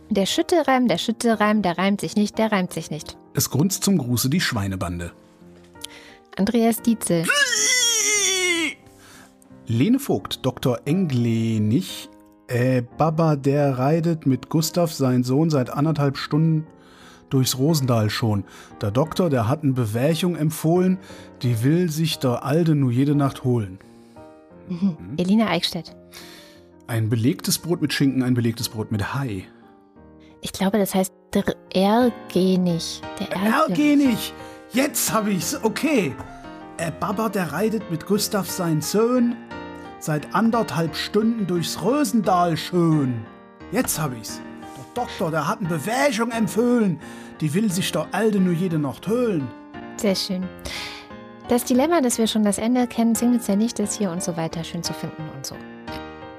Der 0.09 0.25
Schüttelreim, 0.25 0.87
der 0.87 0.97
Schüttelreim, 0.97 1.61
der 1.61 1.77
reimt 1.77 2.01
sich 2.01 2.15
nicht, 2.15 2.37
der 2.37 2.51
reimt 2.51 2.71
sich 2.71 2.89
nicht. 2.91 3.17
Es 3.33 3.49
grunzt 3.49 3.83
zum 3.83 3.97
Gruße 3.97 4.29
die 4.29 4.41
Schweinebande. 4.41 5.11
Andreas 6.37 6.81
Dietzel. 6.81 7.25
Lene 9.65 9.99
Vogt, 9.99 10.45
Dr. 10.45 10.79
Englenich, 10.85 12.09
äh, 12.47 12.81
Baba, 12.97 13.35
der 13.35 13.77
reitet 13.77 14.25
mit 14.25 14.49
Gustav, 14.49 14.93
sein 14.93 15.23
Sohn, 15.23 15.49
seit 15.49 15.69
anderthalb 15.69 16.17
Stunden 16.17 16.67
durchs 17.29 17.57
Rosendal 17.57 18.09
schon. 18.09 18.43
Der 18.81 18.91
Doktor, 18.91 19.29
der 19.29 19.47
hat 19.47 19.63
eine 19.63 19.73
Bewährung 19.73 20.35
empfohlen, 20.35 20.99
die 21.41 21.63
will 21.63 21.89
sich 21.89 22.19
der 22.19 22.43
Alte 22.43 22.75
nur 22.75 22.91
jede 22.91 23.15
Nacht 23.15 23.43
holen. 23.43 23.79
Elina 25.17 25.49
Eickstedt. 25.49 25.95
Ein 26.87 27.09
belegtes 27.09 27.57
Brot 27.57 27.81
mit 27.81 27.93
Schinken, 27.93 28.23
ein 28.23 28.33
belegtes 28.33 28.69
Brot 28.69 28.91
mit 28.91 29.13
Hai. 29.13 29.45
Ich 30.41 30.51
glaube, 30.51 30.77
das 30.77 30.93
heißt 30.93 31.13
der 31.33 31.43
Ergenich. 31.73 33.01
Der 33.19 33.31
Ergenich! 33.31 34.33
Jetzt 34.73 35.13
hab 35.13 35.27
ich's, 35.27 35.59
okay. 35.63 36.13
Äh, 36.77 36.91
Baba, 36.99 37.29
der 37.29 37.51
reitet 37.51 37.89
mit 37.89 38.05
Gustav, 38.05 38.49
sein 38.49 38.81
Sohn, 38.81 39.35
seit 40.03 40.35
anderthalb 40.35 40.97
Stunden 40.97 41.47
durchs 41.47 41.81
Rosendal 41.81 42.57
schön. 42.57 43.25
Jetzt 43.71 44.01
hab 44.01 44.11
ich's. 44.19 44.41
Der 44.75 45.03
Doktor, 45.03 45.31
der 45.31 45.47
hat 45.47 45.59
eine 45.59 45.69
Bewegung 45.69 46.31
empfohlen. 46.31 46.99
Die 47.39 47.53
will 47.53 47.71
sich 47.71 47.89
der 47.93 48.07
Alte 48.11 48.39
nur 48.39 48.53
jede 48.53 48.77
Nacht 48.77 49.07
höhlen. 49.07 49.47
Sehr 49.95 50.15
schön. 50.15 50.43
Das 51.47 51.63
Dilemma, 51.63 52.01
dass 52.01 52.17
wir 52.17 52.27
schon 52.27 52.43
das 52.43 52.57
Ende 52.57 52.85
kennen, 52.85 53.15
singt 53.15 53.35
uns 53.35 53.47
ja 53.47 53.55
nicht, 53.55 53.79
das 53.79 53.97
hier 53.97 54.11
und 54.11 54.21
so 54.21 54.35
weiter 54.35 54.63
schön 54.65 54.83
zu 54.83 54.93
finden 54.93 55.23
und 55.35 55.45
so. 55.45 55.55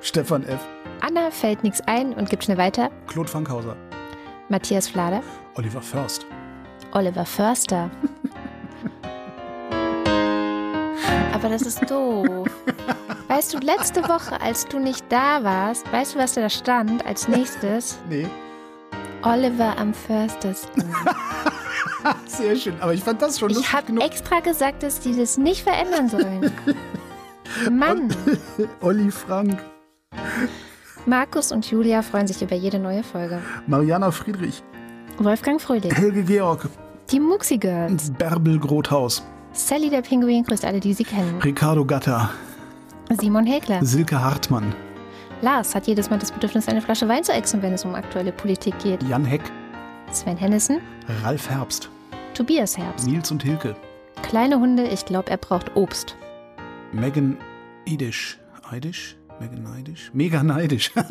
Stefan 0.02 0.44
F., 0.44 0.60
Anna 1.00 1.30
fällt 1.30 1.64
nichts 1.64 1.80
ein 1.86 2.12
und 2.12 2.28
gibt 2.28 2.44
schnell 2.44 2.58
weiter. 2.58 2.90
Claude 3.06 3.28
Fankhauser, 3.28 3.76
Matthias 4.50 4.88
Flader, 4.88 5.22
Oliver 5.54 5.82
Först. 5.82 6.26
Oliver 6.92 7.24
Förster. 7.24 7.90
Aber 11.34 11.48
das 11.48 11.62
ist 11.62 11.90
doof. 11.90 12.48
Weißt 13.28 13.54
du, 13.54 13.58
letzte 13.58 14.02
Woche, 14.04 14.40
als 14.40 14.66
du 14.66 14.78
nicht 14.78 15.04
da 15.10 15.42
warst, 15.42 15.90
weißt 15.92 16.14
du, 16.14 16.18
was 16.20 16.34
da 16.34 16.48
stand 16.48 17.04
als 17.06 17.28
nächstes? 17.28 17.98
Nee. 18.08 18.26
Oliver 19.22 19.76
am 19.78 19.94
förstesten. 19.94 20.84
Sehr 22.26 22.54
schön, 22.56 22.74
aber 22.80 22.92
ich 22.92 23.02
fand 23.02 23.22
das 23.22 23.38
schon 23.38 23.48
Ich 23.50 23.56
lustig 23.56 23.72
habe 23.72 23.86
genug. 23.86 24.04
extra 24.04 24.40
gesagt, 24.40 24.82
dass 24.82 25.00
die 25.00 25.16
das 25.16 25.38
nicht 25.38 25.62
verändern 25.62 26.10
sollen. 26.10 26.52
Mann, 27.72 28.14
Olli 28.82 29.10
Frank, 29.10 29.58
Markus 31.06 31.52
und 31.52 31.70
Julia 31.70 32.02
freuen 32.02 32.26
sich 32.26 32.42
über 32.42 32.54
jede 32.54 32.78
neue 32.78 33.02
Folge. 33.02 33.40
Mariana 33.66 34.10
Friedrich, 34.10 34.62
Wolfgang 35.18 35.58
Fröhlich, 35.60 35.94
Helge 35.96 36.22
Georg, 36.22 36.68
die 37.10 37.20
Muxi 37.20 37.56
Girls, 37.56 38.10
Bärbel 38.12 38.58
Grothaus, 38.58 39.22
Sally 39.54 39.88
der 39.90 40.02
Pinguin 40.02 40.42
grüßt 40.44 40.64
alle, 40.64 40.80
die 40.80 40.92
sie 40.94 41.04
kennen. 41.04 41.40
Ricardo 41.40 41.84
Gatter, 41.84 42.30
Simon 43.20 43.46
Häkler, 43.46 43.84
Silke 43.84 44.20
Hartmann, 44.20 44.74
Lars 45.42 45.74
hat 45.74 45.86
jedes 45.86 46.10
Mal 46.10 46.18
das 46.18 46.32
Bedürfnis, 46.32 46.68
eine 46.68 46.80
Flasche 46.80 47.08
Wein 47.08 47.22
zu 47.24 47.32
exen, 47.32 47.62
wenn 47.62 47.74
es 47.74 47.84
um 47.84 47.94
aktuelle 47.94 48.32
Politik 48.32 48.76
geht. 48.80 49.02
Jan 49.04 49.24
Heck, 49.24 49.42
Sven 50.10 50.36
Hennissen, 50.36 50.80
Ralf 51.22 51.48
Herbst, 51.48 51.88
Tobias 52.34 52.76
Herbst. 52.76 53.06
Nils 53.06 53.30
und 53.30 53.42
Hilke, 53.42 53.76
Kleine 54.22 54.58
Hunde, 54.58 54.84
ich 54.88 55.04
glaube, 55.04 55.30
er 55.30 55.36
braucht 55.36 55.76
Obst. 55.76 56.16
Megan 56.92 57.36
Idisch. 57.84 58.38
Eidisch? 58.70 59.16
Megan 59.40 59.62
Neidisch? 59.62 60.10
Mega 60.14 60.42
neidisch. 60.42 60.90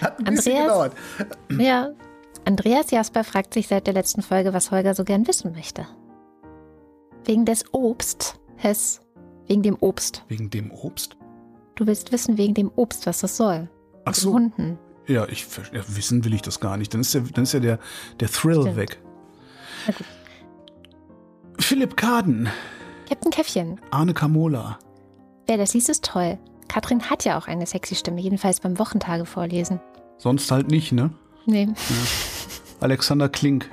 Hat 0.00 0.18
ein 0.18 0.24
bisschen 0.24 0.56
Andreas? 0.56 0.66
gedauert. 0.66 0.92
Ja. 1.58 1.88
Andreas 2.44 2.90
Jasper 2.90 3.24
fragt 3.24 3.54
sich 3.54 3.68
seit 3.68 3.86
der 3.86 3.94
letzten 3.94 4.22
Folge, 4.22 4.52
was 4.52 4.70
Holger 4.70 4.94
so 4.94 5.04
gern 5.04 5.26
wissen 5.26 5.52
möchte. 5.52 5.86
Wegen 7.24 7.44
des 7.44 7.64
Obst, 7.72 8.38
Hess. 8.56 9.00
Wegen 9.46 9.62
dem 9.62 9.76
Obst. 9.80 10.24
Wegen 10.28 10.50
dem 10.50 10.70
Obst? 10.70 11.16
Du 11.74 11.86
willst 11.86 12.12
wissen 12.12 12.38
wegen 12.38 12.54
dem 12.54 12.70
Obst, 12.76 13.06
was 13.06 13.20
das 13.20 13.36
soll. 13.36 13.68
Ach 14.04 14.14
so. 14.14 14.32
Hunden. 14.32 14.78
Ja, 15.06 15.26
ich 15.28 15.46
ja, 15.72 15.82
wissen 15.88 16.24
will 16.24 16.34
ich 16.34 16.42
das 16.42 16.60
gar 16.60 16.76
nicht. 16.76 16.94
Dann 16.94 17.00
ist 17.00 17.12
ja, 17.14 17.20
dann 17.20 17.44
ist 17.44 17.52
ja 17.52 17.60
der, 17.60 17.78
der 18.20 18.28
Thrill 18.28 18.62
Stimmt. 18.62 18.76
weg. 18.76 19.02
Gut. 19.86 19.96
Philipp 21.58 21.96
Kaden, 21.96 22.48
Captain 23.08 23.30
Käffchen. 23.30 23.80
Arne 23.90 24.14
Kamola, 24.14 24.78
Wer 25.46 25.58
das 25.58 25.74
liest, 25.74 25.90
ist 25.90 26.04
toll. 26.04 26.38
Katrin 26.68 27.10
hat 27.10 27.24
ja 27.24 27.38
auch 27.38 27.46
eine 27.46 27.66
sexy 27.66 27.94
Stimme, 27.94 28.20
jedenfalls 28.20 28.60
beim 28.60 28.78
Wochentage 28.78 29.26
vorlesen. 29.26 29.78
Sonst 30.16 30.50
halt 30.50 30.68
nicht, 30.70 30.92
ne? 30.92 31.10
Nee. 31.46 31.68
Alexander 32.84 33.30
Klink, 33.30 33.70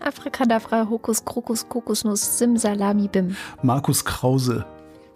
Abracadabra, 0.00 0.86
Hokus, 0.90 1.24
Krokus, 1.24 1.66
Kokosnuss, 1.66 2.36
Simsalami, 2.36 3.08
Bim. 3.08 3.34
Markus 3.62 4.04
Krause, 4.04 4.66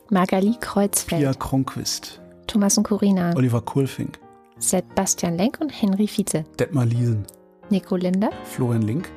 Magali 0.08 0.56
Kreuzfeld, 0.58 1.20
Pia 1.20 1.34
Kronquist, 1.34 2.22
Thomas 2.46 2.78
und 2.78 2.84
Corina, 2.84 3.34
Oliver 3.36 3.60
Kohlfink, 3.60 4.18
Sebastian 4.58 5.36
Lenk 5.36 5.58
und 5.60 5.68
Henry 5.68 6.06
Vize, 6.06 6.46
Detmar 6.58 6.86
Liesen, 6.86 7.26
Nico 7.68 7.96
Linder, 7.96 8.30
Florian 8.44 8.80
Link, 8.80 9.10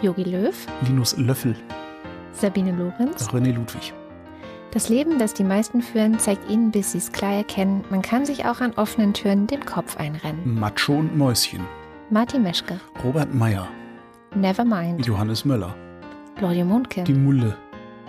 Yogi 0.00 0.24
Löw, 0.24 0.54
Linus 0.86 1.14
Löffel, 1.18 1.54
Sabine 2.32 2.72
Lorenz. 2.72 3.28
René 3.28 3.52
Ludwig. 3.52 3.92
Das 4.70 4.88
Leben, 4.88 5.18
das 5.18 5.34
die 5.34 5.44
meisten 5.44 5.82
führen, 5.82 6.18
zeigt 6.18 6.50
ihnen, 6.50 6.70
bis 6.70 6.92
sie 6.92 6.98
es 6.98 7.12
klar 7.12 7.34
erkennen, 7.34 7.84
man 7.90 8.00
kann 8.00 8.24
sich 8.24 8.46
auch 8.46 8.62
an 8.62 8.72
offenen 8.72 9.12
Türen 9.12 9.46
den 9.46 9.66
Kopf 9.66 9.98
einrennen. 9.98 10.58
Macho 10.58 10.94
und 10.94 11.14
Mäuschen, 11.14 11.60
Martin 12.14 12.44
Meschke, 12.44 12.78
Robert 13.02 13.34
Meyer, 13.34 13.66
Nevermind, 14.36 15.04
Johannes 15.04 15.44
Möller, 15.44 15.74
Claudia 16.36 16.64
Mundke, 16.64 17.02
die 17.02 17.12
Mulle, 17.12 17.56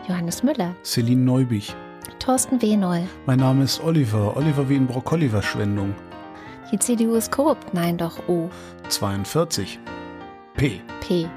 Johannes 0.08 0.44
Müller, 0.44 0.76
Celine 0.84 1.24
Neubich. 1.24 1.76
Thorsten 2.20 2.62
Wenoll. 2.62 3.08
Mein 3.26 3.40
Name 3.40 3.64
ist 3.64 3.84
Oliver, 3.84 4.38
Oliver 4.38 4.70
wie 4.70 4.76
in 4.76 4.86
Brokkoli-Verschwendung. 4.86 5.96
Die 6.72 6.78
CDU 6.78 7.16
ist 7.16 7.32
korrupt. 7.32 7.74
Nein, 7.74 7.98
doch. 7.98 8.20
O. 8.28 8.48
42. 8.90 9.80
P. 10.54 10.82
P. 11.02 11.28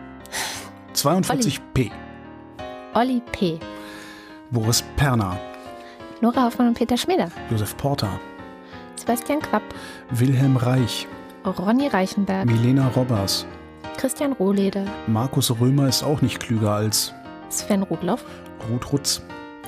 42 0.93 1.63
P. 1.73 1.91
Olli 2.93 3.23
P. 3.33 3.59
Boris 4.51 4.85
Perner, 4.97 5.39
Nora 6.21 6.45
Hoffmann 6.45 6.69
und 6.69 6.75
Peter 6.77 6.99
Schmieder. 6.99 7.31
Josef 7.51 7.75
Porter, 7.79 8.21
Sebastian 8.95 9.41
Quapp. 9.41 9.63
Wilhelm 10.11 10.59
Reich, 10.59 11.09
Ronny 11.51 11.89
Reichenberg. 11.89 12.47
Milena 12.47 12.89
Robbers. 12.89 13.47
Christian 13.97 14.33
Rohleder. 14.33 14.85
Markus 15.07 15.51
Römer 15.61 15.89
ist 15.89 16.03
auch 16.03 16.23
nicht 16.23 16.41
klüger 16.41 16.73
als 16.73 17.13
Sven 17.49 17.83
Rudloff. 17.83 18.25
Ruth 18.71 18.93
Rutz, 18.93 19.23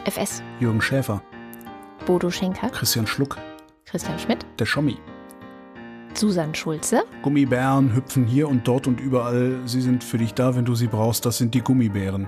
FS. 0.05 0.43
Jürgen 0.61 0.81
Schäfer, 0.81 1.23
Bodo 2.07 2.31
Schenker. 2.31 2.69
Christian 2.71 3.07
Schluck, 3.07 3.39
Christian 3.87 4.19
Schmidt. 4.19 4.45
der 4.59 4.67
Schommi. 4.67 4.99
Susan 6.15 6.55
Schulze. 6.55 7.03
Gummibären 7.23 7.95
hüpfen 7.95 8.27
hier 8.27 8.49
und 8.49 8.67
dort 8.67 8.87
und 8.87 9.01
überall. 9.01 9.61
Sie 9.67 9.81
sind 9.81 10.03
für 10.05 10.19
dich 10.19 10.35
da, 10.35 10.57
wenn 10.57 10.65
du 10.65 10.75
sie 10.75 10.89
brauchst. 10.89 11.25
Das 11.25 11.39
sind 11.39 11.55
die 11.55 11.61
Gummibären. 11.61 12.27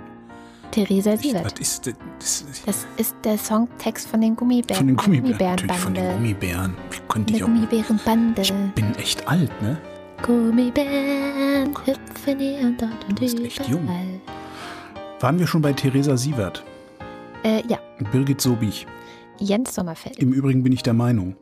Theresa 0.73 1.17
Sievert. 1.17 1.45
was 1.45 1.53
ist 1.61 1.87
das? 1.87 1.95
das 2.19 2.41
ist 2.51 2.67
Das 2.67 2.87
ist 2.97 3.17
der 3.25 3.39
Songtext 3.39 4.09
von 4.09 4.21
den 4.21 4.35
Gummibären. 4.35 4.77
von 4.77 4.87
den 4.89 4.97
der 4.97 5.05
Gummibären. 5.05 5.51
Natürlich 5.57 5.77
von 5.77 5.95
den. 5.95 6.13
Gummibären. 6.15 6.75
Wie 6.91 6.99
könnte 7.09 7.35
ich 7.35 7.43
auch. 7.45 7.47
Gummibärenbande. 7.47 8.43
Ich 8.43 8.53
bin 8.75 8.95
echt 8.97 9.29
alt, 9.29 9.63
ne? 9.63 9.79
Gummibären 10.23 11.75
hüpfen 11.85 12.39
hier 12.39 12.61
und 12.61 12.81
dort 12.83 13.05
und 13.09 13.19
Du 13.19 13.23
bist 13.23 13.39
echt 13.41 13.69
jung. 13.69 13.89
Waren 15.21 15.39
wir 15.39 15.47
schon 15.47 15.63
bei 15.63 15.73
Theresa 15.73 16.17
Sievert? 16.17 16.65
Äh, 17.45 17.63
ja, 17.69 17.79
Birgit 18.11 18.41
Sobich. 18.41 18.87
Jens 19.39 19.75
Sommerfeld. 19.75 20.19
Im 20.19 20.33
Übrigen 20.33 20.63
bin 20.63 20.73
ich 20.73 20.83
der 20.83 20.95
Meinung. 20.95 21.37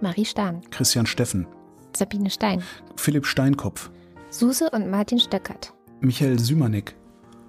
Marie 0.00 0.24
Stahn. 0.24 0.60
Christian 0.70 1.06
Steffen. 1.06 1.46
Sabine 1.94 2.30
Stein. 2.30 2.62
Philipp 2.96 3.26
Steinkopf. 3.26 3.90
Suse 4.30 4.68
und 4.70 4.90
Martin 4.90 5.18
Stöckert. 5.18 5.72
Michael 6.00 6.38
Sümanek. 6.38 6.94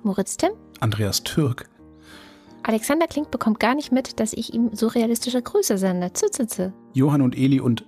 Moritz 0.03 0.37
Timm. 0.37 0.51
Andreas 0.79 1.23
Türk. 1.23 1.69
Alexander 2.63 3.07
Klink 3.07 3.31
bekommt 3.31 3.59
gar 3.59 3.75
nicht 3.75 3.91
mit, 3.91 4.19
dass 4.19 4.33
ich 4.33 4.53
ihm 4.53 4.71
surrealistische 4.73 5.41
Grüße 5.41 5.77
sende. 5.77 6.11
Zuzitze. 6.13 6.73
Johann 6.93 7.21
und 7.21 7.37
Eli 7.37 7.59
und 7.59 7.85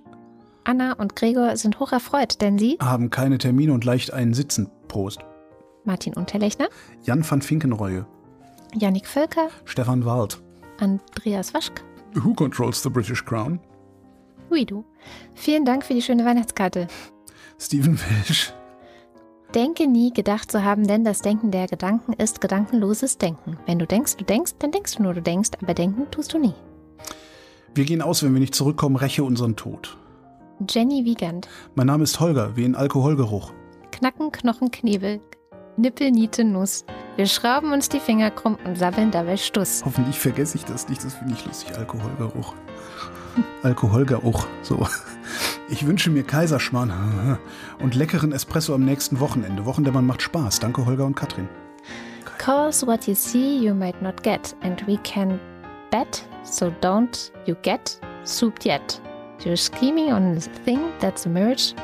Anna 0.64 0.92
und 0.94 1.16
Gregor 1.16 1.56
sind 1.56 1.80
hoch 1.80 1.92
erfreut, 1.92 2.40
denn 2.40 2.58
sie, 2.58 2.78
haben 2.80 3.10
keine 3.10 3.38
Termine 3.38 3.72
und 3.72 3.84
leicht 3.84 4.12
einen 4.12 4.34
Sitzen. 4.34 4.70
Prost. 4.88 5.20
Martin 5.84 6.14
Unterlechner, 6.14 6.68
Jan 7.02 7.28
van 7.28 7.42
Finkenreue. 7.42 8.06
Yannick 8.74 9.06
Völker, 9.06 9.48
Stefan 9.64 10.04
Wald. 10.04 10.40
Andreas 10.78 11.54
Waschk, 11.54 11.82
Who 12.14 12.34
controls 12.34 12.82
the 12.82 12.90
British 12.90 13.24
Crown? 13.24 13.60
Guido. 14.48 14.84
Vielen 15.34 15.64
Dank 15.64 15.84
für 15.84 15.94
die 15.94 16.02
schöne 16.02 16.24
Weihnachtskarte. 16.24 16.88
Stephen 17.58 17.98
Welsh. 17.98 18.52
Denke 19.54 19.88
nie, 19.88 20.12
gedacht 20.12 20.52
zu 20.52 20.62
haben, 20.62 20.86
denn 20.86 21.02
das 21.02 21.22
Denken 21.22 21.50
der 21.50 21.66
Gedanken 21.66 22.12
ist 22.12 22.40
gedankenloses 22.40 23.18
Denken. 23.18 23.58
Wenn 23.66 23.80
du 23.80 23.86
denkst, 23.86 24.16
du 24.16 24.24
denkst, 24.24 24.52
dann 24.60 24.70
denkst 24.70 24.94
du 24.96 25.02
nur, 25.02 25.14
du 25.14 25.22
denkst, 25.22 25.50
aber 25.60 25.74
denken 25.74 26.08
tust 26.12 26.32
du 26.32 26.38
nie. 26.38 26.54
Wir 27.74 27.84
gehen 27.84 28.00
aus, 28.00 28.22
wenn 28.22 28.32
wir 28.32 28.40
nicht 28.40 28.54
zurückkommen, 28.54 28.94
räche 28.94 29.24
unseren 29.24 29.56
Tod. 29.56 29.96
Jenny 30.68 31.04
Wiegand, 31.04 31.48
Mein 31.74 31.88
Name 31.88 32.04
ist 32.04 32.20
Holger, 32.20 32.56
wie 32.56 32.64
in 32.64 32.76
Alkoholgeruch. 32.76 33.52
Knacken, 33.90 34.30
Knochen, 34.30 34.70
Knebel, 34.70 35.20
Nippel, 35.76 36.12
Niete, 36.12 36.44
Nuss. 36.44 36.84
Wir 37.16 37.26
schrauben 37.26 37.72
uns 37.72 37.88
die 37.88 37.98
Finger 37.98 38.30
krumm 38.30 38.56
und 38.64 38.78
sabbeln 38.78 39.10
dabei 39.10 39.36
Stuss. 39.36 39.82
Hoffentlich 39.84 40.18
vergesse 40.18 40.58
ich 40.58 40.64
das 40.64 40.88
nicht, 40.88 41.04
das 41.04 41.14
finde 41.14 41.34
ich 41.34 41.44
lustig. 41.44 41.76
Alkoholgeruch. 41.76 42.54
Alkoholgeruch, 43.62 44.46
so. 44.62 44.86
Ich 45.68 45.86
wünsche 45.86 46.10
mir 46.10 46.24
Kaiserschmarrn 46.24 47.38
und 47.78 47.94
leckeren 47.94 48.32
Espresso 48.32 48.74
am 48.74 48.84
nächsten 48.84 49.20
Wochenende. 49.20 49.64
Wochendämmern 49.66 50.04
macht 50.04 50.20
Spaß. 50.22 50.58
Danke, 50.58 50.84
Holger 50.84 51.04
und 51.06 51.14
Katrin. 51.14 51.48
Cause 52.38 52.86
what 52.86 53.06
you 53.06 53.14
see 53.14 53.58
you 53.58 53.74
might 53.74 54.00
not 54.02 54.22
get, 54.22 54.56
and 54.62 54.84
we 54.88 54.96
can 55.04 55.38
bet, 55.90 56.24
so 56.42 56.72
don't 56.80 57.30
you 57.46 57.54
get 57.62 58.00
souped 58.24 58.64
yet. 58.64 59.00
You're 59.44 59.56
scheming 59.56 60.12
on 60.12 60.36
a 60.36 60.40
thing 60.64 60.80
that's 61.00 61.26
emerged. 61.26 61.76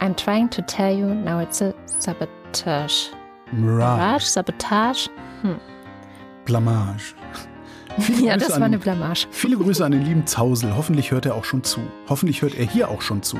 I'm 0.00 0.14
trying 0.16 0.48
to 0.50 0.62
tell 0.62 0.92
you 0.92 1.14
now 1.14 1.38
it's 1.40 1.60
a 1.60 1.74
sabotage. 1.84 3.10
Mirage. 3.52 3.98
Mirage, 3.98 4.24
Sabotage? 4.24 5.08
Blamage. 6.46 7.14
Viele 7.98 8.26
Ja, 8.28 8.34
Grüße 8.34 8.46
das 8.46 8.52
an- 8.54 8.60
war 8.60 8.66
eine 8.66 8.78
Blamage. 8.78 9.26
Viele 9.30 9.56
Grüße 9.56 9.84
an 9.84 9.92
den 9.92 10.02
lieben 10.04 10.26
Zausel. 10.26 10.74
Hoffentlich 10.76 11.10
hört 11.10 11.26
er 11.26 11.34
auch 11.34 11.44
schon 11.44 11.64
zu. 11.64 11.80
Hoffentlich 12.08 12.42
hört 12.42 12.54
er 12.54 12.64
hier 12.66 12.88
auch 12.88 13.02
schon 13.02 13.22
zu. 13.22 13.38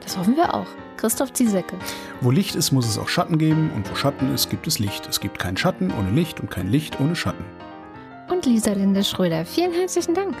Das 0.00 0.16
hoffen 0.18 0.36
wir 0.36 0.52
auch. 0.54 0.66
Christoph 0.96 1.32
Ziesecke. 1.32 1.76
Wo 2.20 2.30
Licht 2.30 2.54
ist, 2.54 2.70
muss 2.72 2.86
es 2.86 2.98
auch 2.98 3.08
Schatten 3.08 3.38
geben. 3.38 3.70
Und 3.74 3.90
wo 3.90 3.94
Schatten 3.94 4.32
ist, 4.34 4.50
gibt 4.50 4.66
es 4.66 4.78
Licht. 4.78 5.06
Es 5.08 5.20
gibt 5.20 5.38
keinen 5.38 5.56
Schatten 5.56 5.90
ohne 5.92 6.10
Licht 6.10 6.40
und 6.40 6.50
kein 6.50 6.68
Licht 6.68 7.00
ohne 7.00 7.16
Schatten. 7.16 7.44
Und 8.30 8.46
Lisa 8.46 8.72
Linde 8.72 9.02
Schröder. 9.04 9.44
Vielen 9.46 9.72
herzlichen 9.72 10.14
Dank. 10.14 10.36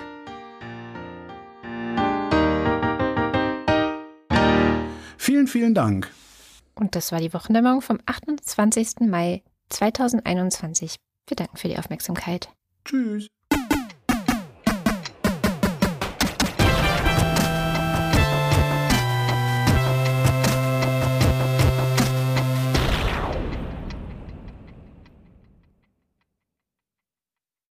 Vielen, 5.16 5.46
vielen 5.46 5.74
Dank. 5.74 6.10
Und 6.74 6.96
das 6.96 7.12
war 7.12 7.20
die 7.20 7.32
Wochendämmerung 7.32 7.80
vom 7.80 7.98
28. 8.06 9.00
Mai 9.08 9.42
2021. 9.70 10.96
Wir 11.28 11.36
danken 11.36 11.56
für 11.56 11.68
die 11.68 11.78
Aufmerksamkeit. 11.78 12.48
Tschüss. 12.84 13.28